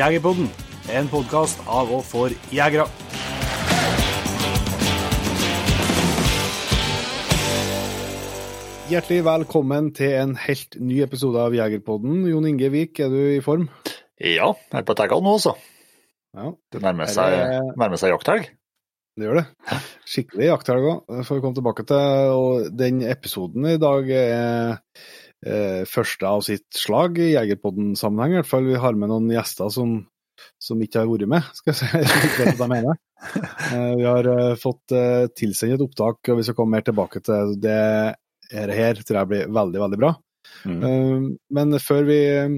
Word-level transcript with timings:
Jegerpodden, 0.00 0.48
en 0.96 1.08
podkast 1.12 1.60
av 1.68 1.90
og 1.92 2.04
for 2.08 2.32
jegere. 2.56 2.86
Hjertelig 8.90 9.20
velkommen 9.22 9.92
til 9.94 10.16
en 10.18 10.32
helt 10.48 10.74
ny 10.82 10.96
episode 11.04 11.38
av 11.38 11.54
Jegerpodden. 11.54 12.24
Jon 12.26 12.46
Inge 12.48 12.70
Vik, 12.74 12.98
er 13.04 13.12
du 13.12 13.18
i 13.36 13.42
form? 13.44 13.68
Ja, 14.18 14.48
jeg 14.50 14.80
er 14.80 14.86
på 14.88 14.96
taggene 14.98 15.22
nå, 15.28 15.36
altså. 15.38 15.52
Ja, 16.34 16.48
Det 16.72 16.82
nærmer 16.82 17.06
seg, 17.06 17.32
er- 17.38 17.70
nærmer 17.78 17.96
seg 18.02 18.10
jakthelg. 18.10 18.48
det 19.16 19.26
gjør 19.28 19.38
det. 19.40 19.46
Skikkelig 20.06 20.46
jakthelg 20.50 20.82
òg, 20.90 21.24
får 21.26 21.34
vi 21.36 21.40
komme 21.44 21.54
tilbake 21.54 21.86
til. 21.86 21.96
Og 22.34 22.76
den 22.76 23.02
episoden 23.02 23.66
i 23.66 23.76
dag 23.78 24.10
er 24.10 24.78
eh, 25.46 25.82
første 25.88 26.26
av 26.28 26.42
sitt 26.46 26.66
slag 26.76 27.18
i 27.20 27.32
Jegerpodden-sammenheng. 27.34 28.34
I 28.34 28.40
hvert 28.40 28.50
fall 28.50 28.66
vi 28.68 28.80
har 28.80 28.98
med 28.98 29.12
noen 29.12 29.28
gjester 29.32 29.70
som, 29.72 29.96
som 30.60 30.80
ikke 30.82 31.02
har 31.02 31.10
vært 31.10 31.30
med, 31.30 31.52
skal 31.56 31.72
jeg 31.72 31.80
si. 31.80 31.90
Jeg 32.40 32.48
vet 32.50 32.60
hva 32.60 32.68
jeg 32.68 32.72
mener. 32.74 33.00
Eh, 33.20 33.92
vi 34.00 34.08
har 34.08 34.30
eh, 34.32 34.56
fått 34.60 34.96
eh, 34.96 35.26
tilsendt 35.36 35.76
et 35.76 35.84
opptak, 35.84 36.32
og 36.32 36.40
vi 36.40 36.46
skal 36.46 36.58
komme 36.58 36.78
mer 36.78 36.86
tilbake 36.86 37.22
til 37.24 37.56
det 37.60 37.78
her, 38.50 38.72
her 38.74 39.02
tror 39.04 39.20
jeg 39.20 39.30
blir 39.30 39.52
veldig, 39.54 39.82
veldig 39.84 40.00
bra. 40.00 40.14
Mm. 40.66 40.80
Eh, 40.80 41.28
Men 41.58 41.78
før 41.82 42.08
vi 42.08 42.20
eh, 42.30 42.56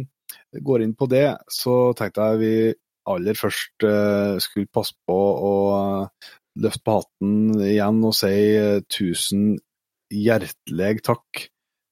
går 0.62 0.86
inn 0.86 0.94
på 0.98 1.08
det, 1.10 1.26
så 1.52 1.92
tenkte 1.98 2.32
jeg 2.32 2.42
vi 2.42 2.54
aller 3.10 3.34
først 3.34 3.82
skulle 4.44 4.70
passe 4.70 4.94
på 5.10 5.14
å 5.18 5.54
løfte 6.62 6.84
på 6.86 6.94
hatten 7.00 7.56
igjen 7.66 7.96
og 8.06 8.14
si 8.14 8.30
tusen 8.94 9.56
hjertelig 10.14 11.00
takk 11.08 11.40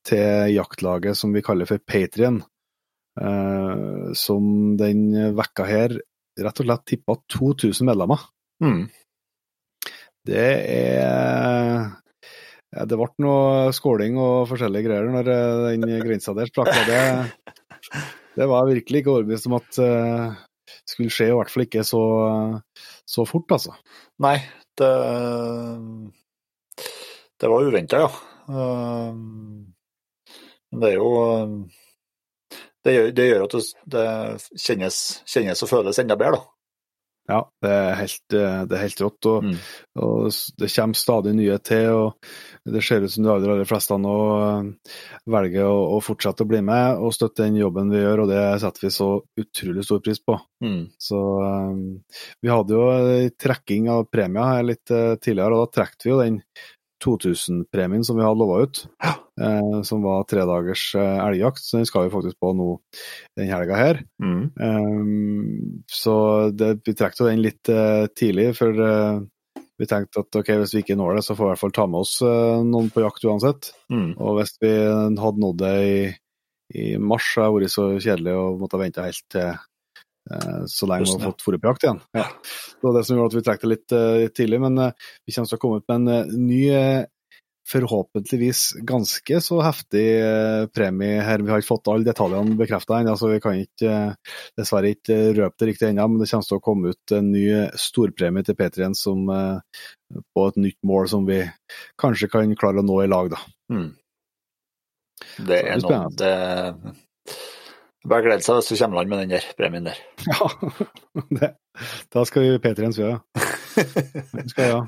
til 0.07 0.55
jaktlaget 0.55 1.19
som 1.19 1.35
vi 1.35 1.43
kaller 1.45 1.69
for 1.69 1.83
Patrion, 1.83 2.41
eh, 3.21 4.13
som 4.17 4.77
den 4.80 5.09
vekka 5.37 5.66
her 5.69 5.97
rett 6.41 6.63
og 6.63 6.69
slett 6.69 6.87
tippa 6.88 7.16
2000 7.37 7.88
medlemmer. 7.91 8.29
Mm. 8.65 8.85
Det 10.27 10.49
er 10.69 11.89
ja, 12.71 12.85
Det 12.87 12.99
ble 12.99 13.09
noe 13.24 13.73
skåling 13.74 14.19
og 14.21 14.47
forskjellige 14.51 14.87
greier 14.87 15.09
når 15.11 15.33
eh, 15.33 15.65
den 15.73 16.05
grensa 16.05 16.35
der 16.37 16.51
sprakk. 16.52 16.71
Det, 16.87 17.01
det 18.39 18.49
var 18.51 18.69
virkelig 18.69 19.02
ikke 19.02 19.15
overbevist 19.17 19.49
om 19.51 19.59
at 19.59 19.80
uh, 19.83 20.39
skulle 20.87 21.13
skje, 21.13 21.30
i 21.33 21.37
hvert 21.37 21.51
fall 21.51 21.67
ikke 21.67 21.85
så, 21.87 22.02
så 23.09 23.27
fort, 23.29 23.51
altså. 23.57 23.74
Nei, 24.23 24.37
det 24.79 24.93
Det 27.41 27.49
var 27.49 27.67
uventa, 27.67 28.05
ja. 28.05 28.11
Eh, 28.51 29.15
Men 30.71 30.85
det 30.85 30.93
er 30.93 30.96
jo 31.01 31.10
eh, 31.26 31.59
Det 32.85 32.95
gjør, 32.95 33.10
det 33.13 33.29
gjør 33.29 33.45
at 33.45 33.59
det, 33.93 34.07
kjennes, 34.57 35.02
kjennes 35.29 35.62
og 35.66 35.68
føles 35.68 35.99
enda 36.01 36.16
bedre, 36.16 36.40
da. 36.40 36.46
Ja, 37.30 37.40
det 37.62 37.71
er 37.71 37.93
helt, 38.01 38.35
eh, 38.35 38.62
det 38.66 38.74
er 38.74 38.80
helt 38.87 39.01
rått. 39.04 39.27
Og, 39.30 39.45
Mm. 39.45 39.52
og 40.02 40.32
det 40.59 40.71
kommer 40.74 40.99
stadig 40.99 41.35
nye 41.37 41.59
til. 41.62 41.90
og 41.93 42.24
Det 42.65 42.82
ser 42.82 43.04
ut 43.04 43.12
som 43.12 43.23
de 43.24 43.30
aller, 43.30 43.52
aller 43.52 43.68
fleste 43.68 43.99
nå 44.01 44.15
eh, 44.40 44.96
velger 45.30 45.68
å, 45.68 45.77
å 45.95 46.01
fortsette 46.02 46.43
å 46.43 46.49
bli 46.51 46.60
med 46.66 46.99
og 46.99 47.15
støtte 47.15 47.45
den 47.45 47.60
jobben 47.60 47.93
vi 47.93 48.01
gjør, 48.02 48.24
og 48.24 48.32
det 48.32 48.43
setter 48.65 48.80
vi 48.88 48.90
så 48.96 49.10
utrolig 49.45 49.84
stor 49.87 50.01
pris 50.01 50.18
på. 50.24 50.40
Mm. 50.65 50.82
Så 50.99 51.21
um, 51.21 52.02
vi 52.43 52.51
hadde 52.51 52.74
jo 52.74 53.30
trekking 53.38 53.88
av 53.93 54.09
premier 54.10 54.51
her 54.57 54.66
litt 54.73 54.90
uh, 54.90 55.15
tidligere, 55.21 55.55
og 55.55 55.68
da 55.68 55.82
trekte 55.82 56.09
vi 56.09 56.15
jo 56.16 56.21
den 56.24 56.43
2000-premien 57.04 58.04
som 58.06 58.18
vi 58.18 58.24
hadde 58.26 58.40
lova 58.40 58.60
ut, 58.66 58.82
Ja. 59.02 59.15
eh, 59.40 59.80
som 59.88 60.02
var 60.04 60.24
tredagers 60.29 60.95
eh, 60.95 61.18
elgjakt. 61.24 61.62
Så 61.65 61.79
den 61.80 61.88
skal 61.88 62.06
vi 62.06 62.15
faktisk 62.15 62.38
på 62.40 62.52
nå 62.56 62.70
den 63.38 63.51
helga 63.51 63.76
her. 63.80 64.03
Mm. 64.22 64.50
Um, 64.60 65.82
så 65.91 66.15
det, 66.53 66.81
vi 66.87 66.94
trakk 66.98 67.19
jo 67.21 67.28
den 67.31 67.43
litt 67.44 67.69
eh, 67.72 68.06
tidlig, 68.16 68.50
for 68.59 68.77
eh, 68.84 69.21
vi 69.81 69.89
tenkte 69.89 70.21
at 70.27 70.37
ok, 70.37 70.50
hvis 70.60 70.75
vi 70.77 70.83
ikke 70.84 70.99
når 71.00 71.16
det, 71.16 71.25
så 71.25 71.34
får 71.37 71.44
vi 71.44 71.49
i 71.49 71.53
hvert 71.55 71.62
fall 71.65 71.77
ta 71.78 71.87
med 71.89 72.03
oss 72.05 72.19
eh, 72.21 72.59
noen 72.69 72.91
på 72.93 73.00
jakt 73.06 73.25
uansett. 73.25 73.71
Mm. 73.93 74.10
Og 74.21 74.37
hvis 74.41 74.56
vi 74.60 74.75
hadde 74.77 75.41
nådd 75.41 75.62
det 75.62 75.75
i, 75.89 76.03
i 76.77 76.87
mars, 77.00 77.31
så 77.33 77.47
hadde 77.47 77.62
det 77.62 77.71
vært 77.71 77.77
så 77.78 77.87
kjedelig 77.97 78.37
å 78.37 78.44
måtte 78.60 78.81
vente 78.83 79.06
helt 79.09 79.25
til 79.33 79.55
så 80.67 80.87
lenge 80.87 81.09
vi 81.09 81.23
har 81.25 81.33
fått 81.33 81.65
jakt 81.65 81.87
igjen. 81.87 82.03
Ja. 82.17 82.27
Det 82.81 82.87
var 82.87 82.99
det 82.99 83.05
som 83.07 83.17
gjorde 83.17 83.33
at 83.33 83.39
vi 83.39 83.47
trakk 83.47 83.65
det 83.65 83.71
litt 83.73 83.95
eh, 83.97 84.27
tidlig, 84.35 84.61
men 84.63 84.79
eh, 84.79 85.09
vi 85.27 85.35
kommer 85.35 85.51
til 85.51 85.59
å 85.59 85.63
komme 85.63 85.81
ut 85.81 85.89
med 85.89 85.97
en 85.97 86.13
eh, 86.15 86.37
ny, 86.37 86.61
eh, 86.75 87.09
forhåpentligvis 87.71 88.63
ganske 88.89 89.41
så 89.45 89.61
heftig 89.63 90.05
eh, 90.19 90.65
premie 90.75 91.21
her. 91.23 91.45
Vi 91.45 91.53
har 91.53 91.63
ikke 91.63 91.71
fått 91.71 91.91
alle 91.93 92.09
detaljene 92.09 92.57
bekrefta 92.59 92.99
ennå, 92.99 93.15
så 93.19 93.31
vi 93.31 93.41
kan 93.43 93.61
ikke, 93.61 93.91
eh, 93.91 94.39
dessverre 94.59 94.95
ikke 94.97 95.19
eh, 95.19 95.33
røpe 95.39 95.63
det 95.63 95.71
riktig 95.73 95.91
ennå, 95.91 96.09
men 96.11 96.23
det 96.23 96.31
kommer 96.33 96.49
til 96.49 96.61
å 96.61 96.65
komme 96.65 96.95
ut 96.95 97.17
en 97.17 97.31
ny 97.35 97.45
storpremie 97.79 98.47
til 98.47 98.59
P3-en 98.59 98.97
som 98.99 99.29
eh, 99.35 99.83
på 100.35 100.49
et 100.51 100.61
nytt 100.67 100.81
mål 100.87 101.11
som 101.13 101.29
vi 101.29 101.43
kanskje 102.01 102.31
kan 102.33 102.57
klare 102.59 102.83
å 102.83 102.87
nå 102.87 103.03
i 103.05 103.11
lag, 103.11 103.31
da. 103.37 103.45
Mm. 103.71 103.91
Det 105.37 105.47
det 105.51 105.63
er 105.69 105.83
noe 105.85 106.05
det 106.17 106.35
Bare 108.09 108.25
glede 108.25 108.41
seg 108.44 108.56
hvis 108.61 108.71
du 108.72 108.78
kommer 108.81 109.00
land 109.00 109.11
med 109.12 109.19
den 109.25 109.33
der 109.37 109.47
premien 109.59 109.84
der. 109.91 109.99
Ja, 110.31 110.47
det, 111.37 111.50
da 112.15 112.22
skal 112.28 112.47
vi 112.47 112.59
P3-ens 112.65 112.97
gjøre, 113.00 113.19
ja. 113.19 113.84
Den 114.33 114.49
skal 114.53 114.71
ja. 114.71 114.81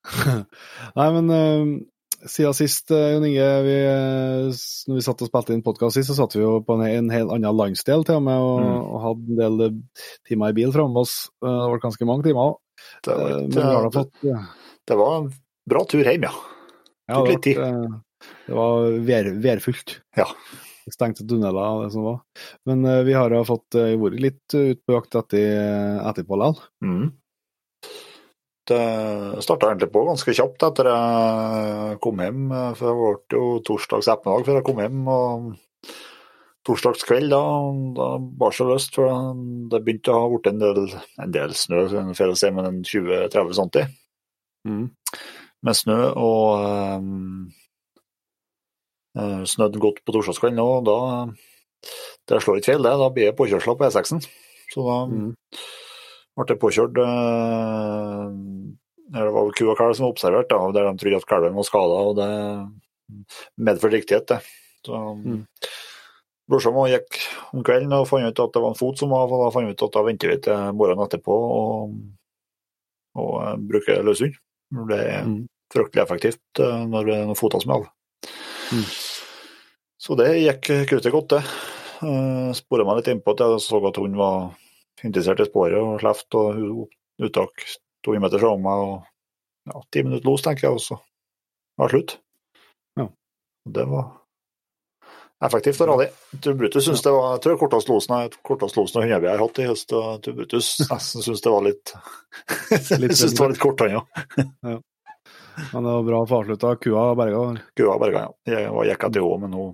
Nei, 0.98 1.08
men 1.18 1.28
uh, 1.28 1.72
siden 2.24 2.56
sist, 2.56 2.88
uh, 2.94 3.10
Jon 3.12 3.26
Inge, 3.28 3.48
vi, 3.66 3.74
uh, 3.84 4.62
når 4.88 4.98
vi 4.98 5.04
satt 5.04 5.20
og 5.24 5.28
spilte 5.30 5.52
inn 5.56 5.64
podkast 5.66 5.98
sist, 5.98 6.08
så 6.10 6.16
satt 6.16 6.36
vi 6.38 6.42
jo 6.42 6.54
på 6.64 6.78
en, 6.78 6.86
en 6.88 7.12
helt 7.12 7.34
annen 7.36 7.56
landsdel 7.60 8.06
til 8.08 8.20
og 8.22 8.24
med, 8.30 8.40
og, 8.46 8.64
Mm. 8.64 8.80
og 8.80 9.04
hadde 9.04 9.36
en 9.36 9.40
del 9.60 9.76
timer 10.28 10.54
i 10.54 10.56
bil 10.62 10.72
framme 10.74 11.04
oss. 11.04 11.14
Uh, 11.44 11.50
Det 11.52 11.68
var 11.74 11.84
ganske 11.84 12.08
mange 12.08 12.24
timer 12.28 12.48
òg. 12.54 12.58
Det 13.04 13.12
da 13.12 13.28
det, 13.92 14.34
det 14.88 14.96
var 14.96 15.18
en 15.18 15.28
bra 15.68 15.84
tur 15.84 16.00
hjem, 16.08 16.24
ja. 16.24 16.32
det, 16.32 17.12
tok 17.12 17.28
ja, 17.28 17.34
litt 17.34 17.44
tid. 17.44 17.60
det 18.48 18.56
var 18.56 18.98
vær, 19.12 19.30
værfullt. 19.44 19.98
Ja. 20.16 20.26
Stengte 20.94 21.26
tunneler 21.28 21.60
og 21.60 21.84
det 21.84 21.94
som 21.94 22.06
var. 22.06 22.20
Men 22.68 22.84
uh, 22.86 23.00
vi 23.06 23.16
har 23.16 23.32
jo 23.34 23.46
fått 23.48 23.78
uh, 23.78 23.94
vært 24.00 24.20
litt 24.22 24.56
uh, 24.56 24.70
ute 24.72 24.82
på 24.84 24.96
jakt 24.96 25.18
etter, 25.22 25.48
etterpå 26.10 26.38
likevel. 26.40 26.62
Mm. 26.84 27.08
Det 28.70 28.82
starta 29.42 29.70
egentlig 29.70 29.90
på 29.90 30.04
ganske 30.06 30.34
kjapt 30.36 30.62
etter 30.68 30.90
jeg 30.92 31.98
kom 32.04 32.20
hjem. 32.22 32.52
For 32.78 32.86
det 32.86 32.94
ble 33.00 33.40
jo 33.40 33.46
torsdags 33.66 34.10
ettermiddag 34.12 34.46
før 34.46 34.60
jeg 34.60 34.66
kom 34.68 34.82
hjem. 34.84 35.00
og 35.10 35.50
Torsdags 36.66 37.06
kveld, 37.08 37.32
da, 37.32 37.40
da 37.96 38.06
bar 38.20 38.54
seg 38.54 38.68
løst. 38.68 38.94
For 38.94 39.32
det 39.72 39.80
begynte 39.82 40.12
å 40.12 40.20
ha 40.22 40.28
blitt 40.30 40.50
en 40.52 40.60
del, 40.60 40.82
en 41.24 41.34
del 41.34 41.56
snø, 41.56 41.86
for 42.12 42.34
å 42.34 42.36
si, 42.38 42.52
men 42.54 42.68
en 42.68 42.84
20-30 42.84 43.56
cm 43.58 43.96
Mm. 44.68 44.90
med 45.64 45.76
snø. 45.76 45.98
Og 46.20 47.00
um, 47.00 47.48
snødde 49.16 49.80
godt 49.82 50.04
på 50.06 50.12
torsdagskvelden 50.14 50.60
òg. 50.62 50.84
Da 50.86 50.98
det 52.28 52.42
slår 52.44 52.60
ikke 52.60 52.72
feil, 52.72 52.82
det. 52.84 52.92
Da 53.00 53.08
blir 53.10 53.30
det 53.30 53.36
påkjørsler 53.38 53.76
på 53.80 53.86
E6-en. 53.88 54.20
Så 54.70 54.84
da 54.86 54.98
Mm. 55.06 55.34
ble 56.36 56.44
det 56.46 56.58
påkjørt 56.62 56.98
eh, 57.02 58.26
Det 59.10 59.32
var 59.34 59.50
ku 59.58 59.64
og 59.70 59.76
kalv 59.78 59.94
som 59.96 60.04
var 60.06 60.12
observert, 60.14 60.48
da, 60.52 60.58
der 60.70 60.92
de 60.92 60.98
trodde 61.02 61.16
at 61.18 61.26
kalven 61.26 61.54
var 61.58 61.66
skada. 61.66 61.96
Og 62.06 62.14
det 62.20 62.30
medførte 63.58 63.96
riktighet, 63.98 64.26
det. 64.28 64.40
Så 64.86 64.94
Mm. 65.16 65.46
Brorsan 66.50 66.74
min 66.74 66.90
gikk 66.90 67.18
om 67.54 67.62
kvelden 67.62 67.92
og 67.92 68.08
fant 68.08 68.26
ut 68.26 68.38
at 68.40 68.52
det 68.52 68.62
var 68.62 68.68
en 68.70 68.74
fot 68.78 68.98
som 68.98 69.10
var, 69.10 69.26
og 69.30 69.44
da 69.44 69.50
fant 69.54 69.70
ut 69.70 69.82
at 69.82 69.92
da 69.92 70.02
venter 70.02 70.28
vi 70.28 70.36
til 70.42 70.72
morgenen 70.74 71.06
etterpå 71.06 71.30
og, 71.30 71.94
og 73.14 73.42
eh, 73.42 73.56
bruker 73.56 74.02
løshund. 74.02 74.34
Det 74.88 74.98
er 75.00 75.24
Mm. 75.24 75.46
fryktelig 75.72 76.02
effektivt 76.02 76.58
eh, 76.58 76.86
når 76.86 77.04
det 77.06 77.14
er 77.14 77.24
noen 77.26 77.36
foter 77.38 77.60
som 77.62 77.70
er 77.70 77.74
av. 77.76 77.86
Mm. 78.70 78.86
Så 80.00 80.16
det 80.16 80.30
gikk 80.40 80.72
kruttet 80.88 81.12
godt, 81.12 81.36
det. 81.36 81.42
Uh, 82.00 82.50
Spora 82.56 82.86
meg 82.88 83.00
litt 83.00 83.10
innpå 83.12 83.34
at 83.34 83.42
jeg 83.44 83.60
så 83.64 83.80
at 83.84 83.98
hun 84.00 84.16
var 84.16 84.52
interessert 85.04 85.42
i 85.42 85.48
sporet 85.48 85.80
og 85.80 86.00
sleft 86.00 86.36
og 86.38 86.86
uttak 87.20 87.66
to 88.04 88.16
meter 88.16 88.40
fra 88.40 88.54
meg. 88.56 88.86
og 88.86 89.70
ja, 89.70 89.82
Ti 89.92 90.04
minutter 90.06 90.28
los, 90.28 90.44
tenker 90.44 90.68
jeg, 90.68 90.78
og 90.78 90.84
så 90.84 90.98
var 91.76 91.88
det 91.90 91.98
slutt. 91.98 92.16
Ja. 93.00 93.06
Det 93.76 93.86
var 93.90 94.08
effektivt 95.44 95.80
og 95.80 95.88
radig. 95.92 96.08
Tubrutus 96.32 96.58
Brutus 96.60 96.88
syns 96.88 97.04
det 97.04 97.12
var 97.16 97.34
jeg 97.34 97.42
tror 97.44 97.60
kortest 97.62 97.92
losen 97.92 98.16
jeg 98.16 98.32
kortest 98.44 98.76
losen 98.76 99.00
og 99.00 99.06
hundebjørn 99.06 99.30
jeg 99.30 99.38
har 99.38 99.44
hatt 99.46 99.60
i 99.60 99.68
høst. 99.70 99.92
og 99.96 100.22
Tubrutus 100.24 100.70
Brutus 100.76 100.90
nesten 100.92 101.26
syns 101.26 101.44
det 101.44 101.54
var 101.54 101.66
litt 101.68 101.94
syns 103.20 103.34
det 103.34 103.40
var 103.40 103.52
litt 103.54 103.62
kort, 103.62 103.84
han 103.84 104.00
òg. 104.00 104.80
Men 105.72 105.86
det 105.86 105.94
var 105.94 106.06
bra 106.08 106.20
få 106.26 106.42
avslutta. 106.42 106.74
Kua 106.82 107.06
berga. 107.18 107.46
Kua 107.78 107.96
berga, 108.02 108.26
ja. 108.26 108.58
Jeg 108.58 108.74
var 108.74 108.88
jekka 108.88 109.10
det 109.14 109.24
òg, 109.24 109.36
men 109.44 109.56
hun, 109.56 109.72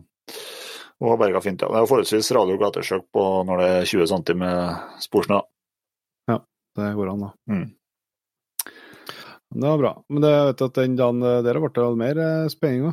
hun 1.00 1.12
har 1.12 1.20
berga 1.20 1.42
fint. 1.44 1.62
Ja. 1.62 1.72
Det 1.72 1.82
er 1.82 1.90
forholdsvis 1.90 2.32
radio 2.36 2.56
glatesjøk 2.60 3.06
på 3.14 3.26
når 3.48 3.62
det 3.62 3.68
er 3.74 3.92
20 3.92 4.10
cm 4.14 4.40
med 4.44 5.04
sporsnø. 5.04 5.42
Det 6.76 6.92
går 6.92 7.08
an, 7.08 7.20
da. 7.20 7.30
Mm. 7.50 7.70
Det 9.54 9.68
var 9.68 9.78
bra. 9.78 10.04
Men 10.08 10.22
det, 10.22 10.32
vet 10.46 10.58
du, 10.58 10.64
at 10.64 10.78
den 10.78 10.96
dagen 10.98 11.22
der 11.24 11.60
ble 11.62 11.70
det 11.72 11.86
mer 11.96 12.18
eh, 12.20 12.48
spenning, 12.52 12.90
da? 12.90 12.92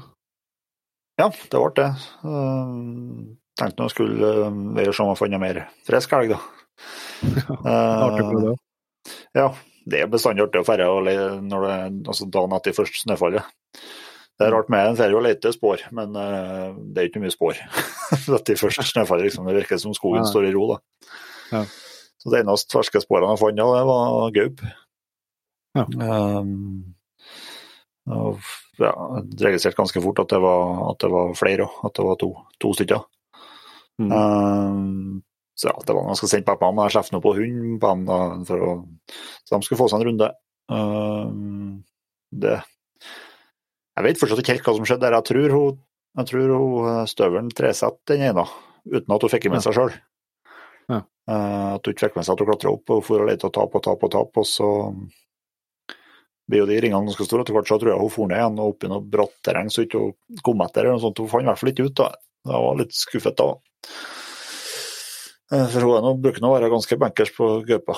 Ja, 1.19 1.27
det 1.27 1.59
ble 1.59 1.71
det. 1.77 1.89
Uh, 2.23 3.33
tenkte 3.59 3.83
nå 3.83 3.89
skulle 3.91 4.31
være 4.77 4.95
sånn 4.95 5.11
å 5.11 5.17
få 5.17 5.25
funnet 5.25 5.43
mer 5.43 5.65
frisk 5.87 6.15
elg, 6.15 6.31
da. 6.31 6.39
Artig 7.67 8.23
på 8.29 8.39
det. 8.45 8.55
Ja, 9.35 9.49
det 9.89 10.03
er 10.03 10.11
bestandig 10.11 10.45
artig 10.45 10.61
å 10.61 10.67
ferde 10.67 10.87
når 11.43 11.67
det, 11.67 11.77
altså 12.07 12.27
dagen 12.31 12.55
etter 12.57 12.75
første 12.75 13.03
snøfallet. 13.03 13.47
Det 14.39 14.47
er 14.47 14.53
rart 14.55 14.71
med 14.73 14.87
en 14.87 14.97
ferie 14.97 15.17
å 15.17 15.23
lete 15.23 15.51
spor, 15.53 15.81
men 15.93 16.15
uh, 16.17 16.73
det 16.73 17.01
er 17.01 17.09
ikke 17.09 17.21
mye 17.23 17.33
spor. 17.33 17.59
etter 18.39 18.59
første 18.59 18.85
snøfallet 18.89 19.29
liksom, 19.29 19.49
det 19.49 19.59
virker 19.59 19.81
som 19.81 19.93
skogen 19.95 20.23
ja. 20.23 20.29
står 20.29 20.49
i 20.49 20.53
ro. 20.55 20.69
da. 20.73 21.09
Ja. 21.51 21.63
Så 22.23 22.31
Det 22.31 22.39
eneste 22.39 22.77
ferske 22.77 23.03
sporene 23.03 23.35
jeg 23.35 23.41
fant, 23.43 23.59
ja, 23.59 23.67
det 23.75 23.85
var 23.89 24.35
gaup. 24.37 24.63
Ja. 25.73 25.83
Um, 25.83 26.95
og, 28.13 28.39
ja, 28.79 28.93
registrerte 29.43 29.79
ganske 29.79 30.01
fort 30.03 30.21
at 30.23 30.31
det 30.31 30.39
var, 30.43 30.71
at 30.91 31.03
det 31.03 31.11
var 31.13 31.35
flere 31.37 31.67
òg, 31.67 31.77
at 31.89 31.99
det 31.99 32.07
var 32.07 32.19
to, 32.21 32.31
to 32.63 32.73
stykker. 32.77 33.03
Mm. 34.01 34.11
Um, 34.11 35.21
så 35.53 35.69
ja, 35.69 35.73
det 35.85 35.93
var 35.93 36.07
ganske 36.09 36.29
sent 36.29 36.47
på 36.47 36.55
dem. 36.57 36.81
Jeg 36.81 36.95
slapp 36.95 37.09
nå 37.13 37.21
på 37.21 37.35
hunden 37.37 37.79
på 37.81 37.93
dem, 37.93 38.45
for 38.49 38.65
å, 38.65 38.71
så 39.45 39.55
de 39.55 39.65
skulle 39.67 39.81
få 39.83 39.89
seg 39.91 40.01
en 40.01 40.07
runde. 40.09 40.29
Uh, 40.71 41.81
det 42.33 42.55
Jeg 43.93 44.05
vet 44.07 44.21
fortsatt 44.21 44.41
ikke 44.41 44.55
helt 44.55 44.69
hva 44.69 44.77
som 44.79 44.87
skjedde 44.89 45.05
der. 45.05 45.17
Jeg 45.19 45.29
tror 45.29 45.57
hun, 45.57 45.81
jeg 46.17 46.29
tror 46.31 46.53
hun 46.55 46.87
eh, 46.89 47.03
støvelen 47.09 47.51
tresatte 47.53 48.15
den 48.15 48.31
ene, 48.31 48.45
uten 48.89 49.13
at 49.13 49.25
hun 49.25 49.31
fikk 49.33 49.51
med 49.53 49.61
seg 49.65 49.77
sjøl. 49.77 49.93
Ja. 50.89 51.03
Uh, 51.29 51.75
at 51.75 51.85
hun 51.85 51.93
ikke 51.93 52.07
fikk 52.07 52.17
med 52.17 52.25
seg 52.25 52.33
at 52.33 52.41
hun 52.41 52.49
klatra 52.49 52.73
opp 52.73 52.95
og 52.95 53.03
for 53.05 53.21
å 53.21 53.27
lete 53.29 53.45
og 53.49 53.53
tape 53.53 53.77
og 53.77 53.85
tape 53.85 54.09
og 54.09 54.15
tape, 54.15 54.41
og 54.41 54.49
så 54.49 54.71
blir 56.49 56.63
jo 56.63 56.69
de 56.71 56.79
ringene 56.81 57.05
ganske 57.05 57.27
store. 57.27 57.45
Etter 57.45 57.55
hvert 57.55 57.69
så 57.69 57.77
tror 57.77 57.93
jeg 57.93 58.01
hun 58.01 58.13
for 58.17 58.31
ned 58.31 58.41
igjen 58.41 58.57
og 58.57 58.73
opp 58.73 58.83
i 58.87 58.91
noe 58.91 59.05
bratt 59.13 59.37
terreng 59.45 59.69
så 59.71 59.85
ikke 59.85 60.01
hun 60.01 60.41
kom 60.43 60.65
etter. 60.65 60.83
eller 60.83 60.97
noe 60.97 61.05
sånt. 61.05 61.21
Hun 61.21 61.29
fant 61.31 61.45
i 61.45 61.51
hvert 61.51 61.61
fall 61.61 61.71
ikke 61.71 61.87
ut. 61.87 61.95
da. 62.01 62.09
Jeg 62.49 62.65
var 62.65 62.81
litt 62.81 62.97
skuffet 62.97 63.37
da. 63.39 63.47
Eh, 65.53 65.67
for 65.69 65.85
hun 65.85 65.97
er 65.97 66.05
nå, 66.05 66.13
bruker 66.23 66.41
nå 66.41 66.49
å 66.49 66.55
være 66.55 66.71
ganske 66.73 66.97
bankers 67.01 67.31
på 67.35 67.49
gaupa. 67.67 67.97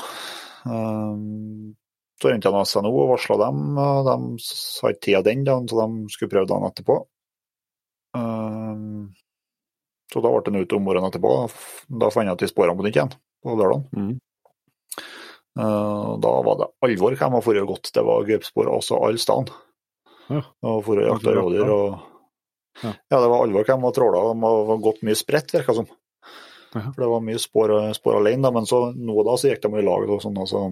Um, 0.68 1.76
så 2.20 2.32
ringte 2.32 2.52
jeg 2.52 2.70
SNO 2.72 2.92
og 2.92 3.12
varsla 3.14 3.38
dem, 3.44 3.62
og 3.80 4.08
de 4.10 4.44
sa 4.44 4.92
ikke 4.92 5.04
tid 5.08 5.20
av 5.20 5.28
den, 5.28 5.70
så 5.70 5.84
de 5.84 6.14
skulle 6.14 6.32
prøve 6.32 6.50
dagen 6.52 6.68
etterpå. 6.68 7.00
Um, 8.16 9.14
så 10.12 10.24
da 10.24 10.32
ble 10.32 10.44
den 10.48 10.64
ute 10.64 10.78
om 10.78 10.86
morgenen 10.88 11.12
etterpå. 11.12 11.34
Da 12.02 12.12
fant 12.14 12.32
jeg 12.32 12.42
de 12.44 12.52
sporene 12.52 12.78
på 12.80 12.88
nytt 12.88 13.00
igjen, 13.00 13.16
på 13.44 13.58
lørdag. 13.60 13.88
Mm. 13.96 14.14
Da 15.56 16.32
var 16.44 16.58
det 16.60 16.68
alvor 16.84 17.16
hvem 17.16 17.36
har 17.38 17.44
forrige 17.44 17.68
godt. 17.70 17.92
Det 17.96 18.04
var 18.04 18.26
gaupespor 18.28 18.70
også 18.72 19.00
alle 19.08 19.22
steder. 19.22 19.54
Ja. 20.28 20.42
Og 20.68 20.82
for 20.84 21.00
å 21.00 21.06
jakte 21.06 21.36
rådyr 21.38 21.70
og 21.70 21.86
ja. 22.82 22.92
ja. 22.92 23.20
det 23.22 23.30
var 23.30 23.38
alvor 23.38 23.68
hvem 23.68 23.86
hadde 23.88 23.96
tråla. 23.96 24.24
De 24.32 24.36
hadde 24.44 24.78
gått 24.84 25.04
mye 25.08 25.20
spredt, 25.20 25.54
virka 25.56 25.76
som. 25.78 25.88
Ja. 26.76 26.90
For 26.92 27.02
det 27.02 27.10
var 27.10 27.24
mye 27.24 27.40
spor, 27.42 27.74
spor 27.96 28.20
alene, 28.20 28.44
da, 28.44 28.52
men 28.52 28.68
så 28.68 28.90
nå 28.92 29.24
da 29.24 29.38
så 29.40 29.50
gikk 29.52 29.64
de 29.64 29.80
i 29.80 29.86
lag. 29.86 30.08
Og 30.12 30.24
sånn, 30.24 30.38
altså. 30.42 30.66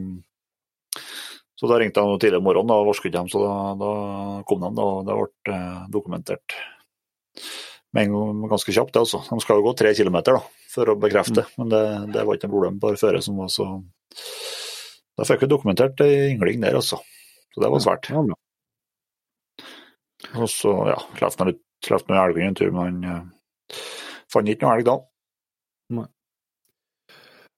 Så 1.59 1.69
da 1.71 1.77
ringte 1.79 2.03
jeg 2.03 2.19
tidlig 2.19 2.41
om 2.41 2.47
morgenen 2.49 2.75
og 2.75 2.89
varsket 2.89 3.13
dem, 3.15 3.29
så 3.31 3.39
da, 3.39 3.53
da, 3.79 3.91
kom 4.49 4.63
de. 4.65 4.71
da, 4.75 4.87
og 4.89 5.05
Det 5.07 5.15
ble 5.15 5.55
eh, 5.55 5.85
dokumentert 5.93 6.57
med 7.93 8.09
en 8.09 8.15
gang 8.17 8.41
ganske 8.51 8.75
kjapt. 8.75 8.99
Altså. 8.99 9.21
De 9.29 9.39
skal 9.39 9.61
jo 9.61 9.67
gå 9.69 9.75
tre 9.79 9.93
kilometer 9.95 10.35
da, 10.35 10.43
for 10.73 10.91
å 10.91 10.97
bekrefte, 10.99 11.45
mm. 11.45 11.55
men 11.61 11.71
det, 11.71 11.83
det, 12.17 12.25
var 12.27 12.35
ikke 12.35 12.49
noe 12.49 12.57
problem. 12.57 12.81
Bare 12.83 12.99
føre 12.99 13.23
som 13.23 13.39
var 13.39 13.53
så 13.53 13.69
Da 15.13 15.27
fikk 15.29 15.45
vi 15.45 15.51
dokumentert 15.53 16.01
yngling 16.03 16.63
der, 16.65 16.75
altså. 16.81 16.99
Så 17.53 17.61
det 17.61 17.69
var 17.69 17.83
svært. 17.85 18.09
Ja, 18.09 18.23
og 20.33 20.49
så, 20.49 20.71
ja, 20.89 20.97
slapp 21.19 22.09
noen 22.09 22.19
elg 22.19 22.39
en 22.41 22.55
tur, 22.57 22.71
men 22.73 23.03
han 23.03 23.03
uh, 23.05 23.81
fant 24.31 24.49
ikke 24.49 24.65
noe 24.65 24.79
elg 24.79 24.87
da. 24.89 24.95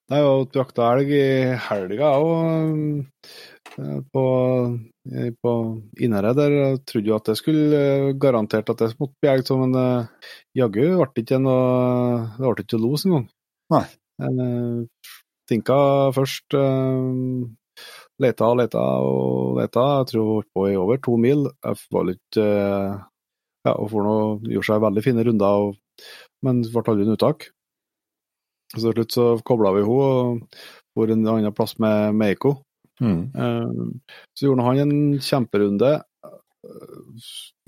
Nei. 0.06 0.20
Nei, 0.20 0.22
og 0.22 0.54
jakta 0.54 0.92
elg 0.94 1.10
i 1.10 1.26
helga 1.66 2.12
òg. 2.22 3.06
Eh, 3.76 3.98
på, 4.14 4.22
på 5.42 5.54
Innherred 6.00 6.38
der 6.38 6.76
trodde 6.86 7.10
jo 7.10 7.16
at 7.16 7.26
det 7.26 7.34
skulle 7.40 7.80
eh, 7.80 8.12
garantert 8.22 8.70
at 8.70 8.84
det 8.84 8.92
måtte 9.00 9.18
bli 9.20 9.32
elg, 9.32 9.50
men 9.58 9.74
jaggu 10.56 10.84
ble 10.94 11.08
det 11.10 11.24
ikke 11.24 11.40
noe 11.42 12.22
Det 12.38 12.52
ble 12.52 12.66
ikke 12.66 12.80
los 12.84 13.06
engang. 13.08 13.26
Nei. 13.74 13.86
Tinka 15.50 15.78
først. 16.14 16.54
Leta 18.22 18.46
og 18.48 18.56
leta 18.62 18.84
og 19.04 19.58
leta. 19.58 19.88
Jeg 20.00 20.10
tror 20.12 20.22
hun 20.22 20.32
holdt 20.36 20.52
på 20.54 20.68
i 20.70 20.78
over 20.78 21.02
to 21.02 21.18
mil. 21.20 21.50
Jeg 21.66 21.82
var 21.92 22.06
litt 22.12 22.38
Ja, 22.38 23.74
hun 23.74 24.46
gjorde 24.46 24.68
seg 24.70 24.86
veldig 24.86 25.02
fine 25.02 25.26
runder, 25.26 25.66
og, 25.66 26.08
men 26.46 26.62
det 26.62 26.70
ble 26.70 26.94
aldri 26.94 27.10
noe 27.10 27.18
uttak. 27.18 27.50
Så 28.74 28.88
til 28.88 28.96
slutt 28.96 29.14
så 29.14 29.26
kobla 29.46 29.72
vi 29.76 29.84
henne 29.86 30.06
og 30.10 30.58
for 30.96 31.12
en 31.12 31.26
annen 31.28 31.54
plass 31.54 31.76
med 31.82 32.16
Meiko. 32.16 32.56
Mm. 33.04 33.22
Uh, 33.36 34.22
så 34.34 34.48
gjorde 34.48 34.66
han 34.66 34.82
en 34.82 34.94
kjemperunde. 35.22 35.90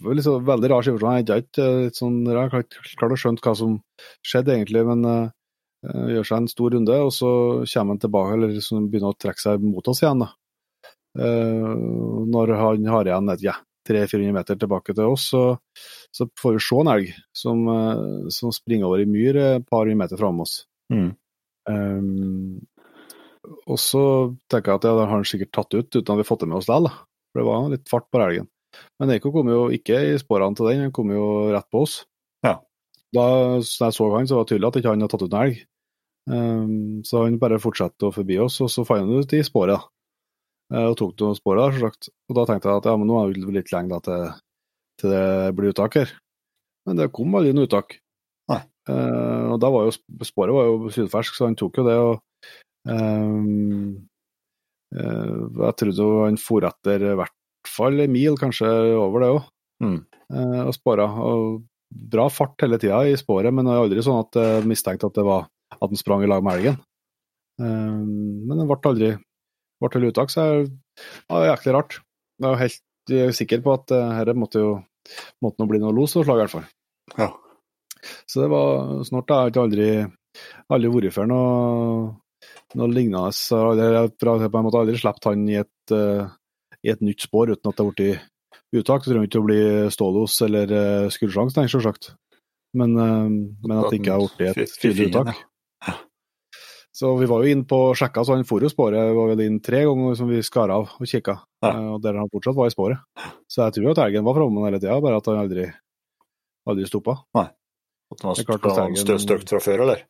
Liksom 0.03 0.47
veldig 0.47 0.71
rar 0.73 0.87
situasjon. 0.87 1.19
Jeg 1.21 1.29
har 1.29 1.45
ikke 1.45 1.69
litt 1.85 1.99
sånn, 1.99 2.23
jeg 2.27 2.51
klart 2.99 3.15
å 3.15 3.21
skjønne 3.21 3.45
hva 3.45 3.55
som 3.59 3.77
skjedde 4.27 4.57
egentlig, 4.57 4.85
men 4.89 5.05
uh, 5.07 5.29
gjør 5.85 6.27
seg 6.27 6.41
en 6.41 6.51
stor 6.51 6.75
runde, 6.75 6.99
og 7.05 7.13
så 7.15 7.31
kommer 7.63 7.95
han 7.95 8.03
tilbake, 8.03 8.35
eller 8.37 8.55
liksom 8.57 8.89
begynner 8.91 9.15
å 9.15 9.21
trekke 9.21 9.45
seg 9.45 9.65
mot 9.65 9.93
oss 9.93 10.03
igjen. 10.03 10.27
Uh, 11.19 11.75
når 12.29 12.55
han 12.59 12.91
har 12.93 13.11
igjen 13.11 13.35
et 13.35 13.45
ja, 13.47 13.59
300-400 13.89 14.35
meter 14.37 14.59
tilbake 14.61 14.95
til 14.95 15.15
oss, 15.15 15.29
så, 15.33 15.45
så, 16.15 16.29
får 16.41 16.57
vi 16.57 16.65
se 16.65 16.81
en 16.83 16.93
elg 16.95 17.13
som, 17.37 17.63
uh, 17.69 18.33
som 18.35 18.55
springer 18.55 18.89
over 18.91 19.05
i 19.05 19.09
myr 19.09 19.41
et 19.45 19.69
par 19.69 19.87
hundre 19.87 20.03
meter 20.05 20.21
fram 20.21 20.43
oss. 20.45 20.63
Mm. 20.93 21.11
Um, 21.69 22.67
og 23.69 23.79
så 23.81 24.03
tenker 24.51 24.73
jeg 24.73 24.81
at 24.81 24.87
ja, 24.89 24.95
det 24.97 25.07
har 25.07 25.15
han 25.15 25.27
sikkert 25.29 25.55
tatt 25.57 25.75
ut 25.75 25.89
uten 25.89 26.05
at 26.05 26.17
vi 26.17 26.25
har 26.25 26.29
fått 26.29 26.45
det 26.45 26.51
med 26.51 26.61
oss 26.61 26.69
likevel. 26.71 26.93
For 27.29 27.41
det 27.41 27.49
var 27.49 27.73
litt 27.73 27.91
fart 27.91 28.09
på 28.09 28.23
elgen. 28.25 28.49
Men 29.01 29.13
Eiko 29.15 29.33
kom 29.33 29.51
jo 29.53 29.67
ikke 29.75 30.01
i 30.11 30.17
sporene 30.21 30.57
til 30.57 30.69
den, 30.71 30.87
han 30.87 30.95
kom 30.95 31.13
jo 31.13 31.27
rett 31.53 31.69
på 31.73 31.85
oss. 31.87 32.01
Ja. 32.45 32.59
Da 33.15 33.27
jeg 33.59 33.67
så 33.97 34.09
han, 34.15 34.29
så 34.29 34.39
var 34.39 34.47
det 34.47 34.53
tydelig 34.53 34.69
at 34.69 34.81
ikke 34.81 34.93
han 34.93 35.05
hadde 35.05 35.13
tatt 35.15 35.25
ut 35.25 35.35
en 35.35 35.45
elg. 35.45 35.63
Um, 36.29 36.73
så 37.09 37.25
han 37.25 37.39
bare 37.41 37.61
fortsatte 37.63 38.09
å 38.09 38.13
forbi 38.13 38.37
oss, 38.45 38.59
og 38.65 38.69
så 38.73 38.85
fant 38.89 39.07
han 39.07 39.23
ut 39.25 39.33
i 39.37 39.45
sporet. 39.47 39.87
Uh, 40.69 40.91
og 40.91 40.99
tok 41.01 41.15
noen 41.23 41.39
sporet 41.39 41.65
der, 41.65 41.79
selvsagt. 41.79 42.11
Og 42.29 42.37
da 42.37 42.45
tenkte 42.49 42.69
jeg 42.69 42.83
at 42.83 42.91
ja, 42.91 42.97
men 43.01 43.09
nå 43.09 43.21
er 43.23 43.33
det 43.33 43.57
litt 43.57 43.73
lenge 43.73 43.95
da, 43.95 44.03
til, 44.05 44.27
til 45.01 45.15
det 45.15 45.25
blir 45.57 45.73
uttak 45.73 45.97
her. 46.03 46.13
Men 46.89 47.01
det 47.01 47.11
kom 47.17 47.37
aldri 47.37 47.55
noe 47.57 47.69
uttak. 47.69 47.99
Uh, 48.89 49.53
og 49.53 49.59
da 49.61 49.69
var 49.73 49.89
jo 49.89 50.25
sporet 50.25 50.55
var 50.57 50.69
jo 50.71 50.93
sydfersk, 50.93 51.37
så 51.37 51.49
han 51.49 51.57
tok 51.59 51.81
jo 51.81 51.85
det. 51.87 51.97
og 52.01 52.15
um, 52.89 53.97
uh, 54.97 55.65
Jeg 55.67 55.79
trodde 55.83 56.09
han 56.25 56.41
for 56.41 56.65
etter 56.69 57.05
i 57.11 57.17
hvert 57.21 57.35
fall 57.69 58.01
en 58.01 58.15
mil, 58.15 58.39
kanskje 58.41 58.69
over 58.97 59.25
det 59.25 59.31
òg, 59.35 59.41
mm. 59.85 59.99
uh, 60.35 60.63
og 60.65 60.75
spora. 60.77 61.09
Og 61.29 61.63
bra 61.89 62.29
fart 62.33 62.65
hele 62.65 62.81
tida 62.81 63.03
i 63.09 63.17
sporet, 63.21 63.53
men 63.53 63.67
det 63.67 63.75
var 63.75 63.87
aldri 63.87 64.05
sånn 64.05 64.23
at 64.25 64.37
jeg 64.41 64.69
mistenkte 64.69 65.09
at 65.09 65.17
det 65.21 65.25
var 65.29 65.49
at 65.77 65.85
han 65.85 66.01
sprang 66.01 66.25
i 66.25 66.29
lag 66.29 66.45
med 66.45 66.59
elgen. 66.59 66.79
men 67.59 68.61
det 68.61 68.67
ble 68.69 68.77
aldri 68.89 69.09
ble 69.83 69.89
til 69.93 70.07
uttak, 70.09 70.31
så 70.31 70.45
det 70.65 71.33
var 71.33 71.49
jæklig 71.49 71.75
rart. 71.75 71.97
Jeg 72.39 72.53
er 72.55 72.61
helt 72.63 73.37
sikker 73.37 73.65
på 73.65 73.75
at 73.75 73.89
dette 73.89 74.37
måtte 74.39 74.63
jo 74.63 74.71
måtte 75.45 75.67
bli 75.69 75.81
noe 75.83 75.97
los 75.97 76.17
og 76.17 76.27
slag, 76.27 76.39
i 76.39 76.45
hvert 76.45 76.55
fall. 76.55 76.67
Ja. 77.17 77.31
Så 78.29 78.43
det 78.43 78.49
var 78.53 79.05
snart. 79.09 79.29
da, 79.29 79.43
Jeg 79.47 79.55
har 79.57 79.67
aldri, 79.67 79.91
aldri 80.69 80.95
vært 80.95 81.17
før 81.17 81.29
noe, 81.31 82.15
noe 82.79 82.91
lignende. 82.93 83.33
Så 83.37 83.61
jeg 83.79 83.95
har 83.97 84.09
aldri 84.09 84.99
sluppet 84.99 85.31
han 85.31 85.49
i 85.49 85.61
et, 85.63 85.95
uh, 85.95 86.31
i 86.85 86.93
et 86.95 87.05
nytt 87.05 87.27
spor 87.27 87.51
uten 87.51 87.71
at 87.71 87.77
det 87.77 87.85
har 87.85 87.93
blitt 87.93 88.79
uttak. 88.79 89.05
Så 89.05 89.13
trenger 89.13 89.29
ikke 89.29 89.43
å 89.43 89.49
bli 89.49 89.61
stålos 89.95 90.41
eller 90.47 90.73
uh, 90.73 91.13
skuddrsjanse, 91.13 91.69
selvsagt. 91.69 92.15
Men, 92.79 92.97
uh, 92.97 93.29
men 93.29 93.79
at 93.79 93.93
det 93.93 94.03
ikke 94.03 94.19
har 94.19 94.27
blitt 94.39 94.65
et 94.67 94.81
tydelig 94.81 95.13
uttak. 95.13 95.47
Så 96.99 97.13
vi 97.15 97.29
var 97.31 97.45
jo 97.45 97.53
inn 97.53 97.61
på 97.69 97.77
sjekka, 97.95 98.25
så 98.27 98.35
han 98.35 98.47
for 98.49 98.65
jo 98.65 98.71
sporet. 98.73 99.13
var 99.15 99.29
vel 99.31 99.45
inn 99.45 99.61
tre 99.63 99.85
ganger 99.87 100.17
som 100.19 100.27
vi 100.27 100.41
skar 100.43 100.73
av 100.75 100.97
og 100.99 101.07
kikka, 101.07 101.37
ja. 101.63 101.71
og 101.95 102.01
der 102.03 102.19
han 102.19 102.31
fortsatt 102.33 102.57
var 102.59 102.71
i 102.71 102.75
sporet. 102.75 103.05
Så 103.47 103.63
jeg 103.63 103.77
tror 103.77 103.93
at 103.93 104.01
elgen 104.03 104.27
var 104.27 104.35
framme 104.35 104.65
hele 104.67 104.81
tida, 104.83 104.97
bare 105.05 105.21
at 105.21 105.31
han 105.31 105.39
aldri, 105.39 105.69
aldri 106.67 106.89
stoppa. 106.91 107.15
Nei. 107.39 107.47
At 108.13 108.23
den 108.23 108.31
har 108.31 108.95
stø 108.97 109.19
støkt 109.21 109.53
fra 109.53 109.61
før, 109.63 109.85
eller? 109.85 110.07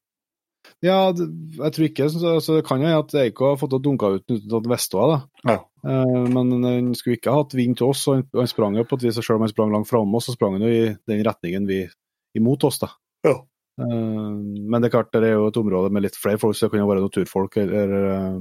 Ja, 0.85 1.11
jeg 1.11 1.73
tror 1.75 1.87
ikke. 1.89 2.07
Så, 2.13 2.35
så 2.45 2.59
det 2.59 2.67
kan 2.69 2.83
jo 2.83 2.93
at 3.01 3.15
Eiko 3.19 3.51
har 3.51 3.59
fått 3.61 3.77
dunka 3.83 4.13
ut 4.19 4.25
uten 4.31 4.57
at 4.61 4.71
visste 4.71 5.07
det. 5.11 5.19
Ja. 5.51 5.59
Uh, 5.87 6.27
men 6.31 6.53
han 6.65 6.91
skulle 6.99 7.19
ikke 7.19 7.35
ha 7.35 7.43
hatt 7.43 7.57
vind 7.59 7.79
til 7.81 7.91
oss, 7.91 8.05
og 8.11 8.27
han, 8.37 8.51
sprang 8.51 8.79
jo 8.79 8.87
på 8.87 8.99
et 8.99 9.09
vis, 9.09 9.19
selv 9.19 9.39
om 9.39 9.47
han 9.47 9.53
sprang 9.53 9.75
langt 9.75 9.91
framme 9.91 10.19
oss, 10.19 10.29
så 10.29 10.37
sprang 10.37 10.59
han 10.59 10.67
jo 10.67 10.75
i 10.75 10.85
den 11.11 11.25
retningen 11.27 11.67
vi 11.69 11.85
imot 12.39 12.69
oss. 12.69 12.81
da. 12.85 12.93
Ja. 13.27 13.39
Uh, 13.79 14.39
men 14.39 14.79
det 14.79 14.91
er 14.91 14.97
klart, 14.99 15.11
det 15.15 15.33
er 15.33 15.39
jo 15.39 15.49
et 15.51 15.61
område 15.61 15.91
med 15.95 16.07
litt 16.07 16.19
flere 16.19 16.41
folk, 16.43 16.59
så 16.59 16.67
det 16.67 16.77
kan 16.77 16.85
jo 16.85 16.91
være 16.93 17.07
naturfolk. 17.07 17.59
eller 17.65 17.97
uh, 17.97 18.39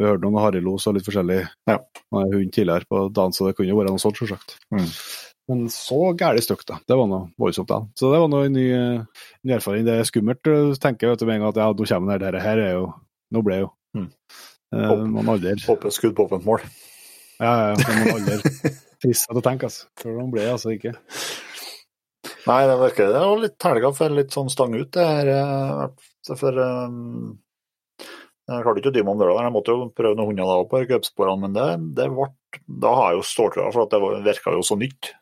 Vi 0.00 0.08
hørte 0.08 0.26
noen 0.26 0.42
harilos 0.42 0.88
og 0.90 0.98
litt 0.98 1.06
forskjellig 1.06 1.40
ja. 1.70 1.78
hund 2.12 2.52
tidligere 2.52 2.88
på 2.90 3.06
dagen, 3.14 3.36
så 3.36 3.48
det 3.48 3.56
kunne 3.56 3.72
jo 3.72 3.80
være 3.80 3.94
noe 3.94 4.02
sånt, 4.02 4.20
selvsagt. 4.20 4.58
Mm. 4.74 4.90
Men 5.50 5.66
så 5.68 5.98
gæli 6.16 6.40
stygt, 6.40 6.64
da. 6.70 6.78
Det 6.88 6.96
var 6.96 7.08
noe 7.10 7.26
voldsomt. 7.40 7.68
da. 7.68 7.82
Så 8.00 8.08
det 8.12 8.20
var 8.22 8.30
noe 8.32 8.48
ny, 8.48 8.64
ny 9.44 9.52
erfaring. 9.58 9.84
Det 9.84 9.98
er 10.00 10.06
skummelt 10.08 10.40
tenker 10.40 10.78
tenke 10.80 11.10
vet 11.10 11.20
du, 11.20 11.26
med 11.28 11.36
en 11.36 11.42
gang 11.44 11.52
at 11.52 11.60
ja, 11.60 11.66
nå 11.76 11.88
kommer 11.90 12.16
den 12.18 12.24
her, 12.24 12.32
det 12.38 12.44
her 12.46 12.62
er 12.64 12.72
jo 12.78 12.86
Nå 13.34 13.42
ble 13.44 13.58
jo 13.64 13.70
Mm. 13.94 14.08
eh, 14.74 15.04
man 15.14 15.28
aldri 15.30 15.52
Åpent 15.70 15.94
skudd 15.94 16.14
på 16.16 16.24
åpent 16.26 16.44
mål. 16.48 16.64
Ja, 17.38 17.52
ja. 17.70 17.76
Man 17.78 18.08
aldri 18.16 18.38
frista 19.04 19.30
til 19.30 19.38
å 19.38 19.44
tenke, 19.44 19.68
altså. 19.68 19.86
For 20.00 20.16
man 20.16 20.30
ble 20.34 20.48
altså 20.50 20.72
ikke. 20.74 20.94
Nei, 22.44 22.58
det 22.68 22.74
virker 22.80 23.12
det 23.14 23.20
var 23.22 23.38
litt 23.40 23.66
helga 23.68 23.90
for 23.96 24.12
litt 24.16 24.34
sånn 24.34 24.50
stang 24.52 24.74
ut, 24.76 24.90
det 24.96 25.06
her. 25.06 25.30
eh, 25.30 26.34
For 26.36 26.58
um, 26.60 27.38
jeg 28.48 28.64
klarte 28.66 28.82
ikke 28.82 28.90
å 28.92 28.96
dy 28.96 29.04
meg 29.06 29.14
om 29.14 29.22
det. 29.22 29.28
Jeg 29.38 29.52
måtte 29.54 29.72
jo 29.76 29.86
prøve 29.96 30.18
noen 30.18 30.32
hunder 30.32 30.50
da 30.50 30.56
på 30.68 30.82
cupsporene, 30.90 31.40
men 31.46 31.54
det, 31.56 31.68
det 32.00 32.08
ble 32.12 32.26
Da 32.82 32.90
har 32.98 33.12
jeg 33.12 33.20
jo 33.22 33.28
ståltrua, 33.30 33.70
for 33.72 33.86
at 33.86 33.94
det 33.94 34.24
virka 34.26 34.52
jo 34.52 34.64
så 34.66 34.76
nytt, 34.80 35.14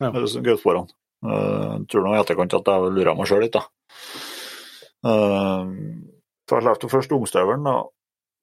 Ja. 0.00 0.12
cupsporene. 0.12 0.92
Uh, 1.26 1.80
tror 1.88 2.04
nå 2.04 2.12
i 2.14 2.20
etterkant 2.20 2.54
at 2.54 2.68
jeg 2.68 2.92
lurer 2.92 3.16
meg 3.16 3.28
sjøl 3.28 3.42
litt, 3.46 3.56
da. 3.56 3.64
Uh, 5.06 5.64
så 6.46 6.58
jeg 6.58 6.66
lærte 6.66 6.90
først 6.90 7.14
ungstøvelen 7.16 7.66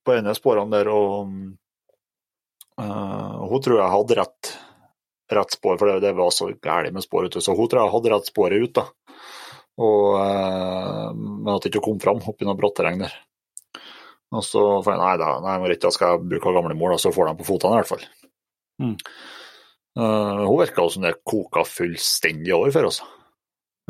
på 0.03 0.15
ene 0.17 0.33
sporene 0.35 0.73
der, 0.73 0.89
og 0.91 1.29
uh, 2.81 3.35
hun 3.47 3.63
tror 3.63 3.79
jeg 3.79 3.93
hadde 3.93 4.17
rett, 4.19 4.53
rett 5.37 5.55
spor, 5.55 5.77
for 5.79 5.91
det, 5.91 6.01
det 6.03 6.15
var 6.17 6.33
så 6.35 6.49
gærent 6.51 6.95
med 6.95 7.05
spor 7.05 7.29
ute, 7.29 7.43
så 7.43 7.55
hun 7.55 7.69
tror 7.71 7.85
jeg 7.85 7.95
hadde 7.95 8.13
rett 8.15 8.31
sporet 8.31 8.65
ut. 8.65 8.81
da. 8.81 8.87
Og, 9.83 10.09
uh, 10.19 11.13
men 11.13 11.53
at 11.55 11.63
det 11.63 11.71
ikke 11.71 11.85
kom 11.87 12.01
fram 12.01 12.19
oppi 12.19 12.49
noe 12.49 12.59
brattereng 12.59 12.99
der. 13.05 13.15
Og 14.33 14.41
så 14.45 14.61
fant 14.85 14.97
jeg 14.97 15.03
nei, 15.03 15.13
da, 15.21 15.37
nei, 15.45 15.55
må 15.61 15.69
rett, 15.69 15.81
da 15.83 15.93
skal 15.93 16.15
jeg 16.15 16.27
bruke 16.33 16.53
gamle 16.57 16.75
mål, 16.77 16.95
da, 16.95 17.01
så 17.05 17.13
får 17.13 17.29
de 17.29 17.39
på 17.39 17.47
fotene 17.53 17.77
i 17.77 17.81
hvert 17.81 17.93
fall. 17.93 18.05
Mm. 18.81 18.97
Uh, 19.93 20.45
hun 20.47 20.59
virka 20.61 20.85
som 20.89 21.05
det 21.05 21.19
koka 21.27 21.65
fullstendig 21.69 22.53
over 22.55 22.73
for 22.73 22.89
oss. 22.89 23.01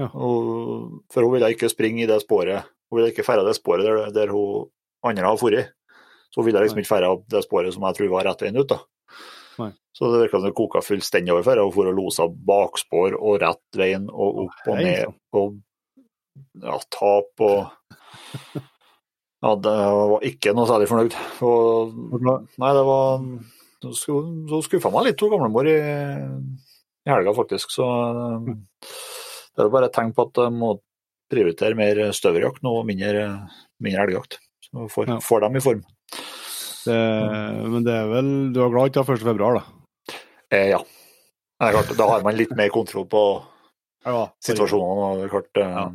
Ja. 0.02 0.10
Og, 0.10 1.04
for 1.14 1.26
hun 1.26 1.36
ville 1.36 1.54
ikke 1.54 1.72
springe 1.72 2.04
i 2.04 2.10
det 2.10 2.20
sporet, 2.24 2.68
hun 2.90 3.00
ville 3.00 3.14
ikke 3.14 3.26
ferde 3.26 3.46
det 3.48 3.56
sporet 3.60 3.86
der, 3.88 4.10
der 4.16 4.34
hun 4.34 4.68
andre 5.06 5.30
har 5.30 5.40
vært. 5.40 5.72
Så 6.34 6.42
hun 6.42 6.50
ville 6.50 6.64
liksom 6.64 6.82
Nei. 6.82 6.84
ikke 6.84 6.96
ferde 6.96 7.14
det 7.30 7.44
sporet 7.46 7.76
som 7.76 7.86
jeg 7.88 8.00
tror 8.00 8.12
var 8.16 8.28
rett 8.28 8.44
veien 8.44 8.60
ut. 8.60 8.74
da. 8.74 8.82
Så 9.94 10.10
det 10.10 10.24
virka 10.24 10.40
som 10.40 10.48
det 10.48 10.56
koka 10.58 10.82
fullstendig 10.82 11.34
over 11.34 11.44
for 11.46 11.54
henne. 11.54 11.68
Hun 11.68 11.76
for 11.76 11.90
og 11.92 11.98
losa 11.98 12.26
bakspor 12.50 13.18
og 13.20 13.40
rett 13.44 13.78
veien 13.78 14.08
og 14.10 14.46
opp 14.48 14.70
og 14.72 14.80
ned 14.82 15.12
og 15.38 15.60
ja, 16.64 16.78
tap 16.90 17.44
og 17.46 17.68
Ja, 19.44 19.58
det 19.60 19.72
var 19.76 20.24
ikke 20.24 20.54
noe 20.56 20.64
særlig 20.70 20.86
fornøyd. 20.88 21.16
Og, 21.44 21.98
nei, 22.24 22.70
det 22.78 22.84
var 22.88 23.26
Så 23.84 24.62
skuffa 24.64 24.92
meg 24.94 25.10
litt, 25.10 25.20
hun 25.22 25.34
gamlemor, 25.34 25.68
i, 25.68 25.76
i 27.04 27.12
helga, 27.12 27.34
faktisk. 27.36 27.74
Så 27.76 27.84
det 28.48 29.60
er 29.60 29.68
jo 29.68 29.74
bare 29.74 29.90
et 29.90 29.96
tegn 29.98 30.14
på 30.16 30.28
at 30.30 30.40
jeg 30.46 30.56
må 30.56 30.76
prioritere 31.34 31.76
mer 31.78 32.00
støverjakt 32.16 32.64
nå 32.64 32.72
og 32.80 32.88
mindre, 32.88 33.26
mindre 33.84 34.06
elgjakt. 34.08 34.40
Så 34.70 34.88
får, 34.94 35.08
Ja. 35.12 35.20
får 35.24 35.42
dem 35.48 35.58
i 35.60 35.64
form. 35.66 35.84
Det, 36.84 36.98
men 37.72 37.84
det 37.86 37.94
er 37.96 38.10
vel 38.12 38.30
Du 38.52 38.58
er 38.60 38.72
glad 38.74 38.90
ikke 38.92 39.04
av 39.06 39.10
1. 39.16 39.22
februar, 39.24 39.60
da? 39.62 40.16
Eh, 40.52 40.70
ja. 40.74 40.80
Det 40.84 41.70
er 41.70 41.76
klart, 41.78 41.94
da 41.98 42.08
har 42.10 42.24
man 42.26 42.36
litt 42.36 42.52
mer 42.60 42.70
kontroll 42.74 43.06
på 43.08 43.22
Ja, 44.04 44.26
situasjonene. 44.44 45.06
og 45.14 45.22
det 45.22 45.28
er 45.30 45.32
klart, 45.32 45.52
ja. 45.56 45.70
ja. 45.70 45.86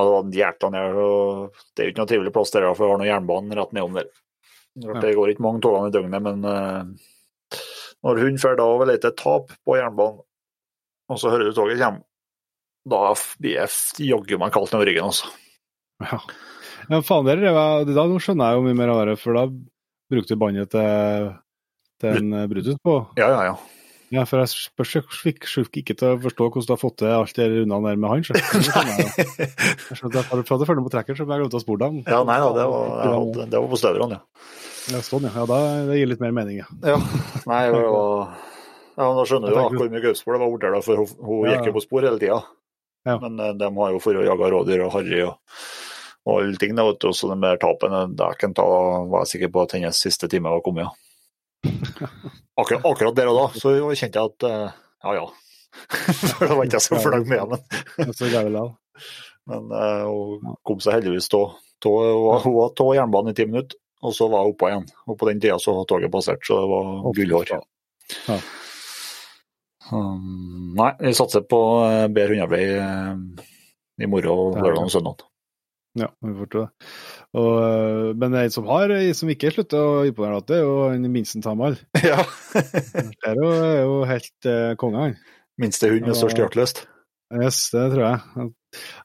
det 0.00 0.12
var 0.14 0.30
hjertet 0.32 0.72
ned, 0.72 0.96
og 0.96 1.58
det 1.76 1.82
er 1.82 1.86
jo 1.90 1.92
ikke 1.92 2.00
noe 2.02 2.08
trivelig 2.14 2.32
plass 2.32 2.54
der, 2.54 2.68
for 2.72 2.86
vi 2.86 2.92
har 2.94 3.02
noe 3.02 3.10
jernbane 3.10 3.58
rett 3.58 3.74
nedom 3.76 3.98
der. 4.00 4.08
Det 4.74 5.12
går 5.14 5.32
ikke 5.32 5.44
mange 5.44 5.62
togene 5.62 5.90
i 5.90 5.94
døgnet, 5.94 6.22
men 6.24 6.46
eh, 6.50 7.60
når 8.04 8.22
hun 8.24 8.40
drar 8.40 8.56
da 8.58 8.66
over 8.66 8.90
lete 8.90 9.12
tap 9.16 9.52
på 9.64 9.76
jernbanen, 9.78 10.24
og 11.12 11.20
så 11.20 11.30
hører 11.30 11.50
du 11.50 11.54
toget 11.56 11.82
komme, 11.82 12.02
da 12.90 13.04
blir 13.40 13.60
jeg 13.60 14.08
jaggu 14.10 14.40
meg 14.40 14.52
kaldt 14.54 14.74
ned 14.74 14.86
ryggen, 14.88 15.12
altså. 15.12 15.30
Ja. 16.02 16.18
ja, 16.90 17.00
faen, 17.06 17.28
det, 17.28 17.38
er, 17.38 17.86
det, 17.86 17.94
da 17.94 18.08
skjønner 18.18 18.50
jeg 18.50 18.58
jo 18.58 18.66
mye 18.66 18.80
mer 18.80 18.92
av 18.96 19.04
det, 19.08 19.16
for 19.22 19.38
da 19.38 19.46
brukte 20.10 20.34
du 20.34 20.42
båndet 20.42 20.74
til, 20.74 21.30
til 22.02 22.18
en 22.18 22.50
Brutus 22.50 22.82
på. 22.82 22.98
Ja, 23.20 23.30
ja, 23.30 23.46
ja. 23.52 23.56
Ja, 24.12 24.22
for 24.28 24.42
jeg 24.42 24.52
spørs 24.52 24.92
fikk 25.24 25.78
ikke 25.80 25.96
til 25.98 26.12
å 26.12 26.18
forstå 26.22 26.46
hvordan 26.46 26.66
du 26.68 26.72
har 26.74 26.80
fått 26.80 26.98
til 27.00 27.10
alt 27.10 27.38
det 27.38 27.46
rundene 27.50 27.88
der 27.88 27.96
med 27.98 28.12
han. 28.12 28.26
så. 28.26 28.36
Jeg. 28.38 29.48
Jeg 29.88 29.98
skjønte 29.98 30.20
at 30.20 30.28
Hadde 30.30 30.44
pratet 30.46 30.68
ferdig 30.68 30.84
på 30.84 30.92
trekker, 30.92 31.16
så 31.16 31.24
jeg 31.24 31.40
glemt 31.40 31.56
å 31.56 31.62
spørre 31.62 31.88
dem. 31.88 31.96
Ja, 32.06 32.20
nei 32.26 32.36
da, 32.42 32.52
det 32.54 32.66
var, 32.70 32.92
jeg 33.00 33.14
hadde, 33.14 33.46
det 33.50 33.62
var 33.64 33.72
på 33.72 33.80
støverne, 33.80 34.18
ja. 34.20 34.52
Ja, 34.92 35.00
sånn, 35.04 35.24
ja. 35.28 35.32
ja 35.32 35.46
da, 35.48 35.60
det 35.88 35.96
gir 35.96 36.10
litt 36.10 36.20
mer 36.20 36.34
mening, 36.36 36.58
ja. 36.60 36.66
Ja, 36.84 36.98
nei, 37.48 37.62
det 37.72 37.80
var 37.80 38.34
ja, 38.94 39.06
Da 39.16 39.24
skjønner 39.26 39.50
du 39.50 39.56
da 39.56 39.64
hvor 39.72 39.88
mye 39.90 40.02
gaupespor 40.04 40.36
det 40.36 40.42
var 40.42 40.52
borte 40.52 40.70
der, 40.70 40.84
for 40.84 41.00
hun, 41.02 41.14
hun 41.24 41.48
gikk 41.50 41.70
jo 41.70 41.74
på 41.78 41.82
spor 41.82 42.06
hele 42.06 42.20
tida. 42.20 42.42
Ja. 43.04 43.18
Men 43.20 43.40
eh, 43.40 43.54
de 43.60 43.70
har 43.76 43.94
jo 43.94 44.02
for 44.02 44.16
å 44.16 44.24
jage 44.24 44.50
rådyr 44.54 44.84
og 44.86 44.92
harry 44.94 45.20
og, 45.26 45.58
og 46.24 46.38
alle 46.38 46.60
ting. 46.60 46.76
da, 46.76 46.86
vet 46.88 47.00
du, 47.02 47.10
Så 47.12 47.30
de 47.32 47.38
der 47.42 47.60
tapene 47.60 48.04
dæken 48.16 48.54
ta, 48.56 48.66
var 49.10 49.24
jeg 49.24 49.32
sikker 49.34 49.52
på 49.54 49.64
at 49.64 49.74
hennes 49.76 50.00
siste 50.06 50.30
time 50.32 50.52
var 50.52 50.62
kommet. 50.64 50.88
Ja. 50.88 50.92
Akkurat, 52.60 52.84
akkurat 52.86 53.16
der 53.18 53.26
og 53.32 53.38
da 53.40 53.44
så 53.58 53.72
kjente 53.98 54.20
jeg 54.20 54.30
at 54.30 54.44
eh, 54.46 54.74
ja 55.04 55.14
ja. 55.16 55.24
For 56.36 56.46
da 56.46 56.54
var 56.54 56.68
ikke 56.68 56.78
jeg 56.78 56.84
så 56.84 57.00
fornøyd 57.02 57.26
med 57.26 57.40
henne. 57.42 58.66
Men 59.50 59.72
eh, 59.74 60.04
hun 60.06 60.54
kom 60.62 60.78
seg 60.84 61.00
heldigvis 61.00 61.26
av 61.34 61.56
jernbanen 62.94 63.32
i 63.32 63.36
ti 63.36 63.48
minutter, 63.48 63.80
og 64.04 64.14
så 64.16 64.28
var 64.28 64.44
hun 64.44 64.54
oppå 64.54 64.70
igjen. 64.70 64.86
Og 65.08 65.18
på 65.20 65.28
den 65.30 65.40
tida 65.42 65.56
så 65.62 65.74
var 65.78 65.88
toget 65.88 66.12
passert, 66.12 66.44
så 66.46 66.60
det 66.60 66.70
var 66.70 67.16
gullhår. 67.16 67.54
Ja. 68.28 68.38
Um, 69.92 70.72
nei, 70.78 70.94
vi 71.00 71.12
satser 71.16 71.44
på 71.48 71.60
eh, 71.84 72.06
bedre 72.12 72.32
hundearbeid 72.32 72.70
eh, 72.80 73.46
i 74.04 74.08
morgen, 74.08 74.56
lørdag 74.60 74.86
og 74.86 74.92
søndag. 74.92 75.26
Ja, 75.94 76.08
vi 76.24 76.32
får 76.34 76.48
tro 76.50 76.62
det. 76.64 76.88
Og, 77.38 77.50
øh, 77.62 78.08
men 78.18 78.34
en 78.34 78.50
som 78.50 78.66
har, 78.66 78.90
som 79.14 79.30
ikke 79.30 79.52
slutter 79.54 79.78
å 79.78 80.00
imponere, 80.08 80.40
det 80.48 80.56
er 80.58 80.64
jo 80.64 81.10
Minsten 81.12 81.44
Tamal. 81.44 81.76
ja. 82.10 82.24
Det 82.54 83.30
er 83.30 83.38
jo, 83.38 83.52
er 83.52 83.78
jo 83.84 84.00
helt 84.08 84.48
uh, 84.48 84.72
konge, 84.80 85.04
han. 85.04 85.16
Minste 85.60 85.92
hund 85.92 86.08
med 86.08 86.18
størst 86.18 86.40
hjertelyst. 86.40 86.84
Yes, 87.34 87.58
det 87.74 87.88
tror 87.92 88.04
jeg. 88.04 88.50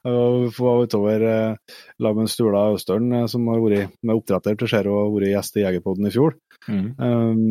Jeg 0.05 0.51
var 0.57 0.83
utover 0.86 1.24
eh, 1.29 1.75
lag 2.01 2.17
med 2.17 2.29
Stula 2.31 2.62
Østølen, 2.75 3.12
eh, 3.19 3.27
som 3.31 3.48
har 3.50 3.62
vært 3.63 3.95
med 4.05 4.15
oppdretter 4.19 4.57
til 4.59 4.69
Skjero 4.71 4.95
og 5.05 5.15
vært 5.17 5.31
gjest 5.33 5.57
i 5.59 5.63
Jegerpodden 5.65 6.09
i 6.09 6.13
fjor. 6.13 6.38
Mm. 6.69 6.88
Um, 7.00 7.43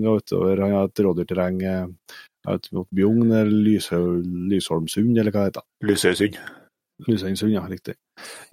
vi 0.00 0.06
var 0.06 0.20
utover, 0.22 0.62
Han 0.64 0.74
har 0.74 0.88
et 0.90 1.02
rådyrterreng 1.06 1.62
eh, 1.70 1.86
mot 2.76 2.88
Bjugn, 2.94 3.26
eller 3.30 3.50
Lyshø- 3.50 4.22
Lysholmsund, 4.50 5.18
eller 5.18 5.34
hva 5.34 5.46
det 5.46 5.52
heter. 5.54 5.66
Lysøysund. 5.90 6.38
Lysøysund, 7.08 7.52
ja, 7.54 7.64
riktig. 7.70 7.96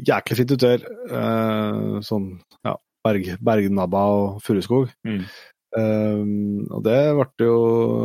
Jæklig 0.01 0.37
fint 0.41 0.55
ute 0.55 0.73
der. 0.75 0.85
Eh, 1.11 2.01
sånn 2.05 2.31
ja, 2.65 2.75
berg, 3.05 3.31
bergnabba 3.41 4.03
og 4.17 4.41
furuskog. 4.45 4.89
Mm. 5.07 5.23
Um, 5.71 6.65
og 6.67 6.81
det 6.83 6.97
ble 7.15 7.47
jo 7.47 7.59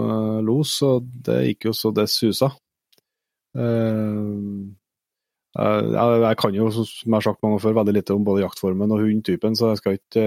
eh, 0.06 0.36
los, 0.46 0.76
og 0.86 1.08
det 1.26 1.40
gikk 1.48 1.70
jo 1.70 1.74
så 1.74 1.90
det 1.96 2.06
susa. 2.12 2.52
Um, 3.56 4.76
jeg, 5.56 6.36
kan 6.40 6.56
jo, 6.56 6.68
som 6.74 6.84
jeg 6.84 7.14
har 7.14 7.24
sagt 7.24 7.42
mange 7.44 7.60
før, 7.62 7.78
veldig 7.78 7.94
lite 7.96 8.14
om 8.16 8.26
både 8.26 8.42
jaktformen 8.44 8.92
og 8.92 9.00
hundtypen, 9.00 9.56
så 9.56 9.72
jeg 9.72 9.80
skal 9.80 9.96
ikke 9.96 10.26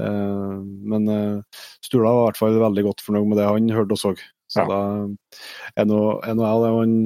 eh, 0.00 0.56
Men 0.90 1.06
eh, 1.12 1.60
Stula 1.84 2.10
var 2.10 2.22
i 2.22 2.26
hvert 2.30 2.40
fall 2.40 2.58
veldig 2.58 2.84
godt 2.88 3.04
fornøyd 3.06 3.28
med 3.30 3.38
det 3.38 3.46
han 3.46 3.70
hørte 3.76 3.94
og 3.94 4.02
så. 4.02 4.14
Så 4.50 4.64
Ja. 4.64 4.66
da 4.66 4.80
er 5.78 5.86
nå 5.86 6.00
jeg 6.26 6.74
Han, 6.80 6.96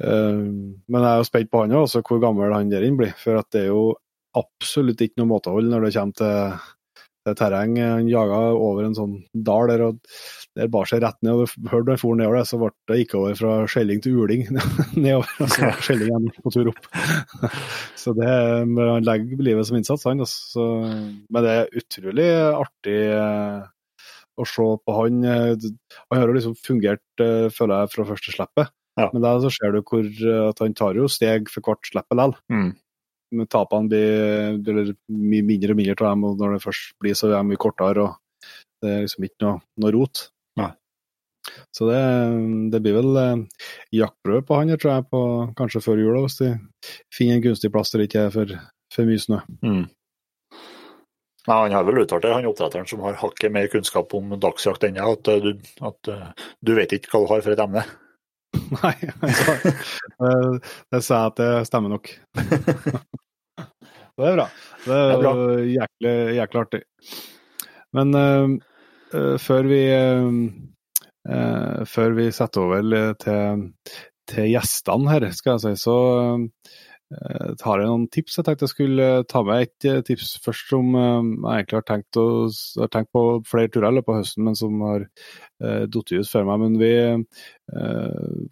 eh, 0.00 0.42
men 0.86 1.02
jeg 1.02 1.10
er 1.10 1.18
jo 1.18 1.26
spent 1.26 1.50
på 1.50 1.64
han 1.64 1.74
òg, 1.74 1.88
altså 1.88 2.02
hvor 2.06 2.22
gammel 2.22 2.54
han 2.54 2.70
der 2.70 2.86
inne 2.86 3.00
blir. 3.00 3.14
For 3.18 3.40
at 3.40 3.50
det 3.50 3.64
er 3.64 3.72
jo 3.74 3.96
absolutt 4.38 5.00
ikke 5.02 5.18
noe 5.18 5.32
måtehold 5.34 5.66
når 5.68 5.88
det 5.88 5.94
kommer 5.96 6.14
til 6.14 6.60
terreng. 7.38 7.76
Han 7.80 8.08
jaga 8.10 8.38
over 8.58 8.84
en 8.88 8.96
sånn 8.98 9.12
dal 9.32 9.70
der, 9.70 9.84
og 9.86 9.98
der 10.58 10.70
bar 10.72 10.88
seg 10.90 11.02
rett 11.04 11.18
ned. 11.22 11.32
og 11.44 11.52
Du 11.56 11.68
hørte 11.72 11.94
han 11.94 12.00
for 12.02 12.18
nedover 12.18 12.44
så 12.48 12.58
ble 12.60 12.70
det 12.90 12.98
gikk 13.02 13.14
over 13.20 13.36
fra 13.38 13.52
skjelling 13.70 14.02
til 14.04 14.18
uling 14.24 14.42
nedover. 15.04 15.30
og 15.38 15.52
så 15.54 15.62
var 15.68 15.78
skjelling 15.86 16.10
igjen 16.10 16.26
på 16.42 16.54
tur 16.56 16.72
opp. 16.72 16.90
så 18.02 18.14
det 18.18 18.28
Han 18.32 19.06
legger 19.06 19.44
livet 19.46 19.68
som 19.70 19.78
innsats, 19.78 20.04
han. 20.10 20.20
Altså. 20.26 20.42
Så, 20.56 20.66
men 21.30 21.46
det 21.46 21.54
er 21.60 21.72
utrolig 21.82 22.28
artig 22.58 22.98
eh, 23.14 23.62
å 24.42 24.46
se 24.48 24.68
på 24.82 24.98
han. 24.98 25.24
eh, 25.24 25.70
Han 26.10 26.22
har 26.22 26.34
liksom 26.34 26.58
fungert, 26.58 27.04
eh, 27.22 27.48
føler 27.54 27.84
jeg, 27.84 27.94
fra 27.96 28.08
første 28.12 28.34
slippet. 28.34 28.72
Ja. 29.00 29.06
Men 29.14 29.22
der 29.24 29.38
så 29.40 29.48
ser 29.48 29.72
du 29.72 29.78
hvor, 29.88 30.04
eh, 30.04 30.48
at 30.50 30.58
han 30.60 30.74
tar 30.76 30.98
jo 30.98 31.06
steg 31.08 31.48
for 31.48 31.64
hvert 31.64 31.86
slipp 31.88 32.10
likevel 32.12 32.34
Mm. 32.52 32.72
Men 33.32 33.48
tapene 33.50 33.88
blir 33.90 34.72
eller, 34.72 34.92
mye 35.08 35.46
mindre 35.46 35.74
og 35.74 35.80
mindre 35.80 35.96
av 35.96 36.04
dem, 36.04 36.26
og 36.28 36.38
når 36.40 36.56
det 36.56 36.64
først 36.66 36.92
blir, 37.00 37.16
så 37.18 37.28
er 37.28 37.38
de 37.38 37.42
mye 37.48 37.60
kortere. 37.60 38.06
og 38.06 38.52
Det 38.82 38.92
er 38.92 39.02
liksom 39.06 39.26
ikke 39.28 39.46
noe, 39.46 39.62
noe 39.82 39.94
rot. 39.96 40.26
Nei. 40.60 40.70
Så 41.74 41.88
det, 41.88 42.02
det 42.74 42.82
blir 42.84 42.98
vel 43.00 43.18
eh, 43.22 43.64
jaktprøve 44.02 44.44
på 44.46 44.60
han, 44.60 44.70
jeg 44.72 44.82
tror 44.82 44.94
jeg, 44.94 45.08
på, 45.10 45.22
kanskje 45.58 45.82
før 45.84 46.04
jul, 46.04 46.20
hvis 46.26 46.38
de 46.42 46.52
finner 47.14 47.38
en 47.38 47.44
gunstig 47.48 47.72
plass 47.74 47.92
der 47.92 48.02
det 48.02 48.10
ikke 48.10 48.28
er 48.28 48.36
for, 48.36 48.54
for 48.94 49.10
mye 49.10 49.24
snø. 49.24 49.40
Mm. 49.64 49.82
Nei, 51.48 51.56
Han 51.56 51.74
har 51.74 51.88
vel 51.88 52.04
uttalt 52.04 52.22
det, 52.22 52.34
han 52.36 52.46
oppdretteren 52.46 52.86
som 52.86 53.02
har 53.02 53.18
hakket 53.18 53.50
mer 53.54 53.66
kunnskap 53.72 54.14
om 54.14 54.36
dagsjakt 54.38 54.86
enn 54.86 55.00
jeg, 55.00 55.16
at, 55.18 55.32
eh, 55.32 55.42
du, 55.42 55.74
at 55.88 56.12
eh, 56.12 56.46
du 56.62 56.76
vet 56.78 56.94
ikke 56.94 57.16
hva 57.16 57.24
du 57.24 57.32
har 57.32 57.42
for 57.42 57.56
et 57.56 57.64
emne. 57.64 57.82
Nei, 58.82 58.94
altså, 59.24 59.56
det, 59.64 60.62
det 60.92 61.02
sa 61.02 61.24
jeg 61.24 61.32
at 61.32 61.40
det 61.40 61.50
stemmer 61.70 61.96
nok. 61.96 62.12
det 64.18 64.28
er 64.28 64.36
bra. 64.36 64.46
Det 64.84 64.92
er, 64.92 65.08
Det 65.08 65.14
er 65.14 65.22
bra. 65.22 65.32
jæklig, 65.72 66.14
jæklig 66.36 66.60
artig. 66.60 66.82
Men 67.96 68.14
uh, 68.16 69.36
før 69.40 69.68
vi 69.68 69.82
uh, 69.92 71.84
Før 71.86 72.16
vi 72.16 72.30
setter 72.34 72.64
over 72.64 73.12
til, 73.22 73.68
til 74.28 74.48
gjestene 74.50 75.12
her, 75.12 75.28
skal 75.30 75.54
jeg 75.54 75.62
si, 75.62 75.84
så 75.84 75.96
uh, 76.34 77.52
har 77.62 77.78
jeg 77.78 77.86
noen 77.88 78.08
tips. 78.10 78.40
Jeg 78.40 78.48
tenkte 78.48 78.66
jeg 78.66 78.72
skulle 78.72 79.10
ta 79.30 79.44
med 79.46 79.68
et 79.68 80.04
tips 80.08 80.32
først 80.42 80.72
som 80.72 80.96
jeg 80.96 81.60
egentlig 81.60 81.78
har 81.78 81.86
tenkt, 81.86 82.18
å, 82.18 82.48
har 82.80 82.90
tenkt 82.90 83.12
på 83.14 83.22
flere 83.46 83.70
turer 83.70 83.92
i 83.92 84.00
løpet 84.00 84.12
av 84.12 84.18
høsten, 84.24 84.48
men 84.48 84.58
som 84.58 84.82
har 84.88 85.06
uh, 85.06 85.84
falt 85.86 86.12
ut 86.16 86.32
før 86.32 86.48
meg. 86.50 86.66
Men 86.66 86.80
vi 86.82 86.92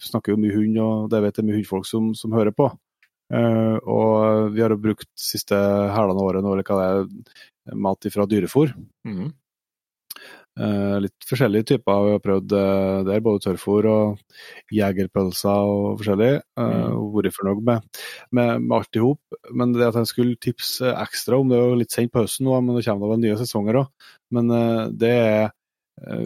snakker 0.06 0.36
jo 0.36 0.40
mye 0.44 0.56
hund, 0.60 0.78
og 0.84 1.10
det 1.10 1.24
vet 1.26 1.42
jeg 1.42 1.50
mye 1.50 1.58
hundfolk 1.58 1.90
som, 1.90 2.14
som 2.14 2.38
hører 2.38 2.54
på. 2.54 2.70
Eh, 3.30 3.76
og 3.86 4.50
vi 4.54 4.62
har 4.64 4.72
jo 4.74 4.80
brukt 4.82 5.08
siste 5.18 5.54
hælene 5.94 6.24
året 6.24 6.42
nå, 6.42 6.54
eller 6.56 6.66
hva 6.66 7.04
det 7.06 7.76
mat 7.78 8.08
ifra 8.08 8.26
dyrefôr. 8.26 8.72
Mm. 9.06 9.30
Uh, 10.60 10.98
litt 11.00 11.24
forskjellige 11.24 11.68
typer. 11.70 12.00
Vi 12.04 12.10
har 12.16 12.20
prøvd 12.24 12.52
uh, 12.52 13.02
der, 13.06 13.20
både 13.24 13.40
tørrfôr 13.46 13.86
og 13.88 14.18
jegerpølser 14.74 15.68
og 15.70 16.00
forskjellig. 16.00 16.32
Uh, 16.58 16.88
Mm. 16.90 17.06
Vært 17.14 17.36
fornøyd 17.36 17.62
med, 17.64 17.86
med, 18.36 18.50
med 18.66 18.74
alt 18.76 18.98
i 18.98 19.02
hop. 19.04 19.38
Men 19.56 19.72
det 19.72 19.86
at 19.86 19.96
jeg 20.02 20.10
skulle 20.10 20.36
tipse 20.42 20.90
ekstra 20.90 21.38
om, 21.40 21.48
det 21.48 21.56
er 21.56 21.70
jo 21.70 21.78
litt 21.80 21.94
sent 21.94 22.12
på 22.12 22.24
høsten 22.24 22.48
nå, 22.48 22.58
men 22.66 22.76
det 22.76 22.84
kommer 22.88 23.12
da 23.14 23.20
nye 23.22 23.38
sesonger 23.40 23.78
òg. 23.84 23.88
Men 24.36 24.50
det 25.00 25.10
er 25.14 25.50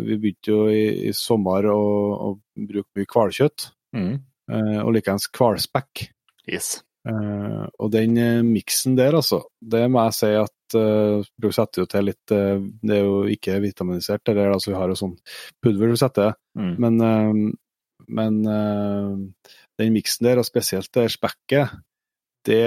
Vi 0.06 0.16
begynte 0.22 0.50
jo 0.52 0.64
i, 0.70 0.82
i 1.08 1.12
sommer 1.16 1.66
å, 1.70 1.78
å 2.14 2.28
bruke 2.56 2.90
mye 2.96 3.10
hvalkjøtt, 3.10 3.68
Mm. 3.94 4.16
og 4.82 4.90
likeens 4.96 5.28
hvalspekk. 5.34 6.08
Yes. 6.50 6.82
Eh, 7.04 7.64
og 7.84 7.90
den 7.92 8.16
uh, 8.16 8.40
miksen 8.46 8.94
der, 8.96 9.18
altså, 9.18 9.42
det 9.60 9.82
må 9.92 10.06
jeg 10.06 10.16
si 10.16 10.30
at 10.40 10.76
uh, 10.80 11.26
du 11.36 11.50
setter 11.52 11.82
jo 11.82 11.88
til 11.92 12.06
litt 12.08 12.32
uh, 12.32 12.62
Det 12.80 12.96
er 12.96 13.02
jo 13.04 13.18
ikke 13.28 13.58
vitaminisert, 13.60 14.22
det 14.24 14.38
der, 14.38 14.54
altså 14.54 14.72
vi 14.72 14.78
har 14.78 14.88
jo 14.88 14.96
sånn 14.96 15.12
pulver 15.60 15.92
du 15.92 15.98
setter, 16.00 16.32
mm. 16.56 16.72
men, 16.80 17.52
men 18.08 18.40
den 18.48 19.92
miksen 19.92 20.30
der, 20.30 20.40
og 20.40 20.48
spesielt 20.48 20.88
det 20.96 21.10
spekket, 21.12 21.76
det 22.48 22.64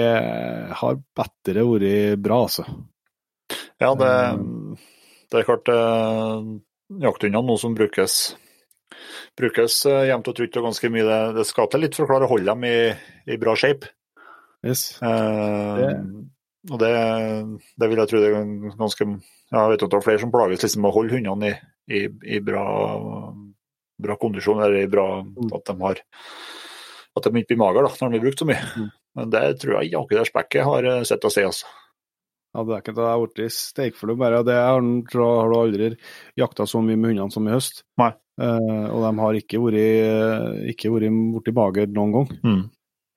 har 0.78 1.02
bedre 1.18 1.66
vært 1.66 2.22
bra, 2.22 2.40
altså. 2.46 2.66
Ja, 3.82 3.90
det, 3.98 4.14
det 5.30 5.40
er 5.40 5.50
klart 5.50 5.74
uh, 5.74 6.46
jakthundene 7.02 7.46
nå 7.50 7.58
som 7.58 7.74
brukes 7.78 8.36
brukes 9.38 9.82
jevnt 9.86 10.30
og 10.30 10.34
trutt 10.34 10.56
og 10.58 10.70
ganske 10.70 10.88
mye. 10.90 11.04
Det, 11.06 11.20
det 11.38 11.46
skal 11.46 11.68
til 11.70 11.82
litt 11.84 11.98
for 11.98 12.06
å 12.06 12.12
klare 12.12 12.26
å 12.26 12.30
holde 12.36 12.50
dem 12.54 12.66
i, 12.66 12.76
i 13.34 13.38
bra 13.38 13.58
shape. 13.58 13.97
Yes. 14.66 14.98
Eh, 15.02 15.76
Det- 15.78 16.26
Og 16.72 16.78
det, 16.82 16.88
det 17.78 17.88
vil 17.88 17.98
jeg 18.02 18.08
tro 18.10 18.18
det 18.20 18.28
er 18.34 18.48
ganske 18.76 19.04
ja, 19.06 19.60
Jeg 19.62 19.70
vet 19.70 19.82
at 19.86 19.90
det 19.90 19.96
er 19.96 20.04
flere 20.04 20.18
som 20.20 20.32
plages 20.34 20.62
liksom 20.64 20.82
med 20.82 20.90
å 20.90 20.96
holde 20.98 21.14
hundene 21.16 21.52
i, 21.88 22.00
i, 22.00 22.00
i 22.36 22.40
bra, 22.44 22.64
bra 24.02 24.16
kondisjon, 24.20 24.60
eller 24.62 24.82
i 24.82 24.90
bra 24.90 25.22
Mm. 25.22 25.52
At 25.54 25.64
de 25.70 25.76
har 25.82 26.02
at 27.18 27.24
de 27.24 27.30
ikke 27.40 27.48
blir 27.54 27.58
magre 27.58 27.82
da, 27.82 27.88
når 27.90 28.10
de 28.12 28.18
blir 28.18 28.24
brukt 28.28 28.38
så 28.42 28.46
mye. 28.46 28.60
Mm. 28.78 28.90
Men 29.18 29.30
det 29.30 29.40
tror 29.58 29.78
jeg 29.80 29.90
jaggu 29.92 30.14
det 30.18 30.26
spekket 30.28 30.64
har 30.68 30.84
eh, 30.86 31.02
sett 31.08 31.24
å 31.26 31.30
si. 31.32 31.42
Altså. 31.42 31.66
Ja, 32.54 32.62
det 32.64 32.74
er 32.76 32.82
ikke 32.82 32.94
det 32.94 33.02
jeg 33.06 33.14
har 33.14 33.22
blitt 33.24 33.52
steikfull 33.56 34.12
bare 34.18 34.42
det 34.46 34.54
Jeg 34.54 35.18
har 35.18 35.54
aldri 35.58 35.88
jakta 36.38 36.66
så 36.66 36.82
mye 36.84 36.96
med 36.96 37.10
hundene 37.14 37.32
som 37.34 37.48
i 37.48 37.54
høst. 37.54 37.82
Nei. 37.98 38.12
Eh, 38.38 38.86
og 38.92 39.02
de 39.02 39.10
har 39.18 39.38
ikke 39.40 39.58
vært, 39.64 40.68
ikke 40.74 40.92
vært 40.94 41.18
borti 41.34 41.54
bager 41.56 41.90
noen 41.90 42.12
gang. 42.14 42.28
Mm. 42.44 42.62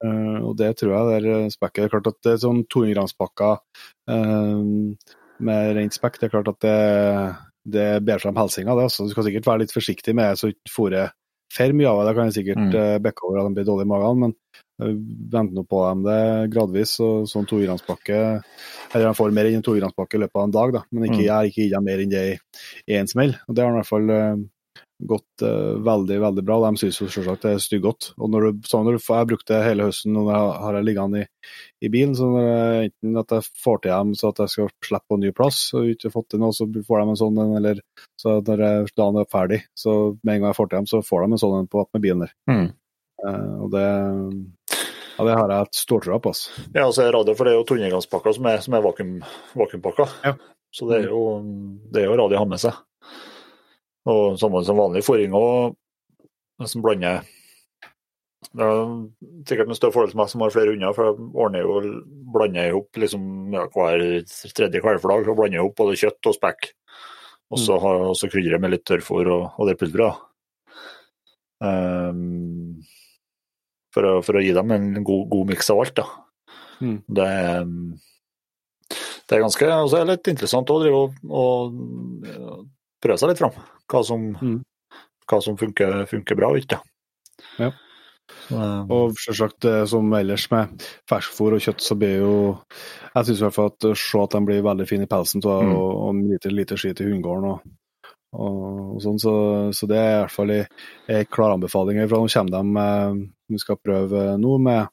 Eh, 0.04 0.38
og 0.42 0.56
det 0.58 0.72
tror 0.80 0.94
jeg 0.96 1.08
det 1.10 1.16
er 1.20 1.30
eh, 1.46 1.50
spekket. 1.54 1.84
Det 1.84 1.88
er 1.90 1.94
klart 1.96 2.08
at 2.12 2.20
det 2.26 2.32
er 2.34 2.42
sånn 2.44 2.64
200 2.68 2.96
grams-pakker 2.96 3.60
eh, 4.10 4.62
med 5.46 5.76
rent 5.78 5.94
spekk. 5.98 6.20
Det 6.22 6.28
er 6.30 6.34
klart 6.36 6.52
at 6.52 6.60
det, 6.66 6.78
det 7.78 7.88
ber 8.06 8.22
frem 8.22 8.38
helsinga, 8.38 8.76
det. 8.78 8.88
Altså. 8.90 9.06
Du 9.08 9.14
skal 9.14 9.28
sikkert 9.30 9.48
være 9.50 9.64
litt 9.66 9.74
forsiktig 9.76 10.16
med 10.18 10.38
så 10.40 10.52
ikke 10.54 10.74
fôret 10.74 11.14
for 11.52 11.74
mye 11.76 11.90
av 11.92 12.06
det. 12.08 12.16
Kan 12.18 12.30
jeg 12.30 12.38
sikkert 12.40 12.62
Mm. 12.62 13.02
bekke 13.04 13.26
over 13.28 13.40
at 13.42 13.48
de 13.50 13.56
blir 13.58 13.66
dårlige 13.68 13.88
i 13.90 13.92
magen, 13.92 14.20
men 14.22 14.34
uh, 14.82 14.94
vent 15.34 15.52
nå 15.54 15.66
på 15.68 15.82
dem 15.90 16.04
det 16.06 16.20
gradvis. 16.54 16.94
Og 17.04 17.26
sånn 17.28 17.44
200 17.50 17.66
grams-pakke 17.68 18.20
Eller 18.94 19.06
de 19.10 19.14
får 19.18 19.34
mer 19.36 19.50
enn 19.50 19.60
en 19.60 19.66
200 19.66 19.82
grams-pakke 19.84 20.16
i 20.16 20.22
løpet 20.24 20.40
av 20.40 20.46
en 20.48 20.56
dag, 20.56 20.72
da. 20.78 20.82
men 20.92 21.04
ikke, 21.10 21.18
Mm. 21.20 21.26
jeg 21.26 21.34
har 21.36 21.50
ikke 21.50 21.62
gitt 21.66 21.76
dem 21.76 21.84
mer 21.90 22.00
enn 22.06 22.10
det 22.14 22.24
i, 22.32 22.40
én 22.98 23.08
smell. 23.12 23.36
Og 23.50 23.56
det 23.56 23.64
har 23.66 23.72
i 23.74 23.80
hvert 23.82 23.92
fall 23.92 24.10
gått 25.08 25.44
uh, 25.46 25.78
veldig 25.84 26.18
veldig 26.22 26.44
bra. 26.46 26.58
De 26.64 26.82
syns 26.82 27.00
jo 27.02 27.08
selvsagt 27.12 27.46
det 27.46 27.54
er 27.56 27.64
stygggodt. 27.64 28.12
Og 28.18 28.32
når 28.32 28.46
du, 28.46 28.60
sånn 28.70 28.86
når 28.88 28.98
du 28.98 29.04
får, 29.04 29.22
jeg 29.22 29.30
brukte 29.32 29.54
det 29.54 29.62
hele 29.66 29.88
høsten, 29.90 30.18
og 30.22 30.30
jeg 30.32 30.52
har 30.66 30.78
jeg 30.78 30.88
liggende 30.88 31.24
i, 31.24 31.30
i 31.88 31.92
bilen, 31.94 32.14
så 32.18 32.30
når 32.32 32.48
jeg, 32.50 32.92
enten 32.92 33.22
at 33.24 33.36
jeg 33.38 33.48
får 33.64 33.82
til 33.82 33.94
dem 33.94 34.14
så 34.20 34.32
at 34.32 34.44
jeg 34.44 34.54
skal 34.56 34.72
slippe 34.88 35.12
på 35.12 35.20
ny 35.22 35.34
plass, 35.38 35.64
og 35.78 35.92
ikke 35.94 36.14
fått 36.14 36.30
til 36.34 36.44
noe, 36.44 36.56
så 36.58 36.70
får 36.70 37.02
de 37.02 37.08
en 37.16 37.22
sånn 37.24 37.42
en, 37.46 37.58
eller 37.62 37.84
så 38.22 38.38
når 38.48 38.66
jeg, 38.68 38.94
dagen 39.02 39.22
er 39.22 39.34
ferdig, 39.34 39.62
så 39.78 39.98
med 40.22 40.36
en 40.36 40.46
gang 40.46 40.54
jeg 40.54 40.60
får 40.62 40.72
til 40.72 40.80
dem, 40.80 40.92
så 40.94 41.04
får 41.06 41.26
de 41.26 41.32
en 41.32 41.44
sånn 41.46 41.60
en 41.60 41.72
på 41.72 41.86
med 41.90 42.06
bilen 42.06 42.26
der. 42.26 42.36
Mm. 42.52 42.68
Uh, 43.22 43.54
og 43.66 43.76
det 43.76 43.86
ja, 45.22 45.26
det 45.28 45.36
har 45.38 45.52
jeg 45.54 45.68
et 45.68 45.78
stortrua 45.78 46.18
på. 46.18 46.32
Altså. 46.34 46.64
Ja, 46.74 46.86
altså 46.88 47.04
så 47.04 47.12
radio, 47.14 47.36
for 47.38 47.46
det 47.46 47.52
er 47.54 47.60
jo 47.60 47.66
200 47.70 48.34
som 48.34 48.48
er, 48.50 48.64
som 48.66 48.74
er 48.78 48.82
vakuum, 48.82 49.20
vakuumpakker. 49.60 50.16
Ja. 50.26 50.34
Så 50.74 50.88
det 50.90 51.02
er 51.02 51.12
jo, 51.12 51.22
det 51.92 52.02
er 52.02 52.08
jo 52.08 52.16
radio 52.18 52.40
å 52.40 52.42
ha 52.42 52.48
med 52.48 52.62
seg. 52.64 52.80
Og 54.10 54.40
samme 54.42 54.64
som 54.66 54.80
vanlig 54.80 55.04
fòring 55.06 55.36
òg, 55.38 55.76
som 56.66 56.82
blander 56.82 57.22
Det 58.52 58.66
er 58.66 58.80
sikkert 59.48 59.70
en 59.70 59.78
større 59.78 59.94
fordel 59.94 60.12
til 60.12 60.20
meg 60.20 60.30
som 60.32 60.42
har 60.44 60.54
flere 60.54 60.74
hunder, 60.74 60.96
for 60.98 61.12
jeg 61.12 61.28
ordner 61.44 61.62
jo 61.62 61.76
blander 62.34 62.74
hop 62.74 62.98
liksom, 63.00 63.24
ja, 63.54 63.68
hver 63.72 64.02
tredje 64.58 64.82
kveldflag. 64.82 65.26
Så 65.26 65.36
blander 65.38 65.60
jeg 65.60 65.68
opp 65.68 65.78
både 65.78 66.00
kjøtt 66.02 66.32
og 66.32 66.36
spekk. 66.36 66.72
Og 67.52 67.60
så 67.60 67.78
har 67.84 68.00
jeg 68.00 68.10
også 68.14 68.30
krydder 68.32 68.62
med 68.64 68.74
litt 68.74 68.86
tørrfôr 68.88 69.28
og, 69.28 69.46
og 69.60 69.70
det 69.70 69.78
pulveret. 69.80 70.20
Um, 71.62 72.82
for, 73.94 74.08
å, 74.08 74.14
for 74.26 74.40
å 74.40 74.44
gi 74.44 74.54
dem 74.56 74.72
en 74.74 74.92
god, 75.04 75.26
god 75.32 75.52
miks 75.52 75.70
av 75.74 75.84
alt. 75.84 76.00
da. 76.00 76.08
Mm. 76.82 76.98
Det, 77.06 77.32
det 79.30 79.38
er 79.38 79.44
ganske 79.44 79.68
og 79.76 79.92
det 79.92 80.00
er 80.00 80.08
litt 80.10 80.30
interessant 80.32 80.72
å 80.74 80.80
drive 80.82 81.02
og, 81.06 81.20
og 81.30 81.76
prøve 83.02 83.18
seg 83.20 83.30
litt 83.34 83.42
fram. 83.42 83.56
Hva 83.92 84.04
som, 84.06 84.28
Mm. 84.42 84.60
hva 85.30 85.42
som 85.44 85.58
funker, 85.58 86.06
funker 86.08 86.36
bra 86.38 86.50
og 86.52 86.58
ikke. 86.62 86.80
Ja. 87.60 87.72
Um, 88.52 88.88
Og 88.92 89.18
selvsagt, 89.20 89.66
eh, 89.68 89.84
som 89.92 90.08
ellers 90.16 90.46
med 90.52 90.84
ferskfôr 91.10 91.54
og 91.58 91.60
kjøtt, 91.66 91.82
så 91.84 91.98
blir 92.00 92.20
jo 92.22 92.60
Jeg 93.14 93.26
syns 93.26 93.42
i 93.42 93.44
hvert 93.44 93.54
fall 93.58 93.66
at 93.74 93.98
se 93.98 94.22
at 94.22 94.30
de 94.32 94.40
blir 94.48 94.62
veldig 94.64 94.88
fine 94.88 95.04
i 95.04 95.12
pelsen 95.12 95.44
av 95.44 95.64
Mm. 95.66 95.76
og, 95.76 95.92
og 96.08 96.16
lite, 96.30 96.52
lite 96.54 96.78
skit 96.80 97.02
i 97.02 97.10
hundegården 97.10 97.50
og, 97.52 97.60
og, 98.34 98.96
og 98.96 99.02
sånn, 99.04 99.20
så, 99.20 99.34
så 99.76 99.88
det 99.88 99.98
er 99.98 100.14
i 100.16 100.22
hvert 100.22 100.32
fall 100.38 100.52
en 100.52 101.26
klar 101.26 101.56
anbefaling 101.58 102.00
herfra. 102.00 102.22
Nå 102.22 102.32
kommer 102.32 102.52
de 102.52 102.64
med 102.64 103.30
Vi 103.52 103.58
skal 103.60 103.76
prøve 103.84 104.38
nå 104.40 104.58
med 104.64 104.88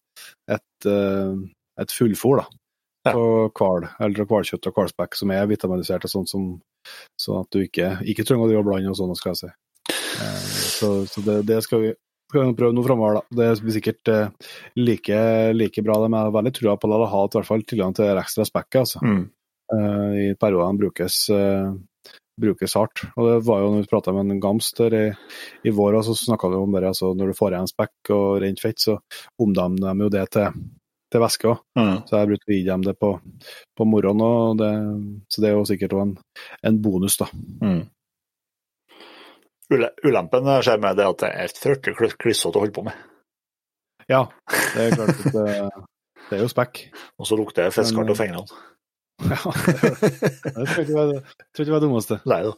et, 0.51 0.87
eh, 0.87 1.35
et 1.79 1.95
fullfôr, 1.95 2.41
da. 2.43 2.47
Ja. 3.07 3.13
Hval, 3.15 3.87
eller 4.01 4.27
hvalkjøtt 4.27 4.67
og 4.67 4.75
hvalspekk 4.75 5.15
som 5.15 5.31
er 5.31 5.47
vitaminisert 5.47 6.05
og 6.05 6.11
sånn 6.11 6.27
som 6.29 6.61
sånn 7.21 7.41
at 7.43 7.55
du 7.55 7.63
ikke, 7.65 7.95
ikke 8.09 8.27
trenger 8.29 8.59
å 8.59 8.67
blande 8.67 8.93
og 8.93 8.99
sånn, 8.99 9.17
skal 9.19 9.35
jeg 9.35 9.43
si. 9.45 9.55
Eh, 9.95 10.45
Så, 10.79 10.93
så 11.11 11.25
det, 11.27 11.41
det 11.49 11.63
skal 11.67 11.83
vi 11.87 11.95
skal 12.29 12.45
vi 12.51 12.57
prøve 12.59 12.77
noe 12.77 12.85
framover, 12.85 13.19
da. 13.19 13.37
Det 13.39 13.65
blir 13.65 13.75
sikkert 13.79 14.11
eh, 14.13 14.53
like, 14.77 15.19
like 15.57 15.83
bra. 15.83 15.97
De 16.05 16.11
har 16.13 16.35
veldig 16.35 16.53
trua 16.59 16.77
på 16.77 16.91
å 16.93 17.07
ha 17.09 17.25
i 17.25 17.31
hvert 17.33 17.49
fall 17.49 17.65
tilgang 17.65 17.97
til 17.97 18.21
ekstra 18.21 18.45
spekket. 18.45 18.83
Altså. 18.85 19.01
mm, 19.05 19.27
Eh, 19.69 20.13
I 20.31 20.35
perioder 20.41 20.73
de 20.73 20.79
brukes, 20.81 21.17
brukes 22.41 22.75
hardt. 22.79 23.03
Og 23.17 23.27
det 23.29 23.39
var 23.49 23.61
jo 23.61 23.73
når 23.73 23.83
vi 23.83 23.91
prata 23.91 24.15
med 24.17 24.33
en 24.33 24.41
gamster 24.41 24.95
i, 24.97 25.05
i 25.69 25.73
vår, 25.75 26.01
så 26.07 26.15
snakka 26.17 26.49
vi 26.53 26.61
om 26.61 26.73
det. 26.73 26.87
Altså, 26.89 27.13
når 27.17 27.33
du 27.33 27.37
får 27.37 27.57
igjen 27.57 27.71
spekk 27.71 28.13
og 28.17 28.27
rent 28.45 28.63
fett, 28.63 28.81
så 28.81 28.99
omdanner 29.43 29.93
de 29.93 30.07
jo 30.07 30.13
det 30.15 30.25
til, 30.37 30.63
til 31.13 31.23
væske 31.25 31.49
òg. 31.51 31.61
mm. 31.79 31.95
Så 32.09 32.19
jeg 32.19 32.29
brukte 32.33 32.51
å 32.51 32.55
gi 32.57 32.65
dem 32.69 32.83
det 32.87 32.95
på, 33.01 33.13
på 33.79 33.87
morgenen 33.89 34.25
òg, 34.27 34.65
så 35.33 35.43
det 35.45 35.51
er 35.51 35.57
jo 35.59 35.65
sikkert 35.69 35.95
en, 35.99 36.17
en 36.69 36.81
bonus, 36.85 37.17
da. 37.21 37.29
Mm. 37.63 37.85
Ulempen 40.09 40.47
jeg 40.49 40.65
ser 40.65 40.81
med 40.81 40.97
det 40.97 41.05
er 41.05 41.13
at 41.13 41.21
det 41.25 41.31
er 41.45 41.55
fryktelig 41.61 42.15
klissete 42.21 42.57
å 42.57 42.63
holde 42.65 42.73
på 42.79 42.87
med. 42.87 42.97
Ja, 44.09 44.23
det 44.49 44.87
er 44.87 44.95
klart 44.97 45.11
at 45.13 45.35
det, 45.35 45.57
det 46.31 46.39
er 46.39 46.41
jo 46.47 46.49
spekk. 46.49 46.81
Og 47.21 47.29
så 47.29 47.37
lukter 47.37 47.67
det 47.69 47.75
fiskart 47.77 48.07
Men, 48.09 48.15
av 48.15 48.21
fingrene. 48.23 48.47
Ja, 49.19 49.35
det, 49.51 49.73
det 49.83 50.53
tror 50.55 50.77
jeg 50.79 50.85
ikke 50.87 50.95
var 50.95 51.09
det 51.11 51.63
ikke 51.65 51.73
var 51.73 51.81
det 51.81 51.87
dummeste. 51.89 52.17
Nei 52.31 52.37
da. 52.47 52.53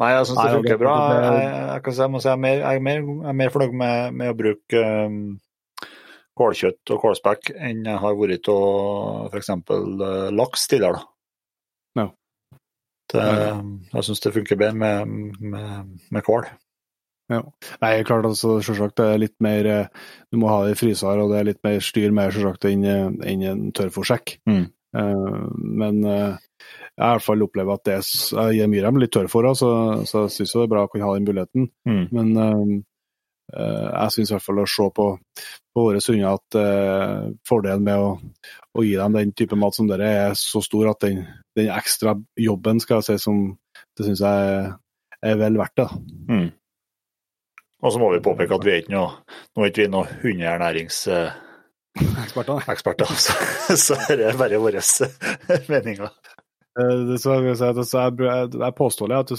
Nei, 0.00 0.08
jeg 0.14 0.28
syns 0.30 0.38
det 0.40 0.52
funker 0.56 0.78
bra. 0.80 0.94
det- 1.12 1.18
Jeg, 1.26 1.50
jeg, 1.68 1.82
kan 1.84 1.94
si, 1.96 2.00
jeg, 2.02 2.10
må 2.14 2.20
si, 2.24 2.28
jeg, 2.30 2.32
er 2.38 2.40
mer, 2.46 2.56
jeg, 2.62 2.78
er 2.80 2.84
mer, 2.86 3.02
jeg 3.04 3.28
er 3.32 3.36
mer 3.42 3.52
fornøyd 3.54 3.74
med, 3.82 4.16
med 4.16 4.32
å 4.32 4.36
bruke 4.40 4.82
um, 5.04 5.18
kålkjøtt 6.36 6.92
og 6.94 7.02
kålspekk 7.02 7.54
enn 7.56 7.86
jeg 7.88 8.02
har 8.02 8.18
vært 8.18 8.50
av 8.52 9.32
f.eks. 9.32 9.52
Uh, 9.70 10.28
laks 10.36 10.68
tidligere. 10.70 11.02
Ja. 11.96 12.10
Det, 13.12 13.26
jeg 13.92 14.06
syns 14.06 14.22
det 14.24 14.34
funker 14.34 14.58
bedre 14.60 14.78
med, 14.80 15.34
med, 15.40 15.98
med 16.10 16.26
kål. 16.26 16.48
Ja. 17.32 17.40
Nei, 17.82 17.90
klart 18.06 18.26
altså, 18.28 18.56
selvsagt 18.62 19.00
det 19.00 19.06
er 19.10 19.18
litt 19.18 19.34
mer 19.42 19.66
eh, 19.66 20.10
Du 20.30 20.38
må 20.38 20.50
ha 20.52 20.60
det 20.62 20.76
i 20.76 20.78
fryser, 20.78 21.18
og 21.18 21.32
det 21.32 21.40
er 21.40 21.48
litt 21.48 21.62
mer 21.66 21.80
styr 21.82 22.14
med 22.14 22.34
selvsagt 22.34 22.68
enn 22.70 22.84
eh, 22.86 23.06
enn 23.32 23.46
en 23.50 23.62
tørrfòrsekk. 23.74 24.36
Mm. 24.46 24.66
Uh, 24.96 25.48
men 25.76 25.98
uh, 26.06 26.36
jeg 26.96 27.02
har 27.02 27.16
i 27.16 27.18
hvert 27.18 27.24
fall 27.26 27.42
opplevd 27.44 27.72
at 27.74 27.88
det 27.88 27.96
jeg 27.98 28.70
gir 28.72 28.86
dem 28.86 29.00
litt 29.02 29.12
tørrfòr, 29.12 29.50
så, 29.58 29.70
så 30.08 30.22
jeg 30.24 30.36
syns 30.36 30.54
det 30.54 30.62
er 30.62 30.70
bra 30.72 30.84
å 30.86 30.92
kunne 30.92 31.08
ha 31.08 31.16
den 31.18 31.26
muligheten. 31.26 31.66
Mm. 31.88 32.04
Men 32.14 32.30
uh, 32.38 32.62
jeg 33.46 34.12
syns 34.12 34.30
i 34.30 34.34
hvert 34.34 34.42
fall 34.42 34.58
å 34.58 34.66
se 34.66 34.86
på, 34.96 35.04
på 35.70 35.84
våre 35.84 36.00
hunder 36.02 36.34
at 36.34 36.56
fordelen 37.46 37.84
med 37.86 38.02
å, 38.02 38.08
å, 38.74 38.82
gi 38.82 38.96
dem 38.98 39.14
den 39.14 39.30
type 39.38 39.58
mat 39.58 39.76
som 39.76 39.86
dere 39.86 40.08
er 40.26 40.34
så 40.40 40.62
stor 40.64 40.90
at 40.90 41.06
den, 41.06 41.22
den 41.54 41.70
ekstra 41.70 42.16
jobben 42.42 42.82
skal 42.82 42.98
jeg 42.98 43.06
si 43.06 43.26
som 43.28 43.44
det 43.96 44.08
syns 44.08 44.24
jeg 44.24 44.50
er, 44.50 44.70
er 45.24 45.38
vel 45.40 45.58
verdt 45.60 45.78
det. 45.78 45.88
Mm. 46.28 46.48
Og 47.86 47.92
så 47.92 48.00
må 48.00 48.10
vi 48.12 48.22
påpeke 48.24 48.56
at 48.56 48.64
vi 48.66 48.72
er 48.72 48.82
ikke 48.82 48.94
noe, 48.96 49.10
nå 49.54 49.64
er 49.64 49.72
ikke 49.72 49.84
vi 49.84 49.92
noe 49.92 50.20
hundeernæringseksperter, 50.22 51.42
Eksperter. 51.96 52.64
Eksperter, 52.72 53.12
så, 53.24 53.76
så 53.80 53.96
det 54.10 54.26
er 54.30 54.36
bare 54.40 54.60
våre 54.60 54.82
meninger. 55.70 56.10
Eh, 56.76 57.16
så 57.16 57.38
jeg, 57.40 57.56
så 57.56 57.70
jeg, 57.70 58.12
jeg, 58.20 58.50
jeg 58.60 58.76
påstår 58.76 59.14
at 59.16 59.32
det 59.32 59.38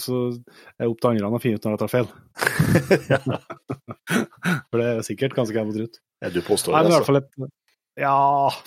er 0.81 0.89
opp 0.89 1.01
til 1.01 1.11
andre 1.11 1.29
å 1.29 1.41
finne 1.43 1.59
ut 1.59 1.67
når 1.67 1.75
jeg 1.75 1.81
tar 1.83 1.93
feil. 1.93 2.07
For 4.69 4.81
det 4.81 4.87
er 4.87 5.05
sikkert 5.05 5.37
ganske 5.37 5.57
jævlig 5.57 5.75
trutt. 5.77 6.01
Ja, 6.23 6.31
du 6.33 6.41
påstår 6.45 6.73
det, 6.73 6.97
altså? 6.97 7.19
Et, 7.19 7.51
ja, 8.01 8.17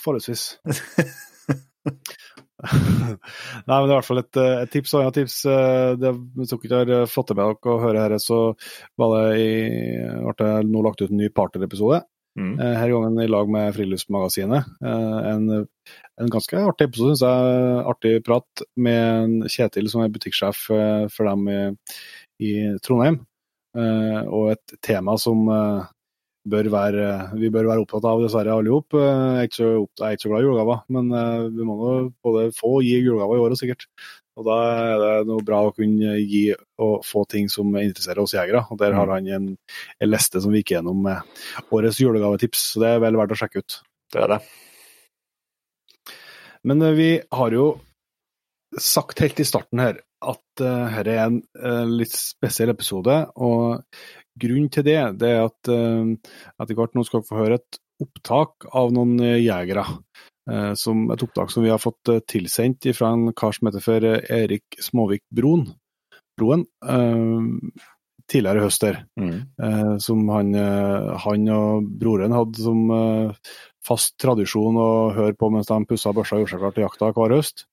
forholdsvis. 0.04 0.44
Nei, 2.60 2.76
men 3.64 3.66
det 3.66 3.72
er 3.72 3.86
i 3.88 3.94
hvert 3.94 4.06
fall 4.06 4.20
et, 4.20 4.36
et 4.36 4.72
tips 4.74 4.92
og 4.98 5.06
et 5.06 5.18
tips. 5.22 5.36
Eh, 5.48 5.90
det, 5.98 6.12
hvis 6.36 6.52
dere 6.52 6.60
ikke 6.60 7.02
har 7.02 7.10
fått 7.10 7.32
det 7.32 7.38
med 7.38 7.44
dere 7.48 7.74
å 7.74 7.82
høre 7.82 8.04
dette, 8.04 8.20
så 8.22 8.40
var 9.00 9.16
det 9.16 9.26
i, 9.40 9.52
ble 10.26 10.34
det 10.42 10.50
nå 10.68 10.84
lagt 10.86 11.02
ut 11.02 11.08
en 11.08 11.22
ny 11.22 11.30
parter-episode. 11.34 12.02
Mm. 12.38 12.52
Eh, 12.60 12.76
her 12.78 12.92
gangen 12.92 13.22
i 13.22 13.28
lag 13.30 13.50
med 13.50 13.74
Friluftsmagasinet. 13.74 14.68
En, 14.80 15.46
en 16.20 16.32
ganske 16.32 16.62
artig 16.62 16.90
episode, 16.90 17.16
syns 17.16 17.24
jeg. 17.26 17.86
Artig 17.90 18.14
prat 18.26 18.64
med 18.78 19.48
Kjetil, 19.50 19.90
som 19.90 20.04
er 20.04 20.12
butikksjef 20.14 20.66
for 20.66 21.30
dem 21.30 21.48
i, 21.50 21.62
i 22.46 22.52
Trondheim. 22.84 23.22
Og 23.74 24.52
et 24.54 24.78
tema 24.82 25.16
som 25.20 25.44
bør 26.50 26.70
være, 26.72 27.08
vi 27.38 27.50
bør 27.52 27.68
være 27.68 27.84
opptatt 27.84 28.06
av, 28.08 28.22
dessverre 28.24 28.54
alle 28.56 28.72
sammen. 28.72 29.02
Jeg 29.40 29.50
jeg 29.60 30.06
er 30.06 30.16
ikke 30.16 30.24
så 30.24 30.32
glad 30.32 30.40
i 30.40 30.48
julegaver, 30.48 30.80
men 30.88 31.12
vi 31.54 31.66
må 31.68 31.76
nå 31.78 31.92
både 32.24 32.48
få 32.56 32.78
og 32.78 32.86
gi 32.86 32.96
julegaver 32.98 33.36
i 33.36 33.44
året, 33.44 33.60
sikkert. 33.60 33.86
Og 34.38 34.46
Da 34.46 34.56
er 34.78 35.02
det 35.02 35.28
noe 35.28 35.44
bra 35.44 35.60
å 35.66 35.74
kunne 35.74 36.14
gi 36.22 36.44
og 36.80 37.04
få 37.04 37.24
ting 37.28 37.50
som 37.52 37.74
interesserer 37.76 38.22
oss 38.22 38.34
jegere. 38.36 38.62
og 38.70 38.78
Der 38.80 38.94
har 38.96 39.10
han 39.10 39.26
en, 39.28 39.48
en 40.00 40.10
liste 40.10 40.40
som 40.40 40.54
vi 40.54 40.62
gikk 40.62 40.76
gjennom 40.76 41.02
med 41.02 41.70
årets 41.74 42.00
julegavetips, 42.00 42.72
så 42.72 42.84
det 42.84 42.92
er 42.94 43.04
vel 43.04 43.18
verdt 43.20 43.34
å 43.36 43.40
sjekke 43.42 43.64
ut. 43.64 43.80
Det 44.14 44.22
er 44.22 44.34
det. 44.36 44.40
Men 46.70 46.84
vi 46.96 47.10
har 47.32 47.56
jo 47.56 47.66
sagt 48.78 49.20
helt 49.24 49.40
i 49.40 49.48
starten 49.48 49.82
her 49.82 50.00
at 50.20 50.42
dette 50.60 51.00
er 51.00 51.08
en 51.24 51.38
uh, 51.58 51.86
litt 51.88 52.12
spesiell 52.12 52.72
episode. 52.72 53.14
og 53.40 53.80
Grunnen 54.40 54.68
til 54.72 54.84
det, 54.86 54.98
det 55.20 55.30
er 55.32 55.46
at 55.48 55.70
uh, 55.72 56.12
etter 56.60 56.76
hvert 56.76 56.94
nå 56.96 57.04
skal 57.08 57.22
dere 57.22 57.30
få 57.30 57.40
høre 57.40 57.60
et 57.60 57.80
opptak 58.00 58.68
av 58.76 58.92
noen 58.96 59.18
jegere. 59.20 59.84
Uh, 60.50 60.72
som 60.74 61.04
et 61.14 61.22
opptak 61.22 61.52
som 61.52 61.64
vi 61.64 61.70
har 61.70 61.80
fått 61.82 62.10
tilsendt 62.30 62.88
fra 62.96 63.12
en 63.14 63.30
kar 63.36 63.54
som 63.54 63.68
heter 63.68 63.84
for 63.84 64.06
Erik 64.10 64.78
Småvik 64.82 65.24
Broen. 65.30 65.68
Broen 66.38 66.66
tidligere 68.30 68.60
i 68.60 68.64
høst 68.64 68.84
der. 68.84 69.00
Mm. 69.18 69.98
som 70.00 70.20
han, 70.30 70.54
han, 70.54 71.48
og 71.50 71.88
broren 71.98 72.32
hadde 72.32 72.62
som 72.62 72.84
fast 73.84 74.14
tradisjon 74.22 74.78
å 74.78 74.90
høre 75.16 75.34
på 75.36 75.50
mens 75.50 75.66
de 75.68 75.80
pussa 75.90 76.12
børsa 76.14 76.38
og 76.38 76.44
gjorde 76.44 76.52
seg 76.54 76.62
klar 76.62 76.76
til 76.76 76.86
jakta 76.86 77.10
hver 77.16 77.34
høst. 77.34 77.64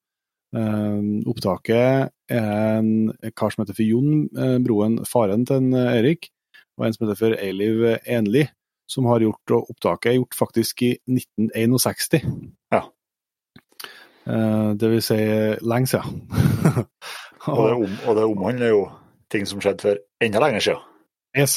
opptaket 1.30 2.10
er 2.34 2.82
en 2.82 3.13
kar 3.38 3.54
som 3.54 3.63
heter 3.63 3.78
for 3.78 3.86
Jon 3.86 4.26
Broen, 4.66 4.98
faren 5.06 5.46
til 5.46 5.62
en 5.62 5.78
Erik 5.86 6.32
og 6.78 6.86
en 6.86 6.94
som 6.98 7.08
heter 7.08 7.20
for 7.20 7.38
Eiliv 7.42 7.86
Enli, 8.06 8.46
som 8.90 9.08
har 9.10 9.24
gjort 9.24 9.56
opptaket 9.58 10.18
gjort 10.18 10.38
faktisk 10.38 10.84
i 10.86 10.92
1961. 11.10 12.54
Ja. 14.28 14.74
Det 14.78 14.92
vil 14.92 15.02
si 15.04 15.18
lenge 15.63 15.88
siden. 15.88 16.22
og, 17.48 17.63
det 17.63 17.74
om, 17.74 17.98
og 18.08 18.18
det 18.18 18.28
omhandler 18.28 18.74
jo 18.74 18.86
ting 19.32 19.48
som 19.48 19.62
skjedde 19.63 19.84
for 19.86 20.00
enda 20.24 20.44
lenger 20.44 20.66
siden. 20.70 20.86
Yes. 21.38 21.56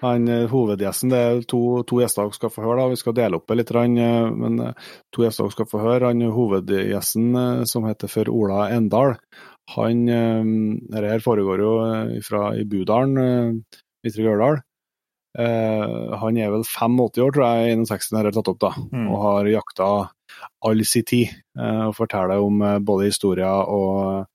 Han, 0.00 0.26
hovedgjesten, 0.50 1.12
det 1.12 1.18
er 1.18 1.42
to, 1.46 1.60
to 1.86 2.00
gjester 2.00 2.26
dere 2.26 2.34
skal 2.34 2.50
få 2.50 2.64
høre. 2.64 2.80
da, 2.80 2.88
Vi 2.90 2.98
skal 2.98 3.14
dele 3.14 3.38
opp 3.38 3.46
det 3.50 3.60
litt, 3.60 3.70
men 3.70 4.56
to 5.14 5.22
gjester 5.22 5.46
dere 5.46 5.54
skal 5.54 5.68
få 5.70 5.82
høre. 5.84 6.10
Han 6.10 6.24
Hovedgjesten, 6.34 7.36
som 7.70 7.86
heter 7.86 8.10
for 8.10 8.32
Ola 8.32 8.64
Endal, 8.74 9.14
han 9.76 10.02
Dette 10.90 11.20
foregår 11.22 11.62
jo 11.62 11.74
fra 12.26 12.48
i 12.58 12.66
Budalen, 12.66 13.62
Ytre 14.06 14.26
Gørdal. 14.26 14.60
Uh, 15.38 16.16
han 16.18 16.38
er 16.42 16.50
vel 16.50 16.64
85 16.66 17.22
år, 17.22 17.34
tror 17.34 17.44
jeg, 17.46 17.76
61 17.84 18.16
har 18.18 18.30
tatt 18.34 18.50
opp, 18.50 18.60
da, 18.64 18.70
mm. 18.90 19.04
og 19.06 19.20
har 19.24 19.50
jakta 19.52 19.90
all 20.66 20.82
sin 20.88 21.06
tid. 21.06 21.36
Uh, 21.58 21.90
og 21.90 21.96
forteller 21.98 22.42
om 22.42 22.62
uh, 22.64 22.78
både 22.82 23.10
historier 23.12 23.70
og, 23.70 24.26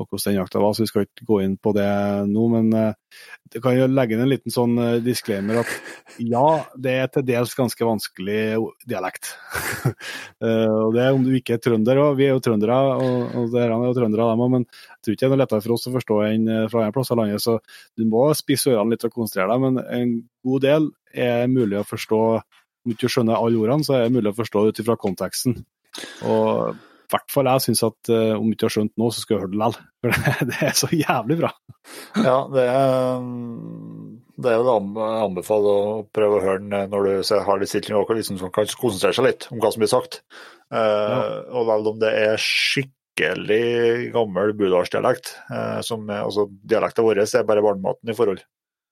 og, 0.00 0.08
hvordan 0.08 0.32
den 0.32 0.38
jakta 0.38 0.62
var, 0.62 0.74
så 0.74 0.84
vi 0.84 0.90
skal 0.90 1.04
ikke 1.06 1.26
gå 1.28 1.40
inn 1.44 1.56
på 1.60 1.72
det 1.76 1.88
nå. 2.30 2.46
Men 2.54 2.70
det 3.52 3.62
kan 3.62 3.76
jo 3.76 3.88
legge 3.90 4.16
inn 4.16 4.24
en 4.24 4.30
liten 4.30 4.54
sånn 4.54 4.76
disclaimer 5.04 5.60
at 5.62 5.72
ja, 6.22 6.44
det 6.80 6.94
er 7.02 7.10
til 7.12 7.26
dels 7.28 7.52
ganske 7.58 7.86
vanskelig 7.86 8.40
dialekt. 8.88 9.32
og 10.84 10.94
det 10.96 11.04
er 11.04 11.16
om 11.16 11.24
du 11.26 11.34
ikke 11.36 11.58
er 11.58 11.62
trønder 11.64 12.00
òg. 12.00 12.14
Vi 12.20 12.28
er 12.28 12.34
jo 12.34 12.44
trøndere, 12.44 12.78
og, 12.96 13.36
og 13.36 13.52
dere 13.54 13.76
er 13.76 13.88
jo 13.90 13.96
trøndere, 13.98 14.28
dem 14.32 14.44
òg. 14.46 14.54
Men 14.56 14.66
jeg 14.66 15.00
tror 15.02 15.16
ikke 15.16 15.22
det 15.22 15.28
er 15.28 15.34
noe 15.34 15.42
lettere 15.42 15.64
for 15.66 15.76
oss 15.76 15.90
å 15.90 15.94
forstå 15.96 16.20
enn 16.28 16.52
fra 16.72 16.86
en 16.86 16.96
plass 16.96 17.12
i 17.12 17.18
landet. 17.20 17.44
Så 17.44 17.58
du 17.98 18.06
må 18.10 18.28
spisse 18.38 18.72
ørene 18.72 18.94
litt 18.94 19.06
og 19.08 19.14
konsentrere 19.16 19.52
deg. 19.52 19.66
Men 19.66 19.82
en 19.84 20.16
god 20.46 20.66
del 20.66 20.90
er 21.12 21.50
mulig 21.52 21.80
å 21.80 21.86
forstå. 21.86 22.22
Om 22.80 22.92
du 22.92 22.96
ikke 22.96 23.10
skjønner 23.12 23.36
alle 23.36 23.60
ordene, 23.60 23.84
så 23.84 23.98
er 23.98 24.06
det 24.06 24.14
mulig 24.16 24.32
å 24.32 24.38
forstå 24.38 24.68
ut 24.70 24.78
ifra 24.80 24.96
konteksten. 25.00 25.58
Og 26.24 26.78
i 27.10 27.16
hvert 27.16 27.32
fall 27.32 27.48
jeg 27.50 27.64
syns 27.64 27.82
at 27.86 28.10
uh, 28.12 28.36
om 28.36 28.46
du 28.46 28.54
ikke 28.54 28.68
har 28.68 28.74
skjønt 28.76 28.92
nå, 29.00 29.08
så 29.10 29.22
skal 29.22 29.36
du 29.36 29.42
høre 29.42 29.52
det 29.52 29.60
likevel. 29.60 29.88
For 30.00 30.12
det, 30.14 30.34
det, 30.50 30.58
er 30.68 30.76
så 30.78 30.88
jævlig 30.94 31.38
bra. 31.40 31.50
Ja, 32.22 32.36
det 32.52 32.66
er, 32.70 33.26
det 34.40 34.52
er 34.52 34.60
jo 34.60 34.76
å 34.76 35.08
anbefaler 35.24 35.80
å 35.90 35.98
prøve 36.14 36.38
å 36.38 36.44
høre 36.44 36.62
den 36.62 36.92
når 36.92 37.08
du 37.08 37.34
har 37.48 37.60
litt 37.60 37.72
stilling 37.72 37.98
og 37.98 38.14
liksom, 38.14 38.38
kan 38.54 38.70
konsentrere 38.80 39.18
seg 39.18 39.26
litt 39.26 39.50
om 39.50 39.60
hva 39.62 39.72
som 39.74 39.82
blir 39.82 39.92
sagt. 39.92 40.22
Uh, 40.70 40.78
ja. 40.78 41.20
Og 41.58 41.68
vel 41.72 41.92
om 41.92 42.00
det 42.02 42.14
er 42.14 42.44
skikkelig 42.44 43.64
gammel 44.14 44.54
budalsdialekt, 44.60 45.34
uh, 45.50 45.80
som 45.86 46.06
er, 46.08 46.22
altså 46.28 46.46
dialekten 46.48 47.08
vår 47.08 47.24
er 47.26 47.48
bare 47.48 47.66
barnematen 47.66 48.12
i 48.12 48.16
forhold. 48.16 48.44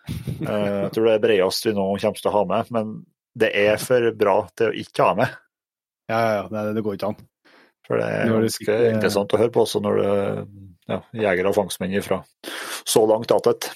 jeg 0.08 0.90
tror 0.94 1.04
det 1.04 1.14
er 1.14 1.22
bredest 1.22 1.66
vi 1.66 1.74
nå 1.76 1.84
kommer 2.00 2.20
til 2.20 2.30
å 2.30 2.36
ha 2.38 2.42
med, 2.48 2.74
men 2.74 2.92
det 3.38 3.52
er 3.54 3.76
for 3.80 4.10
bra 4.18 4.40
til 4.56 4.70
å 4.70 4.80
ikke 4.82 5.06
ha 5.06 5.16
med. 5.18 5.36
Ja, 6.08 6.18
ja, 6.18 6.48
ja. 6.50 6.62
Det, 6.72 6.82
går 6.82 6.96
ikke 6.96 7.12
an. 7.12 7.18
For 7.88 8.00
det 8.00 8.08
er 8.12 8.32
ganske 8.32 8.70
det... 8.70 8.94
interessant 8.94 9.34
å 9.34 9.40
høre 9.40 9.54
på 9.54 9.64
også 9.64 9.80
når 9.84 10.00
det 10.02 10.14
ja, 10.88 11.02
jegere 11.24 11.50
og 11.50 11.56
fangstmenn 11.58 11.98
fra 12.04 12.22
så 12.88 13.04
langt 13.08 13.32
attett. 13.34 13.70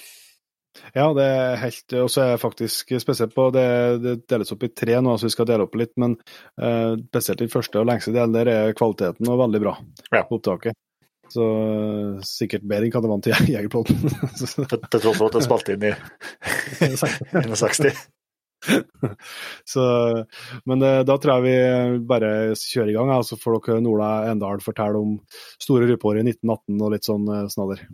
Ja, 0.93 1.07
det 1.15 1.25
er 1.25 1.59
helt 1.61 1.93
Og 2.01 2.09
så 2.11 2.21
er 2.23 2.31
jeg 2.33 2.41
faktisk 2.41 2.93
spesielt 3.01 3.33
på 3.33 3.47
det, 3.53 3.65
det 4.03 4.15
deles 4.29 4.51
opp 4.53 4.65
i 4.65 4.71
tre 4.73 4.99
nå, 5.01 5.15
så 5.17 5.29
vi 5.29 5.33
skal 5.33 5.47
dele 5.49 5.67
opp 5.67 5.77
litt. 5.79 5.93
Men 6.01 6.15
uh, 6.61 6.93
spesielt 7.09 7.41
den 7.41 7.53
første 7.53 7.81
og 7.81 7.89
lengste 7.89 8.13
delen 8.13 8.35
der 8.35 8.49
er 8.51 8.77
kvaliteten 8.77 9.29
og 9.29 9.41
veldig 9.41 9.61
bra 9.63 9.77
ja. 10.13 10.23
på 10.25 10.39
opptaket. 10.39 10.77
Så 11.33 11.45
sikkert 12.27 12.65
bedre 12.69 12.89
enn 12.89 12.93
hva 12.93 13.01
det 13.01 13.13
var 13.13 13.23
til 13.25 13.53
Jegerpodden. 13.55 14.03
Til 14.37 14.99
tross 14.99 15.17
for 15.17 15.29
at 15.29 15.37
det 15.39 15.45
spilte 15.47 15.77
inn 15.77 15.87
i 15.89 15.93
61. 17.47 18.03
så, 19.73 19.85
men 20.69 20.83
det, 20.83 20.91
da 21.09 21.17
tror 21.19 21.39
jeg 21.39 21.45
vi 21.45 22.03
bare 22.09 22.33
kjører 22.57 22.91
i 22.93 22.97
gang, 22.97 23.13
så 23.23 23.37
får 23.39 23.59
dere 23.59 23.83
Nola 23.83 24.11
Endal 24.31 24.63
fortelle 24.63 25.01
om 25.01 25.15
store 25.61 25.89
rypeåret 25.91 26.23
i 26.23 26.33
1918 26.33 26.83
og 26.83 26.93
litt 26.95 27.09
sånn 27.09 27.31
snadder. 27.51 27.85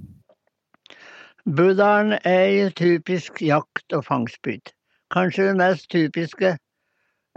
Buddhaen 1.50 2.14
er 2.14 2.48
en 2.66 2.74
typisk 2.78 3.42
jakt- 3.42 3.96
og 3.96 4.04
fangstbygd. 4.06 4.74
Kanskje 5.10 5.48
det 5.48 5.56
mest 5.58 5.88
typiske 5.90 6.52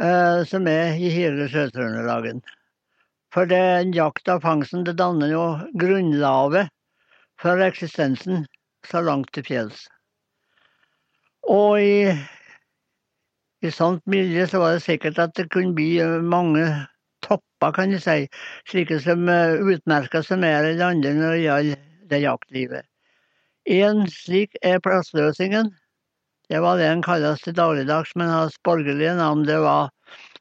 eh, 0.02 0.40
som 0.44 0.66
er 0.68 0.98
i 1.00 1.08
hele 1.08 1.46
Sør-Trøndelagen. 1.48 2.42
For 3.32 3.48
den 3.48 3.94
jakta 3.96 4.36
og 4.36 4.44
fangsten 4.44 4.84
det 4.84 4.98
danner 4.98 5.32
jo 5.32 5.44
grunnlaget 5.80 6.68
for 7.40 7.62
eksistensen 7.64 8.44
så 8.84 9.00
langt 9.00 9.32
til 9.32 9.46
fjells. 9.46 9.86
Og 11.48 11.80
i 11.80 12.12
i 13.62 13.70
sånt 13.70 14.02
miljø 14.10 14.46
så 14.50 14.60
var 14.62 14.76
det 14.76 14.84
sikkert 14.86 15.20
at 15.22 15.34
det 15.38 15.50
kunne 15.54 15.74
bli 15.76 15.96
mange 16.26 16.66
topper, 17.22 17.72
kan 17.72 17.94
du 17.94 18.00
si. 18.02 18.26
Slike 18.70 18.98
som 19.04 19.28
utmerka 19.28 20.22
seg 20.26 20.42
mer 20.42 20.66
enn 20.66 20.82
andre 20.82 21.14
når 21.18 21.36
det 21.36 21.44
gjaldt 21.46 21.88
det 22.10 22.20
jaktlivet. 22.24 22.88
En 23.70 24.06
slik 24.10 24.56
er 24.66 24.82
plassløsingen. 24.82 25.70
Det 26.50 26.60
var 26.60 26.76
det 26.76 26.90
han 26.90 27.02
kalles 27.02 27.40
til 27.44 27.54
dagligdags, 27.56 28.10
men 28.18 28.28
hans 28.28 28.58
borgerlige 28.66 29.14
navn 29.16 29.46
det 29.46 29.60
var 29.62 29.90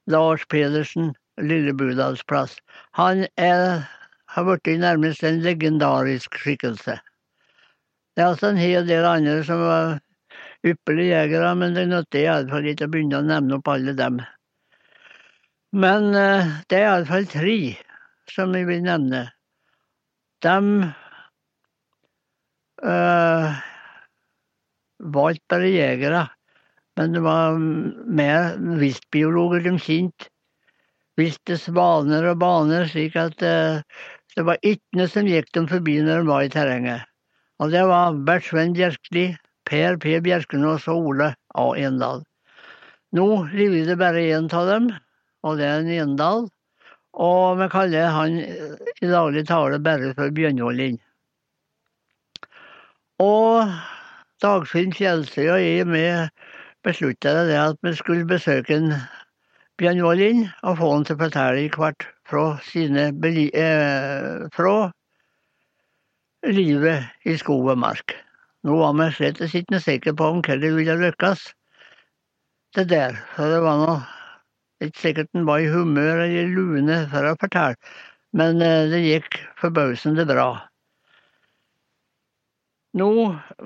Lars 0.10 0.46
Pedersen 0.50 1.14
Lille 1.38 1.74
Budalsplass. 1.74 2.58
Han 2.98 3.28
er, 3.38 3.86
har 4.28 4.44
blitt 4.50 4.82
nærmest 4.82 5.24
en 5.24 5.40
legendarisk 5.46 6.36
skikkelse. 6.36 6.98
Det 8.16 8.24
er 8.24 8.34
altså 8.34 8.52
en 8.52 8.60
hel 8.60 8.88
del 8.90 9.06
andre 9.08 9.44
som 9.48 9.62
ypperlige 10.67 11.15
jegere, 11.15 11.54
men 11.58 11.76
det 11.78 11.88
nytter 11.89 12.26
iallfall 12.26 12.67
ikke 12.71 12.88
å 12.88 12.93
begynne 12.93 13.21
å 13.21 13.26
nevne 13.26 13.58
opp 13.58 13.71
alle 13.71 13.95
dem. 13.97 14.21
Men 15.71 16.12
eh, 16.17 16.52
det 16.69 16.82
er 16.82 16.88
iallfall 16.89 17.28
tre 17.32 17.58
som 18.32 18.54
jeg 18.56 18.67
vil 18.67 18.84
nevne. 18.86 19.24
De 20.41 20.56
øh, 22.84 23.60
var 25.15 25.36
ikke 25.36 25.54
bare 25.56 25.71
jegere, 25.71 26.24
men 27.00 27.15
det 27.15 27.24
var 27.26 27.58
mer 27.58 28.58
viltbiologer 28.82 29.65
de 29.67 29.78
kjente. 29.80 30.30
Vilte 31.19 31.58
svaner 31.60 32.26
og 32.32 32.39
baner, 32.41 32.88
slik 32.89 33.17
at 33.19 33.43
øh, 33.43 33.82
det 34.36 34.45
var 34.47 34.62
ikke 34.63 34.97
noe 34.97 35.12
som 35.12 35.28
gikk 35.28 35.52
dem 35.56 35.67
forbi 35.69 36.00
når 36.02 36.21
de 36.21 36.30
var 36.30 36.45
i 36.45 36.52
terrenget. 36.54 37.08
Og 37.62 37.74
det 37.74 37.84
var 37.86 38.15
Bert 38.26 38.47
Sven 38.47 38.74
Bjerkli, 38.74 39.28
Per 39.69 39.97
P. 40.02 40.17
Bjerkenås 40.24 40.88
og 40.91 41.12
Ole 41.12 41.34
A. 41.56 41.67
Endal. 41.78 42.24
Nå 43.15 43.28
lever 43.52 43.88
det 43.89 44.00
bare 44.00 44.24
én 44.32 44.47
av 44.56 44.67
dem, 44.69 44.89
og 45.43 45.58
det 45.60 45.67
er 45.67 45.82
en 45.84 45.93
Endal. 46.08 46.50
Og 47.12 47.58
vi 47.60 47.67
kaller 47.71 48.13
han 48.15 48.38
i 48.39 49.08
daglig 49.08 49.45
tale 49.50 49.80
bare 49.84 50.13
for 50.15 50.32
Bjørnholin. 50.32 51.00
Og 53.19 53.67
Dagfinn 54.41 54.95
Fjellstø 54.95 55.43
og 55.52 55.60
jeg 55.62 55.86
vi 55.91 56.06
beslutta 56.84 57.34
det 57.45 57.60
at 57.60 57.78
vi 57.86 57.93
skulle 58.00 58.26
besøke 58.26 58.80
en 58.80 58.95
Bjørnholin 59.78 60.47
og 60.63 60.80
få 60.80 60.89
han 60.95 61.06
til 61.06 61.17
å 61.17 61.21
fortelle 61.26 61.67
hvert 61.76 62.08
fra 62.32 62.45
sine 62.65 63.10
eh, 63.12 64.47
fra 64.56 64.76
livet 66.47 67.28
i 67.28 67.38
skog 67.38 67.69
og 67.76 67.82
mark. 67.84 68.15
Nå 68.67 68.78
var 68.78 68.93
vi 68.97 69.08
slett 69.15 69.41
ikke 69.41 69.82
sikre 69.82 70.13
på 70.17 70.28
om 70.30 70.41
hva 70.45 70.58
det 70.62 70.74
ville 70.76 70.97
lykkes, 71.02 71.45
det 72.78 72.88
der. 72.91 73.17
Så 73.36 73.47
det 73.50 73.62
var 73.65 73.80
nå 73.82 73.95
ikke 74.82 75.02
sikkert 75.02 75.30
han 75.38 75.45
var 75.45 75.62
i 75.62 75.69
humør 75.69 76.24
eller 76.26 76.52
lune 76.56 76.97
for 77.12 77.30
å 77.30 77.38
fortelle, 77.41 77.78
men 78.38 78.62
eh, 78.65 78.89
det 78.89 79.02
gikk 79.06 79.39
forbausende 79.62 80.26
bra. 80.30 80.50
Nå 82.97 83.10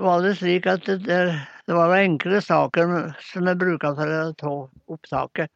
var 0.05 0.21
det 0.21 0.35
slik 0.39 0.67
at 0.69 0.85
det, 0.85 1.21
det 1.65 1.77
var 1.77 1.95
enkle 1.97 2.41
saker 2.43 2.91
som 3.25 3.47
jeg 3.49 3.61
bruka 3.61 3.93
for 3.97 4.11
å 4.11 4.33
ta 4.37 4.55
opptaket. 4.91 5.51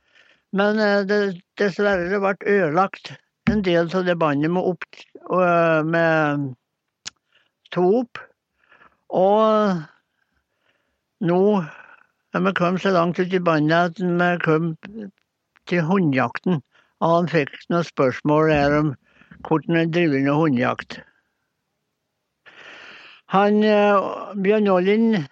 Men 0.55 0.79
eh, 0.81 1.01
det, 1.05 1.19
dessverre 1.61 2.07
det 2.09 2.21
ble 2.23 2.35
ødelagt 2.55 3.13
en 3.51 3.61
del 3.65 3.91
av 3.95 4.07
det 4.07 4.15
bandet 4.21 4.51
med, 4.53 4.87
eh, 5.35 5.83
med 5.85 6.49
to 7.75 7.85
opp. 8.01 8.23
Og 9.09 9.81
nå 11.25 11.41
er 12.33 12.43
vi 12.45 12.53
kommet 12.53 12.81
så 12.81 12.93
langt 12.93 13.19
ut 13.19 13.33
i 13.33 13.39
bandet 13.41 13.99
at 13.99 14.01
vi 14.01 14.29
kom 14.45 14.75
til 15.67 15.81
hundejakten. 15.81 16.61
Og 16.99 17.15
han 17.15 17.31
fikk 17.31 17.55
noen 17.69 17.87
spørsmål 17.87 18.51
her 18.53 18.77
om 18.79 18.93
hvordan 19.47 19.79
en 19.79 19.93
driver 19.93 20.21
med 20.25 20.33
hundejakt. 20.35 20.99
Han, 23.29 23.63
eh, 23.63 24.33
Bjørn 24.43 24.67
Ollin 24.67 25.27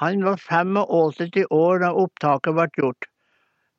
han 0.00 0.24
var 0.24 0.36
85 0.36 1.44
år 1.50 1.78
da 1.82 1.90
opptaket 1.92 2.54
ble 2.56 2.66
gjort, 2.76 3.08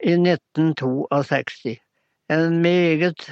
i 0.06 0.14
1962. 0.18 1.80
En 2.30 2.60
meget 2.62 3.26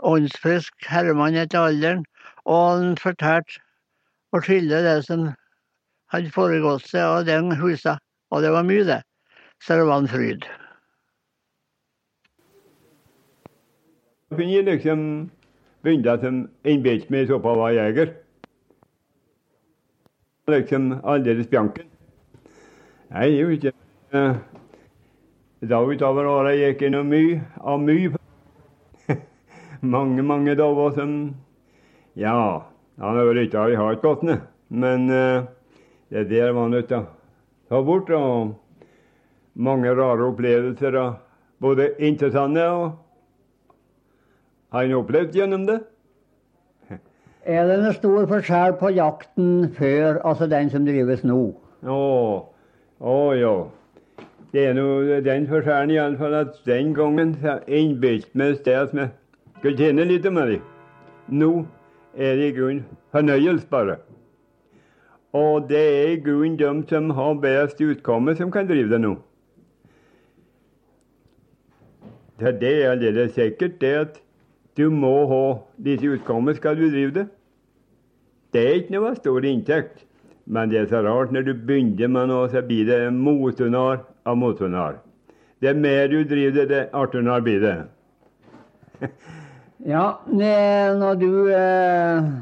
åndsfrisk 0.00 0.88
herremann 0.88 1.38
etter 1.40 1.68
alderen, 1.68 2.04
og 2.44 2.60
han 2.70 2.96
fortalte 3.00 3.60
og 4.32 4.44
skille 4.44 4.82
det 4.84 4.98
som 5.06 5.30
hadde 6.14 6.34
foregått 6.34 6.86
seg 6.88 7.04
av 7.04 7.24
den 7.28 7.52
husa. 7.58 7.98
Og 8.34 8.42
det 8.42 8.52
var 8.54 8.66
mye, 8.66 8.84
det. 8.86 9.00
Så 9.62 9.78
det 9.78 9.86
var 9.88 10.02
en 10.02 10.10
fryd. 10.10 10.46
Da 14.34 14.42
jeg 14.42 14.66
liksom 14.66 15.00
begynne 15.84 16.16
som 16.20 16.40
innbilte 16.66 17.12
meg 17.12 17.28
såpass 17.28 17.58
var 17.60 17.74
jeger. 17.76 18.14
Liksom 20.50 20.90
aldeles 21.04 21.48
bjanken. 21.48 21.86
Nei, 23.14 23.28
jeg 23.30 23.46
vet 23.48 23.64
ikke. 23.64 23.78
Eh, 24.14 24.36
da 25.70 25.80
utover 25.80 26.26
åra 26.28 26.52
gikk 26.56 26.82
jeg 26.82 26.92
noe 26.92 27.06
mye 27.08 27.40
av 27.62 27.80
mye. 27.80 28.10
mange, 29.94 30.22
mange 30.22 30.56
dager 30.58 30.96
som 30.98 31.12
Ja, 32.18 32.66
han 33.00 33.16
har 33.16 33.76
har 33.76 33.94
ikke 33.94 34.08
hatt 34.08 34.22
ned. 34.22 34.42
Men 34.68 35.10
uh, 35.10 35.46
det 36.14 36.28
der 36.30 36.52
var 36.54 36.68
nødt 36.70 36.88
til 36.88 37.02
å 37.02 37.06
ta 37.68 37.80
bort. 37.82 38.10
Og 38.14 38.54
mange 39.54 39.90
rare 39.94 40.30
opplevelser. 40.30 40.98
Både 41.62 41.90
interessante 41.98 42.62
og 42.70 42.92
har 44.74 44.86
en 44.86 44.96
opplevd 44.98 45.36
gjennom 45.38 45.66
det? 45.68 45.80
Er 47.44 47.66
det 47.68 47.76
noen 47.82 47.94
stor 47.94 48.24
forskjell 48.30 48.74
på 48.80 48.90
jakten 48.96 49.68
før, 49.76 50.18
altså 50.24 50.48
den 50.48 50.70
som 50.72 50.86
drives 50.86 51.26
nå? 51.28 51.40
Å, 51.84 51.98
å 53.04 53.16
ja. 53.36 53.54
Det 54.54 54.64
er 54.70 54.76
nå 54.78 54.86
den 55.26 55.48
forskjellen 55.50 55.92
iallfall 55.92 56.38
at 56.38 56.56
den 56.64 56.94
gangen 56.96 57.34
innbilte 57.66 58.32
vi 58.32 58.48
oss 58.54 58.62
det 58.64 58.78
at 58.80 58.96
vi 58.96 59.06
skulle 59.58 59.76
tjene 59.76 60.08
litt 60.08 60.30
med 60.32 60.54
det. 60.54 60.60
Nå 61.28 61.52
er 62.14 62.38
det 62.38 62.50
i 62.52 62.56
grunnen 62.56 62.84
fornøyelse, 63.12 63.68
bare. 63.70 63.98
Og 65.34 65.68
det 65.68 65.82
er 65.82 66.12
i 66.12 66.18
grunnen 66.22 66.58
dem 66.58 66.82
som 66.88 67.10
har 67.10 67.38
best 67.42 67.80
utkomme, 67.82 68.36
som 68.38 68.52
kan 68.54 68.68
drive 68.68 68.92
det 68.92 69.00
nå. 69.02 69.16
Det 72.38 72.70
er 72.70 72.92
aldeles 72.92 73.34
sikkert 73.34 73.80
det 73.80 73.94
at 73.98 74.20
du 74.78 74.90
må 74.90 75.26
ha 75.30 75.44
disse 75.86 76.06
utkommer 76.06 76.54
skal 76.54 76.78
du 76.78 76.86
drive 76.90 77.14
det. 77.14 77.26
Det 78.54 78.62
er 78.62 78.78
ikke 78.78 78.94
noe 78.94 79.14
stor 79.18 79.46
inntekt, 79.46 80.04
men 80.46 80.70
det 80.70 80.80
er 80.80 80.88
så 80.90 81.02
rart 81.02 81.32
når 81.34 81.46
du 81.48 81.52
begynner 81.66 82.10
med 82.10 82.30
noe, 82.30 82.48
så 82.50 82.62
blir 82.62 82.86
det 82.86 83.00
motonar 83.14 84.04
av 84.26 84.38
motonar. 84.38 85.00
Det 85.62 85.70
er 85.72 85.78
mer 85.78 86.08
du 86.10 86.20
driver 86.28 86.60
det, 86.60 86.68
det 86.70 86.82
artigere 86.92 87.42
blir 87.42 87.62
det. 87.62 87.74
ja, 89.94 90.06
når 90.30 91.14
du 91.22 91.30
eh, 91.50 92.34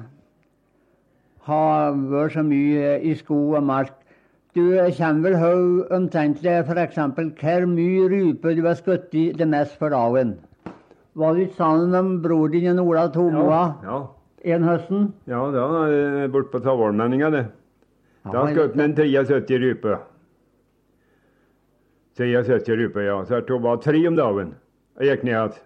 har 1.48 1.98
vært 2.12 2.36
så 2.36 2.44
mye 2.46 2.96
i 3.02 3.16
skog 3.18 3.58
og 3.58 3.66
mark 3.66 3.98
du 4.52 4.76
kommer 4.98 5.22
vel 5.24 5.36
høy 5.40 5.60
omtrentlig 5.96 6.58
f.eks. 6.66 6.98
hvor 7.40 7.66
mye 7.70 8.08
rype 8.12 8.52
du 8.52 8.66
har 8.66 8.76
skutt 8.76 9.08
det 9.12 9.46
mest 9.48 9.78
for 9.80 9.94
dagen? 9.94 10.34
Var 11.16 11.32
du 11.32 11.40
ikke 11.40 11.56
sammen 11.56 11.90
med 11.90 12.20
bror 12.24 12.52
din 12.52 12.80
Ola 12.80 13.06
Tomoa 13.12 13.62
ja, 13.80 13.96
ja. 14.44 14.54
en 14.54 14.64
høsten? 14.68 15.06
Ja, 15.24 15.40
da 15.52 15.64
er 15.86 16.16
det 16.18 16.30
borte 16.32 16.52
på 16.52 16.60
Tavolmenninga, 16.60 17.30
det. 17.32 17.46
Da 18.28 18.44
skjøt 18.48 18.76
en 18.76 18.94
73 18.96 19.58
rype. 19.64 19.96
73 22.20 22.76
rype, 22.76 23.06
ja. 23.08 23.16
Så 23.24 23.38
jeg 23.40 23.48
tok 23.48 23.64
bare 23.64 23.80
tre 23.80 24.04
om 24.08 24.16
dagen. 24.20 24.52
Jeg 25.00 25.16
gikk 25.16 25.24
ned 25.24 25.32
igjen. 25.32 25.56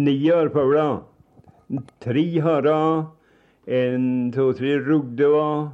Ni 0.00 0.16
ørfugler. 0.32 1.02
Tre 2.00 2.24
harer. 2.40 3.04
En, 3.66 4.30
to, 4.32 4.52
tre 4.54 4.76
rugdever. 4.78 5.70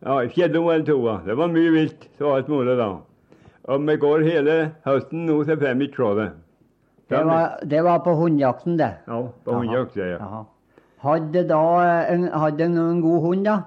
Ja, 0.00 0.20
fjello 0.32 0.70
eller 0.72 0.86
to. 0.86 0.98
Det 1.26 1.36
var 1.36 1.52
mye 1.52 1.72
vilt. 1.74 2.08
Så 2.18 2.32
alt 2.34 2.48
mulig 2.48 2.78
da. 2.78 2.94
Og 3.68 3.84
vi 3.88 3.96
går 4.00 4.24
hele 4.24 4.54
høsten 4.86 5.26
nå, 5.28 5.42
til 5.44 5.60
fem 5.60 5.78
vi 5.78 5.90
trådet. 5.92 6.30
det. 7.10 7.20
Var, 7.26 7.58
det 7.64 7.84
var 7.84 8.00
på 8.06 8.14
hundjakten, 8.16 8.78
det? 8.78 8.94
Ja, 9.06 9.20
på 9.44 9.58
hundjakt, 9.58 9.96
ja. 9.96 10.16
Aha. 10.16 10.42
Hadde 11.00 11.44
da 11.48 11.62
en, 12.12 12.26
hadde 12.32 12.64
en 12.64 13.00
god 13.00 13.20
hund, 13.20 13.44
da? 13.44 13.60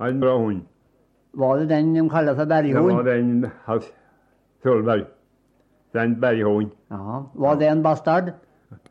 Hadde 0.00 0.16
en 0.16 0.20
bra 0.20 0.36
hund. 0.38 0.62
Var 1.34 1.58
det 1.58 1.68
den 1.68 1.94
de 1.94 2.08
kaller 2.08 2.34
for 2.34 2.44
berghund? 2.44 2.88
Det 2.88 2.96
var 2.96 3.02
den 3.02 3.50
Fjølberg. 4.64 5.04
Den 5.94 6.16
berghunden. 6.20 6.72
Var 7.34 7.54
det 7.54 7.68
en 7.68 7.82
bastard? 7.82 8.32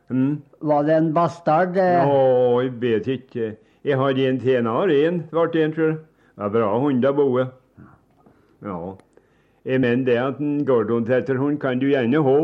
Mm. 0.09 0.41
Var 0.61 0.83
det 0.83 0.95
en 0.95 1.13
bastard? 1.13 1.77
Eh? 1.77 2.07
Å, 2.07 2.61
jeg 2.61 2.75
vet 2.81 3.07
ikke. 3.17 3.47
Jeg 3.83 3.99
hadde 3.99 4.27
en 4.29 4.39
tjener, 4.39 4.91
en 5.07 5.23
ble 5.31 5.63
en, 5.63 5.73
jeg. 5.75 5.95
Det 6.33 6.39
var 6.39 6.51
bra 6.53 6.67
å 6.79 7.13
Boe. 7.13 7.47
Ja. 8.63 8.77
Jeg 9.65 9.81
mener 9.83 10.05
det 10.05 10.17
at 10.19 10.39
en 10.39 10.65
Gordon-tetterhund 10.65 11.59
kan 11.59 11.79
du 11.79 11.89
gjerne 11.89 12.21
ha 12.23 12.37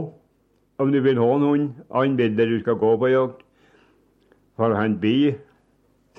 om 0.80 0.92
du 0.92 1.00
vil 1.00 1.20
ha 1.20 1.38
noen 1.40 1.70
annen 1.90 2.18
bilde 2.20 2.46
du 2.48 2.60
skal 2.60 2.76
gå 2.80 2.92
på 3.00 3.12
jakt. 3.12 3.42
For 4.60 4.76
han 4.76 4.98
blir 5.00 5.40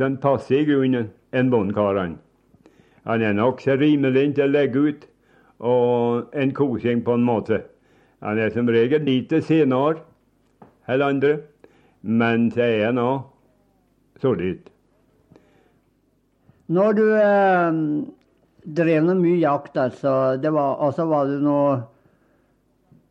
sånn 0.00 0.16
passe 0.20 0.56
i 0.56 0.64
grunnen, 0.64 1.10
en 1.32 1.50
bondekar, 1.50 2.16
Han 3.04 3.22
er 3.22 3.32
nokså 3.32 3.76
rimelig 3.76 4.34
til 4.34 4.44
å 4.44 4.52
legge 4.52 4.78
ut, 4.78 5.06
og 5.60 6.32
en 6.32 6.52
kosing 6.52 7.04
på 7.04 7.14
en 7.14 7.24
måte. 7.24 7.62
Han 8.22 8.38
er 8.38 8.50
som 8.50 8.68
regel 8.68 9.04
lite 9.04 9.42
senere, 9.42 10.00
eller 10.88 11.08
andre. 11.08 11.38
Men 12.02 12.50
så 12.50 12.60
er 12.60 12.92
nå 12.92 13.22
solid. 14.20 14.70
Når 16.70 16.96
du 16.98 17.04
eh, 17.18 17.78
drev 18.78 19.06
noe 19.06 19.18
mye 19.18 19.40
jakt, 19.40 19.74
altså, 19.80 20.36
det 20.40 20.52
var, 20.54 20.76
altså 20.84 21.08
var 21.10 21.30
du 21.30 21.40
noe 21.42 21.80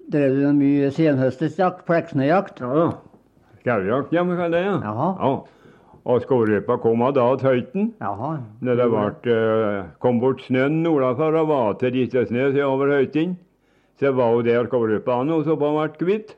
Drev 0.09 0.33
du 0.33 0.39
noe 0.41 0.55
mye 0.57 0.87
senhøstesjakt, 0.89 1.83
pleksnejakt? 1.85 2.63
Ja 2.63 2.69
da. 2.73 2.85
Skaujakt, 3.59 4.13
ja, 4.15 4.23
vi 4.25 4.37
kaller 4.39 4.55
det. 4.55 4.63
Ja. 4.65 4.77
Jaha. 4.81 5.09
ja. 5.19 5.59
Og 6.09 6.23
skogrypa 6.23 6.79
kom 6.81 7.03
av 7.05 7.13
da 7.13 7.27
til 7.37 7.51
høyten. 7.51 7.91
Jaha. 8.01 8.31
Når 8.65 8.79
det 8.79 8.87
ble, 8.89 9.35
eh, 9.35 9.91
kom 10.01 10.17
bort 10.23 10.41
snøen 10.47 10.79
nordafor 10.81 11.37
og 11.43 11.51
var 11.51 11.77
til 11.77 11.99
snø 12.09 12.49
over 12.65 12.95
høyten. 12.95 13.37
så 13.99 14.15
var 14.15 14.31
jo 14.33 14.41
der 14.41 14.65
skogrypa 14.65 15.19
nå 15.27 15.43
så 15.43 15.59
på 15.59 15.69
ble 15.75 15.89
kvitt. 15.99 16.33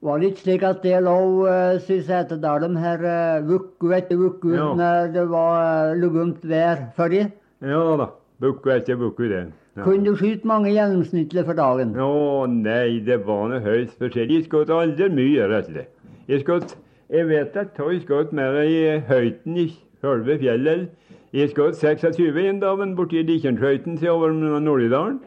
Var 0.00 0.20
litt 0.22 0.38
slik 0.38 0.62
at 0.62 0.84
det 0.86 1.00
lå 1.02 1.14
uh, 1.42 1.90
i 1.90 1.98
de 1.98 2.68
her 2.78 3.00
uh, 3.02 3.46
vuku 3.48 3.90
etter 3.96 4.16
uke 4.16 4.52
Ja. 4.54 4.68
når 4.78 5.12
det 5.12 5.24
var 5.30 5.90
uh, 5.90 5.96
lugumt 5.98 6.44
vær 6.44 6.84
før 6.96 7.14
i. 7.18 7.24
Ja 7.66 7.96
da. 7.98 8.06
Uke 8.40 8.76
etter 8.76 8.94
uke, 8.94 9.26
det. 9.28 9.46
Ja. 9.76 9.82
Kunne 9.82 10.04
du 10.04 10.14
skyte 10.16 10.46
mange 10.46 10.70
gjennomsnittlig 10.70 11.44
for 11.44 11.58
dagen? 11.58 11.96
Å 11.98 12.46
nei, 12.46 13.00
det 13.02 13.26
var 13.26 13.48
noe 13.50 13.58
høyst 13.64 13.98
forskjellig. 13.98 14.44
Jeg 14.44 14.46
skjøt 14.46 14.70
aldri 14.70 15.08
mye, 15.10 15.48
rett 15.50 15.66
og 15.66 15.74
slett. 15.74 15.90
Jeg 16.28 16.44
skjøt 16.44 16.76
Jeg 17.08 17.24
vet 17.24 17.56
at 17.56 17.78
jeg 17.80 18.02
skjøt 18.04 18.32
mer 18.36 18.60
i 18.62 19.00
høyden 19.08 19.56
i 19.56 19.66
selve 20.02 20.38
fjellet. 20.38 20.90
Jeg 21.32 21.50
skjøt 21.50 21.74
26 21.80 22.38
en 22.44 22.60
dag 22.60 22.82
borti 22.96 23.22
Dikkjernskøyten 23.24 23.96
til 23.98 24.10
over 24.12 24.30
Nordidalen. 24.60 25.18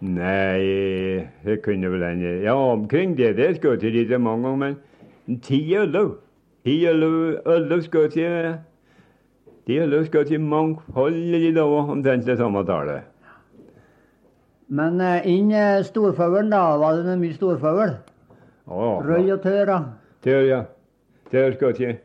Nei, 0.00 1.26
det 1.42 1.58
kunne 1.64 1.90
vel 1.90 2.04
hende 2.06 2.36
Ja, 2.44 2.54
omkring 2.54 3.16
det 3.18 3.36
der 3.36 3.54
skjøt 3.54 3.82
jeg 3.82 3.94
ikke 3.94 4.18
mange 4.18 4.46
ganger, 4.46 4.76
men 5.26 5.40
ti-elleve. 5.42 6.16
Ti-elleve 6.64 7.82
skjøt 7.82 8.16
jeg 8.16 8.58
Ti-elleve 9.66 10.06
skjøt 10.06 10.30
jeg 10.30 10.40
i 10.40 11.52
da, 11.52 11.64
omtrent 11.64 12.26
det 12.26 12.38
samme 12.38 12.64
tallet. 12.66 13.02
Men 14.68 15.00
uh, 15.00 15.24
inn 15.24 15.50
uh, 15.52 15.82
storfuglen, 15.84 16.50
da? 16.52 16.76
Var 16.76 17.02
det 17.04 17.18
mye 17.18 17.34
storfugl? 17.34 17.96
Røy 18.68 19.30
og 19.32 19.42
tør, 19.42 19.64
da? 19.64 19.78
Der, 20.24 20.42
ja. 20.44 20.62
Tørr 21.32 21.56
skjøt 21.56 21.80
jeg. 21.80 21.98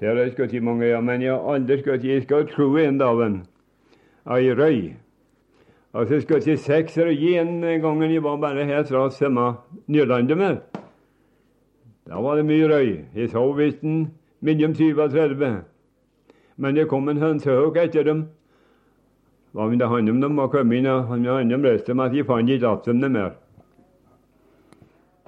Tørr 0.00 0.16
har 0.16 0.52
jeg 0.52 0.62
mange, 0.62 0.86
ja. 0.86 1.00
Men 1.00 1.22
jeg 1.22 1.32
har 1.32 1.54
aldri 1.54 1.78
skutt 1.80 2.04
Jeg 2.04 2.22
skal 2.22 2.48
tro 2.48 2.76
en 2.76 2.98
dag 2.98 3.20
en 3.26 3.42
Ei 4.28 4.52
røy. 4.52 4.96
Og 5.92 6.08
så 6.08 6.20
skulle 6.20 6.44
jeg 6.44 6.60
seks 6.60 6.98
gi 7.16 7.36
en 7.40 7.60
gangen 7.80 8.10
jeg 8.12 8.22
var 8.22 8.36
bare 8.36 8.64
her 8.64 8.84
fra 8.84 9.08
samme 9.10 9.54
Nylandet 9.86 10.36
med. 10.36 10.56
Da 12.08 12.20
var 12.20 12.36
det 12.36 12.44
mye 12.48 12.68
røy. 12.68 12.90
Jeg 13.14 13.30
sov 13.30 13.56
visst 13.56 13.82
mellom 14.40 14.74
20 14.74 15.02
og 15.02 15.10
30. 15.10 15.62
Men 16.56 16.74
det 16.74 16.88
kom 16.88 17.08
en 17.08 17.20
hønsehøk 17.20 17.76
etter 17.76 18.04
dem. 18.04 18.28
Hva 19.56 19.68
det 19.72 19.88
han 19.88 20.08
om 20.12 20.20
dem 20.20 20.36
var 20.36 20.48
kommet 20.52 20.78
inn, 20.78 20.86
og 20.86 21.08
han 21.08 21.22
ville 21.24 21.36
han 21.40 21.54
om 21.56 21.64
resten, 21.64 21.96
men 21.96 22.14
jeg 22.14 22.26
fant 22.28 22.50
ikke 22.52 22.68
igjen 22.68 23.00
dem 23.02 23.12
mer. 23.16 23.36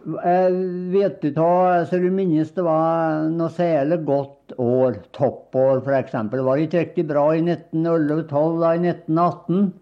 Eh, 0.00 0.56
vet 0.92 1.20
du 1.22 1.30
ta, 1.36 1.84
så 1.88 1.98
du 2.00 2.10
minnes 2.12 2.52
det 2.56 2.64
var 2.64 3.28
noe 3.32 3.48
særlig 3.52 4.00
godt 4.04 4.54
år, 4.56 5.00
toppår 5.16 5.80
f.eks. 5.84 6.14
Var 6.14 6.56
det 6.56 6.66
ikke 6.68 6.84
riktig 6.84 7.06
bra 7.08 7.24
i 7.36 7.42
1911-12 7.44 8.60
da, 8.60 8.74
i 8.76 8.92
1918? 8.92 9.72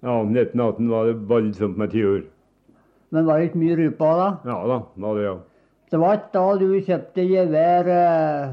Ja, 0.00 0.20
1918 0.22 0.90
var 0.90 1.06
det 1.08 1.14
voldsomt 1.28 1.78
med 1.78 1.90
tiur. 1.90 2.22
Men 3.10 3.26
var 3.26 3.38
det 3.38 3.48
ikke 3.48 3.62
mye 3.62 3.76
rupa 3.78 4.10
da? 4.18 4.28
Ja 4.46 4.58
da, 4.70 4.78
var 5.02 5.18
det 5.18 5.24
ja. 5.24 5.36
Det 5.88 6.00
var 6.02 6.18
ikke 6.18 6.32
da 6.36 6.46
du 6.60 6.66
kjøpte 6.84 7.24
gevær 7.24 7.88
eh, 7.94 8.50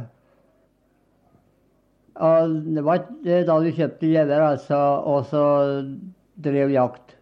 Det 2.78 2.84
var 2.88 3.02
ikke 3.02 3.42
da 3.50 3.58
du 3.60 3.72
kjøpte 3.76 4.12
gevær, 4.14 4.46
altså, 4.54 4.80
og 5.04 5.26
så 5.30 5.44
drev 6.46 6.72
jakt 6.72 7.18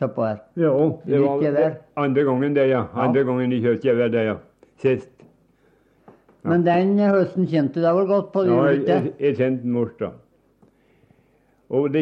søppå 0.00 0.24
her. 0.24 0.40
Jo, 0.56 1.00
det 1.04 1.20
var 1.20 1.42
gevær. 1.44 1.74
andre 2.00 2.24
gangen 2.24 2.56
det, 2.56 2.68
ja. 2.72 2.86
Andre 2.94 3.24
gangen 3.28 3.52
de 3.52 3.60
kjørte 3.60 3.90
gevær, 3.90 4.08
det, 4.08 4.24
ja. 4.30 4.36
Sist. 4.80 5.12
Men 6.48 6.64
den 6.64 6.96
høsten 7.04 7.44
kjente 7.46 7.76
du 7.76 7.84
deg 7.84 7.98
vel 7.98 8.08
godt 8.08 8.32
på? 8.32 8.46
Ja, 8.48 8.62
jeg, 8.72 8.86
jeg, 8.88 9.12
jeg 9.20 9.36
kjente 9.36 9.68
mors 9.68 9.92
da. 10.00 10.14
Og 11.70 11.92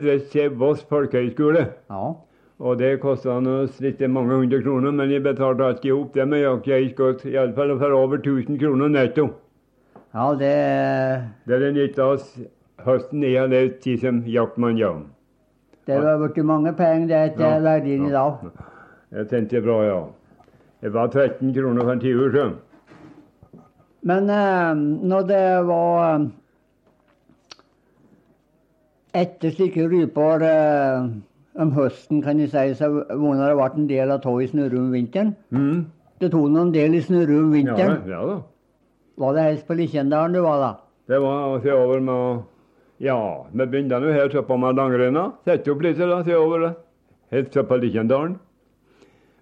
drev 0.00 0.20
til 0.32 0.50
Voss 0.56 0.82
folkehøgskole. 0.88 1.66
Ja. 1.90 2.12
Og 2.58 2.78
det 2.78 3.00
kosta 3.00 3.36
litt 3.80 4.00
mange 4.10 4.34
hundre 4.34 4.62
kroner, 4.62 4.90
men 4.90 5.10
jeg 5.12 5.22
betalte 5.22 5.64
alt 5.64 5.84
i 5.84 5.92
hop 5.92 6.14
det 6.14 6.26
med 6.28 6.40
jakt. 6.42 6.66
Jeg 6.66 6.94
skjøt 6.96 7.26
iallfall 7.28 7.76
for 7.78 7.94
over 7.94 8.18
1000 8.18 8.58
kroner 8.58 8.88
netto. 8.88 9.28
ja, 10.14 10.30
det 10.34 11.28
Det 11.46 11.54
er 11.54 11.58
den 11.60 12.00
av 12.00 12.16
oss 12.16 12.38
høsten 12.84 13.22
jeg 13.22 13.38
har 13.38 13.48
levd 13.48 13.80
tid 13.82 14.00
som 14.00 14.22
jaktmann, 14.26 14.78
ja. 14.78 14.92
Det 15.86 16.00
var 16.02 16.18
blitt 16.18 16.44
mange 16.44 16.72
penger 16.72 17.08
det 17.08 17.36
til 17.36 17.44
Ja, 17.44 17.58
verdien 17.58 18.06
i 18.06 18.10
dag. 18.10 18.32
Jeg 19.12 19.28
tenkte 19.28 19.62
bra, 19.62 19.82
ja. 19.84 20.00
Det 20.82 20.92
var 20.92 21.08
13 21.08 21.54
kroner 21.54 21.82
for 21.82 21.92
en 21.92 22.00
tiur, 22.00 22.30
så. 22.32 22.50
Men 24.02 24.30
eh, 24.30 24.74
når 25.08 25.22
det 25.26 25.66
var 25.66 26.14
eh, 26.14 26.26
etter 29.16 29.54
slike 29.54 29.88
ryper 29.88 30.44
eh, 30.44 31.08
om 31.62 31.72
høsten, 31.74 32.22
kan 32.22 32.40
jeg 32.40 32.50
si, 32.52 32.66
så 32.78 32.90
hvor 32.90 33.38
det 33.38 33.54
vært 33.58 33.78
en 33.78 33.88
del 33.90 34.12
av 34.14 34.20
tog 34.24 34.42
i 34.42 34.48
snurre 34.50 34.78
om 34.78 34.92
vinteren. 34.94 35.34
Mm. 35.54 35.86
Det 36.18 36.30
tok 36.34 36.50
noen 36.52 36.72
del 36.74 36.96
i 36.98 37.02
snurre 37.02 37.40
om 37.40 37.52
vinteren. 37.54 38.02
ja 38.06 38.18
ja 38.18 38.26
da. 38.26 38.38
Var 39.18 39.34
det 39.34 39.46
helst 39.48 39.66
på 39.66 39.74
Likkjendalen 39.74 40.36
du 40.36 40.42
var 40.44 40.60
da? 40.62 40.70
Det 41.10 41.18
var 41.22 41.56
å 41.56 41.60
se 41.62 41.72
over 41.74 42.00
med 42.04 42.46
Ja, 43.02 43.18
vi 43.54 43.64
begynte 43.64 43.98
nå 44.02 44.10
her 44.10 44.32
oppe 44.38 44.56
med 44.58 44.78
langrenna. 44.78 45.32
Sette 45.46 45.70
opp 45.70 45.82
litt 45.82 45.98
da, 45.98 46.22
se 46.26 46.34
over 46.34 46.64
det. 46.66 46.72
Helt 47.34 47.56
oppe 47.56 47.74
på 47.74 47.80
Likkjendalen. 47.82 48.38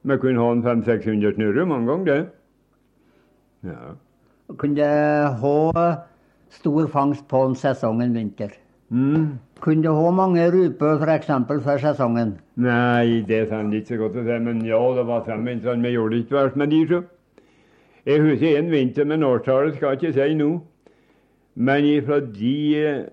Vi 0.06 0.18
kunne 0.22 0.40
ha 0.40 0.50
en 0.52 0.62
500-600 0.62 1.34
snurrer 1.34 1.66
mange 1.66 1.88
ganger, 1.90 2.06
det. 2.06 3.72
Ja. 3.72 3.96
Kunne 4.60 4.90
ha 5.40 5.56
stor 6.54 6.86
fangst 6.92 7.26
på 7.28 7.40
en 7.48 7.56
sesong 7.58 8.04
en 8.04 8.14
vinter. 8.14 8.52
Mm. 8.90 9.38
Kunne 9.60 9.82
du 9.82 9.90
ha 9.90 10.10
mange 10.14 10.44
ruper 10.52 11.00
f.eks. 11.02 11.26
for, 11.48 11.60
for 11.64 11.82
sesongen? 11.82 12.36
Nei, 12.56 13.22
det 13.26 13.40
er 13.48 13.72
ikke 13.74 13.96
så 13.96 13.98
godt 14.00 14.20
å 14.20 14.24
si, 14.26 14.38
men 14.44 14.62
ja, 14.66 14.78
det 14.94 15.06
var 15.08 15.24
fem 15.26 15.44
vintre, 15.48 15.74
vi 15.82 15.94
gjorde 15.96 16.20
ikke 16.22 16.36
verst 16.36 16.56
med 16.60 16.70
de, 16.70 16.82
så. 16.90 17.02
Jeg 18.06 18.22
husker 18.22 18.58
en 18.58 18.70
vinter, 18.70 19.04
men 19.04 19.26
årstallet 19.26 19.74
skal 19.76 19.96
jeg 19.96 20.02
ikke 20.02 20.14
si 20.14 20.38
nå. 20.38 20.50
Men 21.56 21.88
ifra 21.88 22.20
de 22.20 22.56
eh, 22.78 23.04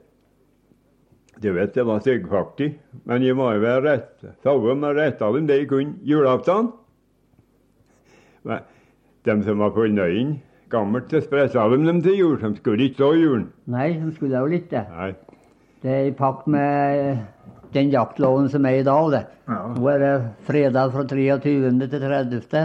Du 1.41 1.49
vet, 1.55 1.73
det 1.75 1.83
var 1.87 1.99
styggfaktig, 1.99 2.69
men 3.09 3.23
jeg 3.25 3.35
var 3.35 3.55
jo 3.55 3.63
vel 3.63 3.81
rett. 3.87 4.11
Sauer 4.43 4.77
med 4.79 4.95
rett 4.95 5.21
av 5.25 5.33
dem 5.35 5.47
det 5.49 5.57
jeg 5.63 5.69
kunne 5.71 5.97
julaften. 6.07 6.69
Men 8.43 8.61
De 9.25 9.35
som 9.43 9.59
var 9.59 9.73
fornøyd 9.73 10.37
gammelt, 10.69 11.09
så 11.09 11.21
spressa 11.23 11.65
de 11.71 11.79
dem 11.87 12.01
til 12.03 12.17
jul. 12.17 12.37
De 12.41 12.55
skulle 12.57 12.87
ikke 12.87 12.99
stå 13.01 13.11
i 13.13 13.21
julen. 13.23 13.47
Nei, 13.65 13.89
de 13.97 14.13
skulle 14.15 14.39
jo 14.39 14.59
ikke 14.59 14.77
det. 14.77 15.15
Det 15.83 15.91
er 15.91 16.05
i 16.07 16.11
pakt 16.15 16.45
med 16.47 17.17
den 17.75 17.89
jaktloven 17.91 18.45
som 18.49 18.63
er 18.65 18.77
i 18.79 18.85
dag, 18.87 19.09
det. 19.11 19.23
Nå 19.51 19.87
er 19.91 19.99
det 19.99 20.11
fredag 20.47 20.93
fra 20.93 21.03
23. 21.03 21.71
til 21.91 22.05
30. 22.05 22.61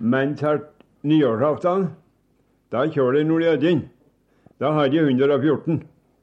Men 0.00 0.32
til 0.38 0.62
nyårsaften, 1.04 1.90
da 2.72 2.86
kjører 2.88 3.18
de 3.18 3.24
Nordjødin. 3.28 3.82
Da 4.58 4.72
hadde 4.72 4.96
de 4.96 5.02
114, 5.12 5.82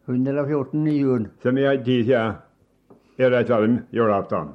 114 0.09 0.88
i 0.88 0.97
julen. 0.97 1.27
som 1.43 1.57
jeg 1.57 1.69
hadde 1.69 1.83
tid 1.83 2.03
siden. 2.05 2.33
Jeg 3.17 3.31
rett 3.31 3.47
dem 3.47 3.77
julaften. 3.93 4.50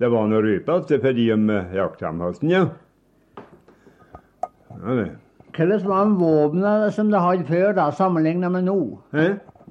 Det 0.00 0.10
var 0.10 0.26
noe 0.26 0.40
rypete 0.42 0.98
for 1.02 1.12
de 1.12 1.32
om 1.32 1.50
eh, 1.50 1.74
ja. 1.74 1.86
ja. 2.48 2.64
Hvordan 5.52 5.84
var 5.84 6.16
våpnene 6.18 6.90
som 6.92 7.10
de 7.10 7.20
hadde 7.20 7.44
før, 7.44 7.72
da, 7.74 7.90
sammenlignet 7.90 8.52
med 8.52 8.64
nå? 8.64 8.98
Hæ? 9.12 9.28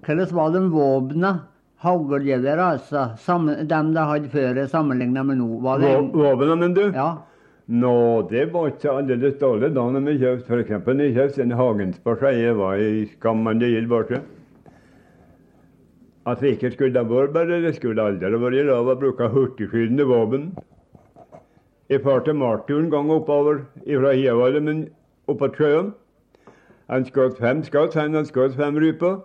Hvordan 0.07 0.35
var 0.35 0.51
de 0.53 0.59
våpnene, 0.71 1.29
haglgevær 1.83 2.61
altså, 2.63 3.09
sammen, 3.19 3.67
dem 3.67 3.89
de 3.93 4.05
hadde 4.07 4.29
før, 4.31 4.61
sammenlignet 4.71 5.25
med 5.27 5.41
nå? 5.41 5.47
Var 5.65 5.81
det 5.83 5.89
Våpnene, 6.13 6.55
mener 6.55 6.61
men 6.61 6.77
du? 6.77 6.85
Ja. 6.95 7.09
Nå, 7.67 8.21
det 8.29 8.45
var 8.53 8.69
ikke 8.71 8.93
aldeles 9.01 9.35
dårlig 9.41 9.73
da 9.75 9.83
når 9.91 10.05
vi 10.05 10.15
kjøpte 10.21 10.61
når 10.87 11.03
jeg 11.03 11.15
kjøpte 11.17 11.43
en 11.43 11.57
Hagensport, 11.59 12.23
jeg 12.31 12.55
var 12.55 12.79
i 12.79 13.03
skammende 13.17 13.67
gild 13.67 13.91
borte. 13.91 14.21
At 16.27 16.39
vi 16.41 16.55
ikke 16.55 16.71
skulle 16.71 17.03
ha 17.03 17.07
vært 17.07 17.35
bare, 17.35 17.59
det 17.65 17.75
skulle 17.75 18.03
aldri 18.03 18.31
vært 18.31 18.63
lov 18.71 18.87
å 18.87 18.95
bruke 18.99 19.27
hurtigskytende 19.35 20.07
våpen. 20.07 20.53
Jeg 21.91 22.03
farte 22.03 22.33
Martin 22.33 22.85
en 22.85 22.91
gang 22.91 23.11
oppover 23.11 23.65
fra 23.83 24.15
Hiavallet, 24.15 24.63
men 24.63 24.85
oppå 25.27 25.51
sjøen. 25.55 25.91
Han 26.87 27.03
skjøt 27.03 27.39
fem 27.43 27.63
skudd, 27.67 27.95
han 27.99 28.23
skjøt 28.27 28.55
fem 28.55 28.79
ryper. 28.79 29.19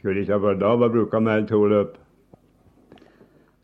Skulle 0.00 0.22
ikke 0.24 0.32
ha 0.32 0.40
vært 0.40 0.60
da 0.62 0.72
å 0.74 0.88
bruke 0.90 1.20
mer 1.20 1.42
enn 1.42 1.48
to 1.50 1.60
løp. 1.68 1.96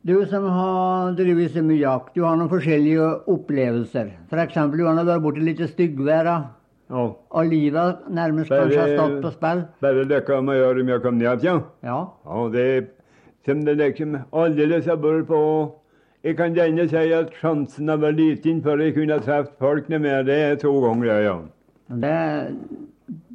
Du 0.07 0.14
som 0.30 0.45
har 0.55 1.14
drevet 1.18 1.51
så 1.51 1.62
mye 1.66 1.80
jakt, 1.80 2.12
du 2.14 2.22
har 2.22 2.37
noen 2.39 2.51
forskjellige 2.53 3.07
opplevelser. 3.32 4.12
F.eks. 4.30 4.55
du 4.76 4.84
har 4.87 5.01
vært 5.09 5.24
borti 5.24 5.43
litt 5.43 5.62
styggvær, 5.72 6.28
Ja. 6.28 7.01
og 7.32 7.49
livet 7.51 8.05
nærmest 8.14 8.49
Bare- 8.49 8.68
kanskje 8.68 8.78
har 8.78 8.93
stått 8.95 9.22
på 9.22 9.32
spill. 9.32 9.64
Bare 9.80 10.05
dere 10.05 10.43
må 10.43 10.53
gjøre 10.55 10.80
om 10.82 10.89
jeg 10.89 11.03
kom 11.03 11.18
ned 11.18 11.41
igjen. 11.43 11.64
Ja. 11.82 12.07
Ja, 12.24 12.49
det 12.49 12.89
som 13.45 13.64
det 13.64 13.78
liksom 13.78 14.22
aldeles 14.32 14.87
har 14.87 14.97
vært 14.97 15.26
på 15.26 15.72
Jeg 16.24 16.37
kan 16.37 16.55
gjerne 16.55 16.89
si 16.89 17.12
at 17.12 17.30
sjansen 17.41 17.87
vært 17.87 18.16
liten 18.16 18.61
for 18.62 18.76
jeg 18.78 18.95
kunne 18.95 19.20
truffet 19.20 19.59
folk 19.61 19.89
med. 19.89 20.26
Det 20.26 20.59
to 20.61 20.72
ganger, 20.80 21.22
ja. 21.22 21.39
Det, 21.89 22.57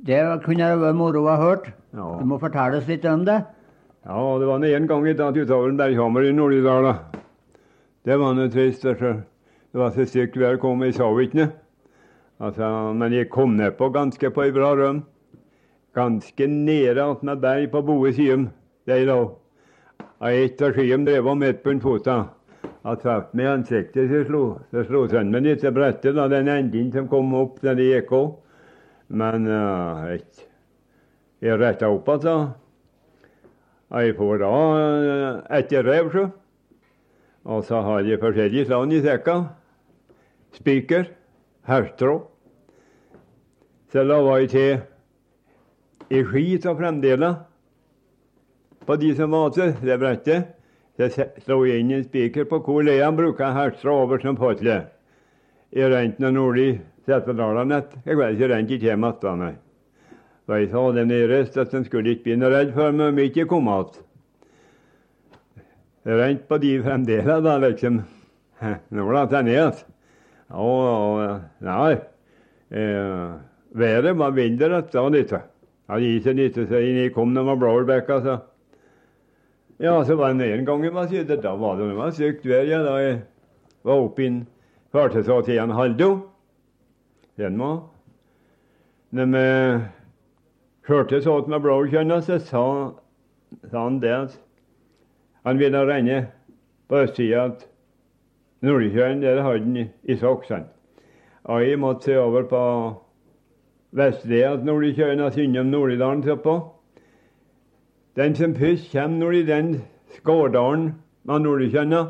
det 0.06 0.20
kunne 0.46 0.70
vært 0.82 0.98
moro 0.98 1.26
å 1.26 1.30
ha 1.30 1.40
hørt. 1.42 1.72
Ja. 1.94 2.08
Du 2.20 2.26
må 2.26 2.40
fortelle 2.42 2.80
oss 2.80 2.88
litt 2.90 3.06
om 3.06 3.26
det. 3.28 3.42
Ja, 4.08 4.22
det 4.42 4.48
var 4.50 4.64
en 4.66 4.88
gang 4.90 5.08
i 5.08 5.14
tatt 5.14 5.38
utover 5.38 5.70
en 5.70 5.78
berghammer 5.78 6.26
i 6.26 6.34
Nord-Idal. 6.34 6.88
Det 8.06 8.18
var 8.18 8.34
noe 8.34 8.50
trist. 8.50 8.86
altså. 8.86 9.20
Det 9.72 9.80
var 9.80 9.94
så 9.94 10.06
stygt 10.10 10.40
vær 10.42 10.58
kom, 10.58 10.82
jeg 10.84 10.98
så 10.98 11.12
ikke. 11.22 11.52
Altså, 12.42 12.94
men 12.98 13.14
jeg 13.14 13.30
kom 13.30 13.54
nedpå 13.56 13.92
ganske 13.94 14.32
på 14.34 14.44
ei 14.44 14.52
bra 14.52 14.74
røm. 14.76 15.04
Ganske 15.96 16.48
nede 16.48 17.04
attmed 17.04 17.40
berg 17.44 17.70
på 17.72 17.82
boe 17.86 18.12
siden. 18.14 18.50
Der 18.90 19.06
da. 19.06 19.20
Og 20.22 20.30
ett 20.34 20.62
av 20.62 20.74
skyen 20.74 21.06
drev 21.06 21.28
om 21.28 21.40
midt 21.40 21.62
på 21.64 21.70
en 21.70 21.82
fota. 21.82 22.24
Jeg 22.82 23.02
traff 23.04 23.34
meg 23.38 23.46
i 23.46 23.52
ansiktet, 23.52 24.10
så 24.10 24.24
slo, 24.26 24.42
så 24.74 24.82
slo 24.88 25.06
sønnen 25.08 25.30
min 25.36 25.46
litt 25.46 25.62
til 25.62 25.74
brettet, 25.76 26.18
den 26.18 26.50
enden 26.50 26.90
som 26.92 27.08
kom 27.08 27.34
opp 27.38 27.60
der 27.62 27.78
det 27.78 27.92
gikk 27.92 28.14
òg. 28.18 28.32
Men 29.12 29.48
uh, 29.48 30.08
jeg, 30.08 30.24
jeg 31.44 31.60
retta 31.60 31.90
opp 31.92 32.08
igjen. 32.16 32.52
Jeg 33.92 34.16
får 34.16 34.38
da 34.40 34.52
ett 35.52 35.66
etter 35.66 35.84
rev, 35.84 36.12
så. 36.14 36.30
Og 37.52 37.64
så 37.68 37.82
har 37.84 38.06
jeg 38.08 38.22
forskjellige 38.22 38.70
slag 38.70 38.94
i 38.94 39.02
sekka. 39.04 39.36
Spiker, 40.56 41.10
herstrå. 41.68 42.14
Så 43.92 44.06
la 44.08 44.22
jeg 44.40 44.50
til 44.54 44.80
i 46.12 46.24
skit 46.28 46.68
og 46.70 46.80
fremdeles 46.80 47.42
på 48.88 48.96
de 49.02 49.12
som 49.16 49.32
mater 49.32 49.76
det 49.84 50.00
brettet. 50.00 50.54
Så 50.96 51.10
slo 51.44 51.64
jeg 51.66 51.84
inn 51.84 51.92
en 51.96 52.08
spiker 52.08 52.48
på 52.48 52.62
hvor 52.64 52.84
leia 52.86 53.12
bruker 53.16 53.56
herstrå 53.56 53.98
over 54.06 54.24
som 54.24 54.40
potle. 54.40 54.86
I 55.72 55.84
renten 55.88 56.28
av 56.28 56.36
nordlig 56.36 56.82
Setesdalen 57.06 57.72
Jeg 58.06 58.18
vet 58.18 58.36
ikke 58.36 58.50
rent 58.54 58.72
ikke 58.72 58.90
hjem 58.92 59.06
igjen. 59.10 59.60
Så 60.46 60.58
jeg 60.58 60.70
sa 60.72 60.82
dem 60.92 61.08
nede 61.08 61.42
at 61.62 61.72
de 61.72 61.84
skulle 61.86 62.16
ikke 62.16 62.36
noe 62.38 62.52
redd 62.54 62.74
for 62.76 62.92
meg 62.92 63.12
om 63.14 63.22
jeg 63.22 63.32
ikke 63.32 63.48
kom 63.50 63.70
igjen. 63.72 64.02
Jeg 66.06 66.18
rente 66.18 66.48
på 66.50 66.58
de 66.58 66.72
fremdeles, 66.82 67.44
da, 67.46 67.58
liksom. 67.62 68.02
Nå 68.94 69.08
ble 69.08 69.26
det 69.30 69.42
ned. 69.46 69.82
Og 70.52 71.22
nei. 71.62 71.92
Eh, 72.72 73.28
været 73.78 74.18
var 74.18 74.34
vinter 74.36 74.74
da 74.92 75.04
litt. 75.14 75.34
Ja, 75.34 76.00
isen 76.00 76.40
litt, 76.40 76.56
så 76.56 76.82
inn 76.82 77.14
kom 77.14 77.34
når 77.36 77.56
blåbærbekker, 77.62 78.26
så. 78.26 78.40
Ja, 79.82 80.04
så 80.06 80.16
var 80.16 80.34
det 80.38 80.52
en 80.54 80.66
gang 80.66 80.84
jeg 80.86 80.94
var 80.94 81.10
ute. 81.10 81.38
Da 81.42 81.56
var 81.58 81.78
det, 81.78 81.94
var 81.98 82.12
sykt 82.14 82.46
vær, 82.46 82.66
ja, 82.70 82.82
da 82.86 82.98
jeg 83.02 83.22
var 83.84 84.04
oppe 84.06 84.22
i 84.22 84.28
en 84.30 84.42
Haldo. 85.74 86.31
Var 87.38 87.50
Når 89.10 89.26
vi 89.26 89.84
hørte 90.88 91.22
sånt 91.22 91.48
med 91.48 91.62
blåkjønna, 91.64 92.22
så 92.22 92.40
sa, 92.40 92.64
sa 93.72 93.84
han 93.84 94.00
det 94.02 94.12
at 94.12 94.40
han 95.46 95.60
ville 95.60 95.86
renne 95.88 96.18
på 96.90 97.04
østsida 97.06 97.46
at 97.50 97.68
Nordkjøen, 98.62 99.22
der 99.24 99.42
hadde 99.42 99.64
han 99.64 99.90
i 100.04 100.16
soksene. 100.16 100.68
Og 101.44 101.64
jeg 101.66 101.80
måtte 101.80 102.12
se 102.12 102.18
over 102.20 102.44
på 102.46 102.64
vestsida 103.98 104.52
at 104.54 104.66
Nordkjøen 104.66 105.20
altså 105.20 105.42
innom 105.42 105.72
Nordidalen. 105.72 106.24
Den 108.16 108.36
som 108.36 108.56
først 108.56 108.92
kommer 108.92 109.18
når 109.18 109.32
i 109.32 109.46
den 109.48 109.72
skårdalen 110.18 110.92
med 111.24 111.40
Nordkjønna, 111.40 112.04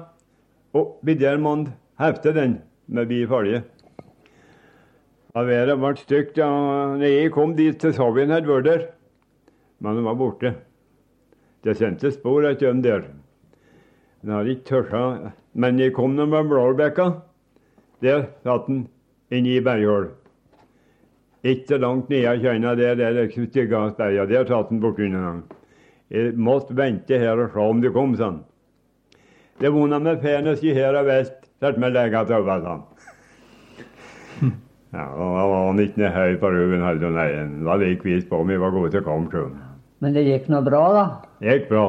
og 0.73 0.99
der 1.05 1.37
må 1.37 1.55
han 1.55 1.69
den 2.23 2.61
med 2.87 3.05
bifølge. 3.05 3.63
Ja, 5.31 5.43
været 5.47 5.77
ble 5.79 5.95
stygt. 5.95 6.37
når 6.37 7.03
jeg 7.07 7.31
kom 7.31 7.55
dit, 7.55 7.81
så 7.81 7.91
så 7.91 8.11
hadde 8.11 8.47
vært 8.47 8.65
der. 8.65 8.81
Men 9.79 9.95
den 9.95 10.05
var 10.05 10.15
borte. 10.15 10.55
Det 11.63 11.77
sendte 11.77 12.11
spor 12.11 12.43
etter 12.43 12.67
dem 12.67 12.81
der. 12.81 13.01
Den 14.21 14.31
hadde 14.31 14.49
ikke 14.49 14.65
tørsa. 14.65 15.31
Men 15.53 15.79
jeg 15.79 15.93
kom 15.93 16.15
når 16.15 16.25
med 16.25 16.49
Blålbekka. 16.49 17.11
Der 18.01 18.25
satt 18.43 18.67
den 18.67 18.87
inne 19.31 19.49
i 19.55 19.61
berghull. 19.61 20.09
Ikke 21.43 21.77
langt 21.77 22.09
nede 22.09 22.27
av 22.27 22.37
kjerna 22.37 22.75
der, 22.75 22.95
der 22.95 23.15
er 23.15 23.23
liksom. 23.23 23.47
Der 23.49 24.45
satt 24.45 24.69
han 24.69 24.81
bortunder 24.81 25.19
han. 25.19 25.43
Jeg 26.09 26.33
måtte 26.35 26.75
vente 26.75 27.17
her 27.17 27.39
og 27.39 27.53
se 27.53 27.59
om 27.59 27.81
det 27.81 27.93
kom, 27.93 28.15
sa 28.15 28.25
han. 28.25 28.43
Det 29.61 29.71
vona 29.71 29.99
med 29.99 30.19
penis 30.21 30.63
i 30.63 30.73
her 30.73 30.97
og 30.97 31.05
vest, 31.05 31.47
satte 31.61 31.79
meg 31.79 31.93
legge 31.93 32.25
til 32.25 32.35
over, 32.35 32.61
sa 32.61 32.75
han. 32.75 34.61
Ja, 34.91 35.05
og 35.15 35.35
da 35.37 35.43
var 35.47 35.67
han 35.69 35.79
ikke 35.79 36.09
høy 36.11 36.33
på 36.41 36.49
ryggen 36.51 36.81
heller, 36.83 37.13
nei. 37.15 37.27
Var 37.63 37.79
like 37.79 38.03
vis 38.03 38.25
på 38.27 38.41
om 38.43 38.49
vi 38.51 38.59
var 38.59 38.73
gode 38.75 38.91
til 38.91 39.03
kamp. 39.05 39.35
Men 40.03 40.15
det 40.17 40.25
gikk 40.27 40.49
nå 40.51 40.59
bra, 40.65 40.81
da? 40.95 41.03
Det 41.39 41.53
gikk 41.53 41.69
bra. 41.69 41.85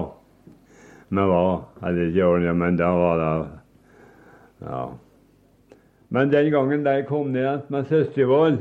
Men 1.12 1.28
hva 1.28 1.40
hadde 1.82 2.08
ikke 2.08 2.28
ordentlig, 2.28 2.54
men 2.62 2.78
da 2.78 2.90
var 2.96 3.22
det 3.22 3.32
Ja. 4.62 4.82
Men 6.12 6.30
den 6.30 6.50
gangen 6.52 6.84
da 6.84 6.92
jeg 6.98 7.08
kom 7.08 7.32
ned 7.32 7.40
igjen 7.42 7.62
med 7.72 7.88
Søstervoll, 7.88 8.58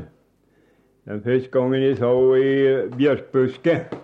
den 1.06 1.20
første 1.22 1.50
gangen 1.52 1.82
jeg 1.82 1.98
så 1.98 2.10
henne 2.10 2.38
i 2.40 2.96
bjørkbusket 2.96 3.94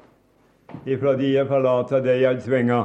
ifra 0.86 1.14
de 1.16 1.32
jeg 1.32 1.48
forlata 1.48 2.00
det 2.04 2.20
jeg 2.20 2.42
svinga, 2.44 2.82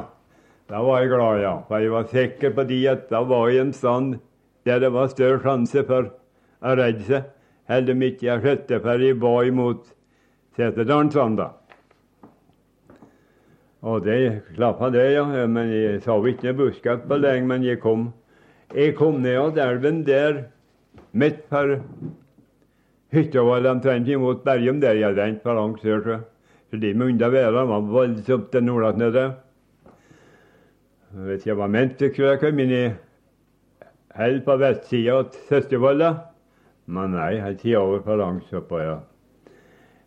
da 0.72 0.82
var 0.82 1.04
jeg 1.04 1.12
glad, 1.12 1.41
ja. 1.43 1.54
For 1.68 1.84
jeg 1.84 1.91
var 1.91 2.10
sikker 2.10 2.56
på 2.56 2.64
de 2.70 2.80
at 2.89 3.10
da 3.12 3.22
var 3.28 3.49
jeg 3.51 3.68
en 3.68 3.74
stand 3.76 4.18
der 4.66 4.80
det 4.80 4.93
var 4.95 5.12
større 5.12 5.41
sjanse 5.43 5.84
for 5.86 6.10
å 6.64 6.76
redde 6.80 7.04
seg, 7.10 7.28
heller 7.72 7.95
om 7.95 8.07
ikke 8.07 8.28
jeg 8.28 8.43
skjøtte 8.43 8.80
for 8.84 9.03
jeg 9.07 9.20
var 9.22 9.49
imot 9.49 9.91
Setesdalsand, 10.53 11.39
da. 11.39 11.49
Og 13.84 14.03
det 14.05 14.43
klappa 14.55 14.91
det, 14.93 15.07
ja. 15.16 15.24
Men 15.49 15.72
jeg 15.74 16.01
sa 16.05 16.16
ikke 16.22 16.51
noe 16.51 16.59
buskat 16.59 17.07
på 17.09 17.18
lenge, 17.20 17.47
men 17.49 17.66
jeg 17.66 17.82
kom. 17.84 18.11
Jeg 18.74 18.95
kom 18.97 19.18
ned 19.22 19.38
av 19.38 19.57
elven 19.66 20.03
der, 20.05 20.45
midt 21.11 21.41
på 21.49 21.64
hytta 23.14 23.43
var 23.45 23.66
omtrent 23.70 24.07
imot 24.09 24.43
Bergum, 24.45 24.80
der 24.82 24.97
jeg 24.97 25.18
rent 25.18 25.43
for 25.43 25.57
langt 25.57 25.82
sør. 25.82 26.01
Så, 26.05 26.20
så 26.70 26.80
de 26.82 26.93
med 26.93 27.14
unna 27.14 27.30
været 27.30 27.53
var 27.53 27.89
voldsomt 27.89 28.51
til 28.51 28.64
nordat 28.64 28.97
nede. 28.97 29.26
Jeg 31.14 31.26
vet 31.28 31.41
ikke, 31.41 31.49
jeg 31.49 31.57
var 31.57 31.68
ment 31.68 31.99
så 31.99 32.09
skulle 32.09 32.30
jeg 32.30 32.39
kommet 32.41 32.64
inn 32.64 32.72
i 32.74 32.86
hell 34.18 34.39
på 34.45 34.55
vestsida 34.57 35.20
av 35.20 35.36
Søstervolla. 35.49 36.14
Men 36.86 37.11
nei, 37.15 37.34
jeg 37.38 37.57
tida 37.61 37.79
over 37.79 38.01
for 38.03 38.19
langt 38.19 38.53
oppå, 38.53 38.79
ja. 38.84 38.95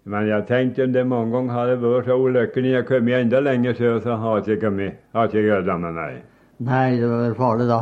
Men 0.04 0.28
jeg 0.28 0.46
tenkte 0.46 0.84
om 0.84 0.92
det 0.92 1.06
mange 1.08 1.32
ganger 1.32 1.54
hadde 1.56 1.76
vært 1.82 2.06
så 2.06 2.16
ulykkelig 2.22 2.72
jeg 2.72 2.86
kom 2.86 3.08
enda 3.08 3.40
lenger 3.42 3.74
sør, 3.74 4.00
så 4.04 4.16
har 4.22 4.36
jeg 4.36 4.56
ikke 4.56 4.66
kommet. 4.66 4.98
Har 5.16 5.30
ikke 5.30 5.46
gjort 5.46 5.70
meg, 5.80 5.94
nei. 5.96 6.12
Nei, 6.66 6.90
det 7.00 7.08
var 7.10 7.34
farlig 7.40 7.68
da. 7.70 7.80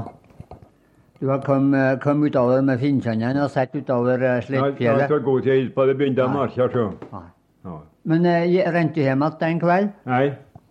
Du 1.21 1.29
har 1.29 1.43
kommet 1.45 2.01
kom 2.03 2.25
utover 2.25 2.65
med 2.65 2.81
Finnkjønnen 2.81 3.39
og 3.43 3.51
sett 3.51 3.77
utover 3.77 4.19
Slettfjellet? 4.45 4.81
Jeg 4.81 5.05
ikke 5.05 5.15
så 5.15 5.23
god 5.25 5.47
tid 5.47 5.71
på 5.77 5.87
det 5.87 5.97
begynte 6.01 6.25
å 6.25 6.33
marsje, 6.33 6.69
så. 6.73 7.79
Men 8.05 8.27
eh, 8.29 8.61
rente 8.73 9.01
du 9.01 9.05
hjem 9.05 9.23
igjen 9.25 9.41
den 9.41 9.63
kveld? 9.63 9.95
Nei, 10.09 10.27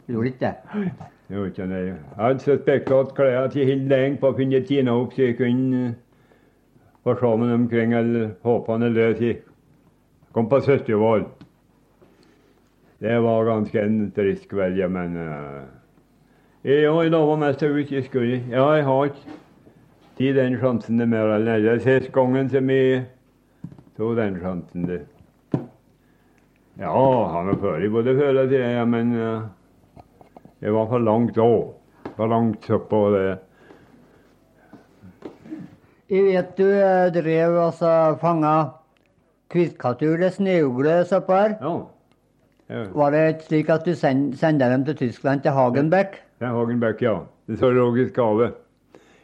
gjorde 0.07 0.33
ikke 0.33 0.51
det 0.51 1.09
gjorde 1.33 1.47
ikke 1.47 1.67
det. 1.67 1.85
Jeg 1.85 1.95
hadde 2.17 2.39
så 2.39 2.57
spekulert 2.61 3.15
klær 3.15 3.47
til 3.47 3.65
helt 3.65 3.87
lenge 3.89 4.17
på 4.21 4.29
å 4.29 4.37
finne 4.37 4.61
tina 4.67 4.95
opp, 4.95 5.13
så 5.15 5.27
jeg 5.27 5.37
kunne 5.37 5.93
eh, 7.05 7.19
sammen 7.19 7.51
omkring 7.51 7.93
eller 7.93 8.29
håpene 8.41 8.89
løs 8.89 9.21
i. 9.21 9.37
Kom 10.31 10.49
på 10.49 10.61
Søstervoll. 10.61 11.25
Det 12.99 13.19
var 13.19 13.45
ganske 13.45 13.81
en 13.81 14.11
trist 14.15 14.47
kveld, 14.49 14.77
ja, 14.79 14.87
men 14.87 15.17
uh, 15.17 15.63
jeg 16.63 17.11
lova 17.11 17.35
mest 17.35 17.63
ut. 17.63 17.91
i 17.91 18.01
skulle 18.01 18.37
Ja, 18.49 18.69
jeg 18.75 18.85
har 18.85 19.05
ikke 19.05 19.35
tid 20.17 20.35
den 20.35 20.55
sjansen 20.59 20.97
det 20.97 21.09
mer 21.09 21.35
eller. 21.35 21.59
Det 21.59 21.71
er 21.71 21.83
siste 21.83 22.11
gangen 22.15 22.49
som 22.49 22.69
jeg 22.69 23.03
tok 23.97 24.15
den 24.15 24.39
sjansen. 24.39 24.87
det. 24.87 25.01
Ja, 26.79 27.27
han 27.33 27.51
har 27.51 27.59
vært 27.59 27.91
både 27.91 28.15
før 28.15 28.43
og 28.43 28.49
siden, 28.49 28.71
ja, 28.71 28.85
men 28.85 29.11
uh, 29.13 29.43
det 30.61 30.71
var 30.71 30.87
for 30.87 31.03
langt 31.03 31.35
da. 31.35 31.51
For 32.15 32.27
langt 32.27 32.69
oppå 32.71 33.09
det. 33.11 33.37
Jeg 36.13 36.27
vet 36.27 36.49
du 36.59 36.67
eh, 36.69 37.09
drev 37.09 37.55
altså 37.57 37.91
fanga 38.21 38.53
kvistkattur 39.49 40.11
eller 40.13 40.33
snøugle 40.35 40.99
søppel. 41.09 41.55
Ja. 41.57 41.71
Ja. 42.69 42.83
Var 42.93 43.13
det 43.15 43.21
ikke 43.31 43.47
slik 43.47 43.71
at 43.73 43.87
du 43.87 43.95
send, 43.97 44.35
sendte 44.37 44.67
dem 44.69 44.85
til 44.85 44.97
Tyskland, 44.99 45.41
til 45.41 45.51
Hagenbeck? 45.51 46.19
Til 46.37 46.53
Hagenbeck, 46.53 47.01
ja. 47.01 47.15
Det 47.47 47.57
zoologiske 47.59 48.21
havet 48.21 48.53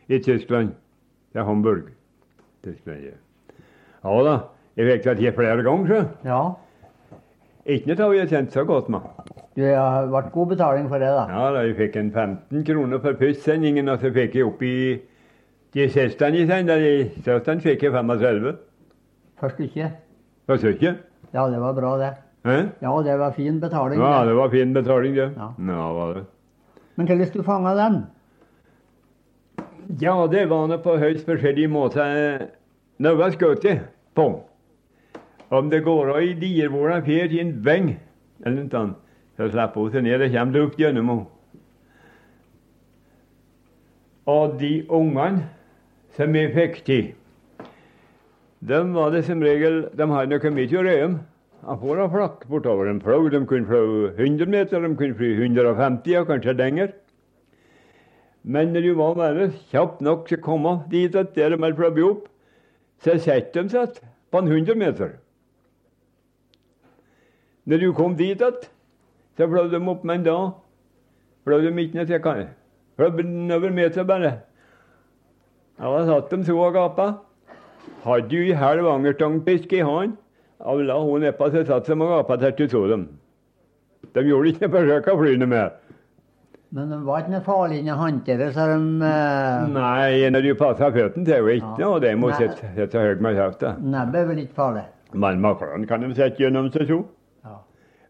i 0.08 0.18
Tyskland. 0.20 0.72
Er 1.36 1.44
Hamburg. 1.44 1.92
Tyskland, 2.64 3.06
ja. 3.06 3.14
ja 4.04 4.24
da. 4.26 4.34
Jeg 4.78 4.90
fikk 4.90 5.06
det 5.06 5.18
til 5.18 5.34
flere 5.38 5.64
ganger, 5.64 5.88
så. 5.94 6.02
Ja. 6.26 6.42
Ikke 7.70 7.94
noe 7.94 8.06
av 8.08 8.18
jeg 8.18 8.32
kjent 8.34 8.58
så 8.58 8.66
godt 8.66 8.90
med. 8.90 9.06
Det 9.60 9.76
har 9.76 10.10
vært 10.10 10.34
god 10.34 10.56
betaling 10.56 10.90
for 10.90 10.98
det, 10.98 11.14
da. 11.14 11.28
Ja, 11.30 11.46
da 11.54 11.64
jeg 11.68 11.78
fikk 11.78 12.02
en 12.02 12.12
15 12.12 12.66
kroner 12.66 13.06
for 13.06 13.22
førstsendingen, 13.22 13.94
og 13.94 14.02
så 14.02 14.10
fikk 14.16 14.40
jeg 14.40 14.50
opp 14.50 14.66
i 14.66 14.76
de 15.74 15.84
jeg 15.86 15.92
sendte, 15.92 16.80
de 16.82 17.10
siste 17.22 17.60
fikk 17.62 17.84
jeg 17.84 17.94
35. 17.94 18.56
Først 19.40 19.60
ikke. 19.60 19.92
Først 20.50 20.64
ikke? 20.64 20.96
Ja, 21.34 21.46
det 21.50 21.60
var 21.62 21.74
bra, 21.78 21.98
det. 22.00 22.14
Eh? 22.46 22.66
Ja, 22.82 22.94
det 23.06 23.20
var 23.20 23.32
fin 23.32 23.60
betaling. 23.62 24.02
Ja, 24.02 24.26
det. 24.26 24.36
var 24.36 24.50
fin 24.50 24.74
betaling, 24.74 25.16
det. 25.16 25.32
Ja. 25.38 25.50
Ja, 25.68 25.92
var 25.94 26.14
det. 26.14 26.24
Men 26.96 27.08
hvordan 27.08 27.34
du 27.34 27.44
fanga 27.44 27.76
den? 27.76 28.04
Ja, 30.02 30.28
det 30.32 30.50
var 30.50 30.68
nå 30.68 30.78
på 30.78 30.98
høyst 30.98 31.26
forskjellige 31.26 31.68
måter. 31.68 32.48
Var 33.00 33.32
skutt 33.32 33.66
jeg 33.66 33.82
på. 34.16 34.44
Om 35.50 35.70
det 35.70 35.84
går 35.84 36.12
av 36.14 36.24
i 36.24 36.34
dier 36.34 36.70
hvor 36.70 36.90
det 36.90 37.04
fer 37.06 37.28
til 37.28 37.40
en 37.42 37.54
veng, 37.66 37.94
eller 38.46 38.58
noe 38.64 38.70
sånt, 38.74 38.98
så 39.38 39.48
slipper 39.50 39.82
hun 39.82 39.94
seg 39.94 40.04
ned, 40.06 40.20
det 40.20 40.34
kommer 40.34 40.60
luft 40.60 40.82
gjennom 40.82 41.10
henne. 41.10 41.26
Og 44.30 44.60
de 44.60 44.74
ungene 44.94 45.48
som 46.18 46.34
vi 46.34 46.48
fikk 46.54 46.84
til, 46.86 47.10
De 48.60 48.80
var 48.94 49.12
det 49.12 49.24
som 49.24 49.40
regel 49.40 49.86
De 49.96 50.06
hadde 50.12 50.34
noe 50.34 50.50
mye 50.52 50.80
å 50.80 50.82
røye 50.84 51.04
om. 51.06 51.20
Jeg 51.60 51.80
får 51.82 52.00
da 52.00 52.08
flakk 52.12 52.42
bortover 52.52 52.90
De 52.90 53.00
fløy, 53.04 53.30
De 53.32 53.46
kunne 53.46 53.68
fly 53.68 53.84
100 54.26 54.50
meter, 54.52 54.82
de 54.82 54.96
kunne 54.96 55.16
fly 55.16 55.30
150 55.38 56.18
og 56.20 56.28
kanskje 56.28 56.58
lenger. 56.58 56.92
Men 58.44 58.74
når 58.74 58.82
du 58.82 58.94
var 58.96 59.16
bare 59.16 59.50
kjapt 59.72 60.02
nok 60.02 60.28
til 60.28 60.40
å 60.40 60.44
komme 60.44 60.76
dit 60.92 61.16
at 61.16 61.36
der 61.36 61.56
de 61.56 61.62
hadde 61.62 61.76
fløyet 61.76 62.04
opp, 62.08 62.28
så 63.04 63.18
satte 63.20 63.64
de 63.64 63.72
seg 63.72 64.00
på 64.32 64.42
en 64.42 64.52
100 64.52 64.76
meter. 64.76 65.16
Når 67.66 67.78
du 67.84 67.94
kom 67.94 68.16
dit 68.18 68.40
igjen, 68.40 68.64
så 69.38 69.48
fløy 69.48 69.70
de 69.72 69.80
opp, 69.80 70.04
men 70.04 70.24
da 70.26 70.38
fløy 71.46 71.62
de 71.64 71.74
ikke 71.84 72.00
ned 72.00 72.08
til 72.08 72.24
kanten. 72.24 72.56
Fløy 73.00 73.54
over 73.56 73.72
meter 73.72 74.04
bare. 74.04 74.49
Ja, 75.80 75.90
da 75.96 76.06
satt 76.08 76.32
de 76.32 76.44
så 76.44 76.58
og 76.60 76.74
gapa. 76.76 77.10
Hadde 78.04 78.28
du 78.32 78.38
ei 78.42 78.56
halv 78.56 78.88
angerstangpisk 78.92 79.72
i 79.74 79.84
hånd, 79.86 80.18
og 80.60 80.82
la 80.84 80.98
hun 81.00 81.24
nedpå, 81.24 81.48
så 81.54 81.64
satt 81.68 81.88
de 81.88 81.96
og 81.96 82.10
gapa 82.12 82.36
til 82.42 82.56
du 82.58 82.66
så 82.74 82.82
dem. 82.92 83.06
De 84.16 84.24
gjorde 84.28 84.52
ikke 84.52 84.68
noe 84.68 84.74
forsøk 84.76 85.08
å 85.12 85.16
fly 85.20 85.36
noe 85.40 85.52
med. 85.54 85.78
Men 86.76 86.92
det 86.94 87.00
var 87.06 87.24
ikke 87.24 87.34
noe 87.34 87.46
farlig 87.46 87.80
inni 87.82 87.96
håndtere, 87.98 88.52
så 88.54 88.66
de 88.70 88.76
uh... 89.02 89.70
Nei, 89.74 90.30
når 90.30 90.46
du 90.46 90.50
passer 90.60 90.92
føttene 90.94 91.26
til 91.26 91.40
jo 91.40 91.54
ikke, 91.56 91.72
Ja. 91.80 91.88
og 91.88 92.02
det 92.04 92.12
må 92.20 92.30
sitte 92.38 92.90
så 92.92 93.06
høyt 93.08 93.24
med 93.26 93.40
kjefta. 93.40 93.72
Nebbet 93.82 94.20
er 94.22 94.28
vel 94.30 94.42
ikke 94.44 94.58
farlig? 94.60 94.84
Men 95.14 95.40
makrellen 95.42 95.88
kan 95.90 96.04
de 96.06 96.12
sette 96.14 96.44
gjennom 96.44 96.68
seg 96.76 96.92
så. 96.92 97.00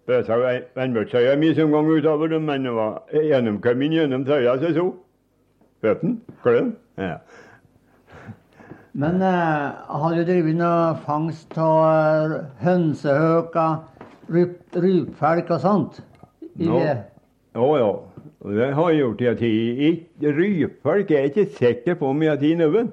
Bøsa 0.09 0.39
seg 1.11 1.37
mi 1.37 1.53
som 1.53 1.71
gang 1.71 1.87
utover 1.87 2.31
dem, 2.33 2.47
men 2.49 2.65
det 2.65 2.71
var 2.73 3.03
gjennomkommet 3.13 3.93
gjennom 3.93 4.25
tøya 4.25 4.57
seg 4.59 4.73
så. 4.75 4.87
Føttene, 5.85 6.17
kløen. 6.43 6.73
Ja. 6.97 7.19
Men 8.99 9.21
eh, 9.23 9.65
har 10.01 10.15
du 10.17 10.23
drevet 10.27 10.57
noe 10.59 10.95
fangst 11.05 11.55
av 11.61 12.33
hønsehøker, 12.63 13.77
ryp- 14.33 14.75
rypfelk 14.83 15.51
og 15.55 15.61
sånt? 15.63 15.99
I, 16.59 16.67
no. 16.67 16.79
Ja, 16.83 17.69
ja. 17.79 17.89
Det 18.39 18.67
har 18.75 18.89
jeg 18.91 18.99
gjort 19.01 19.21
i 19.23 19.27
en 19.29 19.37
tid. 19.39 19.79
I 19.87 19.89
er 21.15 21.23
jeg 21.25 21.31
ikke 21.31 21.45
sikker 21.57 21.97
på 21.99 22.09
om 22.11 22.23
jeg 22.23 22.33
har 22.33 22.41
tatt 22.41 22.59
noen. 22.59 22.91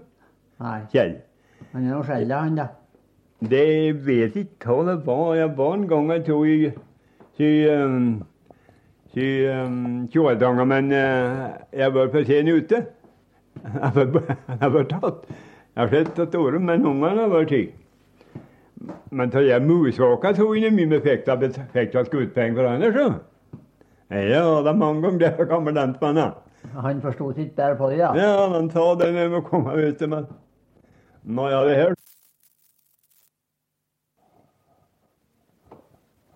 Kjell. 0.92 1.16
han 1.72 1.82
er 1.84 1.90
noe 1.90 2.06
skjellig, 2.06 2.34
han 2.34 2.56
da. 2.60 2.68
Det 3.46 3.66
vet 4.06 4.38
ikke 4.40 4.70
hva 4.72 4.86
det 4.88 4.96
var. 5.06 5.34
Jeg 5.36 5.50
var 5.58 5.74
en 5.76 5.88
gang 5.90 6.12
jeg 6.14 6.24
tror 6.28 6.46
i 6.48 6.58
i, 7.36 7.50
um, 7.68 8.22
um, 9.52 10.06
Tjådanga, 10.12 10.64
men 10.64 10.88
uh, 10.94 11.50
jeg 11.76 11.92
var 11.98 12.08
for 12.14 12.24
sen 12.30 12.48
ute. 12.54 12.84
Jeg 13.66 14.08
var, 14.12 14.32
jeg 14.60 14.72
var 14.74 14.82
tatt. 14.90 15.22
Jeg 15.76 15.84
har 15.84 15.90
sett 15.92 16.18
at 16.18 16.34
året, 16.34 16.62
men 16.62 16.86
ungene 16.88 17.26
var 17.28 17.44
ti. 17.44 17.66
Men 19.10 19.28
da 19.28 19.42
jeg 19.44 19.60
mursåka 19.60 20.30
så 20.32 20.46
inn 20.56 20.64
jeg 20.64 20.72
mye 20.72 20.88
med 20.88 21.02
fikk 21.04 21.28
av 21.28 22.06
skuddpenger 22.06 22.56
for 22.56 22.68
henne, 22.70 22.88
så. 22.94 23.04
Ja, 24.08 24.40
det 24.64 24.70
er 24.72 24.78
mange 24.80 25.02
ganger 25.02 25.18
det 25.20 25.28
er 25.34 25.50
gammel 25.50 25.74
lensmann. 25.76 26.16
det 26.16 26.72
Han 26.80 27.02
forsto 27.02 27.28
ikke 27.30 27.56
bedre 27.56 27.76
på 27.76 27.90
det, 27.90 27.98
ja? 27.98 28.14
Ja, 28.16 28.48
han 28.54 28.70
sa 28.70 28.94
det 28.94 29.10
vi 29.12 29.40
kom 29.50 29.68
ut 29.68 29.98
til 29.98 30.08
meg. 30.08 30.32
Nå, 31.24 31.44
er 31.44 31.68
det 31.68 31.76
her. 31.76 31.94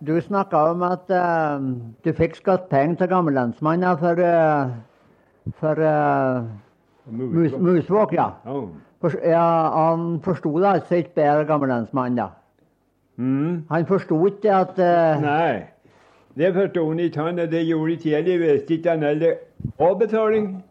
Du 0.05 0.21
snakka 0.21 0.57
om 0.57 0.83
at 0.83 1.09
uh, 1.09 1.57
du 2.05 2.13
fikk 2.13 2.35
skattepenger 2.35 2.95
til 2.95 3.07
gammellensmannen 3.07 3.97
for, 3.97 4.21
uh, 4.21 4.69
for 5.57 5.81
uh, 5.81 6.45
mus, 7.09 7.57
musvåk, 7.57 8.13
ja. 8.13 8.29
Ja. 8.45 8.61
Ja. 9.23 9.45
Han 9.75 10.21
forsto 10.23 10.53
det 10.59 10.67
altså 10.67 10.95
ikke 10.95 11.15
bedre, 11.15 11.45
gammellensmannen, 11.45 12.17
da. 12.17 12.27
Mm. 13.17 13.63
Han 13.69 13.85
forsto 13.85 14.17
ikke 14.27 14.53
at 14.55 14.77
uh... 14.79 15.21
Nei, 15.21 15.61
det 16.37 16.53
forsto 16.55 16.87
han 16.89 16.99
ikke. 16.99 17.21
han, 17.21 17.39
og 17.39 17.51
Det 17.51 17.65
gjorde 17.67 17.91
ikke 17.91 18.11
jeg. 18.11 18.27
Jeg 18.27 18.39
visste 18.39 18.73
ikke 18.73 18.89
han 18.89 19.03
heller. 19.03 19.33
Avbetaling 19.79 20.63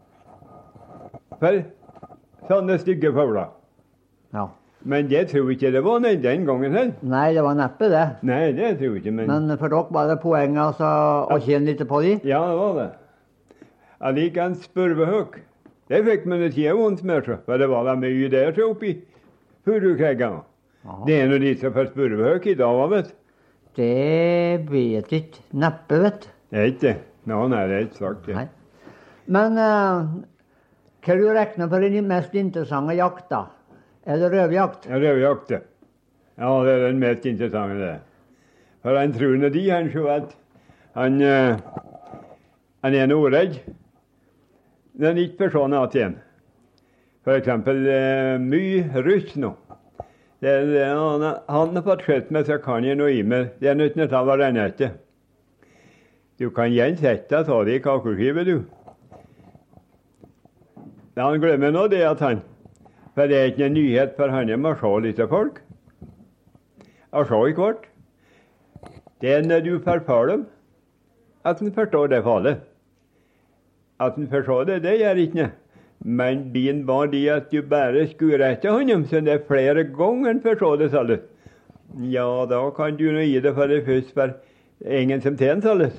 for 1.39 1.61
sånne 2.49 2.77
stygge 2.81 3.13
fugler. 3.13 3.51
Ja. 4.33 4.47
Men 4.81 5.09
det 5.09 5.27
tror 5.29 5.49
jeg 5.49 5.59
ikke 5.59 5.71
det 5.75 5.83
var 5.85 5.99
nei, 6.01 6.15
den 6.17 6.45
gangen 6.45 6.73
heller. 6.73 6.95
Nei, 7.05 7.27
det 7.35 7.43
var 7.45 7.53
neppe 7.57 7.89
det. 7.91 8.07
Nei, 8.25 8.51
det 8.57 8.73
tror 8.79 8.95
jeg 8.95 9.03
ikke. 9.03 9.11
Men, 9.11 9.29
Men 9.29 9.57
for 9.57 9.69
dere 9.69 9.93
var 9.93 10.09
det 10.09 10.17
poenget 10.23 10.63
altså, 10.63 10.89
å 11.29 11.37
tjene 11.45 11.69
litt 11.69 11.83
på 11.87 12.01
dem? 12.01 12.19
ja, 12.25 12.41
det 12.49 12.57
var 12.57 12.73
det. 12.79 12.89
En 14.41 14.55
spurvehøk. 14.57 15.41
Det 15.91 15.99
fikk 16.07 16.23
vi 16.23 16.45
ikke 16.47 16.73
vondt 16.77 17.03
med. 17.03 17.25
For 17.45 17.59
det 17.59 17.67
var 17.67 17.83
da 17.83 17.97
mye 17.99 18.29
der 18.31 18.53
så 18.55 18.69
oppi 18.71 18.93
furukreggene. 19.67 20.45
Det 21.05 21.17
er 21.19 21.27
nå 21.29 21.37
de 21.43 21.51
som 21.59 21.73
får 21.75 21.91
spurvehøk 21.91 22.47
i 22.47 22.57
dag, 22.57 22.79
vet 22.93 23.09
du. 23.11 23.17
Det 23.75 24.67
vet 24.71 25.11
ikke. 25.13 25.43
Neppe, 25.51 25.99
vet. 26.01 26.27
Det 26.51 26.59
er 26.59 26.69
ikke 26.71 26.85
det. 26.87 26.95
Nå, 27.29 27.41
nei, 27.51 27.65
det 27.69 27.75
er 27.75 27.83
ikke 27.85 27.99
sagt 27.99 28.25
det. 28.25 28.37
Nei. 28.39 28.47
Men 29.31 29.59
uh, 29.59 30.13
hva 31.05 31.17
du 31.19 31.27
regner 31.35 31.69
for 31.69 31.83
den 31.83 32.07
mest 32.09 32.39
interessante 32.39 32.95
jakta? 32.97 33.43
Er 34.07 34.17
det 34.17 34.31
røverjakt? 34.33 34.87
Ja, 34.89 34.97
Rødjakt, 34.97 35.51
ja. 35.53 35.59
Ja, 36.41 36.55
det 36.65 36.73
er 36.73 36.87
den 36.87 37.03
mest 37.03 37.27
interessante, 37.29 37.77
det. 37.77 37.93
For 38.81 38.97
han 38.97 39.13
tror 39.13 39.37
nå 39.37 39.51
de, 39.53 39.67
han 39.69 39.91
så 39.93 40.07
at 40.15 40.33
han, 40.97 41.21
uh, 41.21 41.83
han 42.81 42.97
er 42.97 43.11
noe 43.11 43.29
redd. 43.35 43.59
Han 45.01 45.17
ikke 45.17 45.47
får 45.47 45.53
sånn 45.55 45.73
at 45.77 45.95
igjen. 45.97 46.17
For 47.25 47.37
eksempel 47.37 47.83
eh, 47.89 48.37
mye 48.41 49.01
russ 49.05 49.35
nå. 49.37 49.53
Han, 50.41 51.21
har- 51.21 51.81
fått 51.85 52.03
skjøtt 52.07 52.31
meg, 52.33 52.45
så 52.49 52.57
kan 52.61 52.85
jeg 52.85 52.97
noe 52.97 53.11
i 53.13 53.21
meg. 53.21 53.51
Det 53.61 53.69
er 53.69 53.77
nødt 53.77 53.93
til 53.97 54.15
å 54.17 54.25
være 54.25 54.49
etter. 54.65 54.95
Du 56.41 56.49
kan 56.49 56.71
igjen 56.73 56.97
sette 56.97 57.43
det 57.45 57.75
i 57.75 57.81
kakeskive, 57.83 58.43
du. 58.45 58.55
Han 61.17 61.41
glemmer 61.43 61.71
nå 61.75 61.87
det 61.91 62.01
at 62.07 62.19
han 62.23 62.39
For 63.13 63.27
det 63.27 63.37
er 63.37 63.49
ikke 63.51 63.65
en 63.67 63.73
nyhet 63.75 64.15
for 64.15 64.31
han 64.31 64.49
om 64.55 64.65
å 64.65 64.73
se 64.79 64.91
litt 65.03 65.19
av 65.19 65.29
folk. 65.29 65.59
Å 67.11 67.25
se 67.27 67.41
i 67.49 67.53
hvert. 67.53 67.85
Det 69.21 69.33
er 69.35 69.43
når 69.45 69.61
du 69.67 69.73
forfølger 69.83 70.31
dem, 70.31 70.45
at 71.45 71.61
en 71.61 71.73
forstår 71.75 72.07
det 72.09 72.23
fallet. 72.23 72.63
At 74.01 74.17
han 74.17 74.29
forstår 74.31 74.65
det, 74.69 74.79
det 74.85 74.97
gjør 74.99 75.19
ikke 75.21 75.39
noe. 75.41 75.51
Men 76.01 76.47
bien 76.53 76.79
var 76.87 77.11
det 77.11 77.27
at 77.29 77.51
du 77.51 77.61
bare 77.61 78.07
skulle 78.09 78.47
etter 78.47 78.73
honom, 78.73 79.03
så 79.05 79.19
det 79.21 79.35
er 79.35 79.43
flere 79.45 79.83
ganger 79.85 80.31
han 80.31 80.39
forstår 80.41 80.79
det 80.81 80.89
du. 80.91 81.17
Ja, 82.09 82.45
da 82.49 82.61
kan 82.73 82.97
du 82.97 83.11
nå 83.11 83.21
gi 83.21 83.39
det 83.39 83.53
for 83.53 83.69
det 83.69 83.83
først, 83.85 84.13
for 84.13 84.33
ingen 84.81 85.21
som 85.21 85.37
tjener 85.37 85.77
du. 85.77 85.89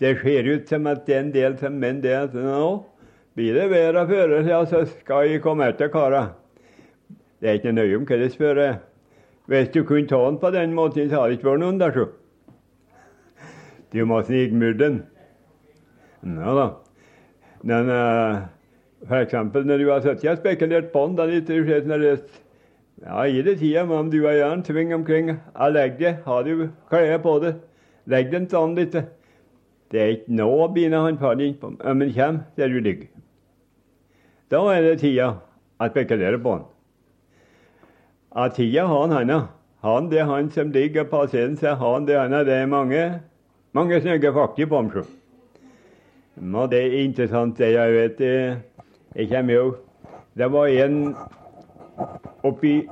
Det 0.00 0.16
ser 0.18 0.50
ut 0.50 0.68
som 0.68 0.86
at 0.90 1.06
det 1.06 1.14
er 1.14 1.20
en 1.20 1.32
del 1.32 1.58
som 1.58 1.78
mener 1.78 2.02
det 2.02 2.16
at 2.18 2.34
nå 2.34 2.82
blir 3.34 3.54
det 3.54 3.70
bedre 3.70 4.06
føre, 4.08 4.42
ja, 4.48 4.64
så 4.66 4.84
skal 4.86 5.30
jeg 5.30 5.42
komme 5.42 5.68
etter 5.70 5.88
kara. 5.88 6.32
Det 7.40 7.48
er 7.50 7.60
ikke 7.60 7.72
nøye 7.72 7.96
om 7.96 8.06
hva 8.06 8.18
det 8.18 8.32
spør. 8.32 8.56
jeg. 8.56 8.76
Hvis 9.46 9.68
du 9.74 9.84
kunne 9.84 10.08
ta 10.08 10.18
den 10.26 10.38
på 10.38 10.50
den 10.50 10.74
måten, 10.74 11.10
så 11.10 11.20
hadde 11.20 11.30
det 11.30 11.38
ikke 11.38 11.50
vært 11.50 11.60
noen 11.60 11.80
der, 11.80 11.92
så. 11.92 12.06
Du 13.92 14.04
må 14.04 14.22
snike 14.22 14.72
den. 14.78 15.02
Ja 16.24 16.54
da. 16.56 16.68
Men 17.62 17.88
uh, 17.88 18.44
for 19.08 19.20
eksempel 19.20 19.66
når 19.66 19.78
du 19.78 19.90
har 19.90 20.00
sittet 20.04 20.30
og 20.30 20.40
spekulert 20.40 20.92
på 20.92 21.06
den, 21.06 21.16
da 21.16 21.28
ser 21.28 21.86
når 21.88 21.98
det 21.98 22.16
Ja, 23.04 23.24
gi 23.26 23.42
det 23.42 23.58
tida, 23.58 23.84
men 23.84 24.08
du 24.10 24.24
er 24.24 24.38
gjerne 24.38 24.62
tving 24.62 24.94
omkring. 24.94 25.28
Jeg 25.28 25.72
legger 25.72 25.98
det. 25.98 26.12
Har 26.24 26.42
du 26.42 26.68
klær 26.88 27.18
på 27.18 27.38
det, 27.42 27.56
legg 28.06 28.30
den 28.32 28.46
sånn 28.48 28.76
litt. 28.78 28.94
Det 29.92 30.00
er 30.00 30.12
ikke 30.14 30.36
nå 30.38 30.68
begynner 30.72 31.04
han 31.04 31.18
far 31.18 31.34
din 31.34 31.56
på, 31.58 31.74
men 31.74 32.12
kommer 32.14 32.46
der 32.56 32.68
du 32.68 32.78
ligger. 32.80 33.10
Da 34.50 34.62
er 34.72 34.82
det 34.82 35.00
tida 35.02 35.26
å 35.80 35.90
spekulere 35.90 36.38
på 36.38 36.54
han. 36.54 36.64
Av 38.32 38.54
tida 38.54 38.86
har 38.86 39.02
han 39.02 39.16
handa. 39.18 39.40
Han 39.84 40.08
det 40.08 40.22
er 40.22 40.30
han 40.30 40.48
som 40.50 40.72
ligger 40.72 41.04
på 41.04 41.26
scenen, 41.26 41.58
så 41.60 41.74
han 41.74 42.06
det 42.06 42.16
han 42.16 42.32
er. 42.32 42.44
Det 42.44 42.54
er 42.54 42.66
mange, 42.66 43.20
mange 43.72 44.00
snygge 44.00 44.32
fakter 44.32 44.70
på 44.70 44.80
ham. 44.80 44.90
sjø. 44.90 45.04
Men 46.36 46.70
det 46.70 46.80
er 46.82 46.98
interessant, 47.04 47.58
det 47.58 47.72
jeg 47.74 47.94
vet. 47.94 48.22
Jeg 49.14 49.30
kommer 49.30 49.54
jo 49.54 49.66
Det 50.34 50.48
var 50.50 50.66
en 50.66 51.14
oppi 52.42 52.88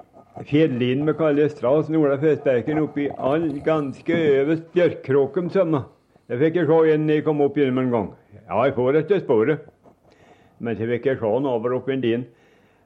fjellinen 0.47 1.09
vi 1.09 1.15
kaller 1.19 1.49
Stras 1.51 1.91
Ola 1.91 2.17
Festberken, 2.23 2.79
oppi 2.79 3.09
all 3.19 3.49
ganske 3.65 4.15
øverst 4.15 4.69
Bjørkkråken 4.73 5.51
sømma. 5.51 5.83
Det 6.31 6.39
fikk 6.39 6.61
jeg 6.61 6.69
se 6.71 6.95
en 6.95 7.11
jeg 7.11 7.25
kom 7.27 7.43
opp 7.43 7.59
gjennom 7.59 7.83
en 7.83 7.91
gang. 7.91 8.07
Ja, 8.47 8.63
jeg 8.65 8.77
får 8.77 9.01
etter 9.03 9.21
sporet. 9.25 9.67
Men 10.63 10.79
så 10.79 10.87
fikk 10.87 11.11
jeg 11.11 11.19
se 11.19 11.33
han 11.35 11.49
over 11.51 11.75
oppi 11.81 11.99
din. 12.01 12.25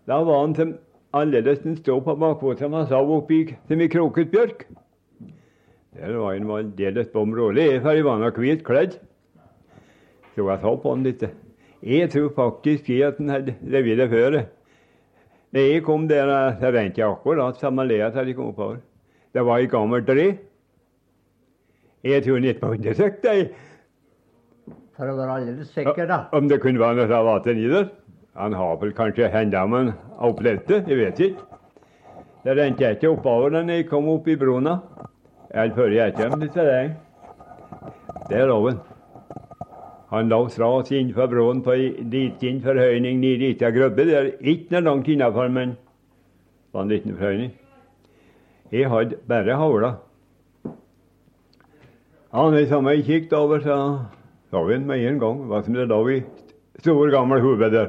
Da 0.08 0.22
var 0.24 0.40
han 0.40 0.56
som 0.56 0.72
annerledes 1.12 1.60
den 1.62 1.76
stå 1.76 2.00
på 2.00 2.16
bakfot 2.16 2.64
som 2.64 2.72
han 2.72 2.88
sa 2.88 3.02
oppi 3.02 3.44
som 3.68 3.80
i 3.80 3.90
kroket 3.92 4.32
bjørk. 4.32 4.64
Der 5.96 6.16
var 6.16 6.32
han 6.32 6.48
aldeles 6.50 7.12
bom 7.12 7.36
rolig, 7.36 7.68
for 7.82 7.92
han 7.92 8.04
var 8.08 8.24
nok 8.24 8.40
hvit 8.40 8.64
kledd. 8.64 8.98
Så 10.36 10.44
jeg 10.44 10.60
så 10.60 10.74
på 10.76 10.92
han 10.92 11.04
litt. 11.06 11.22
Jeg 11.86 12.10
tror 12.12 12.32
faktisk 12.36 12.88
jeg 12.92 13.06
at 13.08 13.20
han 13.22 13.32
hadde 13.32 13.54
revet 13.72 14.02
det 14.02 14.08
før. 14.12 14.34
Da 15.54 15.62
jeg 15.62 15.84
kom 15.86 16.04
der, 16.10 16.28
så 16.60 16.72
rente 16.74 17.00
jeg 17.00 17.08
akkurat 17.08 17.56
samme 17.60 17.86
leia 17.88 18.10
som 18.12 18.26
de 18.26 18.34
kom 18.36 18.50
oppover. 18.50 18.82
Det 19.32 19.44
var 19.44 19.62
i 19.64 19.70
gammelt 19.70 20.06
tre. 20.08 20.26
Jeg 22.04 22.24
tror 22.24 22.36
han 22.36 22.48
gikk 22.50 22.60
på 22.60 22.72
undersøkt, 22.76 23.24
jeg. 23.24 23.46
For 24.96 25.08
å 25.08 25.16
være 25.16 25.38
aldeles 25.40 25.72
sikker, 25.72 26.04
da. 26.08 26.18
Om 26.36 26.50
det 26.50 26.60
kunne 26.60 26.80
være 26.80 26.98
noe 27.00 27.16
av 27.16 27.28
vatten 27.30 27.60
i 27.60 27.70
der. 27.72 27.88
Han 28.36 28.52
har 28.52 28.76
vel 28.82 28.92
kanskje 28.96 29.30
henda 29.32 29.62
men 29.68 29.94
opplevd 30.20 30.66
det, 30.68 30.82
jeg 30.90 31.00
vet 31.00 31.22
ikke. 31.30 31.46
Det 32.44 32.56
rente 32.58 32.84
jeg 32.84 32.98
ikke 32.98 33.14
oppover 33.14 33.56
da 33.56 33.64
jeg 33.72 33.88
kom 33.88 34.10
opp 34.12 34.28
i 34.28 34.36
brona. 34.36 34.76
Eller 35.50 35.72
før 35.76 35.96
jeg 35.96 36.14
kom 36.18 36.44
terreng. 36.52 36.92
Der 38.28 38.46
lå 38.52 38.60
han. 38.68 38.84
Han 40.10 40.28
la 40.28 40.38
fra 40.44 40.50
stras 40.54 40.92
innenfor 40.92 41.26
broen 41.26 41.62
på 41.66 41.72
ei 41.74 41.86
liten 41.98 42.60
forhøyning 42.62 43.18
nede 43.20 43.48
i 43.50 43.54
ei 43.58 43.70
grubbe. 43.74 44.04
Det 44.06 44.14
er 44.14 44.28
ikke 44.40 44.76
noe 44.76 44.84
langt 44.86 45.08
innafor, 45.08 45.48
men 45.50 45.76
var 46.72 46.82
en 46.84 46.92
liten 46.92 47.16
forhøyning. 47.16 47.54
Jeg 48.70 48.90
hadde 48.90 49.18
bare 49.28 49.56
havla. 49.58 49.96
Han 52.32 52.66
samme 52.68 52.94
jeg 52.94 53.04
kikket 53.04 53.32
over, 53.32 53.60
så 53.60 53.76
så 54.50 54.62
vi 54.64 54.74
den 54.74 54.86
med 54.86 55.02
en 55.02 55.18
gang. 55.18 55.40
Hva 55.48 55.62
som 55.64 55.74
det 55.74 55.88
lå 55.88 55.98
i 56.08 56.20
stor, 56.78 57.10
gammel 57.10 57.40
hode 57.40 57.70
der. 57.70 57.88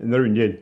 En 0.00 0.14
rundel. 0.14 0.58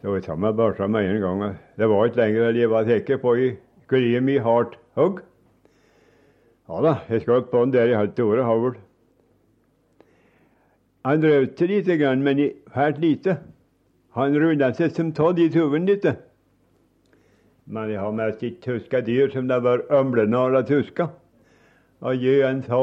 Så 0.00 0.14
vi 0.14 0.20
sammen 0.22 0.56
børsa 0.56 0.86
med 0.86 1.10
en 1.10 1.20
gang. 1.20 1.56
Det 1.76 1.88
var 1.88 2.06
ikke 2.06 2.20
lenger 2.20 2.54
jeg 2.54 2.70
var 2.70 2.84
sikker 2.84 3.18
på 3.18 3.34
i 3.34 3.48
kurim 3.88 4.24
mitt 4.24 4.42
hardt 4.42 4.78
hogg. 4.94 5.20
Ja 6.68 6.82
da, 6.84 6.94
jeg 7.08 7.24
skjøt 7.24 7.50
på 7.50 7.64
den 7.64 7.72
der 7.74 7.90
i 7.90 7.98
halvt 7.98 8.20
året 8.20 8.44
havl. 8.44 8.76
Han 11.04 11.22
røvte 11.24 11.66
lite 11.66 11.96
grann, 11.96 12.22
men 12.22 12.50
fælt 12.74 12.98
lite. 13.00 13.38
Han 14.16 14.36
rulla 14.36 14.72
seg 14.74 14.92
som 14.92 15.12
tatt 15.16 15.38
i 15.38 15.48
tuven 15.52 15.86
litt. 15.88 16.04
Men 17.70 17.92
jeg 17.92 18.02
har 18.02 18.12
mest 18.12 18.42
ikke 18.42 18.64
tuska 18.66 19.00
dyr 19.06 19.30
som 19.32 19.48
det 19.48 19.60
var 19.64 19.86
ømlenar 19.94 20.58
av 20.58 20.66
tuska. 20.68 21.08
Og 22.00 22.16
gjør 22.16 22.48
en 22.48 22.62
så 22.66 22.82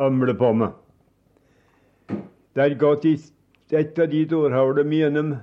ømle 0.00 0.34
på 0.38 0.52
meg. 0.56 0.76
Det 2.54 2.62
har 2.62 2.76
gått 2.80 3.04
i 3.04 3.14
et 3.76 3.98
av 3.98 4.08
de 4.10 4.24
dårhavlene 4.30 4.96
gjennom 5.02 5.34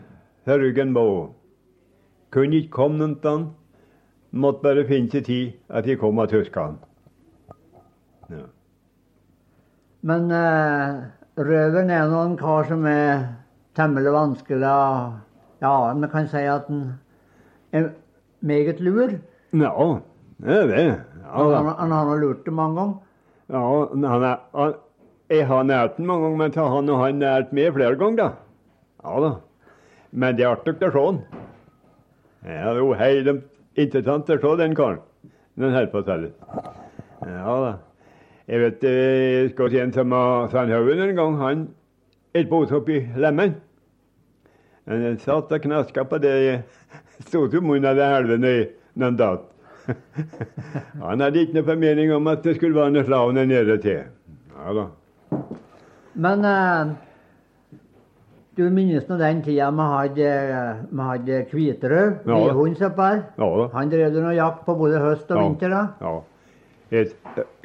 ryggen 0.48 0.94
på. 0.96 1.06
Kunne 2.34 2.62
ikke 2.62 2.76
komme 2.80 3.02
noen 3.02 3.18
sted. 3.20 3.48
Måtte 4.32 4.64
bare 4.64 4.88
finne 4.88 5.12
seg 5.12 5.26
tid 5.28 5.54
at 5.70 5.88
jeg 5.88 6.00
kom 6.02 6.20
av 6.20 6.32
tyskerne. 6.32 6.80
Ja. 8.28 8.44
Men 10.08 10.32
eh, 10.36 10.98
røveren 11.38 11.92
er 11.94 12.08
nå 12.10 12.24
en 12.26 12.38
kar 12.38 12.68
som 12.70 12.86
er 12.90 13.28
temmelig 13.78 14.14
vanskelig 14.14 14.62
Ja, 15.62 15.94
vi 15.94 16.08
kan 16.12 16.28
si 16.30 16.38
at 16.38 16.68
han 16.70 17.00
er 17.72 17.90
meget 18.42 18.80
lur. 18.80 19.10
ja, 19.54 20.00
det 20.42 20.58
er 20.58 20.68
det. 20.68 21.02
Ja, 21.24 21.44
Han, 21.44 21.66
han, 21.78 21.92
har 21.92 22.06
nå 22.06 22.16
lurt 22.16 22.46
det 22.46 22.54
mange 22.54 22.76
ganger. 22.76 22.96
Ja, 23.50 23.86
han 24.10 24.24
er, 24.24 24.38
han, 24.56 24.74
jeg 25.30 25.48
har 25.48 25.64
nært 25.64 25.98
den 25.98 26.06
mange 26.06 26.24
ganger, 26.24 26.38
men 26.38 26.54
han 26.54 26.88
har 26.88 27.06
han 27.06 27.20
nært 27.20 27.54
meg 27.54 27.74
flere 27.74 27.96
ganger, 27.96 28.18
da. 28.18 28.30
Ja 29.04 29.20
da. 29.20 29.32
Men 30.12 30.38
det 30.38 30.46
er 30.46 30.56
artig 30.56 30.74
å 30.74 30.92
se 30.92 31.06
han. 31.06 31.20
Ja, 32.46 32.72
det 32.74 32.78
er 32.78 32.82
jo 32.82 32.94
helt 32.94 33.44
interessant 33.76 34.30
å 34.30 34.38
se 34.40 34.56
den 34.58 34.76
karen 34.76 35.02
Den 35.58 35.74
holder 35.74 35.92
på 35.92 36.00
å 36.00 36.06
selge. 36.06 36.32
Ja 37.26 37.58
da. 37.66 37.74
Jeg 38.48 38.62
vet 38.64 38.84
eh, 38.88 39.44
jeg 39.44 39.50
skal 39.52 39.72
si 39.72 39.80
en 39.84 39.94
som 39.96 40.14
var 40.16 40.48
Sandhaugen 40.52 41.02
en 41.04 41.16
gang. 41.16 41.38
Han 41.42 41.64
holdt 42.36 42.50
på 42.50 42.62
oppi 42.78 43.02
lemmen. 43.20 43.58
Han 44.88 45.18
satt 45.20 45.52
og 45.52 45.66
knaska 45.66 46.06
på 46.08 46.20
det 46.24 46.36
sto 47.28 47.48
som 47.52 47.66
munnen 47.68 47.90
av 47.90 47.98
det 48.00 48.08
helvete 48.08 48.54
når 48.96 49.04
han 49.10 49.18
datt. 49.20 49.50
Han 51.02 51.24
hadde 51.24 51.44
ikke 51.44 51.58
noe 51.58 51.68
formening 51.68 52.14
om 52.16 52.32
at 52.32 52.46
det 52.46 52.56
skulle 52.58 52.76
være 52.78 52.96
noe 52.96 53.08
slag 53.08 53.36
nede 53.36 53.78
til. 53.84 54.08
Ja 54.56 54.78
da. 54.78 54.86
Men 56.18 56.48
uh, 56.48 56.96
du 58.58 58.64
minnes 58.74 59.06
nå 59.12 59.20
den 59.20 59.44
tida 59.46 59.68
vi 59.76 59.90
hadde, 59.92 60.32
hadde 61.12 61.44
Kviterød, 61.52 62.24
Ja. 62.26 62.40
i 62.48 62.56
Ja. 63.38 63.68
Han 63.76 63.92
drev 63.92 64.18
noe 64.24 64.34
jakt 64.36 64.66
på 64.66 64.76
både 64.76 65.04
høst 65.04 65.32
og 65.32 65.44
vinter, 65.44 65.70
da? 65.70 65.84
Ja. 66.02 66.16
Et- 66.92 67.16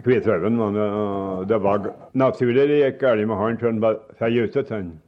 Kvitshaugen 0.03 0.57
var 0.59 0.71
noe- 0.75 1.45
Det 1.47 1.59
var 1.63 1.93
naturlig 2.15 2.67
det 2.69 2.79
gikk 2.83 2.99
galt 3.01 3.27
med 3.29 3.37
han, 3.37 3.59
så 3.59 3.67
han 3.67 3.81
var 3.81 3.99
seriøst. 4.19 4.69
Han 4.71 5.01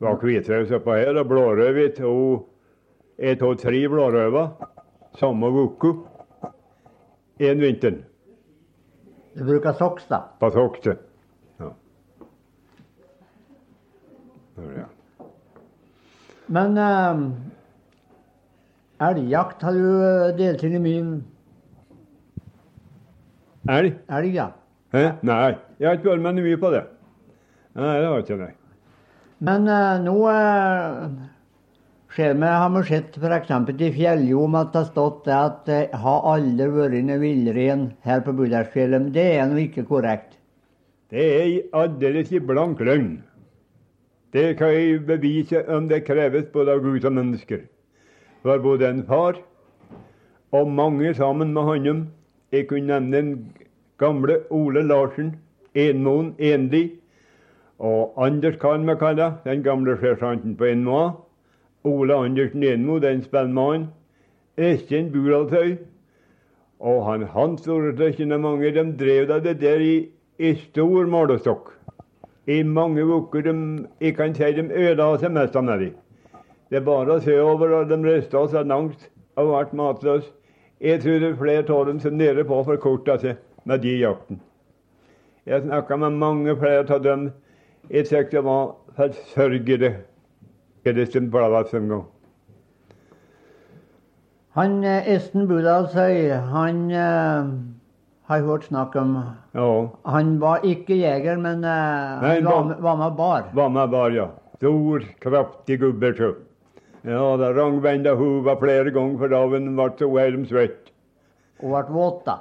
var 0.00 0.16
hvithaus 0.16 0.70
oppå 0.70 0.96
her, 0.96 1.16
og 1.20 1.26
blårøv 1.28 1.76
i 1.84 1.88
to 1.92 2.46
et 3.18 3.38
tok 3.38 3.58
tre 3.60 3.82
blårøver 3.88 4.48
samme 5.18 5.46
uke 5.52 5.90
en 7.40 7.60
vinter 7.60 7.98
Du 9.36 9.44
bruker 9.44 9.72
soks, 9.76 10.06
da. 10.08 10.22
på 10.40 10.50
soks, 10.50 10.86
Ja. 10.86 11.68
Ja. 14.56 14.84
Men 16.48 16.78
um, 16.78 17.34
elgjakt 19.00 19.62
har 19.62 19.72
du 19.72 19.84
eh, 20.02 20.32
deltatt 20.36 20.74
i 20.74 20.78
mye 20.82 21.04
Elg? 23.68 23.98
elg, 24.08 24.32
ja. 24.34 24.46
Hæ? 24.94 25.02
Nei, 25.22 25.52
jeg 25.78 25.88
har 25.88 25.98
ikke 25.98 26.10
vært 26.14 26.24
med 26.24 26.40
mye 26.40 26.60
på 26.60 26.70
det. 26.72 26.80
Nei, 27.76 27.92
det 28.00 28.06
har 28.06 28.16
jeg 28.16 28.24
ikke. 28.24 28.38
Nei. 28.40 28.54
Men 29.46 29.68
eh, 29.70 30.00
nå 30.04 30.14
eh, 30.30 31.04
ser 32.16 32.34
vi, 32.34 32.48
har 32.48 32.72
vi 32.74 32.82
sett 32.88 33.18
f.eks. 33.20 33.52
i 33.70 33.90
Fjelljom 33.94 34.56
at 34.58 34.72
det 34.72 34.82
har 34.82 34.88
stått 34.90 35.24
det 35.28 35.36
at 35.36 35.62
det 35.68 35.80
har 36.02 36.28
aldri 36.32 36.68
vært 36.74 36.98
noe 37.06 37.20
villrein 37.22 37.86
her 38.06 38.24
på 38.26 38.34
Budalsfjellet. 38.36 39.06
Men 39.06 39.12
det 39.14 39.26
er 39.36 39.50
nå 39.50 39.60
ikke 39.62 39.86
korrekt. 39.88 40.38
Det 41.10 41.26
er 41.26 41.76
aldeles 41.76 42.32
i 42.32 42.40
blank 42.40 42.80
løgn. 42.86 43.18
Det 44.32 44.54
kan 44.58 44.70
jeg 44.70 45.00
bevise 45.08 45.64
om 45.74 45.88
det 45.90 46.04
kreves 46.06 46.46
både 46.54 46.76
av 46.76 46.84
Gud 46.84 47.04
og 47.04 47.14
mennesker. 47.16 47.64
For 48.42 48.62
både 48.62 48.88
en 48.88 49.02
far 49.06 49.40
og 50.56 50.70
mange 50.70 51.12
sammen 51.14 51.52
med 51.54 51.66
ham 51.66 52.06
Jeg 52.52 52.68
kunne 52.68 52.86
nevne 52.86 53.16
den 53.16 53.52
gamle 53.98 54.40
Ole 54.50 54.82
Larsen, 54.82 55.36
Enmoen 55.74 56.34
Enli, 56.38 56.90
og 57.78 58.14
Anders 58.16 58.56
kan 58.60 58.86
vi 58.88 58.94
kalle 59.00 59.32
den 59.44 59.62
gamle 59.62 59.96
sersjanten 59.96 60.56
på 60.56 60.64
Enmoa. 60.64 61.12
Ole 61.84 62.14
Andersen 62.14 62.62
Enmo, 62.62 62.98
den 62.98 63.22
spellmannen. 63.22 63.88
Eskjen 64.56 65.12
Buraltøy. 65.12 65.76
Og 66.80 67.06
han 67.06 67.22
Hans 67.22 67.68
Oretløkken 67.68 68.32
og 68.32 68.40
mange, 68.40 68.74
de 68.74 68.84
drev 69.00 69.28
da 69.28 69.38
det 69.40 69.60
der 69.60 69.80
i, 69.80 70.08
i 70.38 70.54
stor 70.54 71.06
målestokk. 71.06 71.72
I 72.46 72.62
mange 72.62 73.04
uker. 73.04 73.40
De, 73.40 73.86
jeg 74.00 74.16
kan 74.16 74.34
si 74.34 74.52
de 74.52 74.66
ødela 74.68 75.16
seg 75.18 75.32
mest 75.32 75.56
av 75.56 75.64
nedi. 75.64 75.92
Det 76.70 76.82
er 76.82 76.84
bare 76.84 77.16
å 77.16 77.24
se 77.24 77.38
over, 77.40 77.78
og 77.80 77.88
de 77.88 77.96
rista 78.04 78.44
seg 78.48 78.68
langt 78.68 79.08
og 79.40 79.54
ble 79.54 79.80
matløse. 79.80 80.28
Jeg 80.80 81.02
tror 81.02 81.18
det 81.20 81.28
er 81.28 81.36
flere 81.36 81.64
av 81.76 81.86
dem 81.86 81.98
som 82.00 82.14
nede 82.16 82.44
på 82.48 82.62
forkorta 82.64 83.18
seg 83.20 83.36
med 83.68 83.82
de 83.84 83.98
jakten. 84.00 84.40
Jeg 85.46 85.66
snakka 85.66 85.96
med 86.00 86.16
mange 86.20 86.54
flere 86.56 86.86
av 86.88 87.02
dem. 87.04 87.26
Jeg 87.90 88.06
syntes 88.08 88.30
det 88.32 88.44
var 88.44 88.72
forsørgede. 88.96 89.90
Han 94.56 94.84
eh, 94.84 95.08
Esten 95.14 95.48
Budalsøy, 95.48 96.30
han 96.32 96.78
uh, 96.90 97.50
har 98.30 98.40
hørt 98.46 98.64
snakk 98.64 98.96
om 98.96 99.18
Ja. 99.54 99.88
Han 100.06 100.40
var 100.40 100.64
ikke 100.64 100.96
jeger, 100.96 101.36
men 101.36 101.64
uh, 101.64 102.22
Nei, 102.24 102.40
han 102.40 102.44
var, 102.48 102.76
var 102.80 102.96
med 102.96 103.16
bar. 103.16 103.42
Var 103.52 103.68
med 103.68 103.88
bar, 103.90 104.10
ja. 104.10 104.30
Stor, 104.56 105.04
kraftig 105.20 105.80
gubbe, 105.80 106.14
Ja, 107.04 107.36
det 107.40 107.54
rangvenda 107.56 108.14
huva 108.14 108.56
flere 108.60 108.92
ganger, 108.92 109.18
for 109.18 109.32
da 109.32 109.42
ble 109.48 109.60
han 109.64 109.98
så 109.98 110.08
veldig 110.12 110.46
svett. 110.48 110.90
Og 111.62 111.72
ble 111.72 111.94
våt, 111.94 112.22
da. 112.26 112.36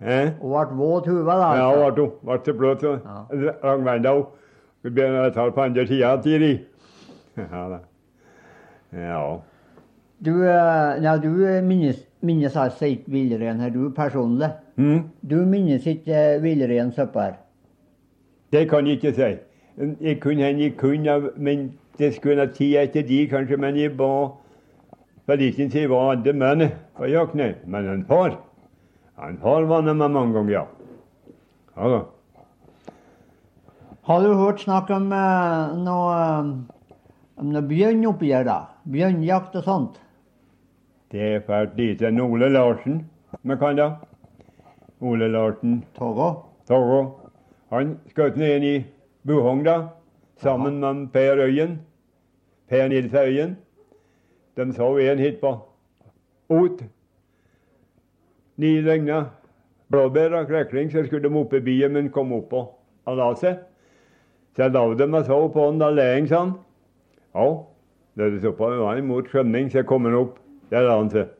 Eh? 0.00 0.32
Og 0.40 0.54
ble 0.54 0.78
våt 0.78 1.08
huva, 1.12 1.36
da. 1.36 1.50
Ja, 1.56 1.68
altså. 1.70 1.92
ble 1.92 2.06
hun. 2.06 2.14
Ble 2.28 2.38
så 2.44 2.54
bløt, 2.58 2.86
så. 2.86 2.94
Ja. 3.04 3.56
Rangvenda 3.64 4.14
hun. 4.16 4.30
Vi 4.82 4.90
begynner 4.90 5.28
å 5.28 5.34
ta 5.34 5.46
på 5.54 5.62
andre 5.62 5.86
sida 5.86 6.16
av 6.16 6.22
Tiri. 6.24 6.52
Ja 7.38 7.68
da. 7.70 7.78
Ja. 8.92 9.20
Du, 10.18 10.32
eh, 10.44 11.02
ja, 11.02 11.16
du 11.16 11.28
minnes, 11.62 12.02
minnes 12.20 12.56
altså 12.56 12.90
ikke 12.90 13.12
villrein 13.14 13.60
her, 13.62 13.70
du 13.70 13.90
personlig. 13.94 14.50
Mm? 14.76 15.06
Du 15.22 15.36
minnes 15.46 15.86
ikke 15.86 16.12
eh, 16.34 16.42
villrein 16.42 16.92
oppå 16.92 17.22
her. 17.22 17.38
Det 18.52 18.66
kan 18.70 18.86
jeg 18.86 18.98
ikke 18.98 19.14
si. 19.16 19.30
Jeg 20.00 20.20
kunne 20.20 20.44
hende 20.44 20.66
jeg 20.66 20.76
kunne, 20.76 21.30
men 21.36 21.72
det 21.98 22.14
skulle 22.16 22.40
ha 22.40 22.52
tid 22.52 22.76
etter 22.80 23.04
de, 23.06 23.26
kanskje. 23.28 23.58
Men 23.60 23.76
jeg 23.76 23.98
var 23.98 24.38
For 25.26 25.38
liten 25.38 25.70
tid 25.70 25.86
var 25.88 26.16
alle 26.16 26.32
menn 26.34 26.64
på 26.98 27.06
jakt. 27.06 27.34
Men 27.66 27.88
en 27.88 28.04
far 28.04 28.38
En 29.22 29.38
far 29.38 29.62
var 29.70 29.82
med 29.82 29.94
meg 29.96 30.10
mange 30.10 30.34
ganger, 30.34 30.52
ja. 30.52 30.64
Ja. 31.76 32.00
Har 34.02 34.22
du 34.22 34.34
hørt 34.34 34.60
snakk 34.60 34.90
om 34.90 35.12
eh, 35.14 35.74
noe, 35.78 36.14
eh, 36.18 36.96
om 37.38 37.52
noe 37.54 37.62
bjørnoppgjør, 37.62 38.48
da? 38.48 38.56
Bjørnjakt 38.90 39.54
og 39.60 39.64
sånt? 39.68 40.00
Det 41.12 41.22
er 41.36 41.44
fælt 41.46 41.76
lite. 41.78 42.08
En 42.08 42.20
Ole 42.20 42.48
Larsen, 42.50 43.04
vi 43.42 43.56
kan 43.60 43.78
da. 43.78 43.88
Ole 45.00 45.28
Larsen 45.30 45.84
Togo? 45.94 46.32
Torgo. 46.66 47.02
Han 47.70 47.94
skjøt 48.10 48.36
ned 48.40 48.56
inn 48.56 48.66
i 48.66 48.76
Buhong, 49.28 49.62
da. 49.64 49.76
Sammen 50.42 50.80
med 50.80 51.12
Per 51.12 51.38
Øyen. 51.38 51.80
Per 52.68 52.88
Nils 52.88 53.14
Øyen. 53.14 53.56
De 54.56 54.72
så 54.72 54.96
en 54.96 55.18
hit 55.18 55.40
på 55.40 55.58
Ot. 56.48 56.82
Ni 58.56 58.80
regna 58.82 59.24
blåbær 59.90 60.34
og 60.34 60.46
krekling, 60.46 60.90
så 60.92 61.04
skulle 61.06 61.28
de 61.28 61.36
opp 61.38 61.52
i 61.52 61.60
byen, 61.60 61.92
men 61.92 62.10
kom 62.10 62.32
opp 62.32 62.52
og, 62.52 62.72
la 63.06 63.28
seg. 63.36 63.60
Så 64.56 64.66
jeg 64.66 64.72
la 64.72 64.82
dem 64.94 65.14
og 65.14 65.24
så 65.24 65.38
på 65.48 65.66
han, 65.66 65.78
da 65.78 65.90
leing, 65.90 66.28
sa 66.28 66.42
han. 66.44 66.52
Ja, 67.34 67.46
det 68.16 68.26
er 68.26 68.40
så 68.42 68.52
på, 68.56 68.68
var 68.82 68.98
imot 69.00 69.30
skjønning, 69.30 69.70
så 69.70 69.82
kom 69.82 70.04
han 70.04 70.18
opp. 70.18 70.38
Der 70.70 70.88
la 70.88 70.98
han 70.98 71.10
seg. 71.12 71.30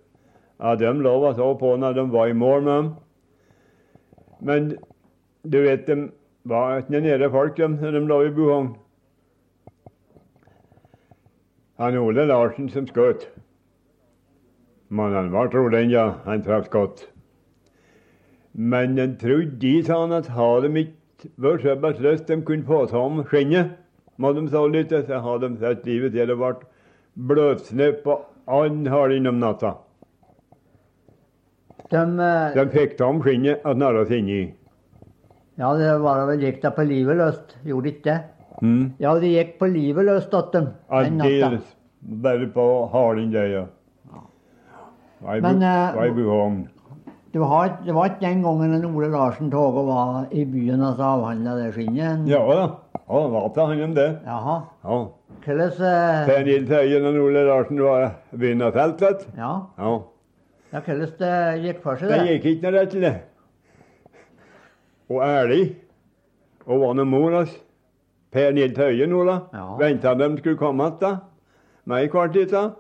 Ja, 0.61 0.74
de 0.78 0.92
lå 1.03 1.16
og 1.18 1.34
så 1.36 1.53
på 1.59 1.74
han, 1.74 1.82
og 1.82 1.94
de 1.98 2.07
var 2.12 2.30
i 2.30 2.38
mål 2.38 2.62
med 2.62 2.72
ham. 2.72 2.94
Men 4.40 4.70
du 5.42 5.61
vet, 5.62 5.86
de 5.86 6.09
var 6.44 6.78
ikke 6.78 7.00
nede 7.00 7.30
folk, 7.30 7.57
de, 7.57 7.68
når 7.68 7.98
de 7.98 8.07
lå 8.07 8.22
i 8.28 8.34
Buhong. 8.36 8.72
Han 11.82 11.98
Ole 11.98 12.28
Larsen 12.30 12.68
som 12.70 12.86
skjøt. 12.86 13.24
Men 14.92 15.16
han 15.16 15.32
var 15.32 15.48
trolig, 15.50 15.88
ja. 15.90 16.12
Han 16.28 16.44
traff 16.46 16.68
godt. 16.70 17.08
Men 18.54 18.98
en 19.00 19.16
trodde 19.18 19.56
de, 19.58 19.72
sa 19.82 20.02
han, 20.04 20.12
at 20.14 20.28
hadde 20.30 20.68
de 20.68 20.84
ikke 20.84 21.30
vært 21.42 21.64
såpass 21.66 22.02
lyst 22.04 22.28
de 22.28 22.36
kunne 22.46 22.68
få 22.68 22.84
seg 22.90 22.98
om 23.00 23.22
skinnet, 23.26 23.72
må 24.20 24.30
de 24.36 24.44
så 24.52 24.66
lytte, 24.70 25.00
så 25.08 25.18
hadde 25.24 25.48
de 25.48 25.62
sett 25.62 25.86
livet 25.88 26.14
til 26.14 26.30
det 26.30 26.36
ble 26.38 26.52
bløtsnø 27.32 27.88
på 28.04 28.18
annen 28.46 28.86
halv 28.92 29.30
om 29.32 29.40
natta. 29.42 29.72
De, 31.90 32.02
eh, 32.02 32.54
De 32.54 32.66
fikk 32.72 32.94
ta 33.00 33.08
om 33.10 33.22
skinnet 33.24 33.64
at 33.64 33.76
narra 33.80 34.04
inni. 34.06 34.54
ja, 35.58 35.74
det 35.76 35.98
var 36.00 36.26
vel 36.26 36.40
gikk 36.40 36.62
da 36.62 36.70
på 36.70 36.86
livet 36.86 37.16
løst, 37.16 37.56
gjorde 37.64 37.88
de 37.88 37.94
ikke 37.96 38.06
det? 38.10 38.20
Mm. 38.62 38.92
Ja, 39.02 39.14
de 39.18 39.26
gikk 39.32 39.56
på 39.58 39.66
livet 39.72 40.06
løst 40.06 40.34
åt 40.38 40.52
dem 40.54 40.68
den 40.90 41.16
natta. 41.18 41.58
Bare 42.22 42.46
på 42.54 42.66
halen 42.92 43.32
der, 43.32 43.48
ja. 43.50 43.64
Var 45.22 45.40
Men, 45.40 45.62
eh, 45.62 45.94
var. 47.38 47.68
Det 47.84 47.94
var 47.94 48.04
ikke 48.10 48.20
den 48.20 48.42
gangen 48.42 48.74
en 48.74 48.84
Ole 48.84 49.08
Larsen 49.08 49.50
Tåge 49.50 49.86
var 49.86 50.26
i 50.30 50.44
byen 50.44 50.82
og 50.82 50.96
så 50.96 51.02
avhandla 51.16 51.54
det 51.56 51.72
skinnet? 51.74 52.26
Ja 52.28 52.40
da. 52.46 52.66
Ja, 53.08 53.22
det 53.22 53.30
var 53.32 53.48
til 53.54 53.66
han 53.66 53.82
om 53.82 53.94
det. 53.94 54.08
Jaha. 54.26 54.56
Ja. 54.84 54.98
Hvordan 55.44 55.72
eh, 55.72 56.26
Per 56.26 56.44
Nils 56.44 56.70
Øyen 56.70 57.06
og 57.06 57.14
Ole 57.24 57.44
Larsen 57.46 57.80
var 57.82 58.10
vinnerfelt, 58.32 59.00
vet 59.00 59.24
du. 59.26 59.38
Ja, 59.38 59.52
Ja. 59.78 59.98
ja 60.72 60.80
hvordan 60.80 61.18
det 61.18 61.62
gikk 61.64 61.82
for 61.82 61.96
seg, 61.96 62.08
Det 62.08 62.20
det? 62.20 62.28
gikk 62.28 62.44
ikke 62.44 62.62
noe 62.70 62.80
rett 62.80 62.90
til 62.90 63.00
det. 63.00 63.14
Og 65.10 65.22
ærlig. 65.22 65.76
Og 66.66 66.80
var 66.80 66.94
nå 66.94 67.04
mor 67.04 67.30
hans. 67.36 67.56
Per 68.32 68.52
Nils 68.52 68.78
Øyen 68.78 69.10
nå, 69.12 69.24
da. 69.28 69.38
Ja. 69.52 69.66
Venta 69.80 70.14
de 70.14 70.38
skulle 70.38 70.56
komme 70.56 70.88
igjen. 70.88 71.20
Meg 71.84 72.04
i 72.04 72.08
kvartid, 72.08 72.48
da. 72.52 72.70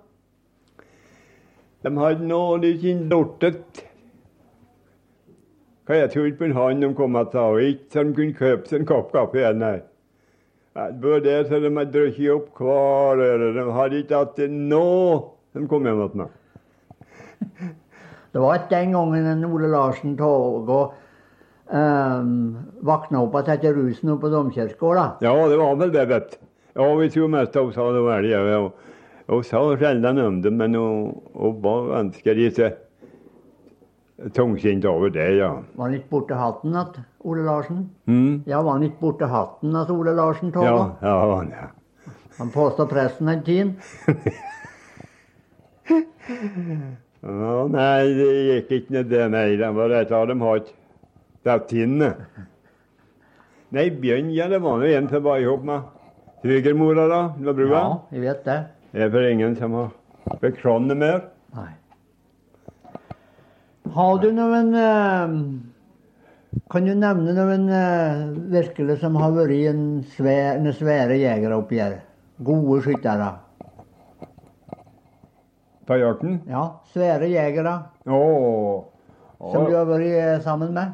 De 1.82 1.90
hadde 1.98 2.26
nå 2.28 2.40
ikke 2.62 2.94
lortet 3.10 3.82
Hva 5.82 5.96
jeg 5.98 6.10
trodde 6.12 6.36
på 6.38 6.50
han 6.54 6.82
de 6.82 6.92
kom 6.94 7.16
og 7.18 7.60
ikke 7.60 7.90
så 7.90 8.04
de 8.06 8.14
kunne 8.14 8.36
kjøpe 8.38 8.70
seg 8.70 8.80
en 8.80 8.86
kopp 8.86 9.10
kaffe 9.12 9.40
igjen, 9.40 9.58
nei. 9.58 9.80
Var 10.74 11.24
det 11.24 11.48
så 11.48 11.58
de 11.60 11.72
hadde 11.74 11.92
drukket 11.92 12.30
opp 12.32 12.62
hver 12.62 13.20
øre. 13.20 13.50
De 13.56 13.64
hadde 13.74 13.98
ikke 14.04 14.20
hatt 14.22 14.36
det 14.38 14.48
nå 14.50 14.86
de 15.52 15.66
kom 15.68 15.84
hjem 15.84 16.04
igjen. 16.06 16.30
Det 18.32 18.40
var 18.40 18.54
ikke 18.56 18.70
den 18.78 18.94
gangen 18.96 19.26
en 19.28 19.44
Ole 19.44 19.68
Larsen 19.68 20.14
Togo 20.16 20.78
um, 21.72 22.30
våkna 22.84 23.24
opp 23.24 23.34
igjen 23.40 23.56
etter 23.56 23.74
rusen 23.74 24.12
oppe 24.14 24.26
på 24.26 24.32
domkirkegården. 24.36 25.18
Ja, 25.24 25.34
det 25.48 25.58
var 25.60 25.76
vel 25.80 25.92
det, 25.94 26.06
vet 26.10 26.30
du. 26.34 26.40
Ja, 26.74 26.94
vi 26.96 27.10
tror 27.10 27.28
mest 27.28 27.54
hun 27.54 27.72
sa 27.72 27.90
det. 27.92 28.28
Ja. 28.30 28.70
Hun 29.26 29.44
sa 29.44 29.76
sjelden 29.76 30.18
om 30.18 30.40
det, 30.42 30.50
men 30.52 30.74
hun, 30.74 31.12
hun 31.34 31.60
var 31.62 31.88
ganske 31.94 32.34
lite 32.34 32.72
tungsint 34.34 34.84
over 34.84 35.10
det, 35.10 35.36
ja. 35.36 35.62
Var 35.74 35.84
han 35.88 35.94
ikke 35.98 36.10
borte 36.10 36.34
hatten 36.38 36.74
igjen, 36.74 37.04
Ole 37.24 37.44
Larsen? 37.46 37.90
Mm. 38.06 38.42
Ja, 38.46 38.62
var 38.62 38.72
han 38.72 38.82
ikke 38.86 39.00
borte 39.00 39.26
hatten 39.30 39.76
at 39.76 39.90
Ole 39.90 40.14
Larsen 40.16 40.52
Tove? 40.52 40.66
Ja, 40.66 40.90
ja, 41.02 41.36
han, 41.36 41.50
ja. 41.50 41.70
Han 42.38 42.50
påstod 42.50 42.88
presten 42.90 43.28
en 43.28 43.42
tid. 43.44 43.72
Nei, 47.22 48.02
det 48.18 48.30
gikk 48.48 48.70
ikke 48.78 48.94
ned 48.96 49.10
det, 49.10 49.26
nei. 49.30 49.56
Det 49.58 49.68
var 49.76 49.92
et 49.94 50.10
av 50.14 50.26
dem 50.30 50.40
hatt 50.42 50.72
datinne. 51.44 52.14
Nei, 53.72 53.88
Bjørn, 53.90 54.30
ja, 54.36 54.48
det 54.52 54.60
var 54.62 54.78
nå 54.78 54.88
en 54.92 55.08
som 55.08 55.22
var 55.24 55.40
i 55.40 55.46
hop 55.48 55.62
med 55.64 55.86
svigermora, 56.42 57.06
da. 57.08 57.20
ved 57.38 57.54
brua. 57.56 57.78
Ja, 57.78 57.98
jeg 58.12 58.24
vet 58.26 58.44
det. 58.44 58.58
Det 58.92 59.06
er 59.06 59.12
for 59.14 59.28
ingen 59.28 59.54
som 59.56 59.76
har 59.78 59.92
sånn 60.60 60.92
mer. 60.98 61.22
Nei. 61.56 61.70
Har 63.92 64.18
du 64.22 64.28
noen 64.32 64.74
eh, 64.78 65.32
Kan 66.72 66.86
du 66.86 66.92
nevne 66.96 67.32
noen 67.36 67.64
eh, 67.72 68.20
virkelig 68.52 68.98
som 69.00 69.16
har 69.20 69.32
vært 69.36 69.72
en 69.72 69.82
svær, 70.14 70.58
en 70.58 70.72
svære 70.76 71.16
jegere 71.20 71.58
oppi 71.58 71.80
her? 71.80 71.98
Gode 72.44 72.82
skyttere? 72.84 73.30
På 75.88 75.98
jakten. 75.98 76.42
Ja, 76.48 76.66
svære 76.92 77.28
jegere 77.32 77.78
Åh. 78.06 78.84
som 79.52 79.66
du 79.66 79.74
har 79.76 79.88
vært 79.88 80.12
eh, 80.12 80.40
sammen 80.44 80.76
med? 80.76 80.92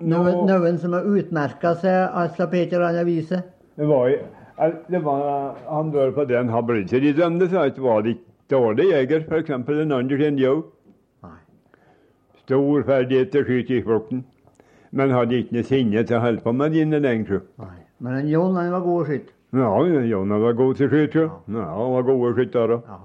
Noen, 0.00 0.46
noen 0.48 0.78
som 0.78 0.92
har 0.92 1.04
utmerka 1.06 1.74
seg, 1.78 2.10
altså 2.12 2.46
Anna 2.82 3.04
Vise? 3.06 3.42
Det 3.76 3.86
var, 3.88 4.08
jo- 4.08 4.72
det 4.90 5.00
var 5.04 5.54
Han 5.68 5.92
var 5.92 6.10
på 6.12 6.24
den 6.28 6.48
han 6.48 7.00
de 7.00 7.12
det, 7.38 7.50
så 7.50 7.64
det 7.68 7.82
var 7.82 8.02
ikke 8.02 8.24
dårlig 8.50 8.90
jeger, 8.90 9.20
f.eks. 9.28 9.50
en 9.50 9.92
Andersen 9.92 10.38
Joe. 10.38 10.62
Stor 12.44 12.82
ferdighet 12.84 13.30
til 13.32 13.40
å 13.42 13.46
skyte 13.48 13.78
i 13.78 13.82
flukten. 13.82 14.24
Men 14.94 15.10
hadde 15.10 15.38
ikke 15.40 15.56
noe 15.56 15.66
sinne 15.66 16.02
til 16.06 16.18
å 16.18 16.20
holde 16.22 16.42
på 16.44 16.52
med 16.54 16.72
dine 16.76 17.00
lenger. 17.00 17.40
Men 18.04 18.18
en 18.20 18.28
Jon 18.28 18.54
han 18.58 18.70
var 18.74 18.80
god 18.84 19.06
skytt. 19.08 19.30
Ja, 19.54 19.70
Jonna 20.10 20.38
var 20.42 20.52
god 20.58 20.76
til 20.76 20.86
å 20.86 20.90
skyte. 20.92 21.24
Ja, 21.54 21.64
han 21.70 21.94
var 21.94 22.02
gode 22.10 22.34
skytter 22.36 22.74
Ja. 22.84 22.98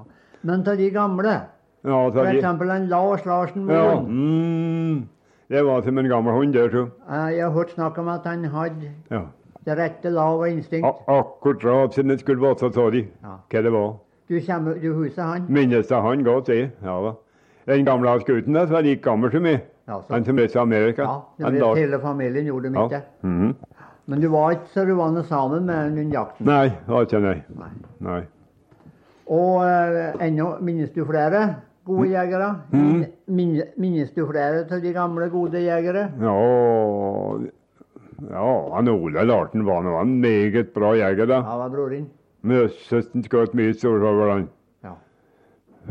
Men 0.44 0.66
av 0.68 0.78
de 0.78 0.90
gamle, 0.92 1.38
Ja, 1.86 2.00
f.eks. 2.12 2.90
Lars 2.90 3.26
Larsen 3.26 3.70
ja, 3.70 3.96
Moen. 3.96 4.06
mm, 4.12 5.08
det 5.50 5.66
var 5.66 5.82
som 5.82 5.98
en 5.98 6.10
gammel 6.10 6.34
hund. 6.34 6.54
Så. 6.54 6.88
Eh, 7.10 7.36
Jeg 7.36 7.44
har 7.44 7.52
hørt 7.52 7.72
snakk 7.72 7.98
om 7.98 8.08
at 8.08 8.22
han 8.26 8.44
hadde 8.46 8.92
Ja. 9.12 9.22
det 9.66 9.78
rette 9.78 10.10
lav 10.10 10.40
og 10.40 10.50
instinkt. 10.50 10.86
A 10.86 11.20
akkurat 11.20 11.94
som 11.94 12.08
det 12.08 12.20
skulle 12.20 12.42
være, 12.42 12.58
så 12.60 12.74
sa 12.74 12.90
de 12.90 13.08
Ja. 13.24 13.36
hva 13.50 13.62
det 13.64 13.72
var. 13.72 13.96
Du 14.30 14.40
kommer, 14.48 14.74
du 14.82 14.94
husker 14.94 15.24
han? 15.24 15.46
Minnes 15.50 15.88
det 15.88 16.02
han 16.02 16.24
godt, 16.24 16.48
det. 16.48 16.72
Ja 16.84 17.02
da. 17.02 17.14
Den 17.74 17.86
gamle 17.86 18.20
skuten 18.22 18.54
der, 18.54 18.66
var 18.66 18.82
like 18.82 19.02
gammel 19.02 19.32
som 19.32 19.42
meg. 19.42 19.62
Ja. 19.88 20.02
Han 20.12 20.26
som 20.26 20.38
reiste 20.38 20.54
til 20.54 20.60
Amerika. 20.60 21.02
Ja, 21.40 21.50
det 21.50 21.78
hele 21.78 22.00
familien 22.00 22.46
gjorde 22.46 22.70
det. 22.70 22.76
Ja. 22.76 22.86
ikke. 22.86 23.02
-hmm. 23.24 23.54
Men 24.06 24.22
du 24.22 24.28
var 24.28 24.52
ikke 24.52 24.68
så 24.74 24.86
du 24.86 24.96
var 24.96 25.12
noe 25.12 25.24
sammen 25.24 25.66
med 25.66 25.76
han 25.76 25.92
under 25.92 26.04
jakten. 26.04 26.46
Nei, 26.46 26.66
det 26.66 26.88
var 26.88 27.02
ikke 27.02 27.20
nei. 27.20 27.42
Nei. 27.60 27.70
nei. 28.00 28.22
Og 29.28 29.62
uh, 29.62 30.26
ennå 30.28 30.56
minnes 30.62 30.90
du 30.90 31.06
flere 31.06 31.56
gode 31.90 32.10
jegere? 32.12 32.50
Mm. 32.72 33.02
Min, 33.28 33.56
minnes 33.78 34.12
du 34.16 34.22
flere 34.30 34.64
av 34.66 34.84
de 34.84 34.94
gamle, 34.94 35.30
gode 35.34 35.62
jegere? 35.64 36.06
Ja, 36.22 36.36
ja 38.30 38.54
han 38.76 38.92
Ole 38.94 39.26
Larten 39.26 39.66
var 39.68 39.84
nå 39.86 39.98
en 40.02 40.16
meget 40.22 40.72
bra 40.76 40.94
jeger, 40.98 41.26
da. 41.26 41.42
Ja, 41.42 41.58
var 41.64 41.74
bror 41.74 41.90
din? 41.96 42.08
Møssøsten 42.42 43.26
skjøt 43.26 43.58
mye 43.58 43.74
storfugl, 43.76 44.30
han. 44.32 44.48
Ja. 44.86 44.96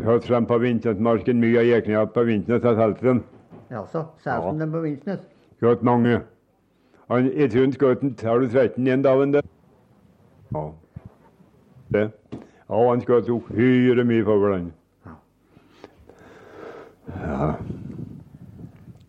Hørt 0.07 0.31
frem 0.31 0.47
på 0.49 0.59
Vinsnesmarken 0.63 1.43
mye 1.43 1.61
av 1.61 1.69
jegerne 1.69 2.07
på 2.15 2.25
Vinsnes 2.31 2.65
og 2.65 2.81
telte 2.81 3.11
dem. 3.11 3.23
Jaså, 3.71 4.07
Selsen 4.25 4.63
den 4.63 4.73
på 4.73 4.81
Vinsnes? 4.87 5.21
Skjøt 5.61 5.83
mange. 5.85 6.23
Han, 7.11 7.31
jeg 7.35 7.51
tror 7.51 7.67
han 7.67 7.73
skjøt 7.77 8.03
12-13 8.23 8.93
en 8.93 9.05
dag. 9.05 9.45
Ja. 10.55 10.65
Det. 11.93 12.11
Ja, 12.69 12.83
han 12.89 13.01
skjøt 13.05 13.29
uhyre 13.33 14.05
mye 14.09 14.25
fugl, 14.25 14.53
han. 14.53 14.69
Ja. 17.17 17.55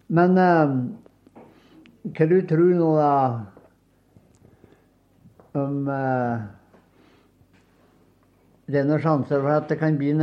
Men 0.08 0.38
eh, 0.38 0.72
hva 2.16 2.28
du 2.30 2.40
tror 2.50 2.72
nå, 2.80 2.94
da, 2.98 3.14
om 5.60 5.90
eh, 5.94 6.48
det 8.70 8.82
er 8.82 8.88
noen 8.90 9.02
sjanser 9.04 9.42
for 9.42 9.52
at 9.56 9.70
det 9.70 9.80
kan 9.82 9.98
bli 10.00 10.14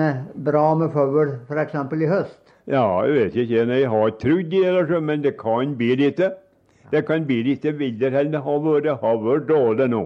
bra 0.48 0.66
med 0.78 0.92
fugl 0.94 1.36
f.eks. 1.48 1.76
i 1.76 2.10
høst? 2.10 2.42
Ja, 2.66 2.86
jeg 3.06 3.14
vet 3.14 3.36
ikke. 3.44 3.64
Jeg 3.70 3.90
har 3.90 4.12
trodd 4.22 4.50
det, 4.50 4.64
eller, 4.66 5.00
men 5.00 5.22
det 5.22 5.36
kan 5.38 5.76
bli 5.78 5.94
litt. 5.98 6.22
Det 6.90 7.02
kan 7.06 7.26
bli 7.26 7.42
litt 7.46 7.66
villere 7.78 8.22
enn 8.22 8.34
det 8.34 8.42
har 8.42 8.62
vært. 8.62 8.86
Det 8.86 8.96
har 9.02 9.22
vært 9.22 9.48
dårlig 9.50 9.88
nå 9.90 10.02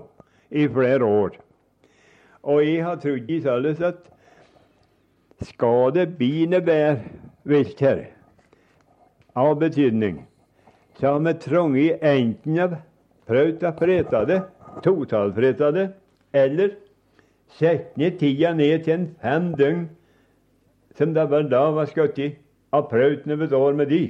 i 0.51 0.67
flere 0.69 1.05
år. 1.05 1.37
Og 2.49 2.63
jeg 2.65 2.85
har 2.85 3.01
trodd 3.01 3.29
i 3.29 3.41
stedet 3.41 3.81
at 3.85 4.07
skal 5.49 5.93
det 5.97 6.07
bli 6.19 6.47
noe 6.49 6.65
bedre 6.65 7.30
vilt 7.51 7.81
her, 7.83 8.05
av 9.39 9.57
betydning, 9.61 10.23
så 10.99 11.15
har 11.15 11.21
vi 11.25 11.35
trengt 11.43 12.05
enten 12.05 12.61
av 12.65 12.77
prøvd 13.31 13.65
å 13.67 13.73
frete 13.79 14.23
det, 14.29 14.41
totalfrete 14.85 15.71
det, 15.77 15.87
eller 16.33 16.77
sette 17.59 17.99
ned 17.99 18.19
tida 18.21 18.53
ned 18.55 18.85
til 18.87 18.97
en 18.97 19.09
fem 19.23 19.51
døgn 19.59 19.87
som 20.99 21.15
det 21.15 21.27
var 21.31 21.47
da 21.51 21.63
var 21.75 21.89
skutt 21.91 22.19
i, 22.21 22.33
har 22.75 22.89
prøvd 22.91 23.27
noe 23.31 23.49
år 23.57 23.79
med 23.79 23.91
de. 23.91 24.03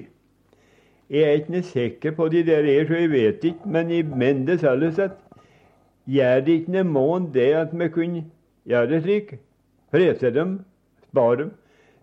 Jeg 1.11 1.26
er 1.26 1.38
ikke 1.41 1.62
sikker 1.66 2.14
på 2.16 2.28
de 2.30 2.43
der 2.47 2.66
er, 2.66 2.84
så 2.86 2.99
jeg 3.01 3.11
vet 3.11 3.45
ikke, 3.45 3.68
men 3.68 3.91
jeg 3.91 4.07
mener 4.07 4.59
selv 4.61 5.01
at 5.01 5.16
gjør 6.11 6.45
det 6.47 6.59
ikke 6.61 6.74
noe 6.76 6.86
mån 6.86 7.30
det 7.34 7.49
at 7.57 7.72
vi 7.74 7.88
kunne 7.95 8.24
gjøre 8.68 8.91
det 8.93 9.01
slik, 9.05 9.32
frese 9.91 10.30
dem, 10.34 10.61
spare 11.11 11.36
dem, 11.43 11.51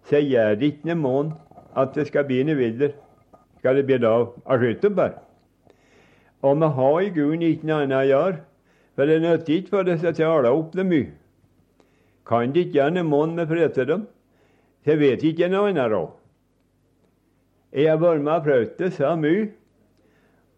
så 0.08 0.22
gjør 0.24 0.56
det 0.56 0.72
ikke 0.72 0.90
noe 0.92 1.02
mån 1.02 1.32
at 1.78 1.94
det 1.96 2.08
skal 2.08 2.26
bli 2.28 2.42
noe 2.48 2.58
vilder. 2.58 2.94
Skal 3.60 3.80
det 3.80 3.86
bli 3.88 3.98
da 4.02 4.14
av 4.16 4.62
skyte 4.62 4.92
bare. 4.94 5.20
Og 6.46 6.60
vi 6.62 6.70
har 6.78 7.00
i 7.02 7.14
grunnen 7.14 7.48
ikke 7.48 7.68
noe 7.68 7.86
annet 7.86 7.98
å 7.98 8.10
gjøre, 8.12 8.38
for 8.96 9.10
det 9.10 9.18
nytter 9.22 9.56
ikke 9.56 9.74
for 9.74 9.88
disse 9.88 10.14
til 10.14 10.28
å 10.28 10.36
holde 10.36 10.54
opp 10.54 10.76
det 10.78 10.86
mye. 10.86 11.10
Kan 12.28 12.54
de 12.54 12.64
ikke 12.66 12.80
gjøre 12.80 12.96
noe 12.98 13.10
mån 13.10 13.36
med 13.38 13.50
frese 13.50 13.86
dem, 13.90 14.08
så 14.86 14.96
vet 14.96 15.02
vet 15.02 15.28
ikke 15.32 15.50
noe 15.52 15.72
annet 15.72 15.92
råd. 15.92 16.14
Jeg 17.76 17.90
har 17.92 18.00
vært 18.00 18.24
med 18.24 18.34
og 18.34 18.46
prøvd 18.46 18.76
det 18.80 18.92
så 18.96 19.14
mye, 19.20 19.48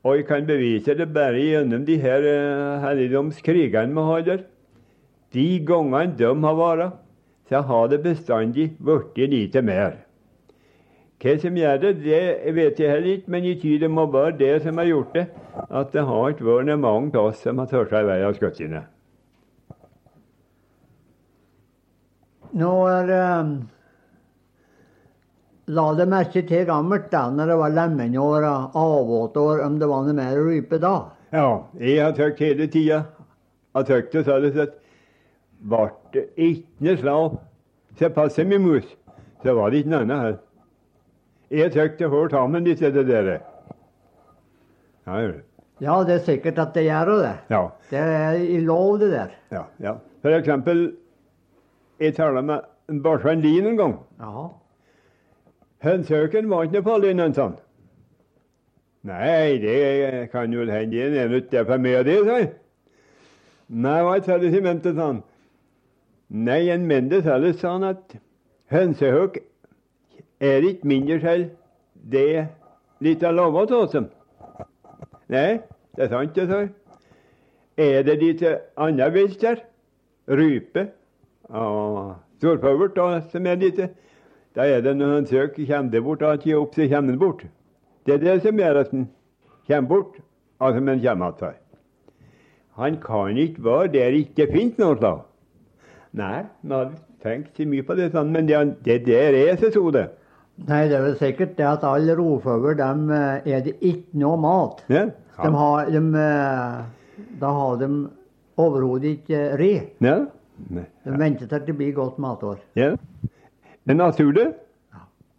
og 0.05 0.15
jeg 0.15 0.25
kan 0.29 0.47
bevise 0.47 0.95
det 0.95 1.09
bare 1.13 1.41
gjennom 1.41 1.83
de 1.87 1.97
her 1.99 2.23
uh, 2.23 2.79
helligdomskrigene 2.85 3.95
vi 3.95 4.21
der. 4.29 4.43
De 5.33 5.47
gangene 5.65 6.15
de 6.17 6.29
har 6.29 6.55
vært, 6.59 6.99
så 7.49 7.63
har 7.65 7.87
det 7.89 8.03
bestandig 8.03 8.69
blitt 8.77 9.17
lite 9.31 9.61
mer. 9.65 9.97
Hva 11.19 11.33
som 11.41 11.57
gjør 11.57 11.81
det, 11.81 11.89
det 12.05 12.53
vet 12.55 12.77
jeg 12.79 12.93
heller 12.93 13.17
ikke, 13.17 13.31
men 13.33 13.47
jeg 13.49 13.57
tror 13.59 13.81
det 13.81 13.89
må 13.91 14.05
være 14.13 14.37
det 14.39 14.53
som 14.63 14.77
har 14.79 14.87
gjort 14.87 15.17
det, 15.17 15.25
at 15.67 15.91
det 15.91 16.05
har 16.07 16.29
ikke 16.31 16.47
vært 16.47 16.79
mange 16.79 17.11
av 17.17 17.33
oss 17.33 17.41
som 17.43 17.59
har 17.59 17.67
tørt 17.67 17.91
seg 17.91 18.05
i 18.05 18.07
vei 18.07 18.21
av 18.23 18.37
skuttene. 18.37 18.85
Nå 22.59 22.71
er 22.89 23.11
eh, 23.13 23.51
La 25.69 25.83
det 25.93 26.07
merke 26.09 26.41
til 26.49 26.63
gammelt 26.65 27.11
da, 27.11 27.27
når 27.29 27.51
det 27.51 27.57
var 27.59 27.73
lemenår 27.75 28.45
og 28.49 28.77
avåtår, 28.79 29.59
om 29.67 29.75
det 29.77 29.89
var 29.91 30.07
noe 30.07 30.15
mer 30.17 30.39
rype 30.41 30.79
da. 30.81 30.95
Ja, 31.29 31.49
jeg 31.77 31.99
har 32.01 32.15
tøkt 32.17 32.41
hele 32.41 32.65
tida. 32.73 33.03
Har 33.77 33.85
tøkt 33.85 34.17
så 34.17 34.39
det 34.41 34.55
at 34.57 34.79
ble 35.59 35.89
det 36.13 36.25
ikke 36.37 36.67
noe 36.85 36.97
slag 36.97 37.37
så 37.99 38.09
passer 38.15 38.45
min 38.47 38.61
mus, 38.63 38.85
så 39.43 39.53
var 39.57 39.69
det 39.71 39.81
ikke 39.81 39.91
noe 39.91 40.05
annet 40.05 40.21
her. 40.23 40.37
Jeg 41.51 41.71
tøkt 41.73 41.99
det 41.99 42.09
hørt 42.09 42.31
sammen 42.31 42.63
litt 42.63 42.79
til 42.79 42.93
det 42.95 43.07
der. 43.09 43.39
Ja, 45.07 45.17
det. 45.27 45.41
Ja, 45.81 45.95
det 46.03 46.13
er 46.19 46.23
sikkert 46.25 46.59
at 46.59 46.73
det 46.75 46.83
gjør 46.85 47.11
det. 47.23 47.33
Ja, 47.49 47.61
Det 47.89 47.99
er 47.99 48.31
i 48.39 48.59
lov, 48.59 48.99
det 48.99 49.11
der. 49.11 49.29
ja, 49.51 49.63
ja. 49.79 49.93
For 50.21 50.29
eksempel, 50.35 50.95
jeg 51.99 52.15
talte 52.15 52.41
med 52.41 53.01
Barstein 53.03 53.41
Lien 53.41 53.67
en 53.67 53.77
gang. 53.77 53.97
Ja. 54.19 54.47
Hønsehauken 55.83 56.49
var 56.49 56.63
ikke 56.63 56.79
noe 56.79 56.83
farlig, 56.83 57.15
han 57.19 57.33
sa. 57.33 57.49
Nei, 59.07 59.57
det 59.63 60.29
kan 60.31 60.51
jo 60.53 60.65
hende 60.67 60.91
det 60.91 61.21
er 61.21 61.29
nødt 61.31 61.49
til 61.49 61.65
for 61.65 61.77
meg 61.79 62.05
det, 62.05 62.17
sa 62.27 62.37
jeg. 62.41 62.49
Nei, 63.69 64.01
hva 64.03 64.17
er 64.19 64.41
det 64.43 64.51
sementet, 64.53 64.95
sa 64.95 65.05
han. 65.13 65.23
Nei, 66.29 66.69
en 66.69 66.85
mente 66.85 67.23
særlig 67.25 67.55
sa 67.57 67.71
han 67.73 67.83
at 67.83 68.15
hønsehauk 68.69 69.39
er 70.39 70.65
ikke 70.67 70.87
mindre 70.87 71.19
selv, 71.23 71.45
det 72.11 72.47
litt 73.01 73.23
av 73.25 73.33
lova 73.33 73.63
til 73.65 73.79
oss. 73.81 73.95
Nei, 75.29 75.59
det 75.97 76.05
er 76.05 76.11
sant, 76.11 76.35
det, 76.35 76.45
sa. 76.49 76.59
Er 77.79 78.03
det 78.05 78.19
litt 78.21 78.43
annet 78.77 79.13
vilt 79.15 79.41
der? 79.41 79.63
Rype 80.29 80.83
og 81.49 82.19
storfugl 82.37 82.91
som 83.31 83.47
er 83.49 83.57
lite? 83.57 83.89
Da 84.53 84.67
er 84.69 84.83
det 84.85 84.95
når 84.97 85.13
han 85.15 85.25
søker, 85.25 85.65
kommer 85.65 85.91
det 85.91 86.03
bort, 86.03 86.21
og 86.21 86.33
ikke 86.37 86.57
opp, 86.59 86.75
så 86.75 86.85
kommer 86.89 87.11
den 87.11 87.19
bort. 87.19 87.41
Det 88.05 88.13
er 88.13 88.21
det 88.21 88.41
som 88.43 88.57
gjør 88.57 88.83
at 88.83 88.91
han 88.91 89.07
kommer 89.67 89.89
bort, 89.89 90.21
altså 90.59 90.81
men 90.81 91.01
kommer 91.01 91.33
igjen. 91.33 91.57
Han 92.77 93.01
kan 93.01 93.37
ikke 93.37 93.63
være 93.63 93.91
der 93.97 94.19
ikke 94.21 94.47
finnes 94.53 94.77
noe 94.77 94.97
slag. 94.97 95.25
Nei, 96.17 96.43
vi 96.65 96.73
har 96.73 96.91
tenkt 97.23 97.57
så 97.57 97.65
mye 97.69 97.85
på 97.85 97.95
det, 97.99 98.09
sånn, 98.13 98.31
men 98.33 98.47
det, 98.49 98.59
det 98.85 99.03
der 99.05 99.35
er 99.37 99.59
så 99.61 99.69
så 99.73 99.83
det. 99.93 100.07
Nei, 100.67 100.81
det 100.89 100.97
er 100.97 101.03
vel 101.05 101.17
sikkert 101.19 101.55
det 101.57 101.67
at 101.69 101.83
alle 101.87 102.15
rovfugler, 102.17 102.75
dem 102.79 103.09
eh, 103.15 103.45
er 103.47 103.61
det 103.63 103.75
ikke 103.79 104.19
noe 104.19 104.39
mat. 104.41 104.81
Ja, 104.91 105.05
De 105.39 105.51
har, 105.55 105.91
de, 105.93 106.01
eh, 106.19 107.27
da 107.39 107.51
har 107.55 107.77
de 107.79 107.89
overhodet 108.59 109.19
ikke 109.19 109.43
re. 109.61 109.73
ja. 110.03 110.17
De 110.69 111.13
venter 111.15 111.47
til 111.47 111.61
det 111.69 111.75
blir 111.77 111.93
godt 111.95 112.17
matår. 112.19 112.57
ja. 112.75 112.95
Det 113.85 113.95
er 113.95 113.97
naturlig. 113.97 114.47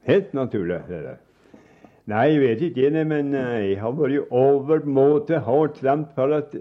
Helt 0.08 0.32
naturlig. 0.34 0.80
det 0.88 1.02
der. 1.04 1.18
Nei, 2.10 2.24
jeg 2.32 2.40
vet 2.40 2.62
ikke, 2.70 3.04
men 3.04 3.34
eh, 3.34 3.68
jeg 3.70 3.80
har 3.82 3.92
vært 3.94 4.32
overmåte 4.34 5.38
hardt 5.46 5.76
stemt 5.78 6.08
for 6.16 6.32
at 6.34 6.56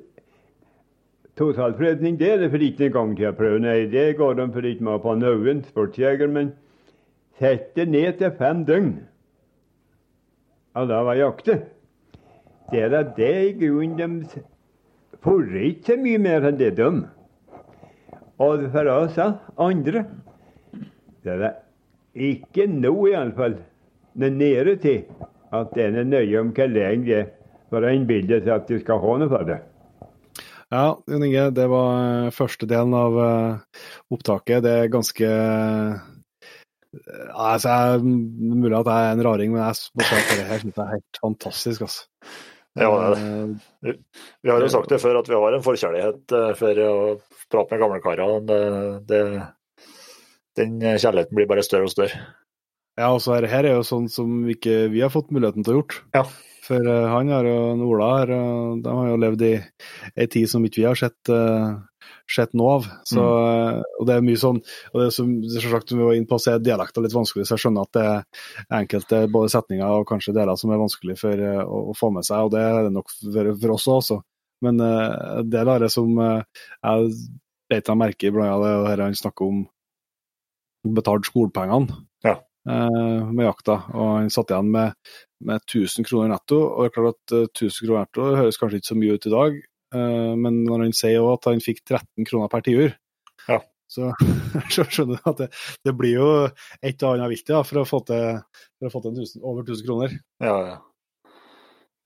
Totalfredning 1.40 2.18
det 2.20 2.32
er 2.34 2.42
det 2.42 2.50
for 2.52 2.64
ikke 2.64 2.90
en 2.90 2.96
gang 2.98 3.12
til 3.16 3.30
å 3.30 3.36
prøve. 3.38 3.62
Nei, 3.64 3.86
det 3.88 4.18
går 4.20 4.34
de 4.36 4.48
for 4.52 4.66
ikke 4.68 4.84
med 4.84 5.04
på 5.06 5.14
noen 5.16 5.62
sportsjeger, 5.64 6.28
men 6.28 6.50
sett 7.40 7.70
det 7.80 7.86
ned 7.88 8.18
til 8.20 8.34
fem 8.36 8.66
døgn. 8.68 8.90
Og 10.76 10.90
da 10.92 10.98
var 11.08 11.16
jakte. 11.16 11.62
Det 12.70 12.84
er 12.84 12.98
at 13.00 13.16
det 13.16 13.32
i 13.46 13.56
grunnen 13.62 14.20
de 14.28 14.44
får 15.24 15.56
ikke 15.70 15.98
mye 16.04 16.20
mer 16.22 16.50
enn 16.50 16.60
det 16.60 16.74
de. 16.78 16.90
Og 18.40 18.68
for 18.76 18.92
oss 18.92 19.18
andre 19.20 20.04
det 21.24 21.34
er 21.34 21.42
da 21.42 21.56
ikke 22.20 22.68
nå, 22.68 22.94
iallfall, 23.14 23.58
nede 24.20 24.76
til 24.84 25.04
at 25.56 25.76
en 25.80 26.00
er 26.04 26.08
nøye 26.08 26.40
om 26.40 26.54
hvor 26.56 26.72
lenge 26.72 27.08
det 27.08 27.18
er 27.24 27.28
for 27.70 27.86
å 27.86 27.92
innbille 27.94 28.40
seg 28.42 28.56
at 28.56 28.70
du 28.70 28.80
skal 28.82 29.00
ha 29.04 29.18
noe 29.22 29.32
for 29.32 29.48
det. 29.48 29.60
Ja, 30.70 31.02
Jon 31.10 31.24
Inge, 31.26 31.50
det 31.58 31.66
var 31.72 31.96
eh, 31.98 32.32
første 32.34 32.68
delen 32.70 32.94
av 32.94 33.16
eh, 33.24 33.82
opptaket. 34.14 34.62
Det 34.62 34.74
er 34.84 34.92
ganske 34.94 35.26
eh, 35.26 36.04
altså, 37.34 37.74
jeg, 37.74 38.04
Det 38.04 38.52
er 38.54 38.60
mulig 38.62 38.78
at 38.78 38.92
jeg 38.92 39.08
er 39.08 39.16
en 39.16 39.24
raring, 39.26 39.56
men 39.56 39.64
jeg 39.64 39.98
må 39.98 40.06
si 40.06 40.20
at 40.20 40.34
det 40.36 40.46
her 40.52 40.62
synes 40.62 40.78
jeg 40.78 40.84
er 40.86 40.94
helt 40.94 41.22
fantastisk. 41.24 41.88
altså. 41.88 42.06
Ja, 42.78 42.90
det 43.82 43.96
Vi 44.46 44.52
har 44.52 44.62
jo 44.62 44.68
sagt 44.70 44.94
det 44.94 45.02
før 45.02 45.18
at 45.24 45.32
vi 45.32 45.40
har 45.42 45.58
en 45.58 45.66
forkjærlighet 45.66 46.36
for 46.60 46.84
å 46.86 46.92
prate 47.50 47.74
med 47.74 47.82
gamlekarer. 47.82 48.30
Den 50.60 50.78
kjærligheten 50.78 51.34
blir 51.34 51.50
bare 51.50 51.66
større 51.66 51.90
og 51.90 51.96
større. 51.96 52.22
Ja, 53.00 53.10
altså 53.10 53.34
her, 53.34 53.50
her 53.50 53.66
er 53.66 53.80
jo 53.80 53.88
sånn 53.88 54.06
som 54.12 54.46
ikke 54.54 54.84
vi 54.94 55.02
har 55.02 55.10
fått 55.10 55.34
muligheten 55.34 55.66
til 55.66 55.74
å 55.74 55.82
gjort. 55.82 55.98
Ja. 56.14 56.24
For 56.70 56.90
eh, 56.94 57.10
han 57.10 57.34
har 57.34 57.48
jo 57.50 57.60
Ola 57.90 58.10
her, 58.20 58.34
de 58.84 58.96
har 59.02 59.12
jo 59.12 59.22
levd 59.26 59.46
i 59.48 59.54
ei 60.16 60.28
tid 60.32 60.50
som 60.52 60.66
ikke 60.66 60.84
vi 60.84 60.88
har 60.88 61.00
sett, 61.00 61.32
eh, 61.34 61.72
sett 62.30 62.54
noe 62.58 62.78
av. 62.78 62.88
Så, 63.10 63.26
eh, 63.26 63.82
og 64.00 64.08
det 64.10 64.16
er 64.16 64.26
mye 64.26 64.40
sånn, 64.40 64.62
og 64.94 65.02
det 65.02 65.10
er 65.10 65.16
som 65.16 65.36
selvsagt 65.56 65.96
vi 65.96 66.02
var 66.04 66.18
inne 66.18 66.30
på, 66.30 66.40
så 66.42 66.54
er 66.54 66.64
dialekter 66.64 67.06
litt 67.06 67.18
vanskelig, 67.18 67.48
så 67.48 67.58
jeg 67.58 67.66
skjønner 67.66 67.88
at 67.88 67.98
det 67.98 68.06
er 68.14 68.82
enkelte 68.84 69.24
både 69.34 69.54
setninger 69.56 70.00
og 70.00 70.08
kanskje 70.10 70.36
deler 70.38 70.60
som 70.60 70.74
er 70.74 70.82
vanskelig 70.82 71.18
for 71.20 71.46
eh, 71.50 71.64
å, 71.64 71.90
å 71.92 71.98
få 71.98 72.14
med 72.16 72.28
seg, 72.28 72.46
og 72.46 72.54
det 72.56 72.64
er 72.66 72.84
det 72.88 72.94
nok 72.96 73.16
for, 73.18 73.54
for 73.64 73.76
oss 73.78 73.90
også. 74.00 74.22
Men 74.66 74.82
uh, 74.84 75.40
det 75.48 75.62
er 75.62 75.84
det 75.86 75.92
som 75.94 76.10
uh, 76.20 76.42
jeg 76.84 77.12
beit 77.70 77.92
meg 77.92 78.02
merke 78.02 78.28
i 78.28 78.34
blant 78.34 78.52
annet 78.58 78.98
det 78.98 79.06
han 79.06 79.16
snakker 79.16 79.48
om 79.48 79.62
betalt 80.96 81.28
skolepengene 81.28 81.92
eh, 81.92 82.06
med 82.68 83.46
jakta, 83.46 83.76
og 83.96 84.10
han 84.18 84.30
satt 84.34 84.52
igjen 84.52 84.72
med, 84.74 84.94
med 85.48 85.62
1000 85.64 86.06
kroner 86.06 86.34
netto. 86.34 86.60
og 86.68 86.84
det 86.84 86.90
er 86.90 86.96
klart 86.98 87.16
at 87.16 87.36
eh, 87.38 87.48
1000 87.48 87.88
kroner 87.88 88.04
netto 88.06 88.26
høres 88.36 88.60
kanskje 88.60 88.82
ikke 88.82 88.92
så 88.92 88.98
mye 89.00 89.16
ut 89.16 89.28
i 89.30 89.34
dag, 89.34 89.56
eh, 89.96 90.34
men 90.44 90.64
når 90.68 90.84
han 90.88 90.96
sier 90.98 91.22
også 91.24 91.38
at 91.40 91.50
han 91.54 91.64
fikk 91.64 91.84
13 91.88 92.28
kroner 92.30 92.52
per 92.52 92.66
tiur, 92.68 92.94
Ja. 93.48 93.62
så, 93.90 94.12
så 94.76 94.86
skjønner 94.86 95.18
du 95.24 95.32
at 95.32 95.42
det, 95.46 95.50
det 95.88 95.96
blir 95.98 96.20
jo 96.20 96.28
et 96.84 97.02
og 97.08 97.16
annet 97.16 97.32
vilt 97.32 97.50
ja, 97.56 97.64
for 97.64 97.82
å 97.82 97.88
få 97.88 98.04
til, 98.12 98.44
å 98.86 98.92
få 98.94 99.02
til 99.08 99.18
tusen, 99.22 99.42
over 99.42 99.64
1000 99.66 99.88
kroner. 99.88 100.20
Ja, 100.44 100.60
ja. 100.74 100.78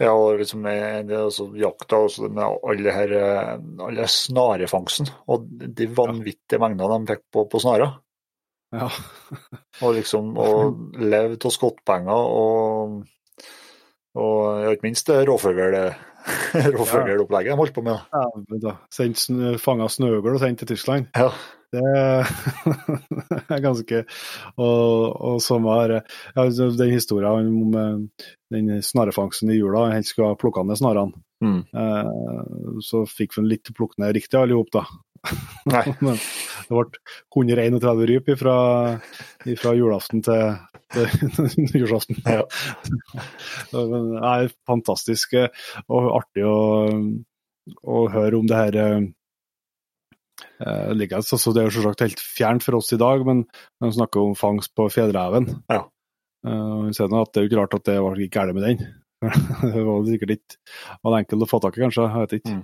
Ja, 0.02 0.10
og 0.18 0.40
liksom 0.40 0.64
eh, 0.68 1.02
det 1.06 1.14
er 1.16 1.28
også 1.28 1.52
jakta 1.56 2.00
også 2.08 2.28
med 2.34 2.42
alle 2.44 2.94
her 2.96 3.12
eh, 3.14 3.52
alle 3.86 4.08
snarefangsten, 4.10 5.08
og 5.30 5.46
de 5.54 5.86
vanvittige 5.96 6.60
mengdene 6.60 6.98
de 7.04 7.12
fikk 7.14 7.22
på, 7.32 7.44
på 7.52 7.62
snarer. 7.62 7.94
Ja. 8.74 8.90
Og 9.86 9.98
liksom 10.00 10.34
å 10.40 10.50
leve 10.98 11.38
av 11.38 11.54
skottpenger 11.54 12.38
og, 12.40 13.04
og 14.18 14.40
ja, 14.64 14.74
ikke 14.74 14.90
minst 14.90 15.10
det 15.10 15.24
rovfugl- 15.30 15.78
rovfuglopplegget 16.78 17.52
de 17.54 17.60
holdt 17.60 17.76
på 17.76 17.84
med. 17.86 18.00
Ja, 18.64 18.78
sendt 18.94 19.26
fanga 19.62 19.90
snøugl 19.92 20.36
og 20.36 20.42
sendt 20.44 20.64
til 20.64 20.74
Tyskland. 20.74 21.12
Ja. 21.18 21.30
Det 21.74 21.82
er 23.56 23.62
ganske 23.64 24.04
Og, 24.62 25.08
og 25.10 25.40
som 25.42 25.66
var 25.66 25.90
ja, 25.96 26.02
altså, 26.36 26.68
Den 26.78 26.92
historien 26.94 27.50
om 27.50 27.74
eh, 27.74 28.28
den 28.54 28.76
snarefangsten 28.86 29.50
i 29.50 29.58
jula, 29.58 29.88
han 29.90 30.06
skulle 30.06 30.30
ha 30.30 30.38
plukka 30.38 30.62
ned 30.68 30.78
snarene. 30.78 31.18
Mm. 31.42 31.64
Eh, 31.74 32.78
så 32.86 33.02
fikk 33.10 33.40
vi 33.40 33.48
litt 33.48 33.74
plukket 33.74 34.04
ned 34.04 34.14
riktig 34.14 34.38
alle 34.38 34.54
ihop, 34.54 34.70
da. 34.76 34.84
Nei. 35.72 35.84
Men 36.04 36.20
det 36.20 36.74
ble 36.74 36.86
131 37.36 38.06
ryp 38.12 38.32
fra, 38.40 38.56
julaften 39.78 40.24
til, 40.26 40.56
til 40.94 41.42
nyårsaften. 41.72 42.22
Ja. 42.28 42.46
Det 43.72 43.84
er 44.34 44.54
fantastisk 44.70 45.36
eh, 45.40 45.66
og 45.88 46.12
artig 46.20 46.48
å, 46.48 46.58
å 47.84 48.06
høre 48.14 48.40
om 48.40 48.50
det 48.50 48.60
her 48.60 48.80
eh, 48.82 48.98
eh, 50.66 50.92
det 51.00 51.10
er 51.10 51.22
jo 51.22 51.76
selvsagt 51.78 52.06
helt 52.06 52.24
fjernt 52.24 52.66
for 52.66 52.82
oss 52.82 52.92
i 52.96 53.02
dag, 53.02 53.24
men 53.28 53.46
de 53.84 53.94
snakker 53.96 54.24
om 54.24 54.38
fangst 54.40 54.76
på 54.76 54.90
Fjellreven. 54.94 55.50
Ja. 55.72 55.86
Uh, 56.44 56.90
det 56.92 57.00
er 57.00 57.40
jo 57.40 57.48
ikke 57.48 57.56
rart 57.62 57.76
at 57.78 57.86
det 57.88 58.02
var 58.04 58.20
gærent 58.20 58.58
med 58.58 58.66
den. 58.68 58.82
det 59.72 59.84
var 59.88 60.02
sikkert 60.04 60.34
ikke 60.36 60.58
var 61.00 61.14
enkelt 61.22 61.46
å 61.46 61.48
få 61.48 61.60
tak 61.64 61.78
i, 61.78 61.84
kanskje. 61.86 62.04
Jeg 62.04 62.26
vet 62.26 62.34
ikke. 62.42 62.56
Mm. 62.58 62.64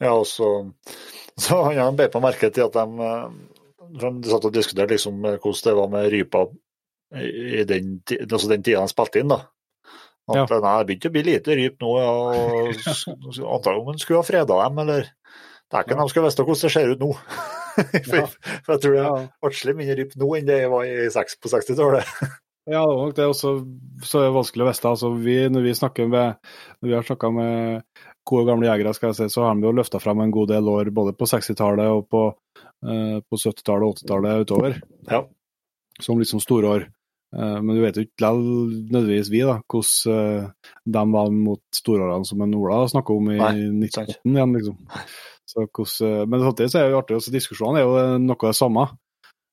Ja, 0.00 0.14
og 0.16 0.26
så, 0.28 0.50
så 1.36 1.62
han 1.66 1.76
ja, 1.76 1.86
bet 1.96 2.16
meg 2.16 2.30
merke 2.30 2.50
til 2.54 2.66
at 2.66 2.76
de, 2.76 3.06
eh, 3.06 3.94
de 4.00 4.32
satt 4.32 4.48
og 4.48 4.54
diskuterte 4.56 4.96
liksom 4.96 5.22
eh, 5.28 5.38
hvordan 5.38 5.62
det 5.68 5.78
var 5.78 5.94
med 5.94 6.10
rypa 6.14 6.44
i 7.20 7.64
den, 7.66 7.96
altså 8.22 8.48
den 8.52 8.62
tida 8.62 8.84
de 8.84 8.92
spilte 8.92 9.22
inn. 9.22 9.32
da. 9.32 9.42
At 10.30 10.52
Ja. 10.52 10.60
nei, 10.62 10.74
det 10.78 10.86
begynte 10.88 11.10
å 11.10 11.14
bli 11.16 11.22
lite 11.26 11.56
ryp 11.58 11.80
nå, 11.82 11.94
ja, 11.98 12.10
og 12.10 13.48
antagelig 13.56 13.80
om 13.82 13.88
en 13.90 13.98
skulle 13.98 14.20
ha 14.20 14.26
freda 14.26 14.58
dem, 14.62 14.78
eller 14.84 15.08
Dæken, 15.70 16.00
de 16.02 16.10
skal 16.10 16.24
visst 16.24 16.40
hvordan 16.42 16.62
det 16.64 16.70
ser 16.74 16.90
ut 16.90 17.02
nå. 17.02 17.10
for, 18.10 18.30
for 18.66 18.72
jeg 18.74 18.82
tror 18.82 18.94
det 18.94 19.02
er 19.06 19.26
artig 19.46 19.74
mindre 19.78 19.98
ryp 20.00 20.14
nå 20.18 20.30
enn 20.38 20.48
det 20.48 20.60
var 20.70 20.86
i 20.86 21.10
6 21.14 21.36
på 21.38 21.52
60-tallet. 21.52 22.14
Ja, 22.70 22.84
det 22.86 22.98
nok 23.00 23.14
det 23.16 23.22
er 23.24 23.30
også 23.32 23.50
så 24.06 24.20
er 24.20 24.26
det 24.28 24.34
vanskelig 24.36 24.62
å 24.62 24.66
vite. 24.68 24.90
Altså, 24.92 25.08
vi, 25.16 25.36
når 25.50 25.64
vi 25.64 25.72
med 26.12 26.50
når 26.78 26.86
vi 26.86 26.92
har 26.94 27.06
snakka 27.08 27.30
med 27.34 28.02
gode 28.30 28.46
gamle 28.48 28.68
jegere, 28.70 28.94
skal 28.96 29.10
jeg 29.12 29.18
si, 29.18 29.28
så 29.34 29.44
har 29.48 29.58
de 29.58 29.66
jo 29.68 29.74
løfta 29.76 30.00
frem 30.02 30.22
en 30.24 30.32
god 30.34 30.48
del 30.54 30.70
år 30.70 30.90
både 30.94 31.12
på 31.18 31.28
60-tallet 31.30 31.90
og 31.90 32.06
på, 32.12 32.22
eh, 32.86 33.18
på 33.26 33.40
70-tallet 33.42 33.86
og 33.88 33.98
80-tallet 34.00 34.46
utover, 34.46 34.80
Ja. 35.10 35.24
som 36.00 36.18
liksom 36.22 36.40
store 36.42 36.70
år. 36.76 36.86
Eh, 37.36 37.58
men 37.62 37.76
du 37.76 37.82
vet 37.84 37.98
jo 37.98 38.02
ikke 38.06 38.24
likevel 38.24 38.40
nødvendigvis 38.90 39.30
vi 39.30 39.42
da, 39.46 39.58
hvordan 39.70 40.14
eh, 40.14 40.70
de 40.96 41.02
var 41.14 41.34
mot 41.34 41.62
storårene 41.74 42.26
som 42.26 42.40
en 42.46 42.54
Ola 42.58 42.80
snakker 42.90 43.18
om 43.20 43.28
i 43.30 43.36
Nei, 43.38 43.50
1918 43.90 44.34
igjen, 44.34 44.54
liksom. 44.58 44.78
Så 45.50 45.66
hos, 45.78 45.96
eh, 46.06 46.24
men 46.30 46.42
samtidig 46.46 46.70
så 46.72 46.78
er 46.80 46.88
det 46.88 46.94
jo 46.96 47.02
artig, 47.02 47.18
også 47.20 47.34
diskusjonene 47.34 47.82
er 47.82 47.86
jo 47.86 47.94
eh, 48.00 48.16
noe 48.22 48.38
av 48.40 48.50
det 48.52 48.58
samme. 48.58 48.86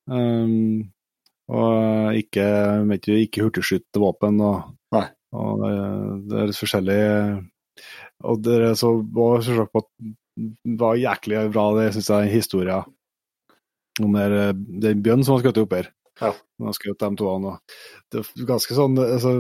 Um, 0.08 0.88
og 1.52 2.16
ikke, 2.20 2.44
vet 2.90 3.06
du, 3.08 3.14
ikke 3.20 3.44
hurtigskytevåpen 3.46 4.42
og, 4.44 4.74
Nei. 4.96 5.06
og 5.36 5.62
det, 5.64 5.72
det 6.32 6.38
er 6.42 6.50
litt 6.50 6.60
forskjellig 6.60 6.98
Og 8.26 8.40
det 8.46 8.56
er 8.72 8.78
så 8.80 8.96
var 9.14 9.44
selvsagt 9.46 9.74
på 9.74 9.84
at 9.84 9.92
det 10.38 10.78
var 10.80 10.98
jæklig 10.98 11.48
bra, 11.54 11.70
det 11.78 11.92
syns 11.96 12.10
jeg, 12.14 12.34
historia 12.34 12.82
om 14.04 14.14
den, 14.14 14.66
den 14.82 15.00
bjørnen 15.06 15.26
som 15.26 15.38
har 15.38 15.46
skutt 15.46 15.62
opp 15.64 15.74
her. 15.74 15.88
Ja. 16.18 16.32
Han 16.58 16.70
har 16.70 16.74
skutt 16.74 17.02
de 17.02 17.10
to 17.18 17.28
og 17.30 17.46
Det 18.10 18.22
er 18.22 18.46
ganske 18.50 18.78
sånn, 18.78 18.98
altså, 19.02 19.34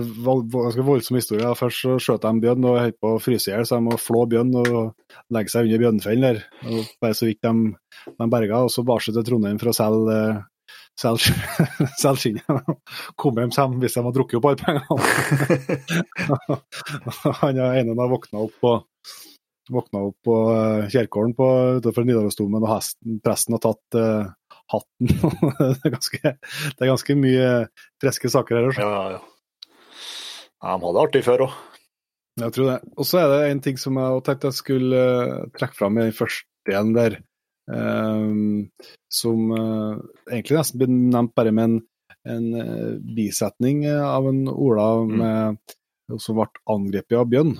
ganske 0.53 0.85
voldsom 0.85 1.17
historie. 1.17 1.53
Først 1.57 1.81
så 1.83 1.95
skjøt 2.01 2.25
de 2.25 2.43
bjørn 2.43 2.67
og 2.69 2.79
holdt 2.81 2.99
på 3.01 3.13
å 3.15 3.21
fryse 3.21 3.49
i 3.49 3.53
hjel, 3.55 3.65
så 3.65 3.79
de 3.79 3.87
må 3.87 3.97
flå 4.01 4.25
bjørn 4.29 4.53
og 4.61 4.69
legge 5.33 5.53
seg 5.53 5.69
under 5.69 5.81
bjørnfellen 5.85 6.27
der. 6.27 6.43
Og 6.69 6.91
bare 7.01 7.17
så 7.17 7.29
vidt 7.29 7.41
de, 7.45 7.73
de 8.13 8.29
berga, 8.33 8.61
og 8.65 8.73
så 8.73 8.85
barslet 8.85 9.17
til 9.17 9.27
Trondheim 9.31 9.61
for 9.61 9.73
å 9.73 9.77
selge 9.77 10.19
eh, 10.97 11.01
selge 11.01 11.33
selge 12.01 12.21
skinnet. 12.23 12.47
Kom 13.19 13.37
hjem 13.39 13.53
sammen 13.55 13.81
hvis 13.83 13.97
de 13.97 14.03
har 14.05 14.15
drukket 14.15 14.39
opp 14.39 14.49
alle 14.49 14.61
pengene. 14.61 14.85
Han 17.41 17.61
ene 17.61 17.97
har 17.97 18.13
våkna 18.13 18.45
opp 18.47 18.55
på 18.63 18.77
våkna 19.69 19.99
opp 19.99 20.17
på 20.23 20.35
eh, 20.53 20.89
Kjerkålen 20.91 21.33
utenfor 21.79 22.05
Nidarosdomen, 22.07 22.63
og 22.63 22.71
hesten, 22.71 23.19
presten 23.23 23.57
har 23.57 23.63
tatt 23.63 23.97
uh, 23.99 24.29
hatten. 24.71 25.11
det, 25.59 25.87
er 25.89 25.95
ganske, 25.97 26.33
det 26.33 26.85
er 26.85 26.91
ganske 26.91 27.17
mye 27.19 27.49
friske 28.01 28.31
saker 28.33 28.59
her. 28.59 28.69
også. 28.71 28.85
Ja, 28.85 28.91
ja, 28.93 29.17
ja. 29.17 29.21
de 30.63 30.71
hadde 30.71 30.93
det 30.95 31.03
artig 31.03 31.23
før 31.27 31.47
òg. 31.47 31.57
Jeg 32.37 32.53
tror 32.53 32.69
det. 32.69 32.77
Og 32.95 33.07
så 33.09 33.21
er 33.23 33.31
det 33.31 33.39
en 33.47 33.63
ting 33.65 33.79
som 33.81 33.97
jeg 33.97 34.25
tenkte 34.27 34.51
jeg 34.51 34.59
skulle 34.59 35.05
eh, 35.17 35.47
trekke 35.57 35.77
fram 35.79 35.97
i 35.97 36.05
den 36.05 36.17
første 36.17 36.71
igjen 36.71 36.93
der, 36.93 37.21
som 37.67 39.51
eh, 39.51 39.95
egentlig 40.31 40.57
nesten 40.57 40.81
blir 40.81 40.91
nevnt 40.91 41.33
bare 41.35 41.51
med 41.51 41.69
en, 41.69 41.79
en 42.27 42.45
eh, 42.61 42.93
bisetning 43.17 43.83
eh, 43.85 44.03
av 44.03 44.29
en 44.29 44.45
Ola 44.51 44.87
med, 45.09 45.75
som 46.15 46.39
ble 46.39 46.47
angrepet 46.73 47.19
av 47.19 47.27
bjørn. 47.31 47.57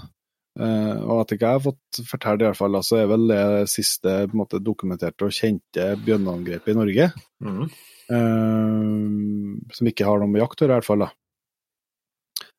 Uh, 0.58 1.04
og 1.06 1.20
at 1.22 1.36
ikke 1.36 1.46
jeg 1.46 1.54
har 1.60 1.62
fått 1.62 1.98
fortalt, 2.10 2.42
i 2.42 2.48
hvert 2.48 2.58
fall, 2.58 2.80
så 2.82 2.96
er 2.98 3.10
vel 3.12 3.28
det 3.30 3.42
siste 3.70 4.14
måte, 4.34 4.58
dokumenterte 4.58 5.28
og 5.28 5.36
kjente 5.36 5.92
bjørneangrepet 6.02 6.72
i 6.74 6.78
Norge. 6.80 7.08
Mm. 7.46 7.68
Uh, 8.10 9.60
som 9.78 9.92
ikke 9.92 10.08
har 10.08 10.18
noe 10.18 10.32
med 10.34 10.42
jakt 10.42 10.64
å 10.64 10.66
gjøre, 10.66 10.80
i 10.80 10.80
hvert 10.80 10.90
fall. 10.90 11.06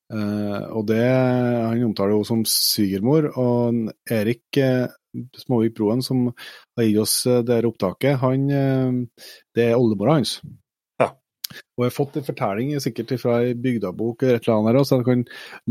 Eh, 0.09 0.62
og 0.72 0.86
det, 0.88 1.05
Han 1.05 1.82
omtaler 1.90 2.14
henne 2.16 2.28
som 2.28 2.44
svigermor, 2.49 3.28
og 3.36 3.90
Erik 4.09 4.61
Småvik 5.36 5.76
Broen, 5.76 6.02
som 6.02 6.28
har 6.76 6.86
gitt 6.86 7.02
oss 7.02 7.20
eh, 7.26 7.42
det 7.42 7.61
her 7.61 7.68
opptaket, 7.68 8.18
han, 8.22 8.48
eh, 8.50 9.28
det 9.56 9.70
er 9.70 9.78
oldemora 9.78 10.18
hans. 10.18 10.38
Ja. 11.00 11.12
Og 11.76 11.84
jeg 11.84 11.90
har 11.90 11.96
fått 11.96 12.18
en 12.20 12.26
fortelling 12.26 12.74
sikkert 12.84 13.14
fra 13.22 13.38
ei 13.44 13.54
bygdabok 13.56 14.22
eller 14.22 14.38
et 14.38 14.48
eller 14.48 14.59
annet, 14.59 14.76
her, 14.76 14.84
så 14.84 14.98
jeg 14.98 15.09
kan 15.09 15.24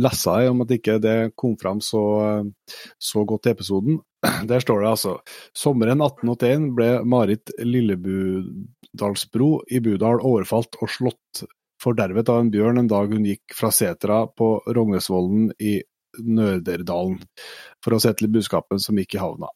lese 0.07 0.37
om 0.51 0.63
at 0.65 0.73
ikke 0.77 0.97
det 1.03 1.17
kom 1.37 1.57
fram 1.61 1.83
så, 1.85 2.05
eh, 2.25 2.79
så 2.97 3.25
godt 3.29 3.49
i 3.49 3.53
episoden. 3.53 3.99
Der 4.49 4.63
står 4.63 4.81
det 4.81 4.89
altså 4.95 5.19
Sommeren 5.55 6.01
1881 6.01 6.71
ble 6.77 6.89
Marit 7.05 7.53
Lillebudalsbro 7.61 9.51
i 9.69 9.83
Budal 9.85 10.23
overfalt 10.25 10.79
og 10.81 10.89
slått 10.89 11.45
fordervet 11.81 12.29
av 12.33 12.41
en 12.41 12.49
bjørn 12.51 12.81
en 12.81 12.89
dag 12.89 13.13
hun 13.13 13.25
gikk 13.27 13.53
fra 13.53 13.69
setra 13.73 14.23
på 14.33 14.55
Rognesvollen 14.65 15.51
i 15.61 15.77
Nøderdalen 16.23 17.19
for 17.83 17.95
å 17.95 18.01
sette 18.03 18.23
til 18.23 18.31
budskapet 18.33 18.83
som 18.83 18.97
gikk 18.99 19.17
i 19.17 19.21
havna. 19.21 19.51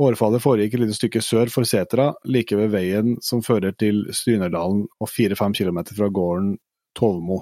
Årfallet 0.00 0.40
foregikk 0.40 0.78
et 0.78 0.84
lite 0.86 0.96
stykke 0.96 1.20
sør 1.20 1.50
for 1.52 1.68
setra, 1.68 2.12
like 2.24 2.56
ved 2.56 2.70
veien 2.72 3.16
som 3.24 3.42
fører 3.44 3.74
til 3.76 4.06
Strynerdalen 4.14 4.86
og 4.88 5.10
fire-fem 5.10 5.52
kilometer 5.56 5.98
fra 5.98 6.08
gården 6.08 6.54
Tovmo. 6.96 7.38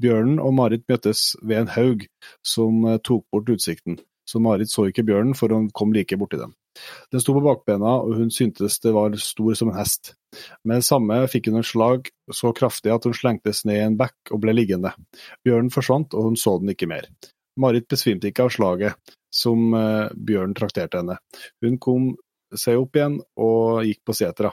Bjørnen 0.00 0.40
og 0.40 0.54
Marit 0.56 0.86
møttes 0.88 1.32
ved 1.42 1.62
en 1.62 1.70
haug 1.74 2.06
som 2.44 2.84
eh, 2.88 2.98
tok 3.04 3.26
bort 3.32 3.52
utsikten, 3.52 3.98
så 4.28 4.40
Marit 4.40 4.72
så 4.72 4.86
ikke 4.88 5.04
bjørnen 5.08 5.36
for 5.36 5.52
hun 5.52 5.70
kom 5.76 5.92
like 5.96 6.16
borti 6.20 6.40
dem. 6.40 6.54
Den 7.12 7.20
sto 7.20 7.34
på 7.36 7.44
bakbena, 7.44 7.98
og 8.00 8.16
hun 8.16 8.30
syntes 8.32 8.78
det 8.80 8.94
var 8.96 9.16
stor 9.20 9.56
som 9.58 9.72
en 9.72 9.76
hest. 9.76 10.14
Med 10.64 10.80
det 10.80 10.88
samme 10.88 11.18
fikk 11.28 11.50
hun 11.50 11.60
et 11.60 11.68
slag 11.68 12.08
så 12.32 12.54
kraftig 12.56 12.94
at 12.94 13.04
hun 13.04 13.16
slengtes 13.16 13.66
ned 13.68 13.80
i 13.80 13.84
en 13.84 13.98
bekk 14.00 14.32
og 14.32 14.40
ble 14.44 14.56
liggende. 14.56 14.94
Bjørnen 15.44 15.72
forsvant, 15.74 16.16
og 16.16 16.30
hun 16.30 16.40
så 16.40 16.56
den 16.62 16.72
ikke 16.72 16.88
mer. 16.88 17.10
Marit 17.60 17.88
besvimte 17.88 18.30
ikke 18.30 18.46
av 18.46 18.52
slaget 18.54 19.14
som 19.32 19.74
eh, 19.74 20.12
bjørnen 20.16 20.54
trakterte 20.56 21.00
henne. 21.00 21.18
Hun 21.64 21.78
kom 21.82 22.12
seg 22.56 22.80
opp 22.80 22.96
igjen 22.96 23.18
og 23.40 23.84
gikk 23.88 24.02
på 24.06 24.16
setra. 24.16 24.52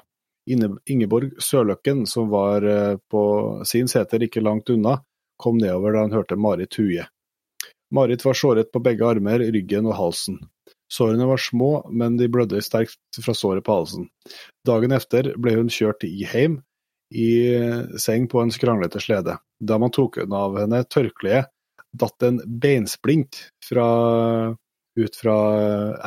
Ingeborg 0.50 1.36
Sørløkken, 1.44 2.06
som 2.10 2.30
var 2.32 2.66
eh, 2.66 2.98
på 3.12 3.24
sin 3.68 3.92
seter 3.92 4.24
ikke 4.26 4.44
langt 4.44 4.72
unna, 4.74 5.00
kom 5.40 5.60
nedover 5.60 5.96
da 5.96 6.06
hun 6.08 6.16
hørte 6.16 6.40
Marit 6.40 6.80
huie. 6.80 7.06
Marit 7.96 8.24
var 8.26 8.38
såret 8.38 8.72
på 8.72 8.82
begge 8.86 9.06
armer, 9.08 9.40
ryggen 9.40 9.88
og 9.90 9.98
halsen. 9.98 10.40
Sårene 10.90 11.26
var 11.30 11.42
små, 11.42 11.90
men 11.90 12.18
de 12.18 12.28
blødde 12.30 12.62
sterkt 12.66 13.22
fra 13.22 13.34
såret 13.38 13.66
på 13.66 13.78
halsen. 13.78 14.10
Dagen 14.66 14.94
efter 14.94 15.32
ble 15.38 15.56
hun 15.58 15.70
kjørt 15.74 16.06
i 16.06 16.26
heim, 16.30 16.60
i 17.10 17.30
seng 17.98 18.28
på 18.30 18.42
en 18.42 18.54
skranglete 18.54 19.02
slede. 19.02 19.38
Da 19.62 19.78
man 19.82 19.94
tok 19.94 20.20
av 20.26 20.58
henne 20.62 20.84
tørkleet, 20.86 21.50
datt 21.96 22.26
en 22.28 22.40
beinsplint 22.46 23.40
fra, 23.66 23.86
ut 25.00 25.16
fra 25.22 25.38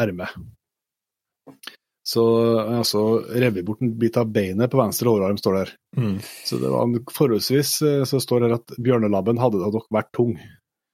ermet. 0.02 0.34
Så 2.02 2.24
altså, 2.58 3.22
revet 3.30 3.64
bort 3.64 3.82
en 3.82 3.92
bit 3.98 4.16
av 4.18 4.30
beinet 4.34 4.70
på 4.70 4.80
venstre 4.80 5.10
overarm, 5.10 5.38
står 5.38 5.54
det 5.54 5.62
her. 5.62 5.74
Mm. 5.96 6.16
Så 6.48 6.58
det 6.58 6.72
var 6.72 6.82
en- 6.82 7.12
forholdsvis 7.14 7.76
eh, 7.86 8.02
så 8.04 8.20
står 8.20 8.40
det 8.40 8.48
her 8.48 8.58
at 8.58 8.74
bjørnelabben 8.82 9.38
hadde 9.38 9.62
da 9.62 9.70
nok 9.70 9.86
vært 9.94 10.10
tung. 10.16 10.34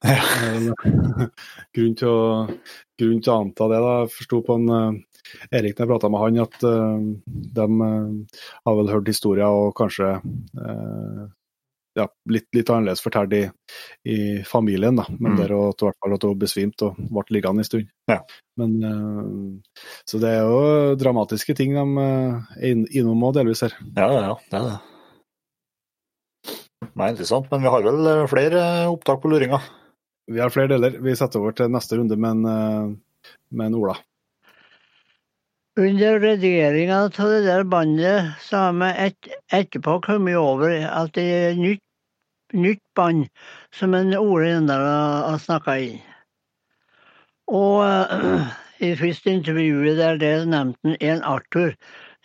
Ja. 0.05 0.21
Eh, 0.45 0.69
grunn, 1.75 1.95
til 1.97 2.07
å, 2.07 2.45
grunn 2.99 3.23
til 3.25 3.33
å 3.33 3.39
anta 3.41 3.67
det, 3.73 3.81
da. 3.83 3.95
Forsto 4.13 4.43
på 4.45 4.59
en 4.59 4.69
eh, 4.75 5.01
Erik 5.51 5.77
når 5.77 5.83
jeg 5.83 5.91
prata 5.91 6.09
med 6.11 6.23
han, 6.23 6.39
at 6.45 6.63
uh, 6.65 6.99
de 7.57 7.65
uh, 7.65 8.39
har 8.65 8.77
vel 8.79 8.91
hørt 8.93 9.11
historier 9.11 9.45
og 9.45 9.75
kanskje 9.77 10.15
eh, 10.17 11.25
ja, 11.99 12.05
litt, 12.31 12.47
litt 12.55 12.69
annerledes 12.73 13.03
fortalt 13.05 13.33
i, 13.37 13.41
i 14.09 14.17
familien, 14.47 14.95
da. 14.99 15.05
Men 15.19 15.33
Mm. 15.35 15.39
der 15.43 15.53
og, 15.57 15.65
at, 15.73 15.81
i 15.83 15.87
hvert 15.89 15.99
fall 16.03 16.15
at 16.17 16.25
hun 16.27 16.39
besvimte 16.41 16.87
og 16.89 16.99
ble 17.13 17.35
liggende 17.37 17.61
en 17.65 17.67
stund. 17.69 17.89
Ja. 18.09 18.19
Men, 18.59 18.77
eh, 18.83 19.83
så 20.09 20.19
det 20.23 20.31
er 20.37 20.47
jo 20.47 20.95
dramatiske 20.99 21.55
ting 21.59 21.75
de 21.77 21.85
eh, 22.05 22.39
er 22.59 22.71
inn- 22.73 22.87
innom 22.91 23.23
òg, 23.29 23.35
delvis 23.37 23.61
her. 23.67 23.75
Ja, 23.95 24.07
ja, 24.15 24.21
ja, 24.31 24.35
det 24.49 24.59
er 24.61 24.69
det. 24.71 24.77
Nei, 26.95 27.09
interessant. 27.13 27.47
Men 27.51 27.61
vi 27.63 27.71
har 27.71 27.83
vel 27.85 28.07
eh, 28.15 28.25
flere 28.31 28.63
opptak 28.91 29.21
på 29.23 29.31
luringa? 29.31 29.59
Vi 30.29 30.39
har 30.41 30.51
flere 30.53 30.73
deler. 30.75 30.97
Vi 31.01 31.15
setter 31.17 31.39
over 31.41 31.55
til 31.57 31.71
neste 31.73 31.97
runde 31.97 32.15
med 32.19 32.45
en, 32.45 32.95
med 33.51 33.65
en 33.71 33.75
Ola. 33.79 33.95
Under 35.79 36.19
redigeringa 36.19 36.97
av 37.05 37.13
det 37.15 37.39
der 37.45 37.63
bandet 37.71 38.33
så 38.43 38.65
har 38.65 38.73
vi 38.81 38.89
et, 39.05 39.29
etterpå 39.55 39.93
kommet 40.03 40.35
over 40.35 40.73
at 40.85 41.13
det 41.15 41.23
er 41.37 41.55
nytt, 41.55 41.81
nytt 42.53 42.83
band 42.95 43.27
som 43.75 43.93
en 43.93 44.15
Ole 44.17 44.53
Endal 44.57 44.85
har, 44.85 45.37
snakka 45.41 45.77
inn. 45.85 46.01
Og 47.49 47.83
uh, 47.83 48.49
i 48.87 48.93
første 48.95 49.31
intervjuet 49.33 49.97
der 49.99 50.19
det 50.21 50.33
nevnte 50.49 50.79
han 50.87 50.97
en 50.99 51.23
Arthur. 51.23 51.73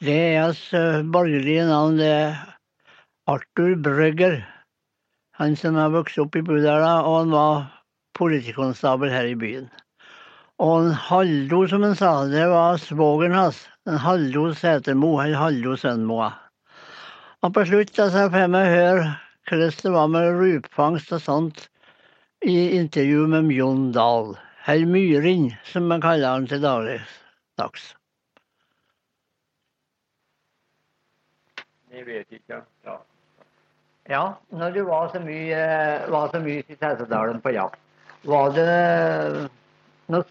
Det 0.04 0.14
er 0.14 0.42
hans 0.42 0.60
eh, 0.74 1.02
borgerlige 1.02 1.64
navn. 1.66 1.96
Det 1.98 2.10
er 2.10 2.34
Arthur 3.30 3.76
Brøgger. 3.82 4.42
Han 5.38 5.56
som 5.56 5.78
har 5.78 5.94
vokst 5.94 6.18
opp 6.18 6.36
i 6.36 6.42
Budala, 6.46 7.00
og 7.02 7.18
han 7.22 7.32
var 7.34 7.64
politikonstabel 8.18 9.10
her 9.10 9.30
i 9.30 9.38
byen. 9.38 9.70
Og 10.62 10.84
en 10.84 10.92
Haldo, 10.94 11.64
som 11.66 11.82
han 11.82 11.96
sa, 11.98 12.12
det 12.30 12.46
var 12.50 12.78
svogeren 12.78 13.34
hans. 13.34 13.64
En 13.88 13.98
Haldo 13.98 14.52
Setermo, 14.54 15.16
eller 15.22 15.38
Haldo 15.38 15.74
Sønnmoa. 15.76 16.30
Og 17.42 17.54
på 17.54 17.64
slutt 17.66 17.90
da, 17.96 18.06
så 18.10 18.28
får 18.30 18.46
vi 18.52 18.62
høre 18.70 19.08
hvordan 19.48 19.72
det 19.82 19.92
var 19.92 20.08
med 20.08 20.40
rypefangst 20.40 21.12
og 21.12 21.20
sånt 21.20 21.66
i 22.44 22.76
intervju 22.76 23.26
med 23.28 23.52
Jon 23.52 23.90
Dahl. 23.92 24.34
Herr 24.64 24.86
Myrin, 24.88 25.50
som 25.64 25.88
man 25.88 26.00
kaller 26.00 26.38
han 26.38 26.46
til 26.48 26.62
dagligdags. 26.62 27.90
Jeg 31.92 32.06
vet 32.06 32.32
ikke. 32.32 32.62
Ja. 32.86 32.96
Ja, 34.08 34.22
når 34.52 34.70
du 34.70 34.80
var 34.84 35.08
så 35.12 35.20
mye, 35.24 35.60
var 36.12 36.32
så 36.32 36.40
mye 36.44 36.64
i 36.64 36.76
Setesdalen 36.76 37.40
på 37.44 37.52
jakt, 37.54 37.78
var 38.28 38.50
det 38.56 38.72
noen 40.12 40.26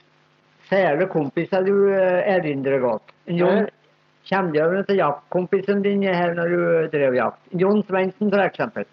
sære 0.69 1.07
kompiser 1.09 1.65
du 1.65 1.89
eh, 1.93 2.21
erindrer 2.35 2.81
godt? 2.81 3.13
Jon, 3.29 3.69
kommer 4.29 4.53
de 4.53 4.61
over 4.65 4.85
til 4.89 5.01
jaktkompisen 5.01 5.81
din 5.85 6.05
her 6.05 6.33
når 6.37 6.53
du 6.53 6.61
drev 6.93 7.17
jakt? 7.17 7.41
Jon 7.57 7.81
Svendsen, 7.87 8.33
eksempel. 8.41 8.85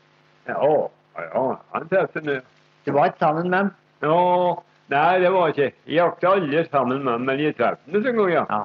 Ja, 0.49 0.89
ja, 1.21 1.45
han 1.73 1.89
treffer 1.89 2.25
nå. 2.25 2.41
Du 2.87 2.93
var 2.93 3.11
ikke 3.11 3.19
sammen 3.19 3.51
med 3.51 3.59
ham? 3.59 3.71
Ja, 4.03 4.55
nei, 4.89 5.21
det 5.21 5.33
var 5.33 5.49
ikke. 5.53 5.71
Jeg 5.87 5.97
jakta 6.01 6.33
alle 6.37 6.65
sammen 6.71 7.05
med 7.05 7.19
men 7.27 7.41
jeg 7.41 7.57
traff 7.59 7.79
ham 7.87 7.97
en 8.01 8.17
gang, 8.17 8.31
ja. 8.33 8.45
Ja. 8.49 8.65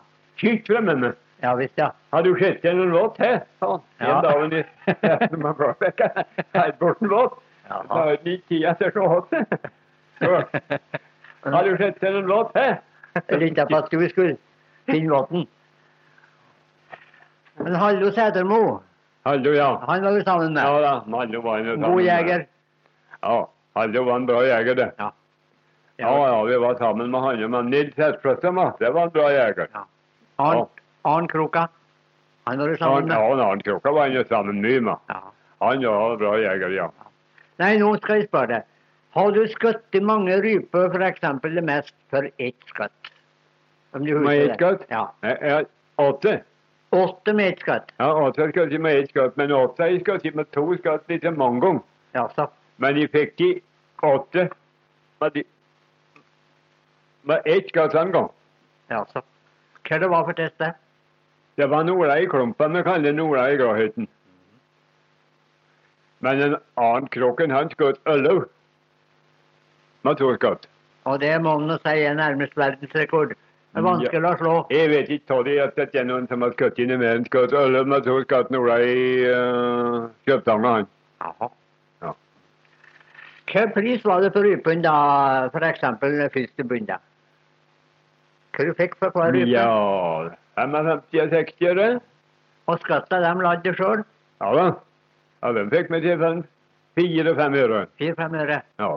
Fra 0.68 0.82
med 0.82 0.96
meg. 1.04 1.14
Ja 1.44 1.54
visst, 1.56 1.78
ja. 1.78 1.90
Har 2.14 2.24
du 2.24 2.32
sett 2.40 2.64
en 2.66 2.82
låt 2.92 3.16
til? 3.20 3.40
sa 3.60 3.72
han. 3.72 3.82
Ja. 4.00 4.18
En 4.18 4.24
dag 4.24 4.40
når 4.40 4.56
jeg 4.56 4.96
treffer 5.02 5.38
meg 5.38 5.56
på 5.60 5.74
vekka. 5.84 6.10
Her 6.56 6.72
borten 6.80 7.08
låt. 7.12 7.34
Jaha. 7.70 7.84
Har 7.90 8.10
jeg 8.10 8.20
ikke 8.26 8.48
tid 8.48 8.66
etter 8.72 8.92
så 8.96 9.08
hot. 9.08 9.34
Har 11.44 11.64
du 11.64 11.78
sett 11.78 12.04
en 12.04 12.22
låt 12.30 12.54
til? 12.56 12.76
Lytta 13.40 13.66
på 13.70 13.78
at 13.78 13.92
du 13.92 14.10
skulle 14.10 14.38
finne 14.90 15.10
låten. 15.10 15.48
Men 17.60 17.76
Hallo 17.76 18.12
Sætermo, 18.12 18.82
Hallo, 19.26 19.54
ja. 19.54 19.84
han 19.88 20.04
var 20.04 20.12
du 20.12 20.24
sammen 20.24 20.54
med. 20.54 20.64
Ja 20.64 20.82
da, 20.82 21.18
Hallo 21.18 21.42
var 21.42 21.58
en 21.58 21.82
God 21.82 22.02
jeger. 22.02 22.46
Ja, 23.22 23.38
Hallo 23.74 24.04
var 24.04 24.16
en 24.16 24.26
bra 24.26 24.44
jeger, 24.46 24.76
det. 24.76 24.92
Ja. 24.98 25.12
Ja, 25.98 26.12
ja, 26.28 26.44
vi 26.44 26.58
var 26.58 26.76
sammen 26.76 27.12
med 27.12 27.22
han, 27.22 27.52
men 27.52 27.72
Nils 27.72 27.96
Hestfløtten, 27.98 28.60
det 28.80 28.92
var 28.94 29.10
en 29.10 29.16
bra 29.16 29.32
jeger. 29.32 29.68
Arn, 30.36 30.68
Arn 31.04 31.28
Kroka. 31.28 31.68
Han 32.46 32.60
var 32.60 32.68
du 32.68 32.78
sammen 32.78 33.10
ja, 33.10 33.18
med. 33.18 33.40
Ja, 33.40 33.50
Arne 33.50 33.62
Kroka 33.62 33.92
var 33.92 34.02
han 34.02 34.14
jo 34.14 34.24
sammen 34.30 34.62
mye 34.62 34.82
med. 34.82 34.98
Ja. 35.10 35.22
Han 35.60 35.86
var 35.88 36.12
en 36.12 36.22
bra 36.22 36.38
jeger, 36.38 36.70
ja. 36.78 36.90
Nei, 37.58 37.78
nå 37.82 37.96
skal 38.04 38.22
jeg 38.22 38.30
spørre 38.30 38.52
deg. 38.54 38.72
Har 39.16 39.32
du 39.32 39.46
skutt 39.48 40.02
mange 40.04 40.38
ryper, 40.44 40.92
f.eks. 40.92 41.22
det 41.42 41.64
mest 41.64 41.96
for 42.14 42.28
ett 42.38 42.70
skudd? 42.70 43.14
Om 43.96 44.04
Med 44.04 44.50
ett 44.50 44.60
skudd? 44.60 44.86
Ja. 44.92 45.08
Jeg, 45.24 45.38
jeg, 45.42 45.66
åtte. 45.98 46.42
Åtte 46.96 47.34
med 47.34 47.54
ett 47.54 47.60
skatt. 47.60 47.92
Ja, 47.98 48.08
åtte 48.28 48.48
skatt 48.52 48.76
med 48.82 49.00
ett 49.00 49.10
skatt, 49.10 49.36
men 49.38 49.52
åtte 49.52 49.90
skatt 50.00 50.28
med 50.36 50.52
to 50.56 50.64
skatt 50.80 51.10
litt 51.12 51.26
mange 51.36 51.62
ganger. 51.64 51.84
Ja, 52.16 52.30
så. 52.36 52.48
Men 52.80 52.96
de 52.96 53.08
fikk 53.12 53.36
de 53.42 53.50
åtte 54.06 54.48
med, 55.20 55.34
de, 55.36 55.44
med 57.22 57.42
ett 57.46 57.70
skatt 57.74 57.96
en 58.00 58.14
gang. 58.16 58.30
Ja, 58.92 59.06
så. 59.12 59.24
Hva 59.86 60.00
det 60.02 60.10
var 60.10 60.26
for 60.26 60.38
test 60.38 60.58
det? 60.64 60.74
Det 61.56 61.68
var 61.72 61.84
Nora 61.84 62.20
i 62.20 62.28
klumpen, 62.28 62.74
vi 62.76 62.84
kaller 62.84 63.14
Nora 63.14 63.50
i 63.52 63.58
gråhytten. 63.58 64.08
Men 66.20 66.40
den 66.40 66.56
andre 66.76 67.12
kroken, 67.12 67.52
han 67.52 67.70
skjøt 67.72 68.00
elleve 68.10 68.48
med 70.04 70.18
to 70.20 70.32
skatt. 70.36 70.68
Og 71.06 71.20
det 71.22 71.34
må 71.42 71.58
man 71.60 71.80
si 71.84 72.02
er 72.02 72.16
nærmest 72.18 72.58
verdensrekord. 72.58 73.36
Det 73.76 73.82
er 73.82 73.84
vanskelig 73.90 74.28
å 74.30 74.38
slå. 74.40 74.52
Jeg 74.72 74.88
vet 74.88 75.10
ikke 75.12 75.36
de 75.44 75.54
at 75.60 75.74
det 75.76 76.00
er 76.00 76.06
noen 76.08 76.30
som 76.32 76.44
har 76.46 76.54
skutt 76.56 76.78
inn 76.80 76.94
i 76.96 76.96
mer 76.96 77.18
enn 77.18 77.26
skutt 77.28 77.52
elleve 77.52 77.90
med 77.92 78.06
to 78.06 78.14
skudd 78.24 78.52
noe 78.56 78.76
i 78.88 79.00
uh, 79.28 80.06
han. 80.48 80.86
Jaha. 81.20 81.50
Ja. 82.06 82.14
Hva 83.52 83.64
pris 83.76 84.06
var 84.08 84.22
det 84.24 84.30
for 84.32 84.48
rypen 84.48 84.86
da, 84.86 84.94
f.eks. 85.52 85.84
første 86.32 86.66
bundet? 86.70 87.04
Hva 88.56 88.68
du 88.70 88.72
fikk 88.78 88.96
for 89.02 89.12
hver 89.12 89.36
rype? 89.36 89.52
Ja 89.52 90.32
55 90.56 91.20
og 91.26 91.34
60 91.34 91.68
øre. 91.74 91.88
Og 92.72 92.80
skatta 92.80 93.20
dem 93.26 93.44
lagde 93.44 93.74
du 93.74 93.76
sjøl? 93.76 94.06
Ja 94.40 94.54
da. 94.56 94.70
Ja, 95.44 95.52
de 95.58 95.66
fikk 95.74 95.92
vi 95.92 96.00
til 96.06 96.40
fire-fem 96.96 97.60
øre. 97.60 97.82
Fire-fem 98.00 98.40
øre. 98.40 98.62
Ja. 98.80 98.90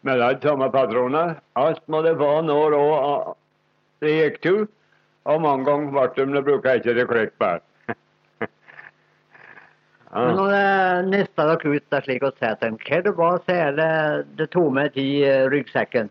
Men 0.00 0.16
det 0.16 0.30
er 0.30 0.40
samme 0.48 0.70
patroner. 0.72 1.36
Alt 1.60 1.84
må 1.92 2.00
det 2.08 2.16
være 2.16 2.46
når 2.48 2.78
og 2.78 3.36
det 4.04 4.12
gikk 4.14 4.42
tur. 4.44 4.66
Og 5.28 5.42
mange 5.44 5.66
ganger 5.68 5.90
ble 5.92 6.04
de 6.16 6.26
det 6.36 6.44
bruker 6.46 6.78
ikke 6.80 6.94
det 6.96 7.06
klipp 7.10 7.34
bare. 7.42 7.60
Men 10.14 10.30
ja. 10.30 10.36
når 10.38 10.54
det 10.54 11.10
nista 11.10 11.48
dere 11.50 11.74
ut 11.74 11.90
der 11.92 12.06
slik 12.06 12.24
og 12.24 12.38
se 12.40 12.54
dem, 12.62 12.78
hva 12.86 13.00
det 13.04 13.14
var 13.18 13.42
sele 13.48 13.88
det 14.38 14.48
tomme 14.54 14.86
i 14.94 15.08
eh, 15.26 15.44
ryggsekken? 15.52 16.08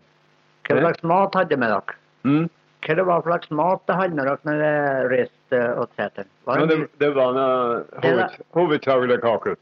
Hva 0.68 0.78
slags 0.84 1.02
mat 1.02 1.34
hadde 1.34 1.58
med 1.58 1.72
dere? 1.72 1.98
Mm. 2.28 2.46
Hva 2.86 2.94
det 3.00 3.06
var 3.08 3.24
slags 3.26 3.50
mat 3.50 3.82
det 3.90 3.96
hadde 3.98 4.18
med 4.18 4.28
dere 4.28 4.38
når 4.46 4.62
dere 4.62 5.08
reiste 5.14 5.64
åt 5.82 5.98
seteren? 5.98 6.30
Var 6.46 6.62
det 6.62 6.68
det, 6.76 6.78
det 7.02 7.10
var 7.16 7.40
hoved, 8.04 8.38
hovedsakelig 8.54 9.18
kake. 9.24 9.56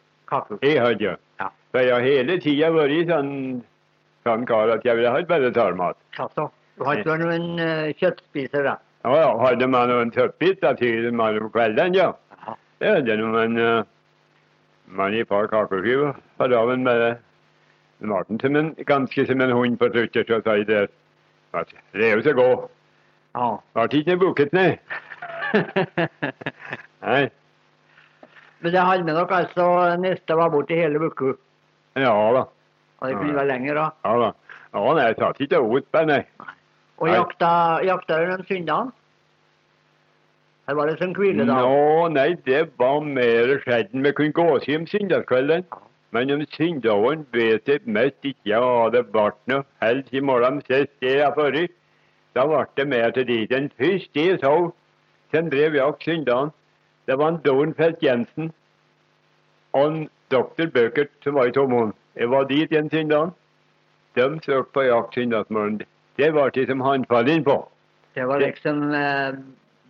Jeg 0.60 0.82
hadde. 0.82 1.16
Ja. 1.40 1.48
For 1.70 1.80
jeg 1.86 1.94
har 1.94 2.04
hele 2.04 2.36
tida 2.42 2.70
vært 2.74 3.08
sånn, 3.08 3.32
sånn 4.26 4.46
kar 4.50 4.74
at 4.74 4.84
jeg 4.84 4.98
ville 4.98 5.14
ha 5.14 5.24
bare 5.30 5.52
tarmat. 5.54 5.96
Ja, 6.18 6.28
du 6.36 6.48
har 6.84 6.98
ikke 7.00 7.10
vært 7.14 7.24
noen 7.24 7.58
eh, 7.58 7.92
kjøttspiser, 7.96 8.62
da? 8.66 8.74
Ja, 9.06 9.14
ja, 9.22 9.28
Hadde 9.38 9.66
man 9.70 9.90
en 9.90 10.10
tuppbitar 10.10 10.74
til 10.76 11.12
man 11.14 11.38
om 11.40 11.50
kvelden, 11.50 11.94
ja. 11.94 12.10
Ja. 12.44 12.54
Det 12.80 12.88
hadde 12.98 13.16
nog 13.22 13.32
man. 13.32 13.56
eh, 13.58 13.82
Man 14.88 15.14
i 15.14 15.24
par 15.24 15.46
kakeskiver 15.50 16.12
på 16.38 16.46
dagen 16.46 16.70
en 16.70 16.84
med 16.84 17.16
maten 18.00 18.38
som 18.40 18.54
en, 18.56 18.68
ganske 18.86 19.24
som 19.26 19.40
en 19.40 19.50
hund 19.50 19.78
på 19.80 19.88
truttet. 19.90 20.26
så 20.28 20.40
sa 20.44 20.54
det 20.62 20.88
att 21.52 21.68
det 21.92 22.10
er 22.10 22.16
jo 22.16 22.22
så 22.22 22.32
gå. 22.32 22.68
Ja. 23.34 23.58
Ble 23.74 23.98
ikke 23.98 24.16
bukket 24.16 24.52
nej. 24.52 24.78
Nei. 27.02 27.30
Men 28.60 28.72
det 28.72 28.80
hadde 28.80 29.14
nok 29.14 29.30
altså 29.32 29.96
neste 30.00 30.36
var 30.36 30.50
borte 30.50 30.74
hele 30.78 30.98
uka. 31.02 31.34
Ja 31.96 32.12
da. 32.32 32.44
Og 33.00 33.08
det 33.08 33.16
kunne 33.16 33.34
være 33.36 33.48
lenger 33.50 33.74
da. 33.74 33.88
Ja 34.04 34.14
da. 34.22 34.30
Ja, 34.74 34.94
nei, 34.94 35.04
jeg 35.08 35.16
satt 35.18 35.40
ikke 35.40 35.60
åt 35.60 35.86
meg, 35.92 36.06
nei. 36.06 36.22
Og 36.98 37.10
jakta, 37.12 37.48
jakta 37.84 38.20
dere 38.20 38.38
de 38.40 38.46
søndagene? 38.48 38.92
Eller 40.68 40.76
var 40.80 40.86
det 40.90 40.98
som 40.98 41.12
hviledag? 41.14 41.62
Nå, 41.62 42.08
nei, 42.08 42.30
det 42.46 42.62
var 42.78 43.00
mer 43.00 43.52
sjelden 43.62 44.02
vi 44.02 44.12
kunne 44.12 44.34
gå 44.34 44.46
hjem 44.66 44.86
søndagskvelden. 44.90 45.66
Men 46.10 46.30
om 46.30 46.42
søndagen 46.50 47.26
vet 47.32 47.68
jeg 47.68 47.80
mest 47.84 48.24
ikke 48.24 48.50
ja, 48.50 48.88
det 48.90 49.04
ble 49.12 49.28
noe 49.52 49.64
helt 49.82 50.12
i 50.12 50.22
morgen 50.24 50.62
sist 50.66 50.92
det 51.04 51.16
jeg 51.18 51.32
forrige. 51.36 51.72
Da 52.34 52.46
ble 52.48 52.64
det 52.76 52.86
mer 52.88 53.10
til 53.10 53.26
dit. 53.28 53.50
Den 53.50 53.70
første 53.78 54.26
jeg 54.26 54.38
så 54.42 54.54
som 55.34 55.50
drev 55.50 55.74
jakt 55.74 56.04
søndagen, 56.04 56.52
det 57.06 57.18
var 57.18 57.28
en 57.28 57.42
Dornfeldt 57.44 58.02
Jensen 58.02 58.52
og 59.72 59.86
en 59.86 60.08
doktor 60.30 60.70
Bøkert 60.74 61.12
som 61.22 61.34
var 61.34 61.50
i 61.50 61.52
Tomoen. 61.52 61.92
Jeg 62.16 62.30
var 62.30 62.44
dit 62.44 62.72
en 62.72 62.90
søndag. 62.90 63.30
De 64.16 64.40
søkte 64.44 64.72
på 64.72 64.82
jakt 64.82 65.14
søndagsmorgen. 65.14 65.82
Det 66.16 66.30
var 66.34 66.50
de 66.50 66.66
som 66.66 66.80
han 66.80 67.04
falt 67.08 67.28
inn 67.28 67.44
på. 67.44 67.56
Det 68.16 68.24
var 68.28 68.40
liksom 68.40 68.94
eh, 68.96 69.36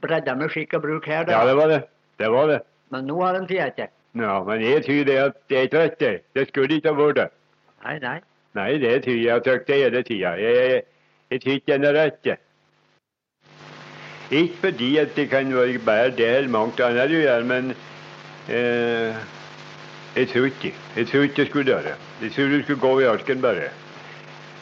bredda 0.02 0.34
med 0.34 0.50
skikk 0.50 0.74
og 0.74 0.82
bruk 0.82 1.06
her, 1.06 1.24
da. 1.28 1.36
Ja, 1.38 1.46
det 1.46 1.56
var 1.56 1.68
det. 1.70 1.82
Det 2.18 2.30
var 2.32 2.48
det. 2.50 2.60
Men 2.90 3.06
nå 3.06 3.20
har 3.22 3.38
de 3.38 3.46
tid 3.46 3.60
etter. 3.62 3.92
Ja, 4.16 4.40
men 4.44 4.62
jeg 4.64 4.82
tror 4.86 5.04
det 5.04 5.18
at 5.20 5.36
det 5.50 5.58
er 5.58 5.68
ikke 5.68 5.82
rett, 5.84 6.00
det. 6.00 6.14
Det 6.34 6.48
skulle 6.48 6.78
ikke 6.80 6.92
ha 6.94 6.98
vært 6.98 7.20
det. 7.20 7.28
Nei, 7.84 7.98
nei. 8.02 8.18
Nei, 8.56 8.70
det 8.80 8.92
tror 9.04 9.20
jeg 9.20 9.44
sagt 9.44 9.66
det 9.68 9.78
hele 9.82 10.02
tida. 10.02 10.32
Jeg, 10.40 10.56
jeg, 10.56 10.82
jeg 11.30 11.42
tror 11.44 11.58
ikke 11.60 11.72
den 11.72 11.84
er 11.84 11.96
rett. 12.00 12.20
det. 12.24 12.36
Ikke 14.30 14.56
fordi 14.64 14.90
at 14.98 15.14
det 15.16 15.28
kan 15.30 15.52
være 15.54 15.78
bedre 15.78 16.16
det 16.18 16.30
eller 16.36 16.50
mangt 16.50 16.80
annet 16.80 17.10
du 17.12 17.18
gjør, 17.20 17.44
men 17.46 17.74
eh, 18.50 19.14
jeg 20.16 20.28
tror 20.32 20.48
ikke. 20.50 20.72
Jeg 20.96 21.06
tror 21.06 21.26
ikke 21.28 21.36
det 21.42 21.48
skulle 21.50 21.70
gjøre 21.70 21.82
det. 21.92 21.96
Jeg 22.22 22.32
tror 22.32 22.48
du 22.50 22.62
skulle 22.62 22.80
gå 22.80 22.94
i 23.00 23.10
arken 23.12 23.42
bare. 23.44 23.68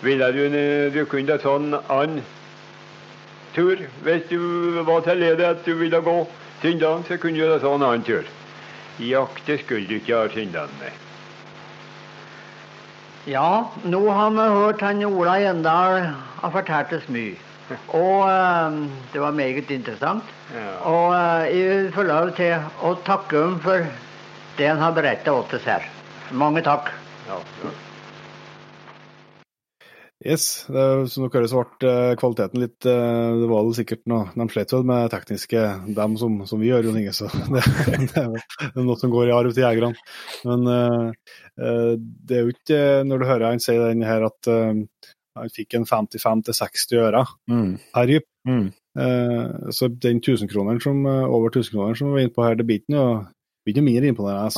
Ville 0.05 0.31
du, 0.37 0.43
du 0.93 1.05
kunne 1.09 1.33
ta 1.33 1.41
sånn 1.41 1.73
annen 1.89 2.25
tur 3.55 3.79
hvis 4.05 4.27
du 4.29 4.41
var 4.85 5.05
til 5.07 5.23
ledig 5.23 5.47
at 5.47 5.63
du 5.65 5.75
ville 5.79 6.01
gå 6.05 6.17
søndagen, 6.63 7.05
så 7.09 7.17
kunne 7.21 7.41
du 7.41 7.49
ta 7.49 7.61
sånn 7.63 7.85
annen 7.87 8.05
tur. 8.07 8.29
Jakte 9.01 9.57
skulle 9.63 9.89
du 9.89 9.97
ikke 9.99 10.19
ha 10.19 10.29
søndagen, 10.33 10.75
med. 10.83 11.01
Ja, 13.31 13.71
nå 13.89 14.03
har 14.11 14.35
vi 14.37 14.47
hørt 14.53 14.83
han 14.85 15.01
Ola 15.09 15.39
Gjendal 15.41 16.11
har 16.43 16.53
fortalt 16.53 16.93
oss 16.93 17.07
mye. 17.09 17.39
Og 17.97 18.27
eh, 18.29 18.75
det 19.15 19.23
var 19.23 19.33
meget 19.33 19.71
interessant. 19.73 20.35
Ja. 20.53 20.75
Og 20.91 21.15
eh, 21.17 21.47
jeg 21.55 21.71
vil 21.71 21.89
få 21.95 22.05
lov 22.11 22.35
til 22.37 22.69
å 22.85 22.93
takke 23.07 23.47
ham 23.47 23.57
for 23.65 23.87
det 24.59 24.69
han 24.69 24.85
har 24.85 24.93
berettet 24.97 25.33
oss 25.33 25.65
her. 25.65 25.89
Mange 26.37 26.61
takk. 26.67 26.93
Ja, 27.31 27.41
ja. 27.65 27.73
Yes, 30.25 30.65
det, 30.73 30.83
som 31.13 31.27
dere 31.27 31.37
hører 31.37 31.51
så 31.53 31.61
ble 31.61 31.89
eh, 31.91 32.15
kvaliteten 32.17 32.63
litt 32.63 32.87
eh, 32.89 33.33
Det 33.43 33.49
var 33.51 33.67
det 33.67 33.75
sikkert 33.77 34.07
noe 34.09 34.31
De 34.33 34.47
slet 34.55 34.73
vel 34.73 34.87
med 34.89 35.11
tekniske, 35.13 35.65
dem 35.99 36.15
som, 36.17 36.39
som 36.49 36.63
vi 36.63 36.71
gjør, 36.71 36.87
Jon 36.89 36.97
Inge, 37.03 37.13
så 37.13 37.29
det, 37.53 37.65
det 38.15 38.23
er 38.23 38.79
noe 38.87 38.97
som 38.97 39.13
går 39.13 39.29
i 39.29 39.35
arv 39.37 39.53
til 39.53 39.67
jegerne. 39.67 39.93
Men 40.49 40.65
eh, 40.73 41.27
det 42.25 42.39
er 42.39 42.47
jo 42.47 42.55
ikke 42.55 42.79
Når 43.05 43.21
du 43.21 43.27
hører 43.29 43.47
han 43.51 43.61
si 43.63 43.77
den 43.77 44.07
her 44.09 44.25
at 44.31 44.49
han 44.49 45.53
fikk 45.53 45.77
en 45.77 45.85
55-60 45.91 46.97
øre 47.05 47.25
Mm. 47.51 47.77
per 47.93 48.15
Mm. 48.49 48.67
eh, 49.01 49.71
så 49.77 49.89
den 49.89 50.21
1000-kroneren 50.25 50.81
som 50.83 51.05
over 51.05 51.51
1000-kroneren 51.53 51.97
som 52.01 52.09
vi 52.09 52.17
var 52.17 52.25
inne 52.25 52.35
på 52.37 52.45
her, 52.47 52.57
det 52.57 52.67
blir 52.69 52.81
ikke 52.81 52.97
noe 52.97 53.13
blir 53.65 53.77
ikke 53.77 53.85
mindre 53.87 54.11
imponerende 54.13 54.51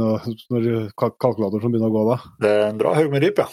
når, 0.00 0.30
når 0.52 0.68
kalkulatoren 0.96 1.64
som 1.64 1.72
begynner 1.74 1.92
å 1.92 1.96
gå 1.96 2.04
da. 2.08 2.16
Det 2.40 2.52
er 2.52 2.64
en 2.70 2.78
bra 2.80 2.94
haug 2.96 3.12
med 3.12 3.24
ryp, 3.26 3.42
ja. 3.44 3.48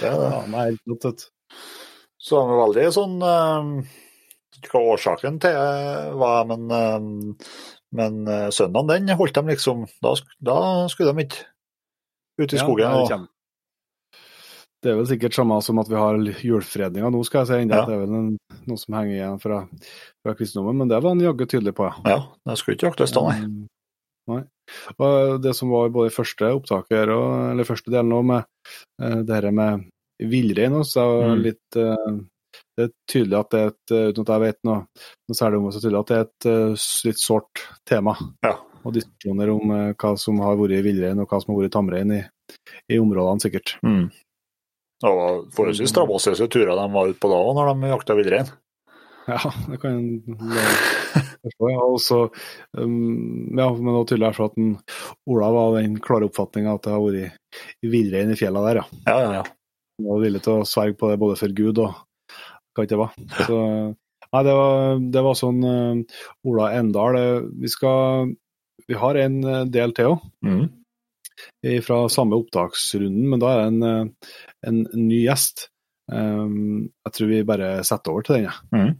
Det 0.00 0.08
er 0.08 0.16
det. 0.16 0.28
ja, 0.30 0.42
nei. 0.48 0.68
Så 2.22 2.38
han 2.40 2.52
var 2.52 2.62
veldig 2.62 2.86
sånn 2.94 3.18
eh, 3.26 3.90
Hva 4.70 4.82
årsaken 4.94 5.40
til 5.42 5.58
var, 6.20 6.46
men, 6.48 6.70
eh, 6.72 7.50
men 7.98 8.22
eh, 8.30 8.48
søndagen 8.54 8.88
den 8.92 9.18
holdt 9.18 9.36
de 9.36 9.52
liksom 9.52 9.84
Da, 10.04 10.14
da 10.40 10.56
skulle 10.92 11.12
de 11.12 11.26
ikke 11.26 11.44
ut 12.40 12.54
i 12.56 12.60
skogen. 12.62 12.86
Ja, 12.86 12.94
det 12.96 13.18
og. 13.20 13.28
Det 14.82 14.90
er 14.90 14.96
vel 14.98 15.06
sikkert 15.06 15.36
samme 15.36 15.60
som 15.62 15.78
at 15.78 15.86
vi 15.86 15.94
har 15.94 16.16
julefredninga 16.42 17.10
nå, 17.14 17.20
skal 17.28 17.44
jeg 17.44 17.50
si. 17.52 17.58
enda 17.62 17.82
Ja. 17.82 17.84
Det 17.86 17.94
er 17.94 18.00
vel 18.00 18.16
en, 18.18 18.32
noe 18.66 18.80
som 18.80 18.96
henger 18.98 19.14
igjen 19.14 19.36
fra, 19.42 19.60
fra 20.24 20.34
kristendommen, 20.34 20.80
men 20.80 20.90
det 20.90 20.98
var 20.98 21.14
han 21.14 21.22
jaggu 21.22 21.44
tydelig 21.46 21.76
på, 21.78 21.86
ja. 21.86 22.16
ja, 22.16 22.16
det 22.48 22.56
skulle 22.58 22.80
ikke 22.80 22.88
jaktes 22.90 23.14
da, 23.14 23.22
nei. 23.28 23.68
Nei. 24.30 24.42
Og 25.02 25.40
det 25.42 25.54
som 25.58 25.72
var 25.74 25.90
både 25.92 26.12
i 26.12 26.14
første 26.14 26.52
opptaket 26.54 26.94
her 26.94 27.10
eller 27.14 27.66
første 27.66 27.90
delen 27.92 28.14
òg, 28.14 28.24
med 28.28 28.44
eh, 29.02 29.18
det 29.26 29.34
her 29.38 29.50
med 29.50 29.88
villrein 30.22 30.78
så 30.86 31.06
er 31.24 31.32
Mm. 31.32 31.42
litt 31.42 31.76
eh, 31.76 32.12
Det 32.76 32.84
er 32.84 32.90
tydelig 33.08 33.38
at 33.38 33.50
det 33.50 33.60
er 33.60 33.66
et 33.72 33.92
eh, 33.96 34.08
uten 34.12 34.22
at 34.22 34.32
jeg 34.32 34.40
vet 34.44 34.58
noe, 34.64 34.78
noe 35.28 35.36
særlig 35.36 35.58
om 35.58 35.64
det, 35.66 35.74
så 35.74 35.82
tydelig 35.82 36.00
at 36.00 36.10
det 36.12 36.16
er 36.16 36.26
et 36.28 37.06
litt 37.08 37.20
sårt 37.20 37.64
tema. 37.88 38.14
Ja. 38.44 38.54
Og 38.84 38.94
diskusjoner 38.96 39.50
om 39.52 39.72
hva 39.94 40.10
som 40.18 40.40
har 40.42 40.56
vært 40.58 40.84
villrein 40.84 41.20
og 41.22 41.28
hva 41.30 41.38
som 41.42 41.52
har 41.52 41.62
vært 41.62 41.74
tamrein 41.76 42.12
i, 42.16 42.22
i 42.90 42.98
områdene, 42.98 43.40
sikkert. 43.44 43.76
Mm. 43.86 44.08
Det 45.02 45.12
var 45.18 45.38
forholdsvis 45.54 45.90
strabasiøse 45.90 46.48
turer 46.50 46.74
de 46.78 46.86
var 46.94 47.10
ute 47.10 47.18
på 47.22 47.30
da 47.30 47.38
når 47.58 47.72
de 47.74 47.90
jakta 47.92 48.16
villrein. 48.18 48.50
Ja, 49.28 49.38
det 49.70 49.78
kan 49.82 49.98
jeg 50.00 50.22
forstå. 51.42 51.68
Ja. 51.70 51.82
Også, 51.86 52.18
um, 52.78 53.50
ja, 53.58 53.66
men 53.74 53.88
det 53.88 53.94
var 53.96 54.06
tydelig 54.10 54.30
for 54.36 54.50
at 54.50 54.56
den, 54.58 54.72
Ola 55.30 55.50
var 55.54 55.76
den 55.78 55.96
klare 56.02 56.26
oppfatninga 56.28 56.74
at 56.78 56.86
det 56.86 56.94
har 56.94 57.02
vært 57.04 57.60
villrein 57.92 58.32
i 58.34 58.38
fjella 58.38 58.62
der, 58.66 58.80
ja. 58.82 58.86
Ja, 59.06 59.16
ja, 59.22 59.32
ja. 59.40 59.44
Han 60.00 60.08
var 60.08 60.22
villig 60.24 60.42
til 60.42 60.58
å 60.62 60.66
sverge 60.66 60.96
på 60.98 61.10
det 61.12 61.18
både 61.22 61.36
for 61.38 61.54
Gud 61.54 61.78
og 61.84 61.98
hva 62.74 62.86
det 62.88 62.98
var. 62.98 63.12
Så, 63.46 63.58
nei, 64.32 64.42
det 64.48 64.54
var, 64.58 65.02
det 65.14 65.24
var 65.28 65.38
sånn 65.38 65.60
uh, 65.66 66.22
Ola 66.48 66.70
Endal 66.78 67.18
eh, 67.20 67.42
Vi 67.60 67.68
skal 67.70 68.32
Vi 68.88 68.96
har 68.98 69.18
en 69.20 69.36
eh, 69.44 69.66
del 69.70 69.92
til 69.98 70.14
òg, 70.14 70.24
Mm. 70.42 70.64
fra 71.86 72.00
samme 72.10 72.36
opptaksrunden, 72.38 73.28
men 73.30 73.40
da 73.42 73.52
er 73.52 73.60
det 73.62 73.70
en, 73.92 74.10
en 74.68 74.80
ny 74.98 75.22
gjest. 75.24 75.68
Um, 76.12 76.90
jeg 77.06 77.14
tror 77.16 77.30
vi 77.30 77.38
bare 77.46 77.68
setter 77.86 78.12
over 78.12 78.26
til 78.26 78.36
den, 78.40 78.48
jeg. 78.48 78.56
Mm. 78.74 78.90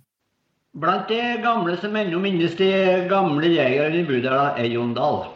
Blant 0.74 1.08
de 1.08 1.20
gamle 1.44 1.74
som 1.76 1.96
ennå 2.00 2.16
minnes 2.24 2.54
de 2.56 2.66
gamle 3.04 3.48
jegerne 3.52 3.98
i 3.98 4.04
Budala, 4.08 4.54
er 4.56 4.70
Jon 4.72 4.94
Dahl. 4.96 5.26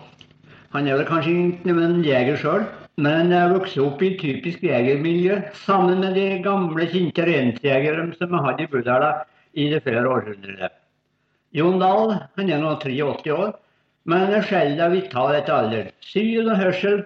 Han 0.73 0.87
er 0.89 0.97
vel 0.97 1.05
kanskje 1.11 1.35
ikke 1.35 1.75
noen 1.77 1.99
jeger 2.07 2.39
sjøl, 2.41 2.65
men 2.97 3.19
han 3.19 3.35
er 3.37 3.53
vokst 3.53 3.77
opp 3.83 4.01
i 4.01 4.15
et 4.15 4.23
typisk 4.23 4.65
jegermiljø 4.65 5.37
sammen 5.67 6.01
med 6.01 6.17
de 6.17 6.39
gamle, 6.47 6.87
kjente 6.89 7.27
reinsjegerne 7.29 8.17
som 8.17 8.33
vi 8.33 8.41
hadde 8.47 8.65
i 8.65 8.71
Budala 8.73 9.11
i 9.53 9.69
det 9.75 9.83
flere 9.85 10.09
århundret. 10.15 10.73
Jon 11.53 11.77
Dahl 11.85 12.15
han 12.17 12.55
er 12.57 12.65
nå 12.65 12.73
83 12.87 13.37
år, 13.37 13.53
men 14.09 14.33
er 14.39 14.49
sjelden 14.49 14.97
vital 14.97 15.37
etter 15.37 15.59
alder. 15.59 15.93
Syn 16.15 16.49
og 16.49 16.57
hørsel 16.63 17.03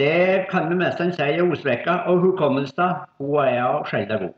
det 0.00 0.48
kan 0.48 0.72
vi 0.72 0.80
mest 0.80 1.04
si 1.04 1.28
er 1.28 1.44
osvekka, 1.44 2.06
og 2.08 2.24
hukommelsen 2.24 3.04
hun 3.20 3.44
er 3.44 3.84
sjelden 3.92 4.24
god. 4.24 4.36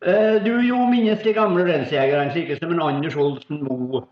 Eh, 0.00 0.38
Du 0.44 0.60
jo 0.64 0.86
minnes 0.88 1.20
de 1.22 1.32
gamle 1.36 1.64
reinsjegerne, 1.66 2.32
slike 2.32 2.56
som 2.58 2.72
en 2.72 2.80
Anders 2.80 3.16
Olsen 3.16 3.64
Moe, 3.66 4.06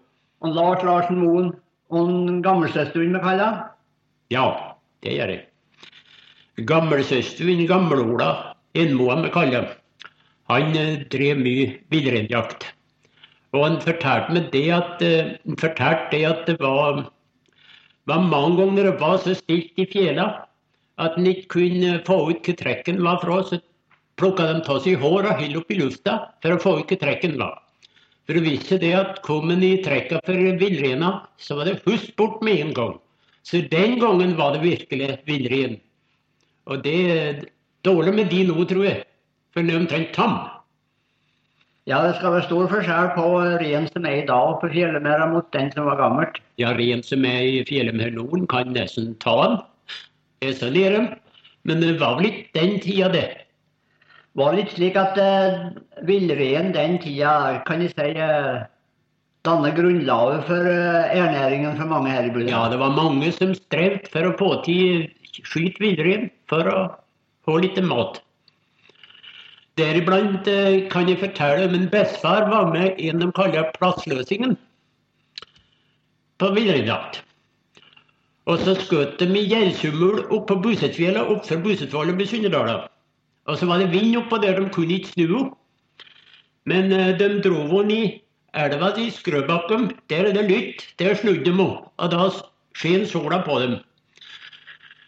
og 0.45 0.55
Lars 0.55 0.83
Larsen 0.85 1.21
Moen, 1.23 1.53
og 1.91 2.09
en 2.11 2.43
gammelsøsteren 2.45 3.15
vi 3.17 3.23
kaller. 3.23 3.63
Ja, 4.31 4.75
det 5.03 5.15
gjør 5.17 5.33
jeg. 5.33 5.45
Gammelsøsteren 6.69 7.65
Gamle-Ola 7.71 8.55
Enmoen 8.77 9.23
vi 9.25 9.31
kaller 9.33 9.63
ham, 9.63 9.71
han 10.53 10.77
eh, 10.77 11.07
drev 11.13 11.41
mye 11.41 11.79
villreinjakt. 11.93 12.67
Og 13.57 13.65
han 13.65 13.81
fortalte 13.81 14.35
meg 14.37 14.51
det 14.53 14.67
at, 14.77 15.01
eh, 15.01 15.33
fortalte 15.57 16.13
det 16.13 16.25
at 16.29 16.45
det 16.51 16.59
var, 16.61 17.07
var 18.05 18.29
mange 18.29 18.61
ganger 18.61 18.91
det 18.91 19.01
var 19.01 19.17
så 19.25 19.33
stilt 19.39 19.73
i 19.81 19.89
fjæra 19.89 20.29
at 20.99 21.15
han 21.17 21.27
ikke 21.31 21.49
kunne 21.55 21.97
få 22.05 22.19
ut 22.29 22.45
hva 22.45 22.55
trekken 22.59 23.01
var 23.05 23.21
fra. 23.23 23.41
Så 23.47 23.61
plukka 24.19 24.51
de 24.51 24.61
av 24.61 24.83
seg 24.85 24.99
hår 25.01 25.31
og 25.31 25.41
holdt 25.41 25.59
opp 25.63 25.73
i 25.73 25.79
lufta 25.79 26.19
for 26.43 26.55
å 26.55 26.63
få 26.63 26.75
ut 26.83 26.95
trekken 27.01 27.39
da. 27.41 27.53
For 28.29 28.37
å 28.37 28.45
vise 28.45 28.77
det 28.83 28.93
at 28.93 29.23
kom 29.25 29.49
en 29.55 29.65
i 29.65 29.79
trekka 29.81 30.21
for 30.27 30.37
villreina, 30.61 31.15
så 31.41 31.57
var 31.57 31.71
det 31.71 31.79
hust 31.87 32.13
bort 32.21 32.43
med 32.45 32.61
en 32.61 32.75
gang. 32.77 32.99
Så 33.49 33.63
den 33.71 33.97
gangen 34.03 34.35
var 34.37 34.53
det 34.53 34.67
virkelig 34.67 35.15
villrein. 35.25 35.79
Og 36.69 36.83
det 36.85 36.99
er 37.15 37.41
dårlig 37.89 38.13
med 38.19 38.29
de 38.29 38.43
nå, 38.51 38.59
tror 38.69 38.85
jeg. 38.85 39.07
For 39.55 39.65
den 39.65 39.73
er 39.73 39.81
omtrent 39.81 40.13
tam. 40.13 40.37
Ja, 41.89 42.03
det 42.05 42.19
skal 42.19 42.35
være 42.35 42.45
stor 42.45 42.69
forskjell 42.69 43.11
på 43.17 43.25
ren 43.63 43.87
som 43.89 44.05
er 44.05 44.19
i 44.21 44.29
dag 44.29 44.59
på 44.61 44.69
fjellemæra 44.75 45.31
mot 45.33 45.49
den 45.57 45.71
som 45.73 45.89
var 45.89 45.97
gammelt. 46.03 46.37
Ja, 46.61 46.75
rein 46.77 47.01
som 47.01 47.25
er 47.25 47.41
i 47.49 47.63
fjellet 47.65 47.97
nå, 48.13 48.27
kan 48.53 48.75
nesten 48.77 49.15
ta 49.25 49.39
den. 49.41 49.57
Ese 50.45 50.69
ned 50.69 50.93
dem. 50.93 51.09
Men 51.65 51.81
det 51.81 51.97
var 52.01 52.19
vel 52.19 52.29
ikke 52.29 52.61
den 52.61 52.77
tida, 52.85 53.09
det. 53.17 53.25
Var 54.39 54.55
litt 54.55 54.75
slik 54.77 54.97
at 55.01 55.19
eh, 55.19 55.71
villreinen 56.07 56.75
den 56.75 56.99
tida, 57.03 57.59
kan 57.67 57.83
jeg 57.83 57.95
si, 57.95 58.11
eh, 58.15 58.67
danner 59.47 59.75
grunnlaget 59.75 60.47
for 60.47 60.71
eh, 60.71 61.17
ernæringen 61.17 61.77
for 61.79 61.91
mange 61.91 62.13
her 62.15 62.29
i 62.29 62.33
byen. 62.35 62.53
Ja, 62.53 62.69
det 62.71 62.79
var 62.79 62.95
mange 62.95 63.33
som 63.35 63.55
strevde 63.57 64.11
for 64.13 64.29
å 64.29 64.37
få 64.39 64.51
til 64.67 65.09
skyte 65.43 65.83
villrein 65.83 66.31
for 66.51 66.67
å 66.71 66.79
få 67.47 67.59
litt 67.63 67.79
mat. 67.85 68.21
Deriblant 69.79 70.49
eh, 70.51 70.89
kan 70.91 71.09
jeg 71.11 71.21
fortelle 71.23 71.69
om 71.69 71.77
en 71.79 71.89
bestefar 71.91 72.49
var 72.51 72.73
med 72.75 72.99
en 72.99 73.23
de 73.23 73.31
kaller 73.35 73.71
Plassløsingen 73.79 74.57
på 76.39 76.51
villreinjakt. 76.55 77.23
Og 78.49 78.63
så 78.65 78.75
skjøt 78.81 79.19
de 79.21 79.29
i 79.37 79.45
gjeldsummel 79.51 80.25
opp 80.33 80.47
på 80.49 80.57
Busetfjellet, 80.65 81.31
oppfor 81.35 81.61
Busetvollet 81.63 82.23
i 82.25 82.29
Sunnerdala. 82.31 82.87
Og 83.49 83.59
så 83.59 83.67
var 83.67 83.81
det 83.81 83.93
vind 83.93 84.17
oppå 84.21 84.39
der, 84.43 84.61
de 84.61 84.69
kunne 84.73 84.99
ikke 84.99 85.15
snu 85.15 85.27
henne. 85.27 85.51
Men 86.69 86.93
eh, 86.93 87.15
de 87.17 87.29
dro 87.45 87.65
henne 87.73 87.95
i 87.97 88.09
elva 88.55 88.93
til 88.97 89.11
Skrøbakken. 89.13 89.91
Der 90.13 90.29
er 90.29 90.37
det 90.37 90.49
lytt. 90.51 90.85
Der 91.01 91.17
snudde 91.17 91.45
de 91.47 91.55
henne. 91.57 91.85
Og 91.97 92.11
da 92.13 92.29
sken 92.77 93.07
sola 93.09 93.41
på 93.47 93.59
dem. 93.63 93.79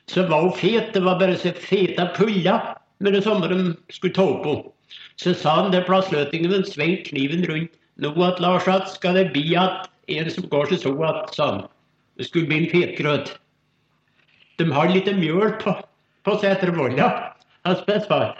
Så 0.08 0.24
var 0.28 0.40
hun 0.46 0.56
fet. 0.56 0.94
Det 0.94 1.04
var 1.04 1.20
bare 1.20 1.36
så 1.36 1.52
feta 1.52 2.08
puller 2.16 2.76
med 3.00 3.12
det 3.12 3.24
samme 3.24 3.48
de 3.48 3.74
skulle 3.90 4.16
ta 4.16 4.24
opp 4.24 4.46
henne. 4.46 4.72
Så 5.20 5.34
sa 5.36 5.60
han 5.60 5.72
der 5.72 5.84
plassløtingen, 5.84 6.64
svingte 6.64 7.10
kniven 7.10 7.44
rundt. 7.44 7.76
Nå 8.00 8.14
at 8.24 8.40
Lars, 8.40 8.64
at 8.68 8.88
skal 8.88 9.14
det 9.14 9.32
bli 9.34 9.52
at 9.54 9.90
en 10.08 10.30
som 10.32 10.48
går 10.48 10.72
så 10.72 10.78
så 10.80 10.92
at, 11.04 11.34
sa 11.36 11.50
han. 11.50 11.60
Det 12.16 12.26
skulle 12.26 12.48
bli 12.48 12.64
en 12.64 12.70
fetgrøt. 12.72 13.34
De 14.58 14.66
har 14.72 14.88
litt 14.88 15.08
mjøl 15.16 15.52
på, 15.60 15.74
på 16.24 16.36
Setervolla, 16.40 17.10
hans 17.68 17.82
bestefar. 17.86 18.36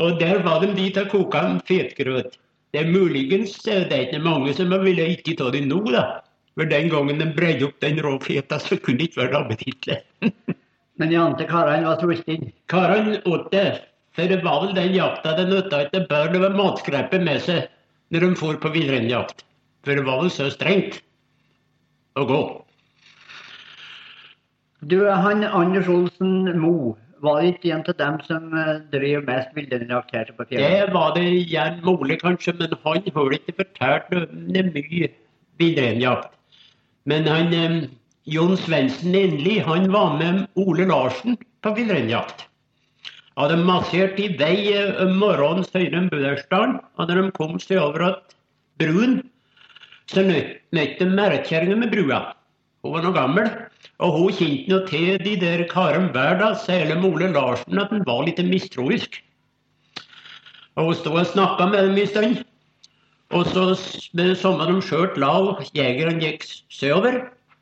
Og 0.00 0.20
der 0.20 0.42
var 0.46 0.62
de 0.64 0.72
dit 0.76 0.96
og 1.00 1.10
koka 1.12 1.42
en 1.46 1.60
fetgrøt. 1.68 2.38
Det 2.70 2.84
er 2.84 2.90
muligens 2.90 3.56
eh, 3.66 3.84
det 3.90 3.96
er 3.96 4.06
ikke 4.06 4.22
mange 4.22 4.54
som 4.54 4.72
ville 4.84 5.08
ikke 5.16 5.36
ta 5.38 5.50
det 5.50 5.64
nå, 5.66 5.82
da. 5.90 6.22
For 6.58 6.68
den 6.70 6.90
gangen 6.92 7.18
de 7.18 7.26
bredde 7.34 7.66
opp 7.66 7.78
den 7.82 8.00
rå 8.04 8.16
feta, 8.22 8.58
så 8.62 8.78
kunne 8.78 9.00
det 9.00 9.10
ikke 9.10 9.24
være 9.24 9.42
appetittlig. 9.44 10.00
Men 11.00 11.12
de 11.12 11.18
andre 11.18 11.46
karene 11.48 11.88
var 11.88 12.00
sultne? 12.02 12.52
Karene 12.68 13.20
åt 13.24 13.50
det, 13.54 13.68
for 14.16 14.28
det 14.28 14.42
var 14.44 14.64
vel 14.64 14.74
den 14.76 14.94
jakta 14.94 15.36
det 15.38 15.46
nytta 15.48 15.84
ikke 15.86 16.02
bør 16.10 16.32
det 16.32 16.42
var 16.42 16.56
matskreppet 16.58 17.22
med 17.24 17.40
seg 17.44 17.68
når 18.12 18.26
de 18.26 18.30
for 18.36 18.58
på 18.60 18.72
villreinjakt. 18.74 19.44
For 19.86 19.96
det 19.96 20.04
var 20.04 20.20
vel 20.20 20.32
så 20.34 20.50
strengt 20.52 20.98
å 22.18 22.26
gå. 22.28 22.40
Du, 24.90 24.98
han 25.08 25.44
Anders 25.44 25.88
Olsen 25.88 26.58
Mo, 26.60 26.96
var 27.20 27.40
det 27.40 27.54
ikke 27.54 27.72
en 27.74 27.84
av 27.86 27.96
dem 27.98 28.18
som 28.26 28.50
driver 28.92 29.24
mest 29.26 29.56
villreinjakt 29.56 30.14
her 30.16 30.30
på 30.36 30.46
fjellet? 30.48 30.76
Det 30.76 30.94
var 30.94 31.14
det 31.16 31.24
gjerne 31.52 31.84
mulig, 31.84 32.20
kanskje, 32.22 32.54
men 32.58 32.76
han 32.84 33.08
har 33.14 33.34
ikke 33.36 33.56
fortalt 33.60 34.12
mye 34.32 35.10
villreinjakt. 35.60 36.36
Men 37.04 37.26
han, 37.26 37.54
eh, 37.54 37.88
Jon 38.24 38.56
Svendsen 38.56 39.14
Endelig, 39.14 39.62
han 39.64 39.90
var 39.92 40.16
med 40.18 40.46
Ole 40.56 40.86
Larsen 40.86 41.38
på 41.62 41.74
villreinjakt. 41.76 42.46
Hadde 43.38 43.56
massert 43.64 44.18
i 44.20 44.28
vei 44.36 44.72
eh, 44.74 44.92
om 45.04 45.16
morgenen 45.20 45.64
søyren 45.64 46.10
Budersdalen, 46.12 46.78
og 46.96 47.08
når 47.08 47.22
de 47.22 47.32
kom 47.38 47.58
seg 47.62 47.80
over 47.80 48.06
at 48.10 48.36
bruen, 48.80 49.22
så 50.10 50.24
møtte 50.26 50.98
de 50.98 51.08
merkjerringa 51.14 51.76
med 51.84 51.92
brua. 51.94 52.20
Hun 52.82 52.96
var 52.96 53.04
nå 53.04 53.12
gammel, 53.14 53.48
og 54.00 54.14
hun 54.16 54.32
kjente 54.32 54.70
jo 54.72 54.78
til 54.88 55.18
de 55.20 55.34
der 55.40 55.66
karene 55.68 56.08
hver 56.14 56.38
dag, 56.40 56.56
særlig 56.56 56.96
med 57.00 57.10
Ole 57.10 57.32
Larsen, 57.32 57.78
at 57.78 57.92
han 57.92 58.06
var 58.06 58.24
litt 58.24 58.40
mistroisk. 58.46 59.18
Og 60.76 60.88
hun 60.88 60.94
stod 60.96 61.18
og 61.20 61.26
snakka 61.28 61.66
med 61.68 61.88
dem 61.88 61.98
en 61.98 62.08
stund. 62.08 62.38
Og 63.30 63.46
så 63.46 63.64
med 64.16 64.32
det 64.32 64.38
samme 64.40 64.66
de 64.66 64.80
skjøt 64.82 65.18
lav, 65.20 65.60
jegerne 65.76 66.18
gikk 66.22 66.46
sørover, 66.72 67.20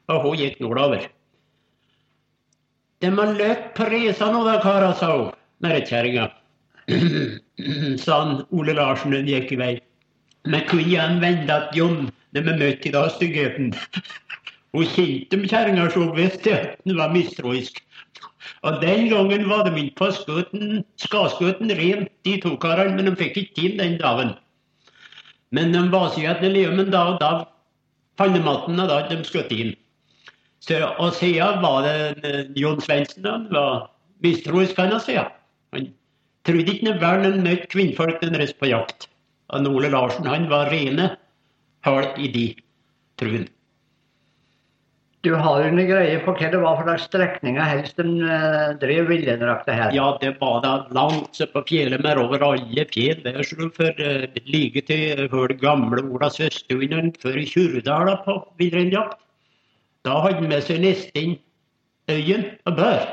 og 0.08 0.22
hun 0.22 0.38
gikk 0.38 0.60
nordover. 0.62 1.08
De 3.02 3.10
har 3.14 3.34
løpt 3.34 3.82
reisa 3.90 4.30
nå 4.32 4.44
da, 4.46 4.56
karer, 4.62 4.94
sa 4.98 5.10
hun, 5.16 5.34
merkjerringa. 5.62 6.30
sa 8.04 8.22
han 8.22 8.40
Ole 8.54 8.78
Larsen 8.78 9.12
når 9.12 9.26
gikk 9.28 9.52
i 9.52 9.60
vei. 9.60 9.74
Men 10.48 10.64
kunne 10.70 11.02
han 11.02 11.20
vende 11.20 11.52
at 11.52 11.76
Jon, 11.76 12.08
de 12.32 12.40
er 12.40 12.56
møtt 12.62 12.86
i 12.86 12.94
dag, 12.94 13.10
styggheten. 13.18 13.74
Hun 14.76 14.88
kjente 14.92 15.38
kjerringa 15.48 15.88
så 15.92 16.08
visste 16.16 16.54
at 16.54 16.82
hun 16.84 16.98
var 16.98 17.12
mistroisk. 17.14 17.80
Og 18.66 18.80
den 18.82 19.08
gangen 19.08 19.46
var 19.48 19.64
de 19.64 19.72
inne 19.80 19.94
på 19.96 20.10
skøten, 20.12 20.82
skadskøten 21.00 21.72
rent, 21.78 22.10
de 22.26 22.36
to 22.42 22.56
karene, 22.60 22.96
men 22.96 23.08
de 23.08 23.16
fikk 23.16 23.36
ikke 23.42 23.56
tid 23.60 23.78
den 23.80 23.98
dagen. 24.00 24.34
Men 25.54 25.72
de 25.72 25.84
var 25.92 26.10
seg 26.14 26.28
at 26.28 26.42
de 26.44 26.52
da, 26.52 26.84
dag, 26.92 27.18
da 27.20 27.30
fannematten, 28.20 28.80
og 28.80 28.90
da 28.90 29.02
de 29.08 29.20
skutt 29.24 29.52
inn. 29.54 29.74
Så, 30.64 30.80
og 30.98 31.14
siden 31.16 31.62
var 31.62 31.86
det 31.86 32.48
Jon 32.58 32.80
Svendsen, 32.82 33.24
han 33.24 33.46
var 33.52 33.90
mistroisk, 34.24 34.74
kan 34.76 34.92
jeg 34.92 35.04
si. 35.06 35.18
Han 35.76 35.92
trodde 36.48 36.74
ikke 36.74 36.88
noe 36.88 37.00
vel 37.00 37.28
han 37.28 37.44
møtte 37.44 37.70
kvinnfolk 37.72 38.20
den 38.24 38.36
reiste 38.40 38.58
på 38.60 38.72
jakt. 38.72 39.08
Og 39.54 39.68
Ole 39.70 39.88
Larsen, 39.94 40.26
han 40.28 40.48
var 40.50 40.68
rene 40.72 41.14
hølt 41.86 42.18
i 42.20 42.28
de 42.34 42.48
troen. 43.20 43.46
Du 45.26 45.32
har 45.34 45.64
jo 45.64 45.70
noen 45.74 45.88
greie 45.88 46.18
på 46.22 46.30
hva 46.30 46.48
det 46.52 46.58
var 46.62 46.76
for 46.78 46.86
slags 46.86 47.08
strekninger 47.08 47.64
helst 47.66 47.98
en 47.98 48.20
uh, 48.22 48.74
drev 48.78 49.08
villreinjakta 49.10 49.74
her? 49.74 49.94
Ja, 49.96 50.12
det 50.22 50.36
var 50.38 50.60
da 50.62 50.74
langt 50.94 51.40
på 51.54 51.62
fjellet, 51.66 52.04
men 52.04 52.20
over 52.22 52.44
alle 52.52 52.84
fjell 52.92 53.24
så 53.42 53.56
du 53.58 53.64
for 53.74 53.98
uh, 53.98 54.28
like 54.46 54.84
til 54.86 55.24
for 55.32 55.50
det 55.50 55.58
gamle 55.58 56.04
Ola 56.06 56.30
Søstunden 56.30 57.10
før 57.18 57.38
i 57.42 57.46
Tjurdal 57.50 58.12
på 58.22 58.36
villreinjakt. 58.62 59.18
Da 60.06 60.20
hadde 60.22 60.38
han 60.38 60.52
med 60.52 60.62
seg 60.62 60.84
nesten 60.84 61.34
øyen 62.08 62.44
og 62.70 62.76
bør. 62.78 63.08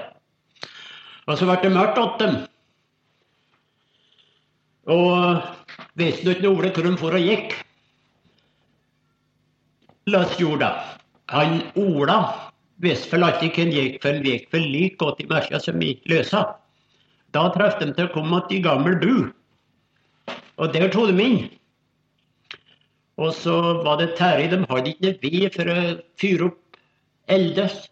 Og 1.26 1.40
så 1.40 1.48
ble 1.50 1.58
det 1.64 1.72
mørkt 1.74 1.98
åt 1.98 2.22
dem. 2.22 2.36
Og 4.94 5.42
visste 5.98 6.36
ikke 6.36 6.54
Ole 6.54 6.70
hvor 6.70 6.86
de 6.86 6.94
for 7.02 7.18
og 7.18 7.26
gikk. 7.26 7.58
Løs 10.14 10.38
jorda. 10.38 10.70
Han 11.34 11.62
Ola 11.76 12.20
visste 12.84 13.16
vel 13.16 13.26
alltid 13.26 13.56
hvem 13.56 13.72
gikk, 13.74 13.98
for 14.04 14.28
gikk 14.30 14.50
for 14.52 14.62
like 14.62 14.98
godt 15.02 15.22
i 15.24 15.28
mørket 15.30 15.66
som 15.66 15.82
gikk 15.82 16.04
løsa. 16.12 16.44
Da 17.34 17.48
traff 17.56 17.80
de 17.80 17.90
til 17.94 18.08
å 18.08 18.14
komme 18.14 18.42
til 18.50 18.64
gammel 18.66 18.98
bu. 19.02 19.16
Og 20.62 20.74
der 20.74 20.92
tok 20.94 21.12
de 21.12 21.24
inn. 21.24 21.40
Og 23.18 23.32
så 23.34 23.56
var 23.84 24.00
det 24.02 24.14
Terje, 24.20 24.52
de 24.52 24.62
hadde 24.70 24.92
ikke 24.94 25.16
ved 25.24 25.56
for 25.56 25.72
å 25.72 25.80
fyre 26.20 26.50
opp 26.50 26.80
eldes 27.32 27.86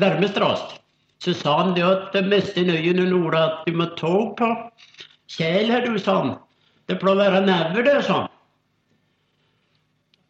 varmestrast. 0.00 0.78
Så 1.22 1.34
sa 1.36 1.56
han 1.62 1.74
det 1.76 1.84
at 1.86 2.12
det 2.14 2.24
meste 2.28 2.64
nøyen 2.66 3.02
og 3.02 3.16
Ola 3.18 3.44
at 3.48 3.68
du 3.68 3.76
må 3.76 3.90
ta 3.98 4.14
på 4.38 4.50
Kjell 5.34 5.70
her, 5.72 5.86
du, 5.86 5.98
sa 5.98 6.18
han. 6.20 6.34
Det 6.86 6.98
pleier 7.00 7.16
å 7.16 7.22
være 7.22 7.44
never 7.46 7.86
der, 7.86 8.02
sa 8.04 8.24
han. 8.24 8.33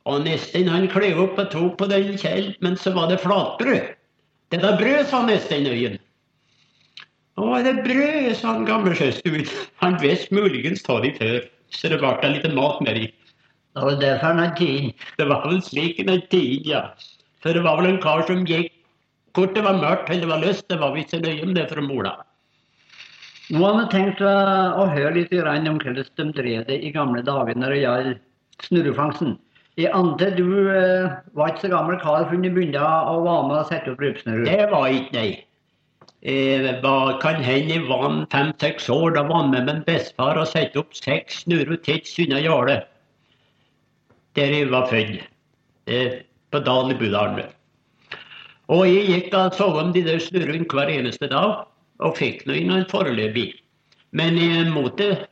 Og 0.04 0.24
nesten 0.26 0.68
han 0.68 0.88
klev 0.92 1.20
opp 1.22 1.38
og 1.40 1.52
tok 1.52 1.78
på 1.80 1.88
den 1.88 2.18
kjell, 2.20 2.50
men 2.64 2.76
så 2.76 2.92
var 2.96 3.08
det 3.08 3.22
flatbrød. 3.22 3.92
Det 4.52 4.60
er 4.60 4.76
brød, 4.78 5.06
sa 5.08 5.22
nesten 5.24 5.66
øyen. 5.66 5.96
Å, 7.40 7.46
er 7.56 7.64
det 7.66 7.82
brød, 7.86 8.28
sa 8.38 8.52
han 8.52 8.68
gamle 8.68 8.92
sjøstuen. 8.98 9.48
Han 9.82 9.96
visste 10.02 10.36
muligens 10.36 10.84
ta 10.86 11.00
de 11.02 11.10
før, 11.16 11.40
så 11.74 11.90
det 11.90 11.98
ble 12.02 12.30
litt 12.36 12.46
mat 12.54 12.82
med 12.84 13.00
de. 13.00 13.08
Det 13.74 13.82
var 13.82 13.96
derfor 13.98 14.26
han 14.28 14.38
hadde 14.38 14.60
tid. 14.60 15.06
Det 15.18 15.26
var 15.32 15.48
vel 15.48 15.58
slik 15.66 15.98
en 16.04 16.20
tid, 16.30 16.68
ja. 16.68 16.84
For 17.42 17.56
det 17.56 17.64
var 17.64 17.80
vel 17.80 17.90
en 17.90 18.02
kar 18.02 18.22
som 18.28 18.46
gikk 18.48 18.70
Hvor 19.34 19.50
det 19.50 19.64
var 19.66 19.80
mørkt 19.80 20.12
eller 20.12 20.22
det 20.22 20.30
var 20.30 20.44
lyst, 20.44 20.68
det 20.70 20.78
var 20.78 20.92
visst 20.94 21.10
så 21.10 21.18
nøye 21.18 21.42
om 21.42 21.56
det 21.56 21.64
fra 21.66 21.82
Mola. 21.82 22.12
Nå 23.50 23.64
har 23.64 23.74
vi 23.80 23.88
tenkt 23.90 24.22
å, 24.22 24.84
høre 24.94 25.16
litt 25.16 25.32
om 25.34 25.80
hvordan 25.82 26.06
de 26.16 26.26
drev 26.38 26.62
det 26.68 26.78
i 26.86 26.92
gamle 26.94 27.20
dager 27.26 27.58
når 27.58 27.74
det 27.74 27.80
gjaldt 27.82 28.22
snurrefangsten. 28.68 29.34
Jeg 29.74 29.90
Ante, 29.90 30.28
du 30.36 30.70
eh, 30.70 31.10
var 31.34 31.50
ikke 31.50 31.64
så 31.64 31.72
gammel 31.72 31.96
kar 31.98 32.28
før 32.28 32.38
du 32.38 32.46
begynte 32.46 32.78
å 32.78 33.16
være 33.24 33.48
med 33.48 33.56
og 33.58 33.66
sette 33.72 33.90
opp 33.90 34.02
røpsnurrer? 34.04 34.46
Det 34.46 34.68
var 34.70 34.86
ikke 34.94 35.16
nei. 35.16 35.30
Jeg 36.24 36.76
var, 36.80 37.18
kan 37.20 37.42
hende 37.44 37.74
jeg 37.74 37.82
var 37.88 38.06
fem-seks 38.32 38.86
år. 38.88 39.16
Da 39.16 39.24
var 39.26 39.42
jeg 39.42 39.50
med 39.50 39.66
min 39.68 39.82
bestefar 39.88 40.38
og 40.40 40.46
satte 40.48 40.78
opp 40.80 40.94
seks 40.96 41.42
snurrer 41.42 41.80
tett 41.84 42.08
unna 42.22 42.38
gjerdet. 42.40 42.86
Der 44.38 44.54
jeg 44.54 44.70
var 44.70 44.86
født. 44.92 45.26
Eh, 45.90 46.22
på 46.54 46.62
Dal 46.64 46.94
i 46.94 46.96
Budalen. 46.96 47.50
Og 48.72 48.86
jeg 48.88 49.10
gikk 49.10 49.34
og 49.36 49.58
så 49.58 49.66
om 49.82 49.90
de 49.92 50.04
der 50.06 50.22
snurrene 50.22 50.64
hver 50.70 50.88
eneste 50.88 51.28
dag, 51.28 51.66
og 51.98 52.16
fikk 52.16 52.46
nå 52.46 52.56
inn 52.56 52.72
en 52.72 52.86
foreløpig. 52.88 53.50
Men 54.16 54.38
eh, 54.38 54.70
motet 54.70 55.26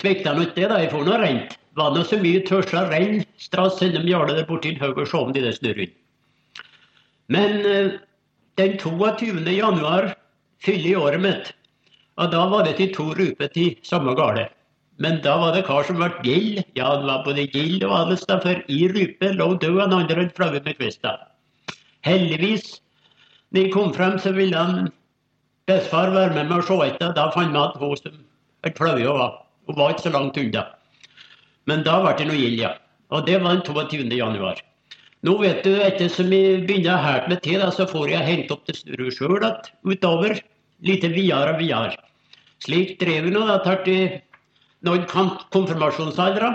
svikta 0.00 0.32
nå 0.32 0.46
ikke 0.46 0.62
det, 0.62 0.70
da. 0.70 0.80
Jeg 0.86 0.94
får 0.94 1.04
nå 1.10 1.18
rent. 1.20 1.58
Var 1.74 1.94
nå 1.94 2.04
så 2.06 2.18
mye 2.22 2.42
tørsa 2.46 2.84
regn, 2.90 3.24
strass 3.42 3.80
innom 3.82 4.06
gjorde 4.06 4.36
der 4.36 4.46
borti 4.48 4.74
en 4.74 4.80
haug 4.82 4.98
og 5.02 5.08
så 5.10 5.24
om 5.26 5.32
de 5.34 5.42
der 5.42 5.56
snurrene. 5.56 5.90
Men 7.34 7.64
eh, 7.66 7.94
den 8.60 8.76
22. 8.78 9.42
januar 9.50 10.12
fyller 10.62 10.90
i 10.90 10.96
året 10.96 11.22
mitt. 11.24 11.54
Og 12.20 12.30
da 12.30 12.44
var 12.50 12.66
det 12.66 12.76
til 12.78 12.92
to 12.94 13.08
ruper 13.18 13.50
til 13.54 13.74
samme 13.82 14.14
gale. 14.14 14.46
Men 15.02 15.18
da 15.24 15.34
var 15.40 15.54
det 15.56 15.64
kar 15.66 15.82
som 15.86 15.98
ble 15.98 16.10
gild. 16.22 16.60
Ja, 16.78 16.92
han 16.92 17.06
var 17.08 17.24
både 17.26 17.48
gild 17.50 17.82
og 17.82 17.94
Adelstad, 18.04 18.44
for 18.44 18.60
i 18.70 18.84
rype 18.92 19.32
lå 19.34 19.48
død, 19.58 19.80
han 19.80 19.96
andre 19.96 20.26
enn 20.26 20.34
flagget 20.36 20.68
med 20.68 20.78
kvista. 20.78 21.16
Heldigvis, 22.06 22.76
når 23.50 23.66
jeg 23.66 23.72
kom 23.74 23.90
frem, 23.96 24.20
så 24.22 24.30
ville 24.36 24.54
han 24.54 24.92
bestefar 25.66 26.12
være 26.14 26.36
med 26.36 26.52
meg 26.52 26.62
og 26.62 26.68
se 26.68 26.78
etter. 26.86 27.14
Da 27.16 27.30
fant 27.34 27.50
vi 27.50 27.62
at 27.64 27.80
hun 27.80 27.98
som 27.98 28.22
hadde 28.62 28.78
flagget 28.78 29.18
var. 29.18 29.40
Hun 29.66 29.80
var 29.80 29.94
ikke 29.94 30.06
så 30.06 30.14
langt 30.14 30.38
unna. 30.38 30.68
Men 31.70 31.84
da 31.86 32.00
ble 32.02 32.14
det 32.18 32.28
noe 32.28 32.38
gild, 32.38 32.60
ja. 32.60 32.74
Og 33.14 33.26
det 33.28 33.40
var 33.42 33.56
den 33.56 33.64
22. 33.66 34.08
januar. 34.18 34.60
Nå 35.24 35.38
vet 35.40 35.62
du, 35.64 35.72
etter 35.80 36.10
som 36.12 36.32
jeg 36.34 36.64
begynner 36.68 36.98
å 36.98 37.02
med 37.24 37.30
meg 37.32 37.44
til, 37.46 37.62
så 37.72 37.86
får 37.88 38.10
jeg 38.12 38.28
hengt 38.28 38.50
opp 38.52 38.66
til 38.68 38.76
snurre 38.76 39.12
sjøl 39.14 39.38
utover. 39.88 40.36
Litt 40.84 41.04
videre 41.04 41.54
og 41.54 41.62
videre. 41.62 41.96
Slik 42.64 42.98
drev 43.00 43.28
vi 43.28 43.32
nå 43.32 43.44
da 43.48 43.56
til 43.86 44.18
nådd 44.84 45.06
konfirmasjonsaldra. 45.54 46.50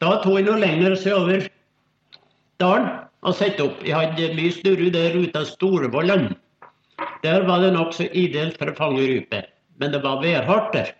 Da 0.00 0.10
tok 0.22 0.38
jeg 0.38 0.46
noe 0.46 0.60
lenger 0.62 0.94
sørover 0.96 1.48
dalen 2.62 2.92
og 3.26 3.34
sette 3.36 3.66
opp. 3.66 3.82
Jeg 3.84 3.96
hadde 3.96 4.30
mye 4.38 4.54
snurre 4.54 4.92
der 4.94 5.18
ute 5.18 5.42
av 5.42 5.48
Storvollan. 5.50 6.30
Der 7.24 7.44
var 7.48 7.64
det 7.64 7.74
nokså 7.74 8.06
ideelt 8.16 8.58
for 8.60 8.70
å 8.70 8.76
fange 8.78 9.02
rype. 9.02 9.42
Men 9.80 9.92
det 9.94 10.02
var 10.04 10.22
værhardt 10.22 10.72
der. 10.76 10.94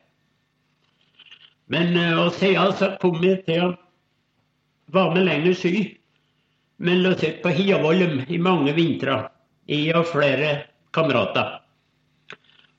Men 1.70 1.94
å 2.18 2.28
se 2.34 2.50
altså 2.58 2.96
til 2.98 3.62
å 3.62 3.70
være 4.90 5.14
med 5.14 5.26
lenger 5.28 5.54
sy, 5.54 5.74
Men 6.80 7.02
lå 7.04 7.10
sett 7.20 7.42
på 7.42 7.50
Hiavollum 7.52 8.22
i 8.32 8.38
mange 8.40 8.72
vintre. 8.72 9.28
Jeg 9.68 9.92
og 9.94 10.06
flere 10.08 10.64
kamerater. 10.96 11.60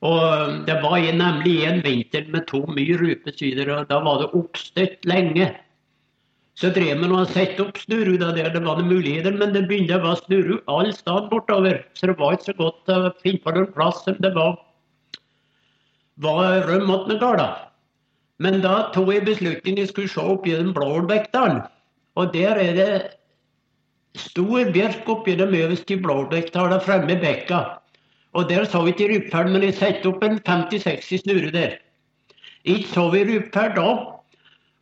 Og 0.02 0.66
det 0.66 0.80
var 0.82 0.98
nemlig 1.14 1.60
en 1.70 1.84
vinter 1.86 2.26
med 2.34 2.48
to 2.50 2.64
mye 2.66 2.98
rypesyder, 2.98 3.70
og 3.70 3.86
da 3.92 4.00
var 4.02 4.24
det 4.24 4.32
oppstøtt 4.34 5.06
lenge. 5.06 5.52
Så 6.58 6.74
drev 6.74 6.98
man 7.00 7.14
og 7.14 7.30
satte 7.30 7.62
opp 7.64 7.78
snurru 7.78 8.18
der 8.18 8.50
det 8.50 8.66
var 8.66 8.82
noen 8.82 8.90
muligheter, 8.90 9.38
men 9.38 9.54
det 9.54 9.68
begynte 9.70 10.02
å 10.02 10.04
være 10.04 10.24
snurru 10.26 10.58
alle 10.66 10.92
steder 10.98 11.30
bortover. 11.30 11.84
Så 11.94 12.10
det 12.10 12.18
var 12.18 12.36
ikke 12.36 12.50
så 12.50 12.58
godt 12.58 12.92
å 12.92 13.00
finne 13.22 13.46
på 13.46 13.54
noen 13.56 13.74
plass 13.78 14.02
som 14.08 14.18
det 14.20 14.34
var, 14.36 14.58
var 16.26 16.66
røm 16.68 16.90
noen 16.90 17.22
gårder. 17.22 17.71
Men 18.42 18.62
da 18.64 18.90
tok 18.96 19.12
jeg 19.14 19.28
beslutningen 19.28 19.84
jeg 19.84 19.92
skulle 19.92 20.12
se 20.12 20.24
opp 20.34 20.48
gjennom 20.50 20.74
Blålbekkdalen. 20.74 21.62
Og 22.18 22.32
der 22.34 22.58
er 22.58 22.74
det 22.78 22.94
stor 24.18 24.72
bjørk 24.74 25.10
opp 25.14 25.30
gjennom 25.30 25.54
øverst 25.56 25.94
i 25.94 26.00
Blålbekkdalen 26.02 26.82
fremme 26.84 27.14
i 27.14 27.22
bekka. 27.22 27.62
Og 28.34 28.50
der 28.50 28.66
så 28.66 28.82
vi 28.86 28.96
ikke 28.96 29.10
rypeferd, 29.12 29.52
men 29.52 29.66
jeg 29.68 29.78
satte 29.78 30.10
opp 30.10 30.24
en 30.24 30.40
50-60 30.48 31.22
snurre 31.22 31.52
der. 31.54 31.78
Ikke 32.64 32.88
så 32.88 33.10
vi 33.12 33.24
rypeferd 33.28 33.76
da, 33.76 33.88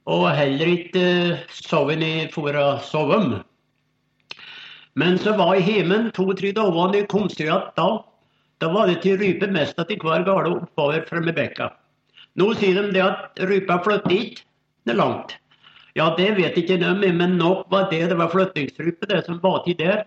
og 0.09 0.25
heller 0.37 0.71
ikke 0.71 1.03
uh, 1.33 1.43
så 1.53 1.83
vi 1.89 1.97
ned 1.99 2.33
for 2.33 2.55
å 2.55 2.67
sove. 2.85 3.19
Men 4.99 5.17
så 5.21 5.35
var 5.37 5.55
jeg 5.57 5.79
hjemme 5.79 5.99
to-tre 6.15 6.53
dager 6.55 6.95
igjen 6.95 7.67
da. 7.77 7.89
Da 8.59 8.71
var 8.73 8.89
det 8.89 9.01
til 9.03 9.19
rype 9.19 9.47
mest 9.47 9.79
til 9.79 10.01
hver 10.03 10.25
gale 10.27 10.55
oppover 10.57 11.05
fremme 11.09 11.31
i 11.31 11.37
bekka. 11.37 11.69
Nå 12.39 12.53
sier 12.55 12.79
de 12.79 12.93
det 12.95 13.03
at 13.03 13.41
rypa 13.49 13.79
flytter 13.83 14.15
ikke 14.15 14.95
langt. 14.95 15.35
Ja, 15.97 16.13
det 16.15 16.29
vet 16.37 16.57
ikke 16.61 16.77
de, 16.79 17.11
men 17.11 17.35
nok 17.39 17.65
var 17.73 17.89
det 17.91 18.05
det 18.11 18.17
var 18.17 18.31
flyttingsrype, 18.31 19.09
det 19.09 19.25
som 19.25 19.41
var 19.43 19.63
til 19.65 19.77
der. 19.79 20.05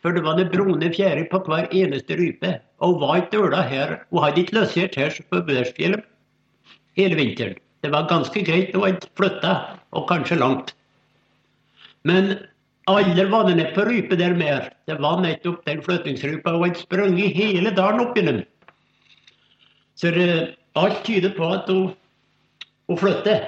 For 0.00 0.16
det 0.16 0.24
var 0.24 0.36
det 0.38 0.50
brune 0.52 0.90
fjære 0.92 1.26
på 1.30 1.42
hver 1.46 1.68
eneste 1.76 2.16
rype. 2.16 2.54
Og 2.80 2.94
hun 2.94 3.00
var 3.02 3.16
ikke 3.20 3.36
døla 3.36 3.62
her. 3.68 3.96
Hun 4.10 4.24
hadde 4.24 4.42
ikke 4.42 4.56
løsert 4.56 4.96
her 4.96 5.16
på 5.30 5.42
Børsfjellet 5.48 6.04
hele 6.96 7.16
vinteren. 7.18 7.58
Det 7.84 7.92
var 7.92 8.08
ganske 8.08 8.44
greit. 8.44 8.74
Hun 8.74 8.86
hadde 8.88 9.10
flytta, 9.16 9.56
og 9.92 10.08
kanskje 10.08 10.40
langt. 10.40 10.74
Men 12.04 12.32
alle 12.88 13.26
var 13.30 13.48
nede 13.48 13.72
på 13.74 13.84
rype 13.88 14.16
der 14.16 14.34
mer. 14.36 14.70
Det 14.88 14.96
var 15.00 15.20
nettopp 15.20 15.64
den 15.68 15.82
flyttingsrypa. 15.84 16.56
Hun 16.56 16.68
hadde 16.68 16.80
sprunget 16.80 17.36
hele 17.36 17.72
dalen 17.76 18.04
opp 18.06 18.16
gjennom. 18.16 18.42
Så 20.00 20.12
det, 20.16 20.56
alt 20.78 21.00
tyder 21.06 21.32
på 21.36 21.48
at 21.54 21.70
hun, 21.70 21.94
hun 22.88 23.00
flytter. 23.00 23.46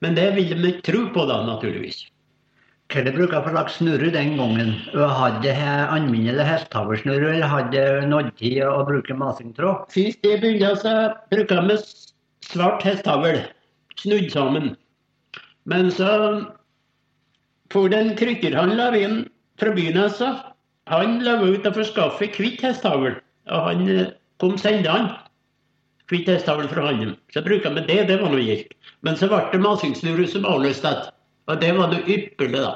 Men 0.00 0.16
det 0.16 0.30
ville 0.36 0.56
vi 0.56 0.72
ikke 0.74 0.86
tro 0.92 1.04
på 1.14 1.26
da, 1.28 1.42
naturligvis. 1.46 2.06
Hva 2.90 3.04
bruker 3.06 3.36
du 3.38 3.44
for 3.44 3.54
slags 3.54 3.76
snurre 3.78 4.10
den 4.10 4.32
gangen? 4.34 4.72
Hadde 4.90 5.52
alminnelig 5.94 6.42
hestehavlsnurre, 6.42 7.36
eller 7.36 7.52
hadde 7.52 7.82
nådd 8.10 8.32
tid 8.40 8.64
å 8.66 8.82
bruke 8.88 9.14
masingtråd? 9.14 9.84
Sist 9.94 10.26
jeg 10.26 10.40
begynte, 10.42 10.72
så 10.80 10.94
bruker 11.30 11.60
jeg 11.60 11.68
med 11.68 11.92
svart 12.48 12.82
hestehavl, 12.82 13.44
snudd 14.00 14.32
sammen. 14.34 14.72
Men 15.70 15.92
så 15.94 16.10
for 17.70 17.92
den 17.92 18.16
krykkerhandler 18.18 18.96
inn 18.98 19.20
fra 19.60 19.70
byen, 19.76 20.00
hans, 20.00 20.22
Han 20.90 21.20
la 21.22 21.36
ut 21.38 21.66
og 21.68 21.76
skaffe 21.86 22.26
hvitt 22.34 22.64
hestehavl. 22.64 23.20
Og 23.54 23.66
han 23.68 23.86
eh, 23.86 24.08
kom 24.42 24.56
sendende 24.58 25.14
hvitt 26.10 26.28
hestehavl 26.30 26.68
fra 26.70 26.86
han. 26.90 27.16
Så 27.34 27.42
bruker 27.46 27.74
vi 27.76 27.86
det, 27.88 27.98
det 28.10 28.20
var 28.20 28.32
noe 28.32 28.44
gildt. 28.44 28.74
Men 29.06 29.16
så 29.16 29.28
ble 29.30 29.42
det 29.52 29.62
masingsnurre 29.64 30.26
som 30.28 30.48
avløste. 30.48 30.92
Og 31.50 31.60
det 31.62 31.70
var 31.76 31.92
det 31.92 32.02
ypperlig, 32.06 32.60
da. 32.60 32.72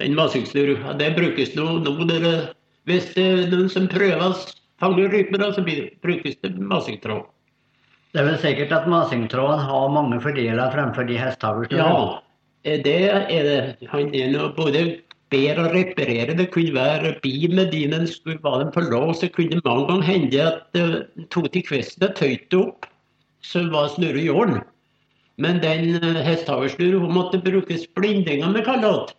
Den 0.00 0.16
masingsnurra. 0.18 0.96
Det 0.98 1.12
brukes 1.16 1.54
nå, 1.58 1.68
nå 1.84 1.94
det, 2.10 2.34
Hvis 2.90 3.12
det 3.14 3.22
er 3.22 3.52
noen 3.52 3.70
som 3.70 3.86
prøver 3.90 4.24
å 4.26 4.34
fange 4.82 5.06
rype, 5.12 5.38
så 5.54 5.62
brukes 5.62 6.40
det 6.42 6.56
masingtråd. 6.58 7.28
Det 8.12 8.20
er 8.20 8.26
vel 8.28 8.40
sikkert 8.42 8.74
at 8.76 8.88
masingtråden 8.90 9.62
har 9.64 9.92
mange 9.94 10.18
fordeler 10.20 10.74
fremfor 10.74 11.06
de 11.08 11.16
hestehavlene? 11.16 11.78
Ja, 11.80 12.74
det 12.84 12.98
er 13.08 13.46
det. 13.46 13.88
Han 13.88 14.10
er 14.12 14.34
nå 14.34 14.50
både 14.58 14.82
bedre 15.32 15.64
å 15.66 15.72
reparere. 15.72 16.36
Det 16.38 16.50
kunne 16.54 16.76
være 16.76 17.14
bimedinen 17.24 18.06
skulle 18.10 18.42
være 18.44 18.66
den 18.66 18.74
på 18.74 18.84
lås. 18.90 19.22
Det 19.24 19.32
kunne 19.36 19.62
mange 19.64 19.88
ganger 19.88 20.08
hende 20.10 20.44
at 20.50 20.60
det 20.76 21.26
tok 21.34 21.48
til 21.52 21.66
kvesten 21.66 22.14
tøyte 22.18 22.60
opp, 22.60 22.86
så 23.42 23.64
var 23.72 23.90
snurre 23.94 24.22
i 24.22 24.30
orden. 24.30 24.60
Men 25.42 25.58
den 25.64 25.96
eh, 25.96 26.22
hestehaversnurra 26.22 27.08
måtte 27.10 27.40
brukes 27.42 27.88
blindinger 27.96 28.52
med 28.52 28.66
kalott 28.68 29.16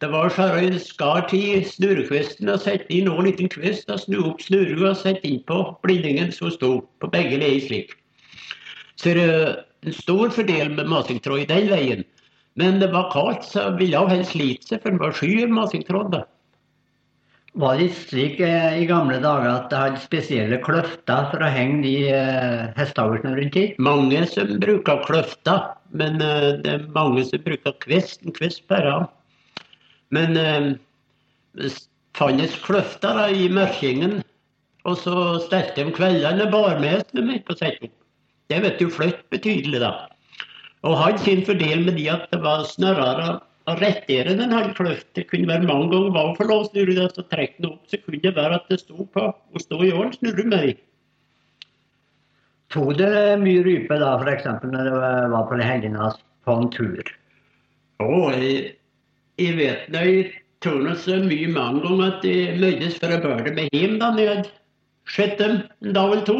det. 0.00 0.10
Var 0.12 0.28
så 0.28 0.42
en 0.54 0.78
skar 0.78 1.26
til 1.30 1.64
snurrekvisten 1.66 2.50
og 2.52 2.60
sette 2.62 2.86
inn 2.94 3.08
en 3.10 3.24
liten 3.26 3.48
kvist 3.50 3.90
og 3.90 4.00
snu 4.04 4.20
opp 4.30 4.42
snurra 4.42 4.92
og 4.92 5.00
sette 5.00 5.26
inn 5.26 5.40
på 5.48 5.62
blindingen 5.82 6.30
som 6.32 6.52
sto 6.54 6.72
på 7.00 7.10
begge 7.10 7.40
leier 7.40 7.64
slik. 7.64 7.96
Så 8.98 9.14
det 9.14 9.24
er 9.24 9.56
en 9.86 9.94
stor 9.94 10.30
fordel 10.34 10.70
med 10.74 10.90
masingtråd 10.90 11.44
i 11.44 11.50
den 11.50 11.68
veien. 11.70 12.06
Men 12.58 12.80
det 12.82 12.90
var 12.90 13.12
kaldt, 13.12 13.46
så 13.46 13.68
ville 13.78 14.00
hun 14.02 14.10
helst 14.10 14.34
slite 14.34 14.66
seg, 14.66 14.82
for 14.82 14.94
det 14.94 15.02
var 15.02 15.14
sky 15.14 15.46
masingtråd. 15.52 16.10
da. 16.16 16.24
Var 17.58 17.78
det 17.80 17.88
slik 17.96 18.40
eh, 18.44 18.80
i 18.82 18.86
gamle 18.86 19.18
dager 19.22 19.48
at 19.50 19.70
det 19.70 19.78
hadde 19.78 20.02
spesielle 20.02 20.58
kløfter 20.62 21.30
for 21.30 21.42
å 21.42 21.50
henge 21.50 21.80
de 21.86 21.94
eh, 22.12 22.66
hestehavlene 22.76 23.34
rundt 23.38 23.58
i? 23.58 23.64
Mange 23.82 24.20
som 24.30 24.52
bruker 24.62 25.00
kløfter, 25.06 25.70
men 25.96 26.20
eh, 26.22 26.58
det 26.64 26.74
er 26.74 26.84
mange 26.94 27.24
som 27.26 27.42
bruker 27.46 27.74
kvist. 27.82 28.22
En 28.26 28.36
kvist 28.36 28.66
bare. 28.70 29.00
Men 30.14 30.36
eh, 30.38 31.70
fantes 32.18 32.58
kløfter 32.66 33.22
da, 33.22 33.26
i 33.30 33.48
mørkingen, 33.50 34.20
og 34.88 35.00
så 35.00 35.16
stelte 35.46 35.82
de 35.82 35.94
kveldene 35.96 36.46
og 36.46 36.54
bar 36.54 36.78
med 36.82 37.06
på. 37.46 37.58
Det 37.58 38.62
vet 38.64 38.78
du 38.78 38.86
flytt 38.92 39.24
betydelig, 39.32 39.82
da. 39.82 39.94
Og 40.86 40.98
hadde 41.00 41.22
sin 41.24 41.44
fordel 41.46 41.84
med 41.86 41.96
de 41.98 42.06
at 42.12 42.28
det 42.32 42.40
var 42.44 42.66
snarere 42.68 43.38
å 43.68 43.76
rettere 43.80 44.36
den 44.38 44.54
halvkløft. 44.54 45.08
Det 45.16 45.26
kunne 45.30 45.50
være 45.50 45.68
mange 45.68 45.90
ganger 45.92 46.14
var 46.14 46.34
for 46.38 46.50
lov 46.50 46.66
å 46.66 46.68
snurre 46.70 46.96
det, 46.96 47.08
så 47.14 47.24
trekk 47.32 47.56
den 47.58 47.72
opp. 47.72 47.80
Så 47.90 48.00
kunne 48.04 48.22
det 48.24 48.34
være 48.36 48.60
at 48.60 48.68
det 48.70 48.80
sto 48.82 49.06
på 49.14 49.26
å 49.32 49.62
stå 49.64 49.80
i 49.84 49.92
åren, 49.92 50.14
snurre 50.16 50.46
meg. 50.48 50.82
Tok 52.72 52.98
det 52.98 53.12
mye 53.40 53.62
rype 53.64 53.96
da, 54.00 54.14
f.eks. 54.20 54.48
når 54.68 54.90
det 54.90 54.96
var 55.32 55.48
på 55.48 55.60
Helgenas 55.60 56.18
på 56.44 56.56
en 56.60 56.70
tur? 56.72 57.14
Å, 58.04 58.10
jeg, 58.36 58.76
jeg 59.40 59.56
vet 59.58 59.88
nå 59.90 60.04
jeg 60.04 60.28
tror 60.62 60.82
nå 60.84 60.94
så 61.00 61.16
mye 61.24 61.48
mange 61.50 61.82
ganger 61.84 62.12
at 62.12 62.26
jeg 62.26 62.58
møttes 62.60 62.98
for 63.00 63.14
å 63.14 63.20
bære 63.24 63.54
med 63.56 63.74
hjem 63.74 63.96
da 64.00 64.12
jeg 64.18 64.30
hadde 64.30 64.52
sett 65.08 65.38
dem 65.40 65.60
en 65.82 65.96
dag 65.96 66.12
eller 66.12 66.24
to. 66.28 66.38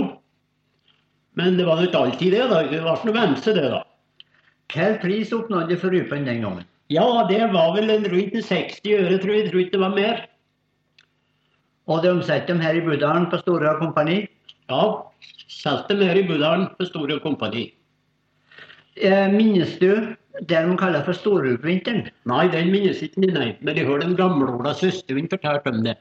Men 1.38 1.56
det 1.58 1.66
var 1.68 1.80
jo 1.80 1.88
ikke 1.88 2.04
alltid 2.04 2.34
det. 2.34 2.44
da, 2.50 2.62
Det 2.66 2.82
ble 2.82 2.96
noe 3.08 3.16
vemse, 3.16 3.54
det, 3.54 3.68
da. 3.72 3.82
Hvilken 4.68 4.98
pris 5.00 5.32
oppnådde 5.32 5.78
for 5.80 5.90
rypen 5.90 6.26
den 6.26 6.42
gangen? 6.44 6.64
Ja, 6.92 7.06
det 7.28 7.40
var 7.52 7.74
vel 7.76 7.90
en 7.90 8.04
rundt 8.12 8.36
60 8.44 8.80
øre, 8.84 9.18
tror 9.18 9.32
jeg. 9.32 9.44
Jeg 9.44 9.50
tror 9.52 9.60
ikke 9.60 9.76
det 9.76 9.80
var 9.80 9.94
mer. 9.96 10.22
Og 11.88 12.02
det 12.02 12.12
omsatte 12.12 12.52
dem 12.52 12.60
her 12.60 12.76
i 12.76 12.84
Budalen 12.84 13.30
på 13.32 13.40
Store 13.40 13.74
Kompani? 13.80 14.26
Ja, 14.68 14.82
solgte 15.48 15.96
dem 15.96 16.04
her 16.04 16.20
i 16.20 16.26
Budalen 16.28 16.68
på 16.78 16.84
Store 16.84 17.20
Kompani. 17.20 17.70
Eh, 18.96 19.32
Minnes 19.32 19.78
du 19.80 20.14
det 20.46 20.58
de 20.62 20.76
kaller 20.78 21.02
for 21.04 21.16
storulvvinteren? 21.16 22.08
Nei, 22.28 22.44
den 22.52 22.70
minnes 22.70 23.00
ikke 23.02 23.26
nei. 23.32 23.56
Men 23.60 23.76
jeg 23.76 23.88
hørte 23.88 24.06
en 24.06 24.18
gamleola 24.18 24.74
søstervind 24.76 25.30
fortelle 25.32 25.62
om 25.66 25.82
det. 25.84 25.96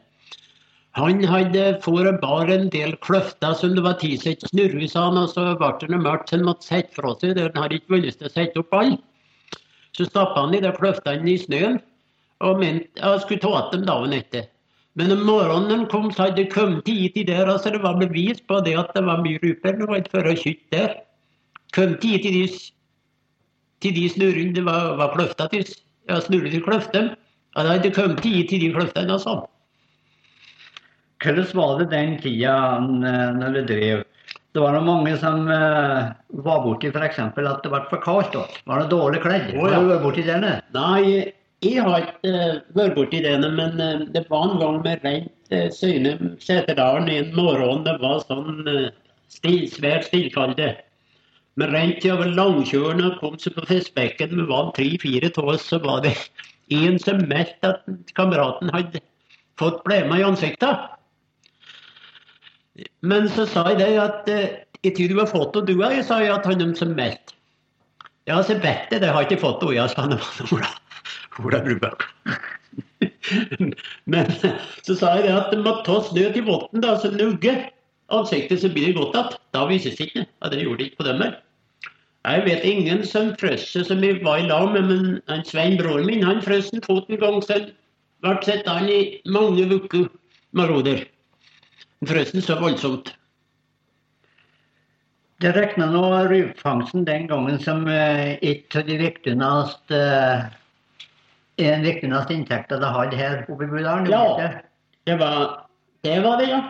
Han 0.98 1.22
hadde 1.30 1.64
for 1.84 2.08
bare 2.22 2.54
en 2.56 2.70
del 2.74 2.96
kløfter 3.06 3.54
som 3.60 3.76
det 3.78 3.84
var 3.86 4.00
tid 4.02 4.24
til 4.24 4.34
å 4.34 4.50
snurre, 4.50 4.88
sa 4.90 5.04
han, 5.10 5.20
og 5.22 5.30
så 5.30 5.52
ble 5.60 5.70
det 5.84 6.00
mørkt, 6.02 6.32
så 6.32 6.40
han 6.40 6.48
måtte 6.48 6.66
sette 6.66 6.96
fra 6.96 7.12
seg. 7.22 7.38
Han 7.38 7.60
hadde 7.62 7.78
ikke 7.78 7.94
vunnet 7.94 8.24
å 8.26 8.32
sette 8.34 8.64
opp 8.64 8.74
alle. 8.74 8.98
Så 9.94 10.08
stappa 10.10 10.42
han 10.42 10.56
de 10.56 10.62
der 10.66 10.78
kløftene 10.78 11.30
i 11.30 11.38
snøen 11.42 11.78
og 12.46 12.60
mente 12.62 13.02
jeg 13.02 13.22
skulle 13.24 13.42
ta 13.42 13.52
igjen 13.54 13.72
dem 13.74 13.86
dagen 13.90 14.16
etter. 14.18 14.48
Men 14.98 15.14
om 15.14 15.22
morgenen 15.26 15.74
han 15.74 15.86
kom, 15.92 16.08
så 16.14 16.28
hadde 16.28 16.42
det 16.42 16.54
kommet 16.54 16.90
hit 16.90 17.18
i 17.18 17.26
der, 17.26 17.50
altså 17.50 17.74
det 17.74 17.84
var 17.84 18.00
bevis 18.02 18.42
på 18.50 18.60
det 18.66 18.74
at 18.82 18.90
det 18.98 19.04
var 19.06 19.22
mye 19.22 19.42
ruper. 19.44 19.78
Det 19.78 19.90
var 19.90 20.02
ikke 20.02 20.16
for 20.16 20.30
å 20.30 20.34
skyte 20.38 20.74
der. 20.74 20.96
Kom 21.78 21.94
hit 22.02 22.26
til 22.26 22.34
de, 22.34 22.46
til 23.86 23.94
de 23.98 24.08
snurrene 24.16 24.58
det 24.58 24.66
var, 24.66 24.96
var 24.98 25.14
kløfta 25.14 25.50
til. 25.54 25.70
Ja, 26.10 26.18
snurre 26.26 26.50
til 26.54 26.66
kløften. 26.66 27.14
Ja, 27.54 27.62
det 27.62 27.76
hadde 27.76 27.94
kommet 27.94 28.26
hit 28.26 28.50
til 28.50 28.66
de 28.66 28.72
kløftene, 28.74 29.14
altså. 29.18 29.44
Hvordan 31.24 31.50
var 31.58 31.80
det 31.80 31.90
den 31.94 32.18
tida 32.22 32.54
eh, 32.78 33.32
når 33.38 33.56
du 33.56 33.62
drev? 33.72 34.04
Det 34.54 34.62
var 34.64 34.74
noen 34.74 34.88
mange 34.88 35.16
som 35.22 35.48
eh, 35.54 36.12
var 36.46 36.62
borti 36.66 36.92
f.eks. 36.92 37.20
at 37.20 37.36
det 37.38 37.72
ble 37.74 37.82
for 37.90 38.04
kaldt. 38.04 38.34
da. 38.34 38.46
Var 38.70 38.84
det 38.84 38.94
dårlig 38.94 39.22
kledd? 39.26 39.50
Oh, 39.56 39.66
ja. 39.66 39.78
Har 39.78 39.86
du 39.86 39.92
vært 39.94 40.06
borti 40.06 40.26
det? 40.26 40.36
eller? 40.38 40.62
Nei, 40.78 41.34
jeg 41.66 41.86
har 41.86 42.06
ikke 42.06 42.34
eh, 42.34 42.60
vært 42.78 42.98
borti 42.98 43.22
det, 43.26 43.36
men 43.42 43.82
det 44.14 44.26
var 44.30 44.50
en 44.50 44.60
gang 44.62 44.82
med 44.86 45.06
rent 45.06 45.54
uh, 45.54 45.68
Søyne 45.74 46.14
Seterdalen 46.44 47.10
en 47.14 47.32
morgen. 47.38 47.86
Det 47.88 47.96
var 48.04 48.22
sånn 48.26 48.62
uh, 48.70 48.90
stil, 49.34 49.64
svært 49.74 50.10
stillkalde. 50.10 50.76
Men 51.58 51.74
rent 51.74 52.06
over 52.06 52.30
Langkjøren 52.38 53.02
og 53.02 53.18
kom 53.22 53.40
seg 53.42 53.56
på 53.58 53.66
Fiskbekken, 53.66 54.36
vi 54.38 54.46
var 54.50 54.70
tre-fire 54.78 55.32
av 55.34 55.56
oss, 55.56 55.66
så 55.66 55.82
var 55.82 56.04
det 56.06 56.14
en 56.74 57.00
som 57.02 57.24
meldte 57.26 57.74
at 57.74 58.14
kameraten 58.18 58.70
hadde 58.76 59.02
fått 59.58 59.82
blemmer 59.88 60.22
i 60.22 60.28
ansiktet. 60.28 60.86
Men 63.02 63.30
så 63.34 63.46
sa 63.50 63.66
jeg 63.72 63.80
det 63.82 63.94
at 64.02 64.30
i 64.86 64.92
tid 64.94 65.12
du 65.14 65.20
har 65.20 65.30
fått 65.32 65.56
og 65.58 65.68
du 65.68 65.78
har, 65.82 65.96
sa 66.06 66.20
jeg 66.22 66.34
at 66.36 66.46
han 66.46 66.62
dem 66.62 66.76
som 66.78 66.94
meldt. 66.98 67.34
Ja, 68.28 68.42
så 68.44 68.58
vet 68.60 68.92
jeg 68.92 69.02
det, 69.02 69.10
har 69.14 69.24
ikke 69.24 69.40
fått 69.40 69.62
det, 69.64 69.78
jeg 69.78 69.94
sa 69.94 70.04
han 70.06 70.18
Ola. 70.52 70.70
Ola 71.44 71.62
Brubakk. 71.64 72.06
Men 74.12 74.30
så 74.86 74.96
sa 74.98 75.16
jeg 75.16 75.28
det 75.28 75.34
at 75.34 75.52
det 75.54 75.62
må 75.64 75.78
ta 75.88 76.02
snø 76.04 76.28
til 76.36 76.46
votten, 76.48 76.84
da, 76.84 76.98
så 77.00 77.12
nugge 77.14 77.56
ansiktet, 78.14 78.62
så 78.62 78.72
blir 78.74 78.92
det 78.92 78.98
godt 79.00 79.16
igjen. 79.16 79.42
Da 79.56 79.66
vises 79.70 79.98
det 79.98 80.10
ikke. 80.10 80.26
Ja, 80.28 80.52
det 80.52 80.64
gjorde 80.64 80.82
det 80.82 80.90
ikke 80.90 81.04
på 81.04 81.10
dem 81.10 81.24
her. 81.24 81.36
Jeg 82.28 82.44
vet 82.44 82.66
ingen 82.68 83.06
som 83.08 83.30
frøs 83.40 83.70
som 83.72 84.02
vi 84.04 84.12
var 84.20 84.42
i 84.42 84.48
lag 84.50 84.74
med, 84.74 84.90
men 84.90 85.20
han 85.32 85.46
Svein, 85.48 85.78
broren 85.80 86.08
min, 86.10 86.26
han 86.28 86.42
frøs 86.44 86.74
en 86.76 86.84
fot 86.84 87.08
en 87.08 87.22
gang, 87.22 87.38
så 87.44 87.62
ble 88.26 88.34
sett 88.44 88.68
an 88.68 88.90
i 88.92 89.22
mange 89.32 89.64
uker 89.72 90.10
med 90.52 90.74
roder. 90.74 91.06
Han 92.02 92.12
frøs 92.12 92.34
så 92.46 92.58
voldsomt. 92.62 93.14
Det 95.42 95.52
regna 95.54 95.86
nå 95.94 96.04
rypefangsten 96.32 97.06
den 97.06 97.28
gangen 97.30 97.60
som 97.62 97.84
eh, 97.90 98.38
et 98.42 98.74
av 98.78 98.88
de 98.88 98.98
viktigste 98.98 99.98
eh, 99.98 100.48
en 101.68 101.86
viktigste 101.86 102.34
inntekter 102.34 102.82
det 102.82 102.90
hadde 102.94 103.20
her 103.20 103.44
oppe 103.46 103.66
i 103.66 103.70
Budalen. 103.70 104.10
Ja. 104.10 104.50
Det 105.06 105.18
var 105.22 105.68
det, 106.06 106.20
var 106.26 106.42
det 106.42 106.50
ja. 106.50 106.62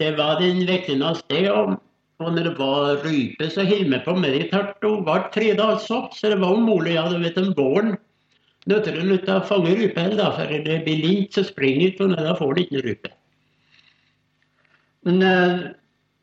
Det 0.00 0.10
var 0.18 0.40
den 0.40 0.64
viktigste. 0.68 1.40
Og, 1.52 1.78
og 2.20 2.34
når 2.34 2.50
det 2.50 2.54
var 2.58 3.06
rype, 3.06 3.48
så 3.52 3.64
holdt 3.64 3.88
vi 3.92 4.02
på 4.04 4.16
det 4.24 4.50
tørt 4.52 4.84
og 4.88 5.08
hvert 5.08 5.32
tredje 5.32 5.64
altså. 5.64 6.06
Så 6.12 6.32
det 6.32 6.40
var 6.40 6.60
umulig. 6.60 6.96
Ja, 6.96 7.08
du 7.08 7.20
vet 7.24 7.40
om 7.40 7.54
våren 7.56 7.96
nøtter 8.68 9.00
du 9.00 9.14
å 9.16 9.40
fange 9.48 9.72
rype, 9.76 10.10
da, 10.18 10.32
for 10.36 10.50
det 10.64 10.82
blir 10.84 11.00
lint, 11.00 11.32
så 11.32 11.44
springer 11.46 11.96
du, 11.96 12.04
og 12.10 12.18
da 12.20 12.36
får 12.36 12.52
du 12.54 12.62
ikke 12.66 12.84
rype. 12.84 13.12
Men 15.06 15.22
eh, 15.22 15.60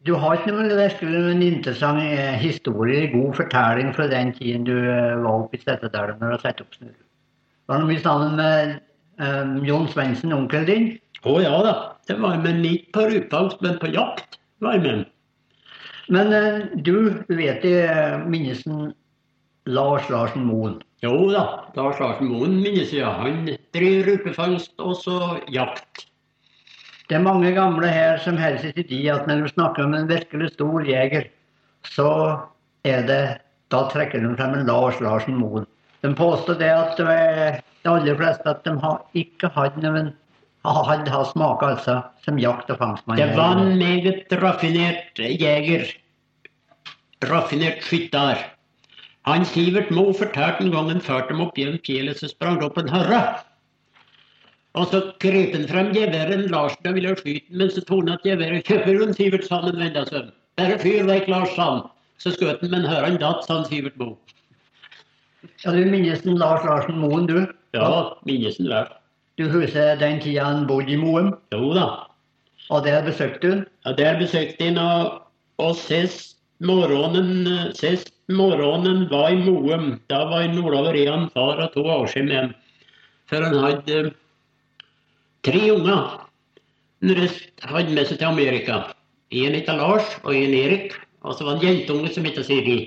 du 0.06 0.14
har 0.19 0.38
ikke 0.38 0.53
noe 0.53 0.77
virkelig 0.77 1.22
en 1.31 1.43
interessant 1.45 2.02
eh, 2.03 2.35
historie, 2.41 3.07
god 3.14 3.38
fortelling 3.39 3.93
fra 3.95 4.10
den 4.11 4.34
tiden 4.35 4.68
du 4.68 4.76
eh, 4.76 5.15
var 5.23 5.45
oppe 5.45 5.57
i 5.57 5.64
Setesdalen 5.64 6.19
når 6.22 6.35
du 6.35 6.43
satte 6.43 6.65
opp 6.65 6.77
snurr. 6.77 6.97
Var 7.65 7.81
det 7.81 7.89
mye 7.89 8.03
sammen 8.03 8.35
med 8.38 8.76
um, 9.18 9.56
Jon 9.65 9.88
Svendsen, 9.89 10.35
onkelen 10.35 10.68
din? 10.69 10.91
Å 11.26 11.39
ja 11.41 11.56
da. 11.65 11.73
Det 12.06 12.19
var 12.22 12.38
med 12.43 12.60
midt 12.61 12.91
på 12.93 13.07
rypefangst, 13.10 13.64
men 13.65 13.80
på 13.81 13.89
jakt 13.89 14.38
var 14.61 14.77
jeg 14.77 14.84
med. 14.84 15.07
Men 16.14 16.30
uh, 16.30 16.68
du 16.85 17.10
vet 17.34 17.65
i 17.65 17.73
minnesen 18.30 18.91
Lars 19.65 20.06
Larsen 20.14 20.45
Moen. 20.45 20.77
Jo 21.02 21.31
da, 21.31 21.72
Lars 21.73 21.97
Larsen 22.03 22.30
Moen 22.30 22.60
minnes 22.61 22.93
jeg. 22.93 23.06
Han 23.06 23.47
driver 23.73 24.11
rypefangst 24.11 24.77
og 24.77 24.93
så 25.02 25.39
jakt. 25.49 26.06
Det 27.10 27.18
er 27.18 27.23
mange 27.23 27.52
gamle 27.53 27.88
her 27.91 28.18
som 28.23 28.38
holder 28.41 28.64
seg 28.64 28.76
til 28.80 28.88
de 28.90 29.02
at 29.14 29.27
når 29.30 29.44
du 29.44 29.53
snakker 29.53 29.86
om 29.86 29.94
en 29.94 30.10
virkelig 30.10 30.52
stor 30.56 30.88
jeger, 30.90 31.30
så 31.86 32.11
er 32.86 33.06
det 33.10 33.23
Da 33.73 33.80
trekker 33.90 34.22
de 34.22 34.30
frem 34.38 34.53
en 34.53 34.68
Lars 34.68 34.99
Larsen 35.02 35.40
Moen. 35.41 35.65
De 36.06 36.11
påstår 36.14 36.60
det 36.60 36.69
at 36.69 36.99
er 37.02 37.61
de 37.82 37.90
aller 37.90 38.15
fleste 38.15 38.49
at 38.49 38.61
de 38.65 38.76
har 38.84 38.99
ikke 39.18 39.49
hatt 39.56 39.77
noen 39.82 40.14
hadde 40.65 41.11
hatt 41.14 41.32
smake 41.32 41.65
altså 41.65 41.99
som 42.26 42.40
jakt- 42.41 42.69
og 42.73 42.80
fangstmann. 42.82 43.18
Det 43.18 43.36
var 43.38 43.57
en 43.61 43.77
meget 43.77 44.34
raffinert 44.41 45.19
jeger. 45.19 45.86
Raffinert 47.26 47.84
skytter. 47.86 48.41
Han 49.26 49.45
Sivert 49.45 49.91
Moe 49.91 50.14
fortalte 50.14 50.64
en 50.64 50.72
gang 50.73 50.90
han 50.90 51.02
førte 51.02 51.34
dem 51.34 51.41
opp 51.41 51.57
gjennom 51.57 51.82
fjellet, 51.86 52.19
så 52.19 52.30
sprang 52.30 52.60
det 52.60 52.68
opp 52.69 52.77
en 52.77 52.91
hørre. 52.94 53.22
Og 54.76 54.88
så 54.91 54.99
grep 55.23 55.53
han 55.56 55.68
frem 55.69 55.91
geværet 55.95 56.49
Larsen 56.52 56.95
ville 56.97 57.14
skyte 57.15 57.56
men 57.56 57.72
så 57.72 57.84
tok 57.88 58.10
han 58.10 58.19
geværet 58.23 58.68
kjøper 58.68 58.99
hun 58.99 59.14
Sivert 59.15 59.45
sa 59.47 59.61
han 59.64 59.80
en 59.80 59.99
seg 60.02 60.18
om. 60.19 60.31
Bare 60.60 60.80
fyr 60.80 61.06
vekk, 61.07 61.30
Lars, 61.31 61.53
sa 61.56 61.68
han. 61.69 61.84
Så 62.19 62.34
skjøt 62.35 62.64
han, 62.64 62.72
men 62.73 62.88
høreren 62.88 63.19
datt, 63.22 63.43
sa 63.47 63.61
han 63.61 63.68
Sivert 63.69 63.95
Moe. 64.02 64.18
Ja, 65.64 65.72
du 65.72 65.85
minnes 65.88 66.23
den 66.26 66.39
Lars 66.41 66.65
Larsen 66.68 66.99
Moen, 66.99 67.27
du? 67.30 67.45
Ja, 67.76 68.18
minnes 68.27 68.60
den 68.60 68.72
vel. 68.72 68.89
Du 69.39 69.47
husker 69.52 69.95
den 69.99 70.19
tida 70.23 70.47
han 70.47 70.68
bodde 70.68 70.91
i 70.95 70.99
Moen, 70.99 71.34
Jo 71.52 71.73
da. 71.76 71.88
og 72.69 72.84
der 72.85 73.03
besøkte 73.06 73.52
hun. 73.52 73.65
Ja, 73.85 73.91
der 73.95 74.19
besøkte 74.19 74.69
hun. 74.69 74.77
og, 74.77 75.22
og 75.57 75.76
sist 75.76 76.38
morgenen, 76.60 77.47
sist 77.76 78.14
morgenen 78.27 79.07
var 79.11 79.30
i 79.30 79.39
Moen. 79.39 79.99
Da 80.10 80.23
var 80.31 80.47
nordover 80.52 80.95
i 80.95 81.06
han 81.06 81.30
far 81.34 81.60
og 81.64 81.73
to 81.73 81.84
avskjed 81.84 82.27
med 82.27 82.35
ham. 82.35 82.53
For 83.30 83.43
han 83.43 83.60
hadde 83.60 84.14
tre 85.45 85.61
unger. 85.72 86.22
Den 87.03 87.17
rest 87.19 87.65
hadde 87.65 87.93
med 87.93 88.09
seg 88.09 88.19
til 88.22 88.31
Amerika. 88.31 88.81
En 89.35 89.57
heter 89.57 89.77
Lars 89.80 90.15
og 90.23 90.34
en 90.35 90.55
Erik. 90.57 90.95
Og 91.26 91.38
så 91.38 91.45
var 91.45 91.57
det 91.57 91.65
en 91.65 91.80
jentunge 91.80 92.11
som 92.13 92.26
heter 92.27 92.45
Siri. 92.45 92.80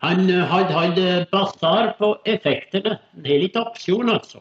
Han 0.00 0.30
eh, 0.30 0.46
hadde 0.48 0.74
hatt 0.74 1.30
basar 1.30 1.92
på 1.98 2.14
effektene. 2.30 2.96
Er 3.20 3.42
litt 3.44 3.58
opsjon, 3.60 4.08
altså. 4.10 4.40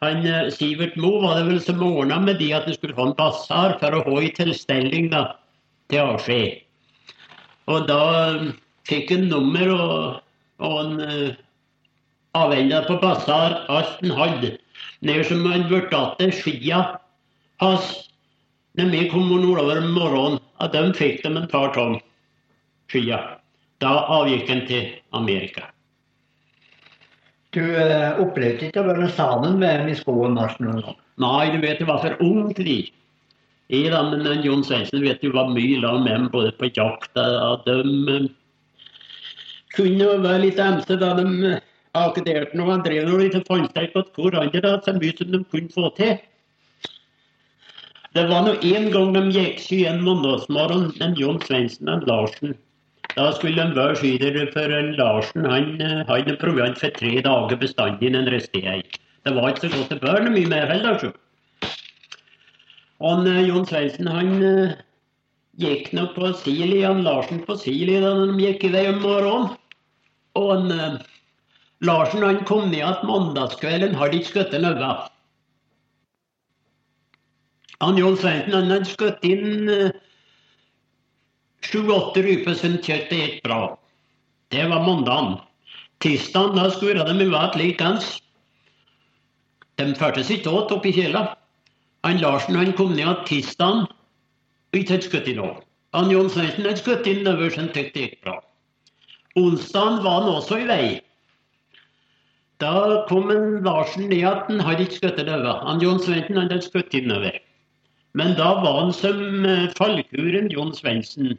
Han, 0.00 0.24
eh, 0.26 0.48
Sivert 0.54 0.96
Moe 0.96 1.20
var 1.22 1.36
det 1.38 1.46
vel 1.50 1.60
som 1.60 1.82
ordna 1.84 2.18
med 2.24 2.40
de 2.40 2.48
at 2.56 2.64
han 2.64 2.76
skulle 2.76 2.96
få 2.96 3.10
en 3.10 3.18
basar 3.18 3.76
for 3.82 3.96
å 3.96 4.02
ha 4.06 4.16
i 4.24 4.32
tilstelning 4.36 5.10
da, 5.12 5.26
til 5.92 6.14
avskjed. 6.14 6.62
Og 7.70 7.86
da 7.90 8.00
eh, 8.22 8.48
fikk 8.88 9.12
han 9.12 9.28
nummer 9.30 9.74
og, 9.76 10.24
og 10.64 10.76
han 10.78 10.96
uh, 11.04 11.36
avhenda 12.40 12.80
på 12.88 12.96
basar 13.02 13.60
alt 13.68 14.00
han 14.00 14.16
hadde. 14.16 14.54
Ned 15.00 15.24
som 15.26 15.44
han 15.48 15.66
ble 15.70 15.82
til 15.88 16.32
skia 16.36 16.80
hans 17.62 17.90
når 18.78 18.92
vi 18.92 19.08
kom 19.10 19.28
nordover 19.28 19.80
om 19.80 19.92
morgenen. 19.96 20.40
at 20.60 20.72
de 20.72 20.92
fikk 20.92 21.22
dem 21.24 21.38
et 21.40 21.50
par 21.50 21.72
tonn 21.72 21.96
skia. 22.92 23.18
Da 23.80 24.04
avgikk 24.12 24.48
han 24.48 24.66
til 24.68 24.90
Amerika. 25.16 25.70
Du 27.56 27.62
eh, 27.64 28.20
opplevde 28.20 28.68
ikke 28.68 28.82
å 28.82 28.90
være 28.90 29.08
sammen 29.16 29.56
med 29.58 29.80
dem 29.80 29.88
i 29.88 29.96
skoen, 29.96 30.36
noen 30.36 30.82
gang? 30.84 30.98
Nei, 31.16 31.48
du 31.50 31.58
vet, 31.64 31.80
jeg 31.80 31.88
var 31.88 32.02
for 32.04 32.20
ung 32.20 32.52
til 32.54 32.68
de. 32.68 32.76
Jeg 33.72 33.90
da, 33.94 34.02
men 34.10 34.44
Jon 34.44 34.62
Svendsen 34.66 35.00
vet 35.02 35.22
du 35.24 35.32
var 35.32 35.48
mye 35.48 35.80
la 35.80 35.96
med 35.98 36.12
dem, 36.12 36.28
både 36.30 36.52
på 36.58 36.68
jakt 36.76 37.16
og 37.16 37.64
de 37.66 37.80
eh, 38.12 38.28
kunne 39.74 40.12
være 40.20 40.44
litt 40.44 40.60
emse 40.60 40.96
da 41.00 41.14
de 41.16 41.26
eh, 41.94 42.02
akkederte 42.02 42.58
når 42.58 42.70
han 42.74 42.84
drev 42.86 43.06
noe 43.08 43.22
litt 43.24 43.38
fannsterk 43.48 43.94
på 43.94 44.04
hverandre, 44.16 44.62
da, 44.64 44.76
så 44.84 44.96
mye 44.96 45.16
som 45.18 45.32
de 45.34 45.44
kunne 45.52 45.74
få 45.74 45.92
til. 45.98 46.18
Det 48.14 48.24
var 48.26 48.42
nå 48.42 48.56
en 48.66 48.88
gang 48.90 49.12
de 49.14 49.22
gikk 49.36 49.60
sky 49.62 49.84
en 49.86 50.02
mandagsmorgen, 50.02 50.88
en 51.04 51.14
Jon 51.18 51.38
Svendsen 51.46 51.90
og 51.92 52.08
Larsen. 52.10 52.56
Da 53.14 53.28
skulle 53.34 53.58
de 53.58 53.74
være 53.76 53.98
skydere 53.98 54.46
for 54.54 54.74
Larsen 54.98 55.46
han 55.46 55.80
eh, 55.82 56.02
hadde 56.08 56.36
proviant 56.42 56.78
for 56.78 56.94
tre 56.94 57.20
dager 57.26 57.58
bestandig 57.58 58.10
en 58.10 58.30
restei. 58.34 58.80
Det 59.26 59.34
var 59.36 59.50
ikke 59.50 59.68
så 59.68 59.76
godt 59.76 59.90
til 59.92 60.00
børn 60.02 60.30
mye 60.34 60.50
mer 60.50 60.66
heller, 60.70 60.98
så. 60.98 61.10
Og 63.00 63.16
han, 63.16 63.26
John 63.26 63.46
Jon 63.48 63.66
Svendsen 63.66 64.10
han 64.10 64.34
eh, 64.44 64.74
gikk 65.62 65.92
nå 65.96 66.06
på 66.14 66.32
Sili, 66.42 66.82
han 66.82 67.02
Larsen 67.06 67.42
på 67.46 67.56
Sili 67.58 67.98
da 68.02 68.12
de 68.20 68.36
gikk 68.42 68.66
i 68.68 68.72
vei 68.74 68.86
om 68.90 69.00
morgenen. 69.02 69.54
Og 70.38 70.50
han, 70.54 70.70
eh, 70.74 70.98
Larsen 71.80 72.22
han 72.22 72.44
kom 72.44 72.68
ned 72.70 72.84
at 72.84 73.04
mandagskvelden 73.08 73.96
hadde 73.96 74.20
ikke 74.20 74.30
skutt 74.34 74.56
nøye. 74.60 74.90
Han 77.80 77.96
John 77.96 78.18
Svendsen 78.20 78.56
han 78.56 78.72
hadde 78.72 78.90
skutt 78.90 79.24
inn 79.24 79.70
eh, 79.72 79.94
sju-åtte 81.64 82.24
ryper 82.26 82.58
som 82.58 82.76
kjøttet 82.76 83.16
gikk 83.16 83.38
bra. 83.46 83.60
Det 84.52 84.66
var 84.68 84.84
mandagen. 84.84 85.38
Tirsdagen 86.04 86.58
da 86.58 86.68
skulle 86.72 87.06
de 87.06 87.30
være 87.32 87.60
likeens. 87.60 88.18
De 89.80 89.88
førte 89.96 90.26
ikke 90.28 90.52
åt 90.52 90.72
oppi 90.76 90.92
kjela. 90.92 91.30
Han 92.04 92.20
Larsen 92.20 92.60
han 92.60 92.76
kom 92.76 92.92
ned 92.92 93.04
igjen 93.04 93.24
tirsdagen 93.28 93.88
ikke 94.76 94.94
hadde 94.94 95.08
skutt 95.08 95.28
inn 95.30 95.42
òg. 95.42 95.62
Han 95.96 96.10
John 96.12 96.28
Svendsen 96.30 96.66
hadde 96.68 96.78
skutt 96.78 97.08
inn 97.10 97.26
øverst, 97.26 97.56
som 97.56 97.66
syntes 97.66 97.92
det 97.94 98.04
gikk 98.04 98.20
bra. 98.26 98.36
Onsdagen 99.40 100.02
var 100.04 100.20
han 100.20 100.34
også 100.36 100.60
i 100.60 100.68
vei. 100.68 100.84
Da 102.60 103.04
kom 103.08 103.30
en 103.32 103.62
Larsen 103.64 104.10
ned 104.10 104.26
at 104.28 104.48
han 104.50 104.60
hadde 104.60 104.84
ikke 104.84 104.98
skutt 105.00 105.20
over. 105.24 105.62
Han 105.64 105.80
John 105.80 106.00
Svendsen 106.02 106.36
han 106.36 106.50
hadde 106.50 106.66
skutt 106.66 106.94
innover. 106.94 107.38
Men 108.12 108.34
da 108.36 108.54
var 108.60 108.80
han 108.82 108.92
som 108.92 109.46
eh, 109.46 109.70
fallkuren 109.78 110.50
John 110.52 110.74
Svendsen. 110.76 111.38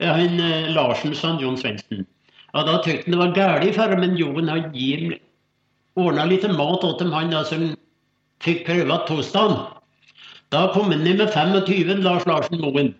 Han 0.00 0.40
eh, 0.40 0.70
Larsen 0.72 1.14
sa 1.14 1.34
John 1.40 1.58
Svendsen. 1.60 2.06
Ja, 2.54 2.62
da 2.64 2.80
syntes 2.82 3.04
han 3.04 3.12
det 3.12 3.20
var 3.20 3.34
galt 3.36 3.76
for 3.76 3.96
men 4.00 4.16
Jon 4.16 4.48
hadde 4.48 5.18
ordna 5.96 6.24
litt 6.24 6.44
mat 6.48 6.84
åt 6.84 6.98
dem, 7.00 7.12
han 7.12 7.30
da 7.32 7.44
som 7.44 7.74
fikk 8.44 8.66
prøve 8.66 9.00
torsdagen. 9.08 9.58
Da 10.54 10.68
kom 10.72 10.92
han 10.92 11.04
ned 11.04 11.18
med 11.18 11.32
25, 11.32 12.04
Lars 12.04 12.24
Larsen 12.26 12.60
Moen. 12.62 12.94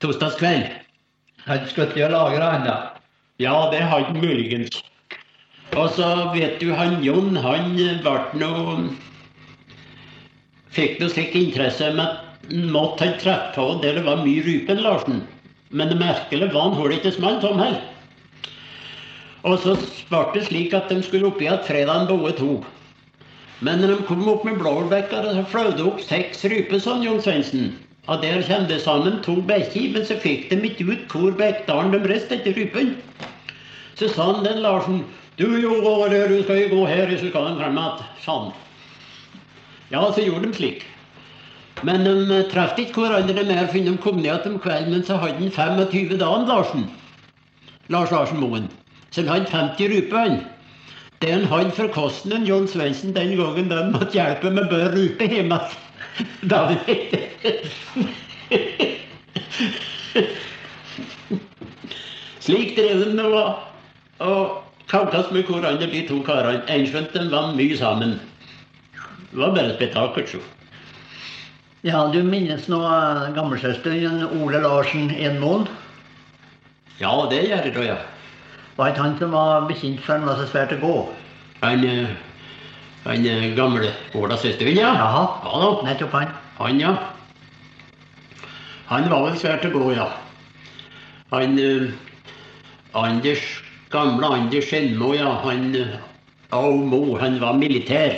Torsdagskveld. 0.00 0.70
Hadde 1.48 1.68
skutt 1.68 1.96
i 1.98 2.04
å 2.06 2.12
lagre 2.12 2.44
han 2.44 2.64
da. 2.68 2.76
Ja, 3.42 3.68
det 3.72 3.82
hadde 3.82 4.12
han 4.12 4.22
muligens. 4.22 4.80
Og 5.76 5.90
så 5.94 6.08
vet 6.32 6.56
du, 6.62 6.72
han 6.72 7.02
Jon, 7.04 7.36
han 7.36 7.76
ble 7.76 8.16
noe 8.40 8.78
fikk 10.78 11.00
noe 11.00 11.10
slik 11.12 11.34
interesse 11.36 11.90
med 11.96 12.24
han 12.48 12.70
måtte 12.72 13.04
ha 13.04 13.16
treffe 13.20 13.54
på 13.56 13.66
der 13.82 13.98
det 13.98 14.06
var 14.06 14.22
mye 14.22 14.42
rypen, 14.46 14.80
Larsen. 14.84 15.22
Men 15.70 15.90
det 15.92 15.98
merkelige 16.00 16.52
var 16.54 16.70
han 16.70 16.78
holdt 16.78 17.00
ikke 17.00 17.16
smalt 17.18 17.44
som 17.44 17.60
heller. 17.60 17.82
Og 19.44 19.58
så 19.62 19.74
ble 20.08 20.22
det 20.34 20.46
slik 20.46 20.74
at 20.76 20.88
de 20.88 21.02
skulle 21.04 21.28
opp 21.28 21.42
igjen 21.42 21.60
fredagen 21.66 22.08
begge 22.08 22.32
to. 22.38 22.52
Men 23.60 23.82
når 23.82 23.92
de 23.92 24.06
kom 24.08 24.24
opp 24.30 24.46
med 24.46 24.56
Blåbekka, 24.62 25.20
så 25.34 25.44
fløy 25.50 25.74
det 25.76 25.84
opp 25.90 26.00
seks 26.04 26.44
ryper, 26.48 26.80
sånn 26.80 27.04
Jon 27.04 27.20
Svendsen. 27.22 27.72
Og 28.08 28.22
der 28.22 28.40
kom 28.46 28.64
det 28.70 28.80
sammen 28.80 29.18
to 29.26 29.36
bekker, 29.44 29.90
men 29.92 30.06
så 30.08 30.16
fikk 30.22 30.48
de 30.48 30.60
ikke 30.70 30.86
ut 30.88 31.12
hvor 31.12 31.34
Bekkdalen 31.36 31.92
de 31.92 32.00
reiste 32.06 32.38
etter 32.38 32.56
rypen. 32.56 32.94
Så 33.98 34.08
sa 34.14 34.30
han 34.32 34.46
den 34.46 34.62
Larsen, 34.64 35.02
du 35.38 35.46
jo 35.62 35.80
går 35.82 36.08
der, 36.10 36.28
du 36.28 36.42
skal 36.42 36.68
gå 36.70 36.86
her, 36.86 37.10
så 37.16 37.28
skal 37.30 37.50
han 37.50 37.58
frem 37.60 37.78
igjen, 37.78 38.06
Sånn. 38.24 38.48
Ja, 39.92 40.02
så 40.12 40.20
gjorde 40.24 40.48
de 40.48 40.54
slik. 40.56 40.84
Men 41.86 42.02
de 42.04 42.42
traff 42.50 42.78
ikke 42.80 43.04
hverandre 43.04 43.44
mer 43.46 43.68
før 43.70 43.84
de 43.86 43.96
kom 44.02 44.18
ned 44.22 44.46
om 44.50 44.58
kvelden. 44.60 44.92
Men 44.96 45.04
så 45.06 45.16
hadde 45.22 45.38
han 45.38 45.50
25 45.54 46.18
dager, 46.18 46.46
Larsen. 46.48 46.88
Lars 47.88 48.10
Larsen 48.10 48.40
Moen. 48.42 48.66
Så 49.10 49.22
han 49.22 49.30
hadde 49.30 49.50
50 49.52 49.88
ruper, 49.94 50.18
han. 50.18 50.40
Det 51.22 51.32
han 51.32 51.44
hadde 51.50 51.70
for 51.74 51.88
kosten, 51.94 52.46
John 52.46 52.68
Svendsen, 52.68 53.14
den 53.14 53.36
gangen 53.38 53.70
den 53.70 53.92
måtte 53.94 54.14
hjelpe 54.18 54.50
med 54.50 54.68
bør 54.70 54.90
rupe 54.94 55.24
hjemme. 55.26 55.58
Da 56.50 56.74
Slik 62.42 62.74
drev 62.74 63.04
de 63.04 63.12
nå 63.14 63.28
og 64.18 64.67
kaukes 64.88 65.30
med 65.32 65.44
hverandre, 65.48 65.86
de 65.90 66.04
to 66.08 66.20
karene. 66.26 66.62
Enskjønt 66.72 67.12
de 67.14 67.26
var 67.32 67.52
mye 67.56 67.76
sammen. 67.78 68.18
Det 69.30 69.38
var 69.38 69.54
bare 69.54 69.74
spetakkel, 69.76 70.26
så. 70.28 70.40
Ja, 71.86 72.06
du 72.12 72.22
minnes 72.26 72.66
nå 72.68 72.78
gammelsøsteren 73.36 74.24
Ole 74.40 74.62
Larsen 74.64 75.12
Enmoen? 75.14 75.68
Ja, 76.98 77.12
det 77.30 77.44
gjør 77.46 77.68
jeg 77.68 77.74
da, 77.76 77.84
ja. 77.86 77.98
Var 78.78 78.90
ikke 78.92 79.04
han 79.04 79.14
som 79.20 79.34
var 79.34 79.68
bekjent 79.68 80.00
for 80.02 80.16
han 80.16 80.26
var 80.26 80.40
så 80.40 80.48
svært 80.50 80.74
å 80.74 80.80
gå? 80.82 80.94
Han, 81.62 81.84
eh, 81.86 82.10
han 83.04 83.26
eh, 83.26 83.46
gamle 83.58 83.92
Ola 84.18 84.36
søsteren, 84.38 84.74
ja. 84.78 84.90
Jaha, 84.98 85.22
Ja 85.44 85.60
da. 85.62 85.70
nettopp 85.86 86.16
han. 86.18 86.34
Han, 86.58 86.80
ja. 86.82 86.92
Han 88.88 89.08
var 89.10 89.28
vel 89.28 89.38
svært 89.38 89.66
å 89.68 89.72
gå, 89.74 89.84
ja. 89.94 90.08
Han 91.30 91.58
eh, 91.62 91.88
Anders, 92.98 93.44
gamle 93.90 94.26
Anders 94.26 94.68
Skjenmo, 94.70 95.14
ja. 95.16 95.32
Han 95.44 95.72
Au 96.50 97.16
han 97.20 97.40
var 97.40 97.54
militær. 97.60 98.16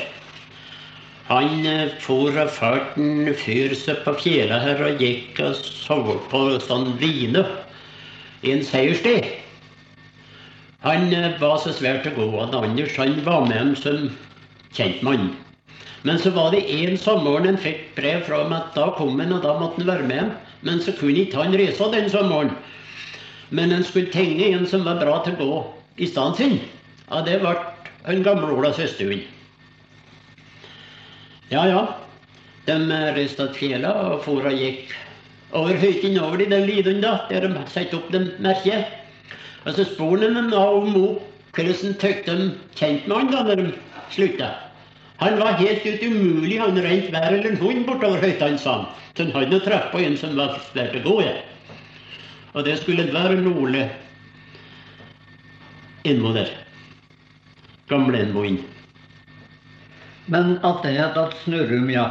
Han 1.30 1.66
eh, 1.66 1.90
for 2.02 2.34
og 2.42 2.50
førte 2.50 3.02
en 3.02 3.34
fyr 3.38 3.74
seg 3.78 4.00
på 4.04 4.14
fjellet 4.18 4.64
her 4.64 4.80
og 4.86 5.02
gikk 5.02 5.38
og 5.42 5.58
sov 5.58 6.08
på 6.30 6.40
sånn 6.62 6.88
line 7.02 7.44
i 8.42 8.54
en 8.54 8.64
seierstid. 8.66 9.28
Han 10.86 11.10
eh, 11.14 11.34
var 11.42 11.58
så 11.62 11.74
svært 11.74 12.06
å 12.10 12.14
gå, 12.16 12.28
at 12.42 12.54
Anders 12.58 12.96
han 12.98 13.18
var 13.26 13.46
med 13.46 13.58
ham 13.58 13.72
som 13.78 14.08
kjentmann. 14.74 15.32
Men 16.02 16.18
så 16.18 16.32
var 16.34 16.54
det 16.54 16.64
en 16.70 16.98
sommer 16.98 17.42
han 17.44 17.58
fikk 17.60 17.90
brev 17.98 18.22
fra 18.26 18.44
ham 18.44 18.54
at 18.56 18.70
da 18.78 18.88
kom 18.96 19.18
han, 19.20 19.34
og 19.36 19.42
da 19.46 19.58
måtte 19.60 19.82
han 19.82 19.90
være 19.90 20.08
med 20.08 20.22
ham. 20.22 20.34
Men 20.66 20.82
så 20.82 20.94
kunne 20.98 21.26
ikke 21.26 21.42
han 21.42 21.54
reise 21.58 21.90
den 21.94 22.10
sommeren. 22.10 22.54
Men 23.50 23.70
han 23.74 23.84
skulle 23.84 24.12
tenge 24.14 24.52
en 24.52 24.66
som 24.66 24.84
var 24.86 25.00
bra 25.02 25.18
til 25.24 25.34
å 25.34 25.46
gå 25.46 25.60
i 26.04 26.08
stedet 26.10 26.38
sin. 26.38 26.58
Ja, 27.10 27.22
det 27.26 27.40
ble 27.42 27.54
en 28.10 28.22
gamle 28.26 28.52
Ola 28.54 28.70
Søstuen. 28.74 29.24
Ja, 31.50 31.66
ja. 31.66 31.82
De 32.68 32.76
reiste 33.16 33.48
til 33.56 33.84
og 33.88 34.20
for 34.22 34.46
og 34.46 34.54
gikk 34.54 34.94
over 35.56 35.74
høyt 35.74 36.04
over 36.22 36.40
i 36.40 36.46
den 36.46 36.66
liden 36.68 37.00
da, 37.02 37.24
der 37.30 37.48
de 37.48 37.64
satte 37.72 37.98
opp 37.98 38.10
det 38.14 38.22
merket. 38.38 38.86
Og 39.66 39.74
så 39.74 39.84
spurte 39.84 40.30
de 40.30 40.44
da 40.52 40.64
om 40.70 40.94
hvordan 40.94 41.96
tykte 41.98 42.36
de 42.38 42.50
kjent 42.78 43.08
med 43.08 43.16
han 43.16 43.32
da 43.32 43.42
når 43.48 43.62
de 43.64 43.70
slutta. 44.14 44.52
Han 45.20 45.36
var 45.40 45.58
helt 45.58 45.84
ut 45.84 46.02
umulig, 46.06 46.60
han 46.60 46.78
rent 46.80 47.10
hver 47.12 47.26
eller 47.28 47.50
en 47.50 47.58
hund 47.60 47.82
bortover 47.88 48.22
høytene, 48.22 48.58
sa 48.58 48.78
han. 48.78 48.86
Så 49.16 49.26
han 49.26 49.34
hadde 49.34 49.58
truffet 49.60 49.90
på 49.92 50.00
en 50.00 50.16
som 50.16 50.38
var 50.38 50.54
svært 50.70 50.96
gå 51.04 51.16
i. 51.26 51.34
Og 52.54 52.64
det 52.66 52.78
skulle 52.80 53.06
være 53.12 53.38
Ole 53.50 53.84
innpå 56.04 56.32
der. 56.34 56.50
Gamle 57.90 58.24
Enmoen. 58.24 58.58
Men 60.30 60.58
attende 60.66 61.08
til 61.14 61.38
Snurrum, 61.44 61.88
ja. 61.90 62.08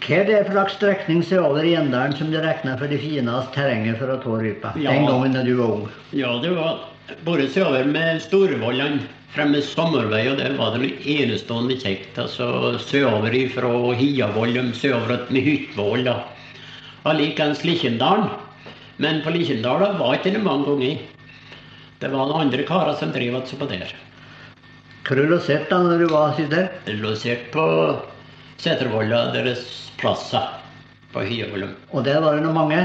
Hva 0.00 0.20
er 0.20 0.26
det 0.28 0.40
for 0.46 0.54
slags 0.54 0.76
strekning 0.78 1.22
sørover 1.26 1.66
i 1.66 1.74
Endalen 1.76 2.14
som 2.16 2.30
du 2.30 2.38
regna 2.40 2.76
for 2.78 2.88
det 2.88 3.00
fineste 3.02 3.54
terrenget 3.56 3.98
for 3.98 4.12
å 4.12 4.18
ta 4.22 4.36
rype? 4.40 4.72
Ja. 4.78 4.92
Den 4.94 5.08
gangen 5.08 5.34
da 5.34 5.42
du 5.44 5.54
var 5.58 5.72
ung? 5.78 5.86
Ja, 6.16 6.34
det 6.42 6.52
var 6.56 6.84
bare 7.26 7.48
sørover 7.50 7.88
med 7.90 8.20
Storevollan 8.22 9.00
fremme 9.34 9.62
sommervei, 9.62 10.24
og 10.30 10.38
der 10.40 10.56
var 10.58 10.76
det 10.78 10.92
enestående 11.06 11.76
kjekt. 11.80 12.18
Altså 12.18 12.76
sørover 12.82 13.34
fra 13.54 13.72
Hiavoll, 13.98 14.60
sørover 14.74 15.26
Hytvoll. 15.30 16.04
da. 16.04 16.20
Og 17.04 17.16
likeens 17.16 17.64
Likjendalen. 17.64 18.30
Men 19.00 19.22
på 19.24 19.32
Likjendala 19.32 19.94
var 19.96 20.18
ikke 20.18 20.34
det 20.34 20.44
mange 20.44 20.68
unger. 20.68 21.00
Det 22.00 22.08
var 22.12 22.28
noen 22.28 22.46
andre 22.46 22.64
karer 22.68 22.96
som 23.00 23.12
drev 23.14 23.38
og 23.38 23.48
på 23.58 23.68
der. 23.70 23.92
Hvor 25.08 25.16
du 25.16 25.30
losert 25.30 25.70
da 25.72 25.80
når 25.82 26.04
du 26.04 26.10
var 26.12 26.36
der? 26.52 26.68
Losert 27.00 27.48
på 27.54 27.64
Setervolla, 28.60 29.30
deres 29.32 29.64
plasser 30.00 30.44
på 31.14 31.24
Hyevolum. 31.24 31.72
Og 31.96 32.04
der 32.04 32.20
var 32.20 32.36
det 32.36 32.44
noen 32.44 32.58
mange? 32.58 32.82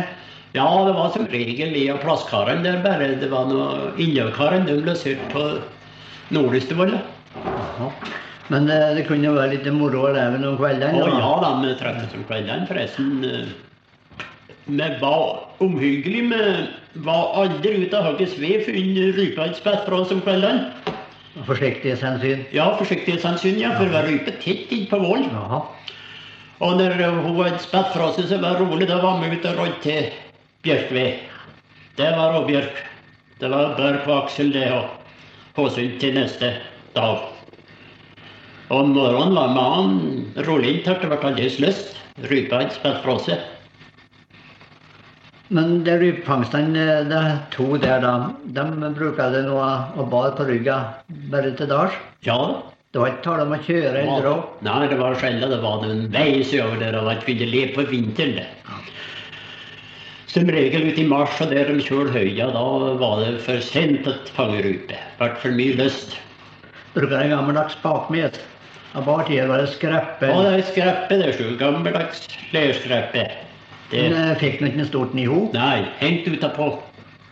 Ja, 0.55 0.65
det 0.87 0.95
var 0.95 1.11
som 1.11 1.27
regel 1.27 1.73
vi 1.75 1.89
og 1.91 1.99
plasskarene 1.99 2.63
der 2.63 2.79
bare. 2.83 3.11
Det 3.19 3.27
var 3.31 3.51
noen 3.51 3.99
Innøvkarene, 3.99 4.65
de 4.69 4.79
loserte 4.87 5.27
på 5.35 5.43
Nordlystevolla. 6.31 7.03
Men 8.53 8.69
eh, 8.71 8.95
det 8.95 9.03
kunne 9.09 9.27
jo 9.27 9.35
være 9.35 9.57
litt 9.57 9.67
moro 9.75 10.07
å 10.07 10.15
leve 10.15 10.39
noen 10.39 10.55
kveldene? 10.59 11.03
Å 11.03 11.11
ja 11.11 11.31
da, 11.43 11.51
vi 11.59 11.75
treffes 11.79 12.15
om 12.15 12.23
kveldene, 12.29 12.67
forresten. 12.69 13.53
Vi 14.65 14.89
var 15.01 15.45
omhyggelige. 15.57 16.67
Vi 16.93 17.05
var 17.05 17.33
aldri 17.41 17.85
ute 17.85 17.97
av 17.97 18.07
hogget 18.09 18.37
ved 18.41 18.65
før 18.65 18.77
rypa 19.17 19.45
hadde 19.45 19.59
spett 19.59 19.85
fra 19.85 19.99
oss 20.01 20.13
om 20.15 20.23
kveldene. 20.25 20.71
Forsiktighetshensyn? 21.45 22.45
Ja, 22.55 22.71
forsiktighetshensyn, 22.79 23.59
ja, 23.59 23.73
for 23.75 23.85
vi 23.85 23.93
var 23.93 24.07
rypet 24.07 24.39
tett 24.41 24.71
innpå 24.71 24.97
Voll. 25.03 25.25
Jaha. 25.27 25.61
Og 26.63 26.77
når 26.79 26.95
hun 26.95 27.37
hadde 27.43 27.61
spett 27.61 27.91
fra 27.93 28.11
seg, 28.15 28.29
så 28.31 28.39
var 28.41 28.55
det 28.55 28.65
rolig. 28.65 28.87
Da 28.89 29.01
var 29.03 29.19
vi 29.21 29.35
ute 29.35 29.51
og 29.51 29.59
rådde 29.59 29.81
til 29.83 30.11
bjørkved. 30.65 31.23
Det 31.99 32.11
var 32.17 32.33
råbjørk. 32.33 32.83
Det 33.39 33.49
var 33.51 33.75
bør 33.77 33.99
på 34.05 34.13
aksel, 34.23 34.53
det, 34.55 34.69
og 34.71 34.87
Håsund 35.55 35.99
til 35.99 36.15
neste 36.15 36.53
dag. 36.95 37.19
Og 38.73 38.87
morgenen 38.89 39.35
var 39.35 39.51
mannen 39.53 40.47
rolig 40.47 40.77
inntatt, 40.79 41.03
det 41.03 41.11
ble 41.11 41.19
aldri 41.29 41.51
lyst. 41.61 41.93
Rypa 42.31 42.63
hadde 42.63 42.79
spilt 42.79 43.03
fra 43.03 43.19
seg. 43.27 43.43
Men 45.53 45.83
de 45.85 45.93
rypefangstene, 46.01 46.85
de 47.09 47.19
to 47.53 47.75
der, 47.77 48.01
da, 48.01 48.13
de 48.55 48.93
bruker 48.97 49.29
det 49.33 49.43
nå 49.45 49.57
å 49.61 50.05
bade 50.09 50.31
på 50.39 50.47
rygga 50.47 50.77
bare 51.29 51.51
til 51.57 51.69
dags? 51.69 51.99
Ja, 52.25 52.63
Det 52.95 53.01
var 53.01 53.09
ikke 53.11 53.23
tale 53.25 53.43
om 53.43 53.51
å 53.51 53.57
kjøre 53.59 54.01
eller 54.01 54.21
dra? 54.23 54.33
Nei, 54.63 54.87
det 54.87 54.97
var 55.01 55.17
sjelden 55.19 55.51
det 55.51 55.57
var 55.59 55.81
en 55.83 56.05
vei 56.13 56.39
sørover 56.47 56.79
der, 56.79 56.95
og 56.95 57.09
at 57.11 57.25
vi 57.27 57.33
ville 57.35 57.51
leve 57.51 57.73
på 57.75 57.83
vinteren. 57.89 58.37
det. 58.39 58.45
Som 60.31 60.47
regel 60.47 60.87
ute 60.87 61.03
i 61.03 61.07
mars 61.07 61.35
og 61.43 61.51
der 61.51 61.67
de 61.67 61.83
kjører 61.83 62.13
høya, 62.15 62.47
da 62.55 62.63
var 63.01 63.19
det 63.25 63.41
for 63.43 63.59
sent 63.59 64.07
å 64.07 64.13
fange 64.37 64.63
rype. 64.63 64.95
Ble 65.19 65.27
for 65.43 65.51
mye 65.59 65.75
lyst. 65.75 66.15
Bruker 66.95 67.19
en 67.19 67.35
gammeldags 67.35 67.75
bakmet. 67.83 68.39
Av 68.95 69.03
bare 69.03 69.27
tida 69.27 69.49
var 69.51 69.65
det 69.65 69.73
skreppe. 69.75 70.31
Ja, 70.31 70.39
det 70.47 70.53
er 70.55 70.65
skreppe, 70.71 71.19
det 71.19 71.33
er 71.33 71.35
sju 71.35 71.57
gammeldags 71.59 72.23
lerskreppe. 72.55 73.27
Det, 73.91 74.01
Men 74.01 74.15
eh, 74.17 74.37
fikk 74.41 74.61
nå 74.61 74.71
ikke 74.71 74.81
noe 74.81 74.89
stort 74.89 75.17
niho. 75.17 75.41
nei, 75.53 75.85
hengt 75.99 76.27
utapå. 76.27 76.71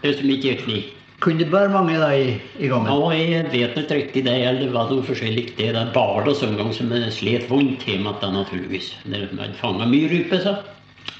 Det 0.03 0.17
som 0.19 0.29
ikke 0.29 0.51
gikk 0.51 0.67
ni. 0.67 0.81
Kunne 1.23 1.39
det 1.39 1.51
bare 1.53 1.71
mange 1.71 1.95
da 1.95 2.09
i, 2.11 2.33
i 2.59 2.67
gangen? 2.67 2.89
Ja, 2.91 3.11
jeg 3.15 3.45
vet 3.53 3.77
ikke 3.79 3.95
riktig 3.95 4.25
det, 4.25 4.33
eller 4.43 4.65
det 4.65 4.73
var 4.73 4.89
forskjellig. 5.07 5.45
Det 5.55 5.69
der 5.73 5.93
bare 5.95 6.25
det 6.27 6.35
en 6.43 6.57
gang 6.59 6.73
som 6.75 6.89
det 6.91 7.13
slet 7.15 7.47
vondt 7.49 7.85
hjemme 7.87 8.11
da, 8.19 8.31
naturligvis. 8.33 8.91
Man 9.07 9.55
fanga 9.61 9.87
mye 9.87 10.09
rype, 10.11 10.41
så 10.43 10.57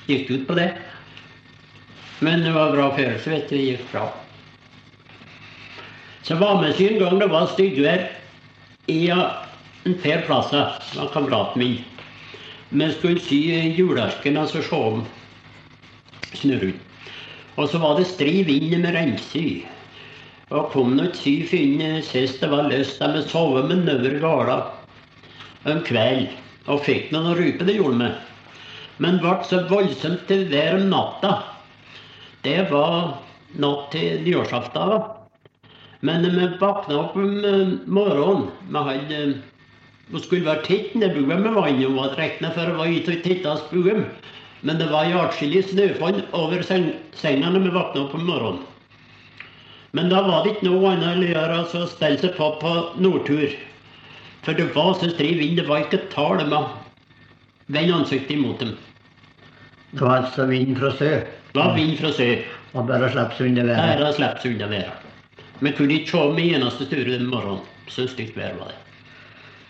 gikk 0.10 0.34
ut 0.34 0.44
på 0.50 0.58
det. 0.60 0.74
Men 2.20 2.44
det 2.44 2.52
var 2.56 2.76
bra 2.76 2.90
følelse, 2.98 3.32
vet 3.32 3.48
du. 3.48 3.56
Det 3.56 3.64
gikk 3.64 3.88
bra. 3.94 4.10
Så 6.24 6.36
var 6.40 6.60
med 6.62 6.76
seg 6.76 6.94
en 6.94 7.02
gang 7.02 7.24
det 7.24 7.32
var 7.32 7.48
styggvær 7.52 8.06
i 8.92 9.00
en 9.12 9.98
fair 10.04 10.22
plass. 10.28 10.52
det 10.52 11.00
var 11.00 11.12
kameraten 11.16 11.64
min. 11.64 11.80
Vi 12.70 12.92
skulle 12.92 13.24
sy 13.24 13.40
julearken, 13.78 14.38
altså 14.38 14.62
se 14.64 14.76
om 14.76 15.04
snurren. 16.40 16.76
Og 17.58 17.70
så 17.70 17.80
var 17.82 17.98
det 18.00 18.10
stri 18.10 18.42
vind 18.48 18.74
med 18.82 18.96
regnsky. 18.96 19.64
Og 20.54 20.70
kom 20.74 20.96
nå 20.98 21.08
ikke 21.10 21.18
sy 21.20 21.34
før 21.50 22.00
sist 22.06 22.42
det 22.42 22.50
var 22.52 22.70
lyst. 22.70 23.02
De 23.02 23.22
sov 23.30 23.60
med 23.70 23.86
nøvre 23.88 24.20
gala 24.22 24.58
en 25.70 25.82
kveld. 25.88 26.30
Og 26.72 26.84
fikk 26.86 27.12
nå 27.12 27.22
noen 27.24 27.38
rype, 27.40 27.66
det 27.68 27.78
gjorde 27.78 28.00
vi. 28.00 28.12
Men 29.04 29.20
ble 29.24 29.34
så 29.48 29.64
voldsomt 29.70 30.28
til 30.30 30.46
vær 30.52 30.78
om 30.78 30.88
natta. 30.92 31.34
Det 32.46 32.60
var 32.72 33.18
natt 33.60 33.90
til 33.96 34.22
nyårsaften. 34.26 34.94
Men 36.04 36.28
vi 36.28 36.52
våkna 36.60 37.00
opp 37.00 37.16
om 37.16 37.34
eh, 37.48 37.74
morgenen. 37.88 38.50
Vi 38.70 38.86
hadde 38.90 39.24
vi 40.12 40.20
skulle 40.20 40.46
være 40.46 40.66
tett 40.68 40.96
med 41.00 41.16
vann 41.16 41.46
og 41.88 41.96
var 41.96 42.16
regna 42.20 42.52
for 42.54 42.70
å 42.70 42.76
være 42.82 43.00
ute 43.00 43.14
og 43.16 43.22
titte 43.24 43.50
oss 43.50 43.64
bugem. 43.72 44.04
Men 44.64 44.80
det 44.80 44.88
var 44.92 45.12
atskillig 45.20 45.66
snøfonn 45.70 46.22
over 46.36 46.64
seng 46.64 46.94
senga 47.20 47.52
når 47.52 47.66
vi 47.66 47.74
våkna 47.76 48.06
opp 48.06 48.16
om 48.16 48.24
morgenen. 48.28 48.64
Men 49.94 50.10
da 50.10 50.24
var 50.26 50.44
det 50.44 50.56
ikke 50.56 50.70
noe 50.70 50.94
annet 50.96 51.20
å 51.22 51.28
gjøre 51.34 51.58
enn 51.60 51.84
å 51.84 51.90
stelle 51.92 52.22
seg 52.22 52.34
på 52.38 52.48
på 52.62 52.72
nordtur. 53.04 53.52
For 54.44 54.58
det 54.58 54.72
var 54.76 54.96
så 54.98 55.12
stri 55.12 55.36
vind, 55.38 55.60
det 55.60 55.68
var 55.68 55.84
ikke 55.84 56.08
tale 56.14 56.48
om 56.48 56.56
å 56.58 56.64
vende 57.68 58.00
ansiktet 58.00 58.34
imot 58.38 58.64
dem. 58.64 58.74
Det 59.94 60.02
var 60.02 60.24
altså 60.24 60.48
vind 60.50 60.80
fra 60.80 60.90
sør. 60.98 61.28
Det 61.52 61.60
var 61.60 61.76
vind 61.78 62.00
fra 62.00 62.12
sør. 62.16 62.42
Og 62.74 62.88
bare 62.90 63.12
slippe 63.14 63.38
seg 63.38 63.52
unna 63.52 63.68
været. 63.70 64.00
Bare 64.02 64.16
sluppet 64.18 64.42
seg 64.42 64.56
unna 64.56 64.72
været. 64.72 65.10
Vi 65.60 65.72
kunne 65.78 66.00
ikke 66.00 66.12
se 66.16 66.24
med 66.40 66.58
eneste 66.58 66.90
tur 66.90 67.06
den 67.06 67.30
morgenen. 67.30 67.62
Så 67.92 68.08
stygt 68.10 68.38
vær 68.40 68.56
var 68.58 68.72
det. 68.72 68.80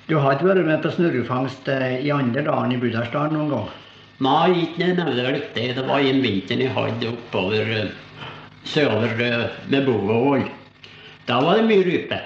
Du 0.08 0.18
har 0.20 0.36
ikke 0.36 0.48
vært 0.48 0.68
med 0.68 0.82
på 0.84 0.92
snurrefangst 0.94 1.68
eh, 1.72 2.00
i 2.06 2.12
andre 2.14 2.44
dagen 2.46 2.72
i 2.72 2.80
Budalsdalen 2.80 3.36
noen 3.36 3.52
gang? 3.52 3.72
Nei, 4.22 4.68
ikke 4.68 4.92
nevneverdig 4.94 5.48
det. 5.56 5.70
Det 5.78 5.86
var 5.88 6.04
en 6.06 6.22
vinter 6.22 6.60
jeg 6.62 6.74
hadde 6.76 7.10
oppover 7.10 7.72
eh, 7.74 7.96
sørover 8.70 9.24
eh, 9.26 9.48
med 9.74 9.88
Bovål. 9.88 10.46
Da 11.26 11.40
var 11.42 11.58
det 11.58 11.66
mye 11.72 11.86
rype. 11.88 12.20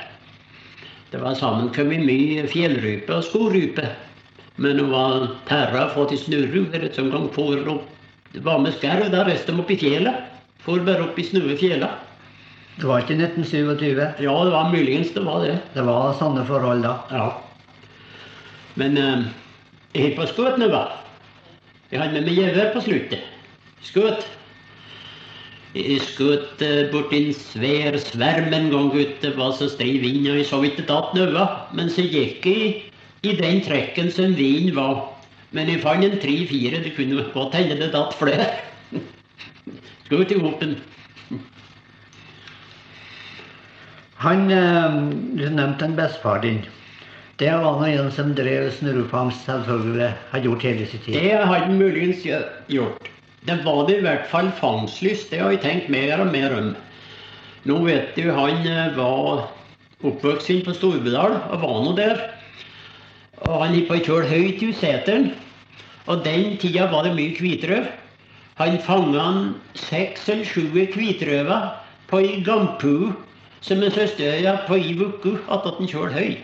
Det 1.11 1.21
var 1.21 1.37
sammenkommet 1.39 2.03
mye 2.03 2.43
fjellrype 2.51 3.15
og 3.15 3.23
skogrype. 3.23 3.87
Men 4.57 4.81
det 4.81 4.87
var 4.89 5.29
terra 5.47 5.85
fått 5.93 6.11
i 6.11 6.19
snurru. 6.19 6.65
En 6.73 7.11
gang 7.13 7.29
for 7.31 7.71
opp 7.71 7.93
Det 8.33 8.43
var 8.43 8.59
med 8.59 8.73
skarv, 8.75 9.07
da 9.11 9.23
reiste 9.23 9.53
de 9.53 9.61
opp 9.61 9.71
i 9.71 9.79
fjellet. 9.79 10.27
For 10.59 10.83
bare 10.83 11.05
opp 11.05 11.19
i 11.19 11.23
snue 11.23 11.55
fjella. 11.55 11.93
Det 12.77 12.85
var 12.85 13.01
ikke 13.01 13.15
1927. 13.15 14.01
Ja, 14.21 14.33
det 14.43 14.51
var 14.51 14.69
muligens 14.73 15.13
det 15.15 15.23
var 15.25 15.45
det. 15.45 15.55
Det 15.73 15.85
var 15.87 16.17
sånne 16.19 16.43
forhold 16.45 16.83
da. 16.83 16.97
Ja. 17.09 17.27
Men 18.75 18.97
eh, 18.97 19.27
jeg 19.95 20.09
har 20.09 20.17
på 20.19 20.27
skutt 20.33 20.59
nå, 20.59 20.67
da. 20.73 20.83
Jeg 21.91 22.01
hadde 22.01 22.17
med 22.17 22.25
meg 22.27 22.35
gevær 22.35 22.73
på 22.73 22.81
sluttet. 22.83 23.23
Skutt. 23.87 24.25
Jeg 25.77 26.01
skutt 26.03 26.61
eh, 26.65 26.89
borti 26.91 27.19
en 27.21 27.35
svær 27.37 27.95
sverm 28.01 28.51
en 28.55 28.69
gang, 28.73 28.89
gutt. 28.91 29.19
Det 29.23 29.31
var 29.37 29.53
så 29.55 29.69
stri 29.71 29.93
vind, 30.03 30.25
og 30.27 30.39
jeg 30.39 30.49
så 30.49 30.59
ikke 30.67 30.87
datt 30.89 31.15
noe. 31.15 31.45
Men 31.77 31.91
så 31.93 32.03
gikk 32.03 32.47
jeg 32.49 32.73
i 33.23 33.35
den 33.39 33.61
trekken 33.63 34.11
som 34.11 34.35
vinden 34.35 34.75
var. 34.75 35.05
Men 35.55 35.71
jeg 35.71 35.83
fant 35.85 36.03
en 36.03 36.19
tre-fire. 36.19 36.83
Det 36.83 36.95
kunne 36.97 37.23
godt 37.31 37.55
hende 37.55 37.79
det 37.79 37.93
datt 37.95 38.15
flere. 38.19 38.49
Skutt 40.07 40.35
i 40.35 40.41
hopen. 40.43 40.75
Han, 44.25 44.49
eh, 44.51 44.99
Du 45.39 45.45
nevnte 45.47 45.87
en 45.87 45.95
bestefar 45.95 46.43
din. 46.43 46.65
Det 47.37 47.51
var 47.53 47.75
nå 47.77 47.85
en 47.85 48.07
som 48.09 48.31
drev 48.33 48.71
snurrefangst, 48.73 49.43
selvfølgelig. 49.45 50.09
Har 50.31 50.41
gjort 50.41 50.63
hele 50.65 50.85
sin 50.89 51.03
tid. 51.05 51.19
Det 51.21 51.35
har 51.35 51.59
han 51.61 51.75
muligens 51.77 52.23
gjort. 52.67 53.11
Det 53.45 53.59
var 53.65 53.83
det 53.85 53.99
i 53.99 54.05
hvert 54.07 54.25
fall 54.31 54.49
fangstlyst. 54.57 55.29
Det 55.29 55.43
har 55.43 55.53
jeg 55.53 55.61
tenkt 55.61 55.91
mer 55.93 56.23
og 56.23 56.31
mer 56.33 56.55
om. 56.57 56.71
Nå 57.69 57.77
vet 57.85 58.17
du, 58.17 58.31
han 58.33 58.65
eh, 58.65 58.97
var 58.97 59.45
oppvokst 60.01 60.65
på 60.65 60.73
Storbedal 60.73 61.37
og 61.51 61.61
var 61.61 61.77
nå 61.85 61.93
der. 61.99 62.25
Og 63.45 63.61
han 63.61 63.77
gikk 63.77 63.87
på 63.91 63.99
ei 63.99 64.03
kjøl 64.09 64.27
høyt 64.33 64.65
i 64.65 64.73
seteren. 64.81 65.29
Og 66.09 66.25
den 66.25 66.57
tida 66.57 66.89
var 66.89 67.05
det 67.05 67.13
mye 67.19 67.37
hvitrøv. 67.37 67.85
Han 68.57 68.81
fanga 68.81 69.29
seks 69.77 70.25
eller 70.33 70.47
sju 70.49 70.71
hvitrøver 70.73 71.69
på 72.09 72.25
ei 72.25 72.41
gampu 72.41 73.13
som 73.61 73.83
en 73.83 73.93
søster 73.93 74.63
på 74.65 74.81
ei 74.81 74.95
uke 74.97 75.37
attåt 75.53 75.83
en 75.83 75.91
kjøl 75.91 76.09
høy. 76.17 76.37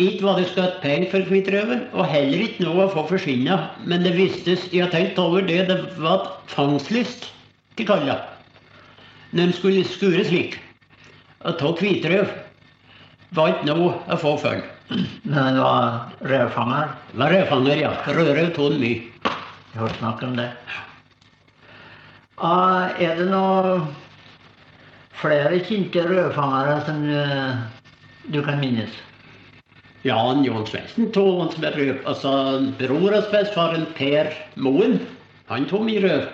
Ikke 0.00 0.24
var 0.24 0.38
det 0.40 0.48
skatt 0.48 0.78
penger 0.80 1.10
for 1.12 1.28
hvitrøven, 1.28 1.82
og 1.92 2.08
heller 2.08 2.46
ikke 2.46 2.64
noe 2.64 2.86
å 2.86 2.92
få 2.92 3.04
forsvinne. 3.10 3.58
Men 3.84 4.04
det 4.06 4.14
vistes, 4.16 4.64
jeg 4.72 4.86
har 4.86 4.92
tenkt 4.94 5.20
over 5.20 5.44
det, 5.44 5.66
det 5.68 5.76
var 6.00 6.30
fangstlyst 6.48 7.28
til 7.76 7.88
kalla. 7.90 8.16
Når 9.36 9.50
en 9.50 9.56
skulle 9.58 9.84
skure 9.86 10.24
slik. 10.24 10.56
Å 11.44 11.52
ta 11.56 11.72
hvitrøv 11.76 12.32
var 13.36 13.52
ikke 13.52 13.68
noe 13.68 13.92
å 14.08 14.18
få 14.20 14.34
for 14.40 14.56
den. 14.56 15.04
Men 15.22 15.54
det 15.56 15.62
var 15.62 16.00
rødfanger. 16.32 16.94
Det 17.12 17.20
var 17.20 17.34
rødfanger, 17.36 17.82
ja. 17.84 17.92
Rødrøv 18.08 18.48
tok 18.56 18.72
den 18.72 18.80
mye. 18.82 19.02
Jeg 19.20 19.76
har 19.76 19.84
hørt 19.84 20.00
snakk 20.00 20.24
om 20.26 20.32
det. 20.40 20.48
Ah, 22.40 22.88
er 22.96 23.20
det 23.20 23.28
noe 23.28 23.76
flere 25.20 25.60
kjente 25.68 26.02
rødfangere 26.08 26.80
som 26.88 27.04
eh, 27.04 27.60
du 28.32 28.40
kan 28.42 28.58
minnes? 28.64 28.96
Ja, 30.02 30.16
han 30.16 30.44
Jon 30.44 30.64
Svendsen 30.66 31.10
tok 31.12 31.42
han 31.42 31.50
som 31.52 31.64
er 31.68 31.74
rød. 31.76 31.96
Altså, 32.08 32.30
bror 32.78 33.12
hans 33.12 33.28
bestefaren 33.32 33.84
Per 33.98 34.30
Moen, 34.56 35.00
han 35.50 35.66
tok 35.68 35.84
mye 35.84 36.00
rød. 36.04 36.28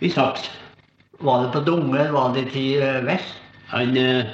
I 0.00 0.08
saks. 0.14 0.46
Var 1.20 1.42
det 1.42 1.50
på 1.52 1.64
Dunge, 1.66 1.98
eller 1.98 2.14
var 2.14 2.32
det 2.36 2.46
til 2.54 2.80
vers? 3.04 3.34
Han 3.72 3.96
eh, 3.98 4.30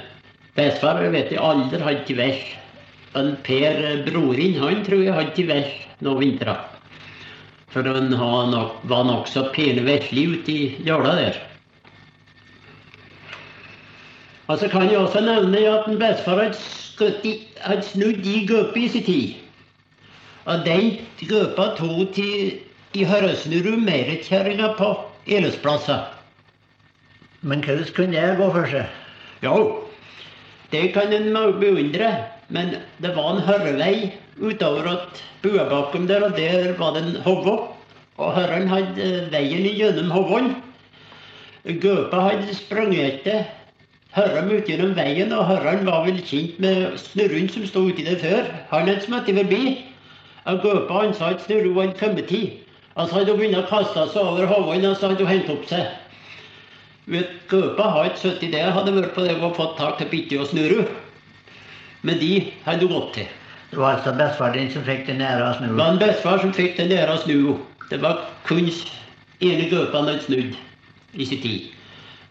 Bestefar 0.55 1.01
vet 1.11 1.33
jeg 1.33 1.41
aldri 1.43 1.81
hadde 1.83 2.05
til 2.07 2.19
vers. 2.21 2.45
Men 3.15 3.33
Per 3.43 3.81
Brorin, 4.05 4.55
han 4.61 4.85
tror 4.85 5.03
jeg 5.03 5.17
hadde 5.17 5.35
til 5.35 5.49
vers 5.51 5.73
noen 6.05 6.21
vintre. 6.21 6.55
For 7.73 7.83
han 7.83 8.13
nok, 8.13 8.79
var 8.87 9.03
nokså 9.09 9.49
pene 9.55 9.83
verslig 9.83 10.29
ute 10.31 10.53
i 10.53 10.87
jåla 10.87 11.17
der. 11.19 11.41
Og 14.47 14.61
så 14.61 14.69
kan 14.71 14.87
jeg 14.87 15.01
også 15.01 15.25
nevne 15.25 15.65
at 15.73 15.89
bestefar 15.99 16.45
hadde, 16.45 16.84
hadde 16.99 17.83
snudd 17.83 18.23
de 18.23 18.45
grupper 18.47 18.81
i 18.81 18.89
sin 18.89 19.03
tid. 19.03 19.33
Og 20.45 20.65
den 20.65 20.99
gaupa 21.25 21.71
tok 21.77 22.13
til 22.15 22.59
i 22.95 23.03
Hørøsnuru 23.03 23.75
Meretkjerringa 23.81 24.73
på 24.77 24.91
Eløsplasser. 25.27 26.05
Men 27.41 27.63
hvordan 27.63 27.89
kunne 27.95 28.21
det 28.21 28.37
gå 28.37 28.51
for 28.51 28.69
seg? 28.69 28.85
Jo, 29.43 29.57
det 30.71 30.93
kan 30.93 31.13
en 31.13 31.33
beundre, 31.59 32.11
men 32.49 32.77
det 33.01 33.11
var 33.15 33.35
en 33.35 33.43
hørrevei 33.45 34.13
utover 34.41 34.87
at 34.89 35.23
buebakken 35.43 36.07
der, 36.07 36.23
og 36.25 36.37
der 36.37 36.73
var 36.77 36.93
det 36.93 37.03
en 37.03 37.21
hovå. 37.25 37.55
Og 38.17 38.31
hørren 38.37 38.67
hadde 38.71 39.27
veien 39.31 39.67
gjennom 39.75 40.11
hovåen. 40.11 40.55
Gaupa 41.81 42.21
hadde 42.29 42.55
sprunget 42.55 43.05
etter 43.05 43.43
hørren 44.15 44.51
ut 44.51 44.69
gjennom 44.69 44.95
veien, 44.95 45.33
og 45.35 45.47
hørren 45.49 45.85
var 45.87 46.05
vel 46.05 46.21
kjent 46.23 46.59
med 46.63 46.95
snurren 47.01 47.51
som 47.51 47.67
sto 47.67 47.85
uti 47.89 48.05
der 48.07 48.17
før. 48.21 48.47
Han 48.71 48.87
hadde 48.87 49.03
smøtt 49.03 49.31
forbi. 49.39 49.63
Og 50.45 50.61
gaupa 50.61 51.01
han 51.01 51.13
sa 51.17 51.33
at 51.33 51.43
snurren 51.45 51.75
var 51.75 51.93
kommet 51.99 52.31
Han 52.95 53.09
sa 53.09 53.21
at 53.21 53.27
hun 53.27 53.37
begynte 53.37 53.59
å 53.59 53.69
kaste 53.69 54.07
seg 54.13 54.21
over 54.23 54.47
hodet, 54.47 54.97
så 54.97 55.09
hadde 55.09 55.25
hun 55.25 55.33
hentet 55.33 55.51
opp 55.51 55.65
seg. 55.67 55.87
Vet, 57.05 57.33
Gaupa 57.49 57.89
har 57.91 58.07
ikke 58.09 58.21
sittet 58.21 58.53
det. 58.55 58.61
Hadde 58.73 58.93
vært 58.95 59.13
på 59.13 59.25
det 59.25 59.35
og 59.37 59.57
fått 59.57 59.75
tak 59.77 59.99
til 59.99 60.07
bitte 60.09 60.39
og 60.41 60.47
snurre. 60.49 60.85
Men 62.01 62.17
de 62.21 62.31
hadde 62.65 62.87
hun 62.87 62.95
gått 62.95 63.11
til. 63.19 63.27
Det 63.69 63.81
var 63.81 63.97
altså 63.97 64.13
bestefar 64.17 64.53
din 64.55 64.71
som 64.71 64.85
fikk 64.87 65.05
den 65.09 65.21
æra 65.21 65.51
å 65.51 65.57
snu. 65.57 65.67
Det 65.67 65.77
var 65.81 65.91
en 65.91 66.01
bestefar 66.01 66.41
som 66.41 66.53
fikk 66.55 66.77
den 66.79 66.93
æra 66.95 67.17
å 67.17 67.21
snu. 67.21 67.57
Det 67.91 67.99
var 68.01 68.23
kun 68.47 68.71
ene 69.43 69.67
gaupa 69.69 69.99
han 69.99 70.09
hadde 70.09 70.25
snudd 70.25 70.55
i 71.13 71.27
sin 71.27 71.43
tid. 71.43 71.67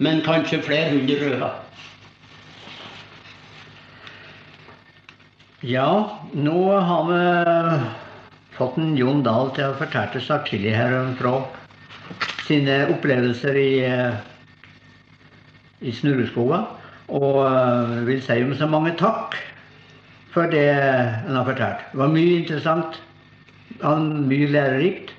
Men 0.02 0.24
kanskje 0.26 0.62
flere 0.64 0.90
hundre 0.90 1.20
røver. 1.20 1.63
Ja, 5.64 6.20
nå 6.32 6.72
har 6.76 7.04
vi 7.08 7.20
fått 8.52 8.74
en 8.76 8.90
Jon 8.98 9.22
Dahl 9.24 9.48
til 9.56 9.70
å 9.70 9.76
fortelle 9.78 10.20
oss 10.20 10.26
atskillig 10.34 10.74
her 10.76 10.92
fra 11.16 11.38
sine 12.44 12.82
opplevelser 12.92 13.56
i, 13.56 13.70
eh, 13.88 14.18
i 15.80 15.94
Snurreskoga. 15.96 16.58
Og 17.16 17.40
eh, 17.46 17.96
vil 18.10 18.20
si 18.26 18.36
om 18.44 18.52
så 18.60 18.68
mange 18.68 18.92
takk 19.00 19.38
for 20.34 20.52
det 20.52 20.68
han 20.74 21.32
har 21.32 21.48
fortalt. 21.48 21.88
Det 21.94 22.02
var 22.02 22.12
mye 22.12 22.38
interessant, 22.42 23.00
han, 23.80 24.10
mye 24.28 24.52
lærerikt. 24.52 25.16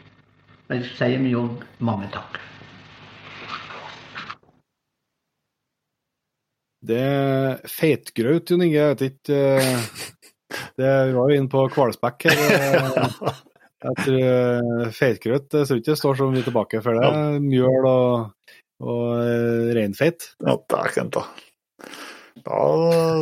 Men 0.70 0.84
Jeg 0.84 0.94
sier 0.94 1.18
om 1.24 1.30
Jon 1.32 1.54
mange 1.80 2.12
takk. 2.14 2.38
Det 6.86 7.02
er 7.02 7.64
feitgraut, 7.66 8.46
Jon 8.46 8.62
Inge. 8.62 8.78
Jeg 8.78 8.94
vet 8.94 9.08
ikke 9.10 9.42
eh, 9.58 10.12
det, 10.78 10.90
Vi 11.10 11.14
var 11.18 11.26
jo 11.32 11.36
inne 11.40 11.50
på 11.52 11.60
Kvalspekk 11.74 12.18
her. 12.30 12.38
eh, 12.56 12.96
Jeg 13.86 13.94
tror 14.02 14.26
feitgrøt 14.96 15.46
feitgraut 15.52 15.52
tror 15.52 15.78
ikke 15.78 15.92
det 15.92 16.00
står 16.00 16.14
så 16.18 16.26
mye 16.32 16.46
tilbake, 16.46 16.78
for 16.82 16.92
det 16.98 17.10
mjøl 17.44 17.84
og, 17.86 18.08
og 18.82 19.04
eh, 19.20 19.66
reinfeit. 19.78 20.20
Ja, 20.42 20.54
dæken 20.72 21.12
ta. 21.14 21.22
Da 22.46 22.60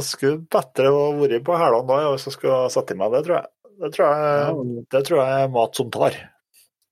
skulle 0.06 0.46
bedre 0.52 0.90
vært 1.20 1.44
på 1.48 1.54
hælene 1.60 1.88
da, 1.90 1.96
hvis 2.14 2.28
jeg 2.30 2.36
skulle 2.38 2.60
sette 2.72 2.94
i 2.96 2.98
meg 3.00 3.10
det, 3.16 3.22
tror 3.28 3.38
jeg. 3.42 3.48
Det 3.84 3.90
tror 3.96 4.06
jeg, 4.08 4.16
det 4.94 5.02
tror 5.08 5.18
jeg 5.20 5.30
er 5.44 5.54
mat 5.58 5.74
som 5.80 5.88
tar. 5.92 6.14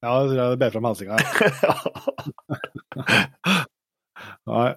Ja, 0.01 0.11
det 0.17 0.27
tror 0.31 0.41
jeg 0.41 0.49
det 0.51 0.61
ber 0.63 0.73
fram 0.73 0.87
helsinga. 0.89 1.15
Nei. 4.51 4.71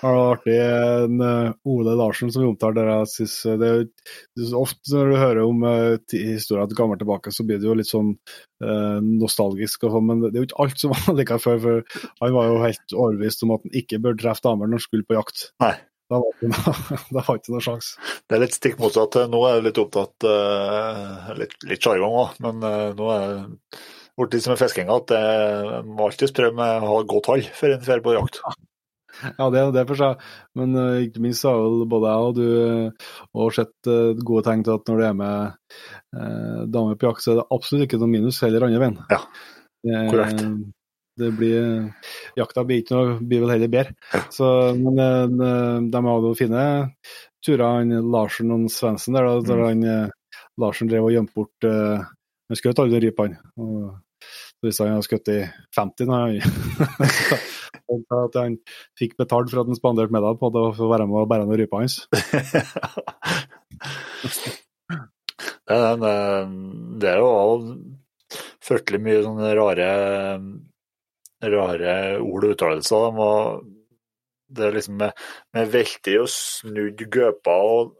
Det 0.00 0.06
var 0.06 0.32
artig. 0.32 0.56
En, 0.62 1.20
eh, 1.20 1.52
Ole 1.64 1.94
Larsen 1.98 2.30
som 2.32 2.42
vi 2.42 2.48
omtaler, 2.48 2.78
der 2.78 2.90
jeg 2.92 3.10
synes 3.12 3.34
eh, 3.46 3.58
det 3.58 3.70
er 3.72 4.54
ofte 4.58 4.94
når 4.94 5.10
du 5.10 5.16
hører 5.18 5.40
om 5.42 5.64
uh, 5.66 6.14
historier 6.14 6.70
til 6.70 6.78
gammelt 6.78 7.02
tilbake, 7.02 7.32
så 7.34 7.46
blir 7.46 7.58
det 7.58 7.66
jo 7.66 7.74
litt 7.78 7.90
sånn 7.90 8.12
eh, 8.14 8.98
nostalgisk, 9.02 9.88
og 9.88 9.96
sånn, 9.96 10.06
men 10.06 10.22
det 10.22 10.36
er 10.36 10.44
jo 10.44 10.48
ikke 10.48 10.62
alt 10.64 10.82
som 10.84 10.94
var 10.94 11.18
like 11.18 11.40
før. 11.42 11.60
For 11.64 12.00
han 12.22 12.36
var 12.36 12.50
jo 12.50 12.62
helt 12.62 12.94
overbevist 12.94 13.42
om 13.46 13.56
at 13.56 13.66
han 13.66 13.78
ikke 13.82 14.02
bør 14.06 14.18
treffe 14.22 14.46
damer 14.46 14.70
når 14.70 14.78
han 14.78 14.86
skulle 14.86 15.08
på 15.08 15.18
jakt. 15.18 15.48
Nei. 15.64 15.74
Da 16.08 16.22
var 16.22 16.30
det 16.30 16.38
ikke 16.38 16.52
noe, 16.54 16.98
var 17.18 17.42
det 17.44 17.64
sjanse. 17.66 18.06
Er 18.32 18.40
litt 18.40 18.56
stikk 18.56 18.78
motsatt. 18.80 19.18
Nå 19.28 19.42
er 19.44 19.58
jeg 19.58 19.66
litt 19.66 19.80
opptatt 19.82 20.24
uh, 20.24 21.34
Litt, 21.36 21.58
sjargong 21.74 22.14
òg, 22.22 22.38
men 22.46 22.64
uh, 22.64 22.94
nå 22.96 23.10
er 23.12 23.26
det 23.26 23.82
blitt 24.16 24.38
litt 24.38 24.46
som 24.46 24.54
med 24.54 24.62
fiskinga 24.62 24.96
at 25.02 25.12
det 25.12 25.82
må 25.90 26.08
alltids 26.08 26.32
prøve 26.34 26.56
med 26.56 26.80
å 26.86 26.94
ha 26.94 27.04
godt 27.12 27.28
hold 27.30 27.52
før 27.58 27.76
en 27.76 27.84
drar 27.84 28.00
på 28.06 28.16
jakt. 28.16 28.40
Ja, 29.38 29.48
det 29.52 29.60
er 29.60 29.74
det 29.74 29.84
for 29.88 30.00
seg. 30.00 30.24
Men 30.58 30.74
uh, 30.78 31.02
ikke 31.04 31.22
minst 31.24 31.46
har 31.48 31.58
vel 31.58 31.84
både 31.90 32.14
jeg 32.14 32.30
og 32.30 32.38
du 32.38 32.46
uh, 32.46 33.12
også 33.34 33.64
sett 33.64 33.90
uh, 33.90 34.24
gode 34.30 34.44
tegn 34.48 34.64
til 34.66 34.76
at 34.76 34.90
når 34.90 34.98
du 35.00 35.06
er 35.08 35.20
med 35.20 35.78
uh, 36.16 36.64
damer 36.74 36.98
på 36.98 37.10
jakt, 37.10 37.24
så 37.24 37.34
er 37.34 37.40
det 37.40 37.48
absolutt 37.58 37.86
ikke 37.86 38.02
noe 38.02 38.12
minus, 38.14 38.42
heller 38.44 38.68
andre 38.68 38.82
veien. 38.84 38.98
Ja, 39.12 39.22
Det, 39.84 40.02
korrekt. 40.12 40.44
Det 41.18 41.32
blir, 41.34 41.64
jakta 42.38 42.62
blir 42.62 42.84
ikke 42.84 42.94
noe, 42.94 43.14
blir 43.26 43.42
vel 43.42 43.50
heller 43.56 43.70
bedre. 43.72 44.20
Så, 44.30 44.46
men 44.78 45.00
de, 45.34 45.48
de 45.90 46.02
hadde 46.06 46.30
jo 46.30 46.36
fine 46.38 46.66
turer, 47.42 47.64
han 47.66 48.10
Larsen 48.12 48.54
og 48.54 48.68
Svendsen 48.70 49.18
der, 49.18 49.26
da, 49.26 49.40
der 49.48 49.64
han 49.64 49.82
Larsen 50.58 50.90
drev 50.90 51.08
og 51.08 51.14
gjemte 51.14 51.34
bort 51.34 51.66
uh, 51.66 52.06
Han 52.48 52.58
skjøt 52.58 52.82
aldri 52.82 53.02
rypene. 53.06 53.38
Og 53.58 53.96
visste 54.64 54.86
han 54.86 54.96
hadde 54.96 55.06
skutt 55.06 55.30
i 55.30 55.40
50 55.76 56.08
når 56.08 56.22
han 56.24 56.38
at 57.88 58.38
han 58.38 58.56
fikk 58.98 59.16
betalt 59.20 59.50
for 59.52 59.62
at 59.62 59.70
han 59.70 59.78
spanderte 59.78 60.12
middag 60.14 60.38
på 60.40 60.50
det 60.54 60.62
å 60.68 60.90
være 60.92 61.06
med 61.08 61.22
og 61.22 61.28
bære 61.30 61.46
noen 61.48 61.60
ryper 61.62 61.82
hans. 61.84 61.98
Det 65.68 65.76
er, 65.76 65.82
den, 65.84 66.04
eh, 66.08 66.52
det 67.02 67.10
er 67.12 67.18
jo 67.20 67.30
fryktelig 68.64 69.00
mye 69.04 69.22
sånne 69.24 69.50
rare, 69.58 69.88
rare 71.44 71.94
ord 72.24 72.46
og 72.48 72.54
uttalelser. 72.56 73.04
De 73.08 73.16
var- 73.18 73.60
Det 74.50 74.64
er 74.64 74.72
liksom 74.72 74.96
med, 74.96 75.12
med 75.52 75.68
veldig 75.68 76.20
og 76.22 76.28
snudd 76.32 77.02
gøpa 77.12 77.52
og 77.52 77.90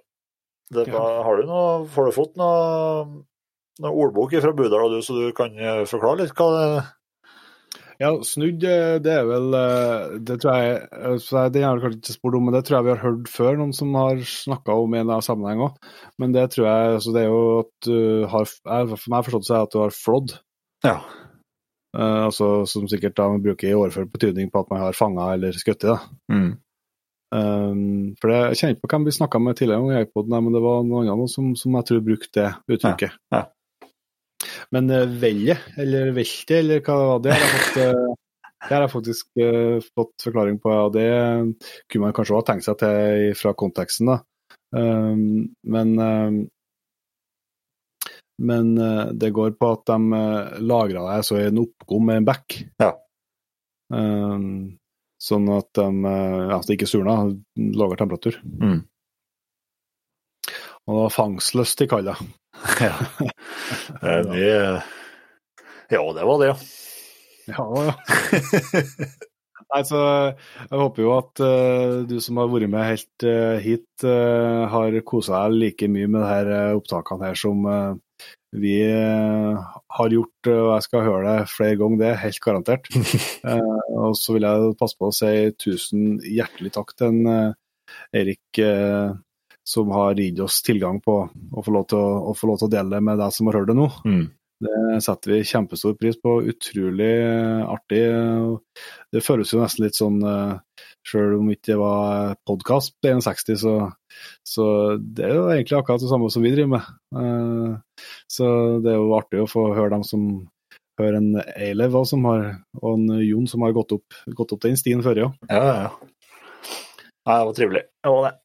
det 0.73 0.87
ja. 0.89 1.23
Har 1.23 1.37
du 1.37 1.43
noe, 1.45 1.87
Har 1.93 2.05
du 2.07 2.13
fått 2.13 2.37
noe, 2.41 3.05
noe 3.81 3.93
ordbok 3.93 4.33
fra 4.41 4.53
Budal, 4.57 4.91
du, 4.97 5.03
så 5.05 5.13
du 5.13 5.33
kan 5.37 5.53
eh, 5.59 5.85
forklare 5.85 6.23
litt 6.23 6.33
hva 6.33 6.49
det 6.55 6.85
Ja, 7.99 8.13
snudd, 8.23 8.63
eh, 8.63 8.97
det 9.03 9.11
er 9.11 9.25
vel 9.27 9.55
eh, 9.59 10.19
Det 10.23 10.37
tror 10.39 10.55
jeg 10.55 10.75
eh, 10.87 11.47
Det 11.51 11.63
har 11.65 11.81
jeg 11.81 11.83
kanskje 11.83 11.99
ikke 11.99 12.15
spurt 12.15 12.37
om, 12.39 12.45
men 12.47 12.55
det 12.55 12.61
tror 12.67 12.77
jeg 12.77 12.87
vi 12.87 12.93
har 12.93 13.01
hørt 13.03 13.31
før, 13.33 13.57
noen 13.59 13.73
som 13.75 13.97
har 13.99 14.21
snakka 14.23 14.77
om 14.85 14.95
i 14.95 15.01
en 15.01 15.11
sammenheng 15.25 15.65
òg. 15.67 15.81
Men 16.23 16.37
det 16.37 16.45
tror 16.55 16.69
jeg 16.69 16.93
altså 16.99 17.15
Det 17.17 17.25
er 17.25 17.33
jo 17.33 17.41
at 17.65 17.89
du 17.89 18.29
har 18.31 18.53
For 18.95 19.11
meg 19.11 19.27
forstått 19.27 19.49
seg 19.51 19.67
at 19.67 19.75
du 19.75 19.81
har 19.83 19.97
flådd. 19.97 20.37
Ja. 20.87 21.01
Eh, 21.97 22.23
altså, 22.29 22.63
som 22.71 22.87
sikkert 22.91 23.19
da 23.19 23.29
man 23.33 23.43
bruker 23.43 23.67
i 23.67 23.75
overført 23.75 24.15
betydning 24.15 24.53
på 24.53 24.63
at 24.63 24.71
man 24.71 24.85
har 24.87 24.97
fanga 24.97 25.33
eller 25.35 25.59
skutt 25.59 25.83
i. 25.83 25.91
da. 25.91 25.99
Mm. 26.31 26.51
Um, 27.29 28.17
for 28.17 28.31
det, 28.31 28.39
Jeg 28.39 28.57
kjenner 28.57 28.75
ikke 28.75 28.87
på 28.87 28.91
hvem 28.95 29.05
vi 29.05 29.13
snakka 29.13 29.39
med 29.43 29.59
tidligere, 29.59 29.83
om 29.83 30.45
men 30.45 30.55
det 30.55 30.63
var 30.65 30.85
noen 30.87 31.11
andre 31.13 31.29
som, 31.29 31.51
som 31.57 31.75
jeg 31.77 31.85
tror 31.91 32.05
brukte 32.07 32.31
det 32.41 32.77
uttrykket. 32.77 33.19
Ja, 33.33 33.37
ja. 33.37 33.43
Men 34.75 34.91
uh, 34.93 35.05
velje, 35.21 35.57
eller 35.81 36.13
velte, 36.17 36.59
eller 36.61 36.83
hva 36.85 36.97
det 36.99 37.09
var, 37.09 37.23
det 37.25 37.37
har 37.37 37.53
fått, 37.55 37.79
eh, 37.83 38.17
det 38.67 38.75
har 38.75 38.85
jeg 38.85 38.93
faktisk 38.93 39.41
eh, 39.41 39.79
fått 39.97 40.27
forklaring 40.27 40.59
på. 40.61 40.73
og 40.73 40.93
Det 40.97 41.09
kunne 41.89 42.09
man 42.09 42.17
kanskje 42.17 42.37
ha 42.37 42.45
tenkt 42.45 42.67
seg 42.67 42.79
til 42.83 43.35
fra 43.39 43.55
konteksten. 43.57 44.13
da. 44.13 44.21
Um, 44.77 45.55
men 45.65 45.95
men 48.39 48.67
eh, 48.79 49.07
det 49.17 49.31
går 49.35 49.55
på 49.59 49.71
at 49.73 49.87
de 49.89 50.21
lagra 50.61 51.07
det 51.09 51.23
så 51.27 51.39
i 51.39 51.47
en 51.49 51.63
oppgom 51.63 52.05
med 52.11 52.21
en 52.21 52.29
bekk. 52.29 52.59
Ja. 52.83 52.93
Um, 53.95 54.77
sånn 55.23 55.49
at 55.51 55.73
de 55.79 55.89
ja, 56.05 56.59
det 56.61 56.77
ikke 56.77 56.91
surna, 56.91 57.17
lavere 57.57 58.03
temperatur. 58.03 58.37
Mm. 58.45 58.83
Og 60.89 60.95
det 60.95 61.01
var 61.05 61.15
fangstlyst 61.15 61.83
de 61.83 61.89
kaller 61.91 62.19
det. 62.19 62.35
Ja. 62.89 62.95
Mye 64.33 64.83
Ja, 65.93 66.01
det 66.17 66.25
var 66.27 66.41
det, 66.41 66.49
ja. 66.49 66.57
Ja, 67.49 67.67
ja. 67.87 67.95
Nei, 69.69 69.83
så 69.85 70.01
jeg 70.01 70.81
håper 70.81 71.03
jo 71.05 71.11
at 71.13 71.41
uh, 71.45 72.05
du 72.09 72.15
som 72.25 72.41
har 72.41 72.49
vært 72.49 72.71
med 72.73 72.87
helt 72.89 73.25
uh, 73.29 73.61
hit, 73.61 73.85
uh, 74.01 74.65
har 74.73 74.97
kosa 75.05 75.43
deg 75.45 75.59
like 75.61 75.89
mye 75.93 76.09
med 76.09 76.49
eh, 76.49 76.73
opptakene 76.77 77.29
her 77.29 77.37
som 77.37 77.67
eh, 77.69 77.91
vi 78.57 78.81
eh, 78.81 79.59
har 79.89 80.15
gjort, 80.15 80.47
eh, 80.49 80.57
og 80.57 80.71
jeg 80.73 80.87
skal 80.87 81.05
høre 81.05 81.25
det 81.29 81.51
flere 81.53 81.77
ganger, 81.81 82.01
det 82.01 82.09
er 82.11 82.23
helt 82.25 82.41
garantert. 82.45 82.89
Eh, 83.49 83.81
og 83.95 84.17
så 84.19 84.35
vil 84.35 84.45
jeg 84.49 84.73
passe 84.81 84.97
på 84.99 85.09
å 85.09 85.15
si 85.15 85.31
tusen 85.61 86.17
hjertelig 86.25 86.73
takk 86.75 86.95
til 86.97 87.13
en, 87.13 87.29
eh, 87.33 87.99
Erik, 88.21 88.61
eh, 88.63 89.13
som 89.69 89.91
har 89.93 90.17
gitt 90.17 90.41
oss 90.41 90.63
tilgang 90.65 91.01
på 91.05 91.21
å 91.29 91.63
få 91.65 91.75
lov 91.75 91.87
til 91.91 92.01
å, 92.01 92.09
å 92.31 92.35
få 92.37 92.49
lov 92.49 92.61
til 92.61 92.71
å 92.71 92.73
dele 92.73 92.97
det 92.97 93.05
med 93.05 93.21
deg 93.21 93.35
som 93.37 93.51
har 93.51 93.61
hørt 93.61 93.69
det 93.69 93.77
nå. 93.77 93.89
Mm. 94.09 94.27
Det 94.59 95.03
setter 95.05 95.31
vi 95.37 95.45
kjempestor 95.47 95.95
pris 95.95 96.17
på. 96.19 96.33
Utrolig 96.51 97.13
artig. 97.63 98.01
Det 99.15 99.23
føles 99.23 99.53
jo 99.55 99.61
nesten 99.63 99.85
litt 99.85 99.99
sånn, 99.99 100.19
sjøl 101.07 101.37
om 101.37 101.53
ikke 101.53 101.71
det 101.75 101.77
var 101.79 102.33
podkast 102.49 102.97
på 102.99 103.13
61, 103.21 103.55
så, 103.61 103.75
så 104.43 104.67
det 104.99 105.29
er 105.29 105.37
jo 105.37 105.45
egentlig 105.53 105.79
akkurat 105.79 106.03
det 106.03 106.11
samme 106.11 106.31
som 106.35 106.43
vi 106.43 106.53
driver 106.57 106.73
med. 106.75 106.91
Eh, 107.15 108.03
Så 108.29 108.49
det 108.83 108.93
er 108.93 108.99
jo 108.99 109.15
artig 109.17 109.45
å 109.45 109.51
få 109.51 109.69
høre 109.77 109.95
dem 109.95 110.05
som 110.07 110.27
hører 110.99 111.21
en 111.21 111.31
Eilev 111.55 111.95
også, 112.01 112.17
som 112.17 112.27
har, 112.27 112.45
og 112.83 112.91
en 112.97 113.23
Jon 113.23 113.47
som 113.47 113.63
har 113.63 113.77
gått 113.77 113.95
opp, 113.95 114.19
gått 114.35 114.57
opp 114.57 114.65
den 114.67 114.77
stien 114.81 115.05
før, 115.07 115.23
ja. 115.23 115.31
Ja, 115.53 115.63
ja, 115.63 115.77
ja. 115.87 116.13
Det 117.29 117.41
var 117.47 117.55
trivelig. 117.55 117.87
Det 118.03 118.11
var 118.17 118.27
det. 118.27 118.37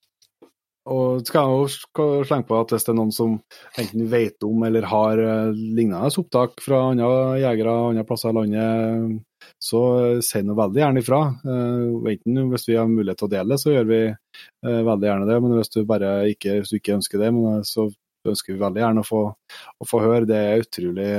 Og 0.91 1.21
skal 1.23 1.47
jeg 1.47 1.59
jo 1.95 2.23
slenge 2.27 2.47
på 2.49 2.57
at 2.59 2.73
hvis 2.73 2.83
det 2.83 2.91
er 2.91 2.97
noen 2.97 3.13
som 3.15 3.37
enten 3.79 4.07
vet 4.11 4.43
om 4.43 4.65
eller 4.67 4.87
har 4.91 5.21
eh, 5.21 5.53
lignende 5.55 6.11
opptak 6.19 6.59
fra 6.63 6.81
andre 6.89 7.39
jegere 7.39 7.75
andre 7.93 8.03
plasser 8.07 8.33
i 8.33 8.35
landet, 8.35 9.21
så 9.63 9.81
eh, 10.01 10.19
si 10.25 10.41
nå 10.43 10.57
veldig 10.59 10.81
gjerne 10.83 11.03
ifra. 11.03 11.21
Eh, 11.39 12.11
enten 12.13 12.51
hvis 12.51 12.67
vi 12.67 12.75
har 12.75 12.91
mulighet 12.91 13.21
til 13.21 13.29
å 13.29 13.33
dele 13.35 13.53
det, 13.53 13.61
så 13.63 13.71
gjør 13.71 13.87
vi 13.93 14.01
eh, 14.09 14.81
veldig 14.89 15.09
gjerne 15.09 15.29
det. 15.29 15.39
Men 15.45 15.55
hvis 15.55 15.71
du 15.75 15.79
bare 15.87 16.11
ikke, 16.33 16.59
du 16.67 16.75
ikke 16.79 16.97
ønsker 16.97 17.23
det, 17.23 17.31
eh, 17.31 17.61
så 17.69 17.87
ønsker 18.33 18.55
vi 18.55 18.63
veldig 18.65 18.83
gjerne 18.83 19.05
å 19.05 19.07
få, 19.07 19.23
å 19.31 19.87
få 19.87 20.03
høre. 20.03 20.27
Det 20.27 20.41
er 20.41 20.65
utrolig 20.65 21.09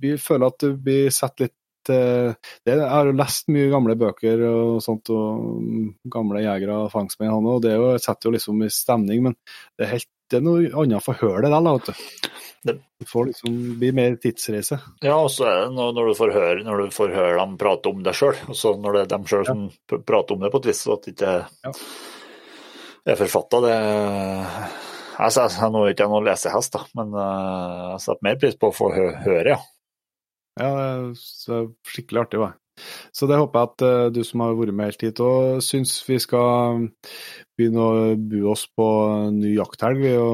Vi 0.00 0.16
føler 0.16 0.48
at 0.48 0.62
du 0.64 0.80
blir 0.80 1.12
sett 1.12 1.44
litt 1.44 1.52
eh, 1.52 1.65
det, 1.88 2.00
Jeg 2.66 2.80
har 2.90 3.06
jo 3.08 3.14
lest 3.18 3.48
mye 3.52 3.70
gamle 3.72 3.96
bøker 4.00 4.42
og 4.48 4.82
sånt, 4.84 5.10
og 5.14 5.40
mm, 5.62 5.86
gamle 6.12 6.42
jegere 6.44 6.80
og 6.84 6.92
fangstmenn, 6.92 7.32
han, 7.34 7.46
og 7.52 7.62
det 7.64 7.72
er 7.74 7.80
jo, 7.82 7.92
setter 8.02 8.30
jo 8.30 8.34
liksom 8.36 8.62
i 8.66 8.70
stemning, 8.72 9.22
men 9.28 9.36
det 9.78 9.86
er, 9.86 9.92
helt, 9.96 10.08
det 10.30 10.40
er 10.40 10.46
noe 10.46 10.70
annet 10.82 11.04
for 11.04 11.18
hølet 11.22 11.50
der, 11.50 11.60
da, 11.62 11.76
vet 11.78 11.86
du. 11.92 12.30
Det- 12.66 12.80
Du 12.98 13.04
får 13.04 13.26
liksom 13.28 13.56
bli 13.78 13.90
mer 13.92 14.14
tidsreise. 14.16 14.78
Ja, 15.04 15.18
og 15.20 15.28
så 15.30 15.44
er 15.44 15.58
det 15.66 15.74
når, 15.76 16.06
du 16.08 16.14
får 16.16 16.30
høre, 16.32 16.62
når 16.64 16.78
du 16.86 16.94
får 16.96 17.10
høre 17.12 17.36
dem 17.42 17.58
prate 17.60 17.90
om 17.92 18.00
deg 18.02 18.16
sjøl, 18.16 18.38
og 18.48 18.56
så 18.56 18.72
når 18.80 18.92
det 18.96 19.02
er 19.02 19.10
dem 19.12 19.26
sjøl 19.28 19.44
som 19.46 19.66
prater 20.08 20.32
om 20.34 20.40
det 20.40 20.50
på 20.54 20.62
et 20.62 20.68
vis, 20.72 20.80
så 20.86 20.94
at 20.96 21.04
det 21.04 21.12
ikke 21.14 21.34
Ja. 21.66 21.72
er 23.12 23.20
forfatta, 23.20 23.60
det 23.66 23.76
altså, 25.18 25.44
Jeg 25.46 25.62
er 25.62 25.76
ikke 25.76 25.92
ikke 25.94 26.08
noen 26.10 26.26
lesehest, 26.26 26.72
da, 26.72 26.82
men 26.98 27.12
eh, 27.14 27.92
jeg 27.92 28.00
setter 28.06 28.24
mer 28.26 28.36
pris 28.40 28.56
på 28.56 28.70
å 28.72 28.74
få 28.74 28.90
høre, 28.96 29.54
ja. 29.54 29.60
Ja, 30.56 30.70
det 30.72 31.56
er 31.56 31.68
skikkelig 31.86 32.26
artig, 32.26 32.40
var. 32.40 32.56
Så 33.16 33.24
det 33.28 33.38
håper 33.40 33.58
jeg 33.58 33.70
at 33.70 33.82
eh, 33.86 34.06
du 34.12 34.20
som 34.26 34.42
har 34.44 34.56
vært 34.56 34.76
med 34.76 34.90
helt 34.90 35.04
hit 35.06 35.20
òg 35.24 35.62
syns 35.64 35.94
vi 36.04 36.18
skal 36.20 36.82
begynne 37.56 37.80
å 37.80 38.16
bu 38.20 38.50
oss 38.52 38.66
på 38.68 38.86
ny 39.32 39.54
jakthelg 39.54 40.02
ved 40.02 40.18
å 40.20 40.32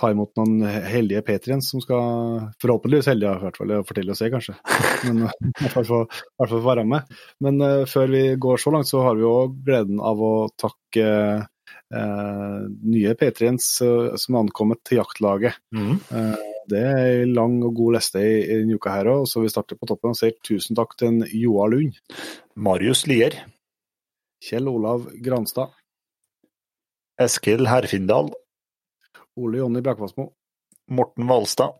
ta 0.00 0.12
imot 0.14 0.32
noen 0.40 0.64
heldige 0.88 1.20
patriens 1.26 1.68
som 1.74 1.82
skal 1.84 2.48
Forhåpentligvis 2.62 3.10
heldige, 3.12 3.34
i 3.36 3.44
hvert 3.44 3.58
fall. 3.58 3.68
Det 3.68 3.76
er 3.76 3.86
for 3.86 3.98
tidlig 3.98 4.32
kanskje. 4.32 4.56
Men 5.08 5.26
eh, 5.28 5.38
i 5.66 5.68
hvert 5.68 5.90
fall 5.90 6.52
få 6.54 6.62
være 6.64 6.86
med. 6.88 7.16
Men 7.44 7.60
uh, 7.60 7.84
før 7.88 8.12
vi 8.12 8.22
går 8.40 8.60
så 8.60 8.72
langt, 8.74 8.88
så 8.88 9.04
har 9.04 9.18
vi 9.18 9.28
òg 9.28 9.58
gleden 9.66 10.00
av 10.02 10.20
å 10.24 10.32
takke 10.60 11.06
uh, 11.92 12.62
nye 12.94 13.14
patriens 13.20 13.68
uh, 13.84 14.14
som 14.20 14.36
er 14.36 14.46
ankommet 14.46 14.82
til 14.88 15.02
jaktlaget. 15.02 15.60
Eh, 15.74 16.48
Det 16.70 16.78
er 16.78 17.22
en 17.24 17.32
lang 17.34 17.56
og 17.66 17.74
god 17.74 17.96
liste 17.96 18.20
i, 18.22 18.34
i 18.44 18.58
denne 18.60 18.76
uka 18.78 18.92
her 18.94 19.10
òg, 19.10 19.24
så 19.26 19.42
vi 19.42 19.50
starter 19.50 19.78
på 19.78 19.88
toppen 19.90 20.14
og 20.14 20.18
sier 20.18 20.36
tusen 20.46 20.78
takk 20.78 20.94
til 20.98 21.10
en 21.10 21.24
Joar 21.26 21.72
Lund, 21.72 21.98
Marius 22.54 23.04
Lier, 23.10 23.34
Kjell 24.42 24.70
Olav 24.70 25.08
Granstad, 25.24 25.74
Eskil 27.22 27.66
Herfindal, 27.70 28.30
Ole 29.38 29.62
Jonny 29.62 29.82
Brakvassmo, 29.82 30.30
Morten 30.92 31.26
Valstad, 31.30 31.74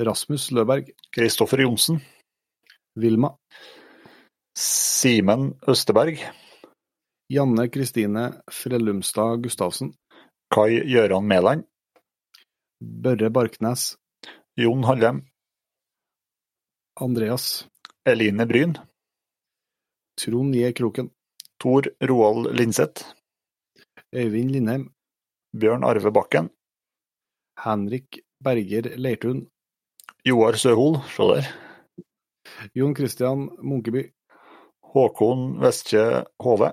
Rasmus 0.00 0.50
Løberg, 0.54 0.92
Kristoffer 1.14 1.64
Johnsen, 1.64 2.00
Vilma, 2.98 3.34
Simen 4.58 5.52
Østeberg, 5.68 6.22
Janne 7.32 7.68
Kristine 7.72 8.28
Frellumstad 8.52 9.42
Gustavsen, 9.42 9.94
Kai 10.52 10.82
Gjøran 10.84 11.26
Mæland, 11.28 11.64
Børre 12.82 13.30
Barknes, 13.30 13.96
Jon 14.56 14.84
Hallem, 14.84 15.22
Andreas, 17.00 17.68
Eline 18.04 18.46
Bryn, 18.46 18.74
Trond 20.18 20.54
J. 20.54 20.72
Kroken, 20.72 21.10
Tor 21.62 21.86
Roald 22.00 22.56
Linseth, 22.56 23.04
Øyvind 24.12 24.50
Lindheim, 24.50 24.88
Bjørn 25.54 25.84
Arve 25.84 26.10
Bakken, 26.10 26.50
Henrik 27.64 28.18
Berger 28.42 28.90
Leirtun, 28.98 29.46
Joar 30.24 30.58
Søhol, 30.58 30.98
se 31.14 31.30
der, 31.30 31.54
Jon 32.74 32.96
Christian 32.98 33.48
Munkeby, 33.62 34.08
Håkon 34.92 35.60
Vestkje 35.62 36.24
Hove, 36.42 36.72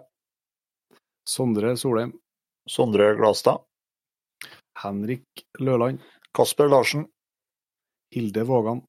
Sondre 1.27 1.77
Solheim, 1.77 2.17
Sondre 2.65 3.13
Glastad, 3.15 3.68
Henrik 4.83 5.45
Løland, 5.59 5.99
Kasper 6.33 6.69
Larsen, 6.69 7.07
Hilde 8.15 8.43
Vågan, 8.47 8.81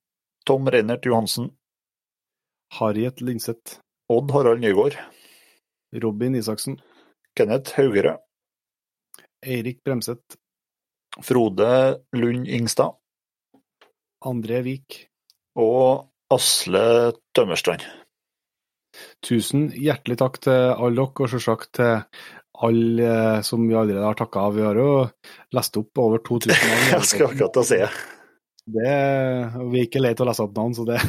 Tom 0.46 0.68
Reinert 0.70 1.06
Johansen, 1.06 1.50
Harriet 2.78 3.20
Linseth, 3.20 3.80
Odd 4.08 4.30
Harald 4.30 4.60
Nygaard, 4.60 4.96
Robin 6.02 6.34
Isaksen, 6.34 6.80
Kenneth 7.36 7.76
Haugerød, 7.76 8.18
Eirik 9.46 9.82
Bremseth, 9.84 10.36
Frode 11.22 12.00
Lund 12.12 12.48
Ingstad. 12.48 12.94
André 14.24 14.60
Vik. 14.62 15.06
og 15.56 16.12
Asle 16.30 17.12
Tømmerstrand. 17.34 17.82
Tusen 19.24 19.68
hjertelig 19.74 20.18
takk 20.20 20.40
til 20.44 20.72
alle 20.72 20.96
dere, 20.98 21.10
og 21.10 21.32
selvsagt 21.32 21.72
til 21.78 21.92
alle 22.60 23.12
som 23.46 23.62
vi 23.68 23.76
allerede 23.76 24.04
har 24.04 24.18
takka 24.18 24.46
av. 24.48 24.56
Vi 24.56 24.64
har 24.66 24.80
jo 24.80 24.90
lest 25.56 25.78
opp 25.80 26.02
over 26.02 26.22
2000 26.26 26.52
navn. 26.56 26.88
Jeg 26.94 27.08
skal 27.12 27.30
akkurat 27.30 27.56
til 27.56 27.62
å 27.62 27.68
si 27.70 27.80
det. 27.80 27.92
Vi 28.70 28.84
er 28.86 29.80
ikke 29.80 30.02
lei 30.02 30.12
til 30.14 30.26
å 30.26 30.30
lese 30.30 30.44
opp 30.44 30.52
navn, 30.58 30.76
så 30.76 30.84
det, 30.86 31.00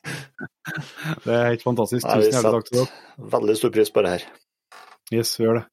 det 1.24 1.34
er 1.34 1.48
helt 1.48 1.64
fantastisk. 1.64 2.04
Tusen 2.04 2.36
hjertelig 2.36 2.60
takk 2.60 2.68
til 2.68 2.78
dere. 2.82 3.02
Veldig 3.38 3.58
stor 3.58 3.74
pris 3.74 3.92
på 3.94 4.04
det 4.06 4.14
her. 4.18 4.30
Yes, 5.10 5.32
vi 5.40 5.46
gjør 5.46 5.58
det. 5.58 5.64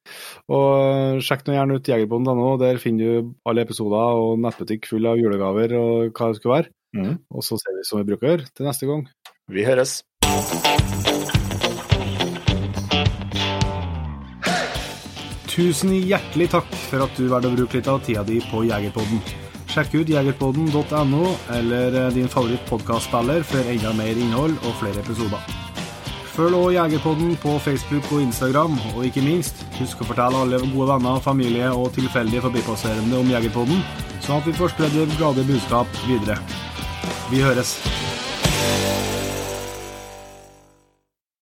Og 0.50 0.68
eh, 0.82 1.20
sjekk 1.22 1.46
nå 1.46 1.54
gjerne 1.54 1.78
ut 1.78 1.92
jegerbonden.no. 1.92 2.50
Der 2.62 2.82
finner 2.82 3.06
du 3.22 3.36
alle 3.46 3.68
episoder 3.68 4.24
og 4.24 4.42
nettbutikk 4.42 4.90
full 4.90 5.06
av 5.10 5.22
julegaver 5.22 5.78
og 5.78 6.10
hva 6.10 6.32
det 6.32 6.42
skulle 6.42 6.56
være. 6.56 6.74
Mm. 6.98 7.16
Og 7.30 7.46
så 7.46 7.60
ser 7.62 7.78
vi 7.78 7.86
som 7.86 8.02
vi 8.02 8.10
bruker 8.10 8.48
til 8.50 8.70
neste 8.70 8.90
gang. 8.90 9.06
Vi 9.54 9.68
høres. 9.68 10.00
Tusen 15.58 15.90
hjertelig 15.90 16.52
takk 16.54 16.68
for 16.86 17.02
at 17.02 17.18
du 17.18 17.32
valgte 17.32 17.50
å 17.50 17.56
bruke 17.56 17.80
litt 17.80 17.88
av 17.90 18.04
tida 18.06 18.22
di 18.28 18.38
på 18.46 18.60
Jegerpodden. 18.68 19.24
Sjekk 19.74 19.96
ut 19.96 20.12
jegerpodden.no 20.14 21.32
eller 21.56 21.98
eh, 21.98 22.12
din 22.14 22.30
favoritt-podkastspiller 22.30 23.42
for 23.42 23.72
enda 23.74 23.94
mer 23.98 24.22
innhold 24.22 24.54
og 24.62 24.76
flere 24.78 25.02
episoder. 25.02 25.42
Følg 26.36 26.60
også 26.60 26.76
Jegerpodden 26.76 27.34
på 27.42 27.56
Facebook 27.66 28.06
og 28.14 28.22
Instagram, 28.28 28.78
og 28.94 29.08
ikke 29.10 29.26
minst, 29.26 29.66
husk 29.80 30.06
å 30.06 30.12
fortelle 30.12 30.44
alle 30.46 30.62
gode 30.62 30.92
venner, 30.92 31.18
familie 31.26 31.74
og 31.74 31.90
tilfeldige 31.98 32.46
forbipasserende 32.46 33.18
om 33.18 33.34
Jegerpodden, 33.34 33.82
sånn 34.22 34.38
at 34.38 34.46
vi 34.46 34.54
får 34.62 34.76
spredd 34.76 34.94
det 34.94 35.10
glade 35.18 35.48
budskap 35.50 36.06
videre. 36.06 36.38
Vi 37.34 37.42
høres. 37.42 37.80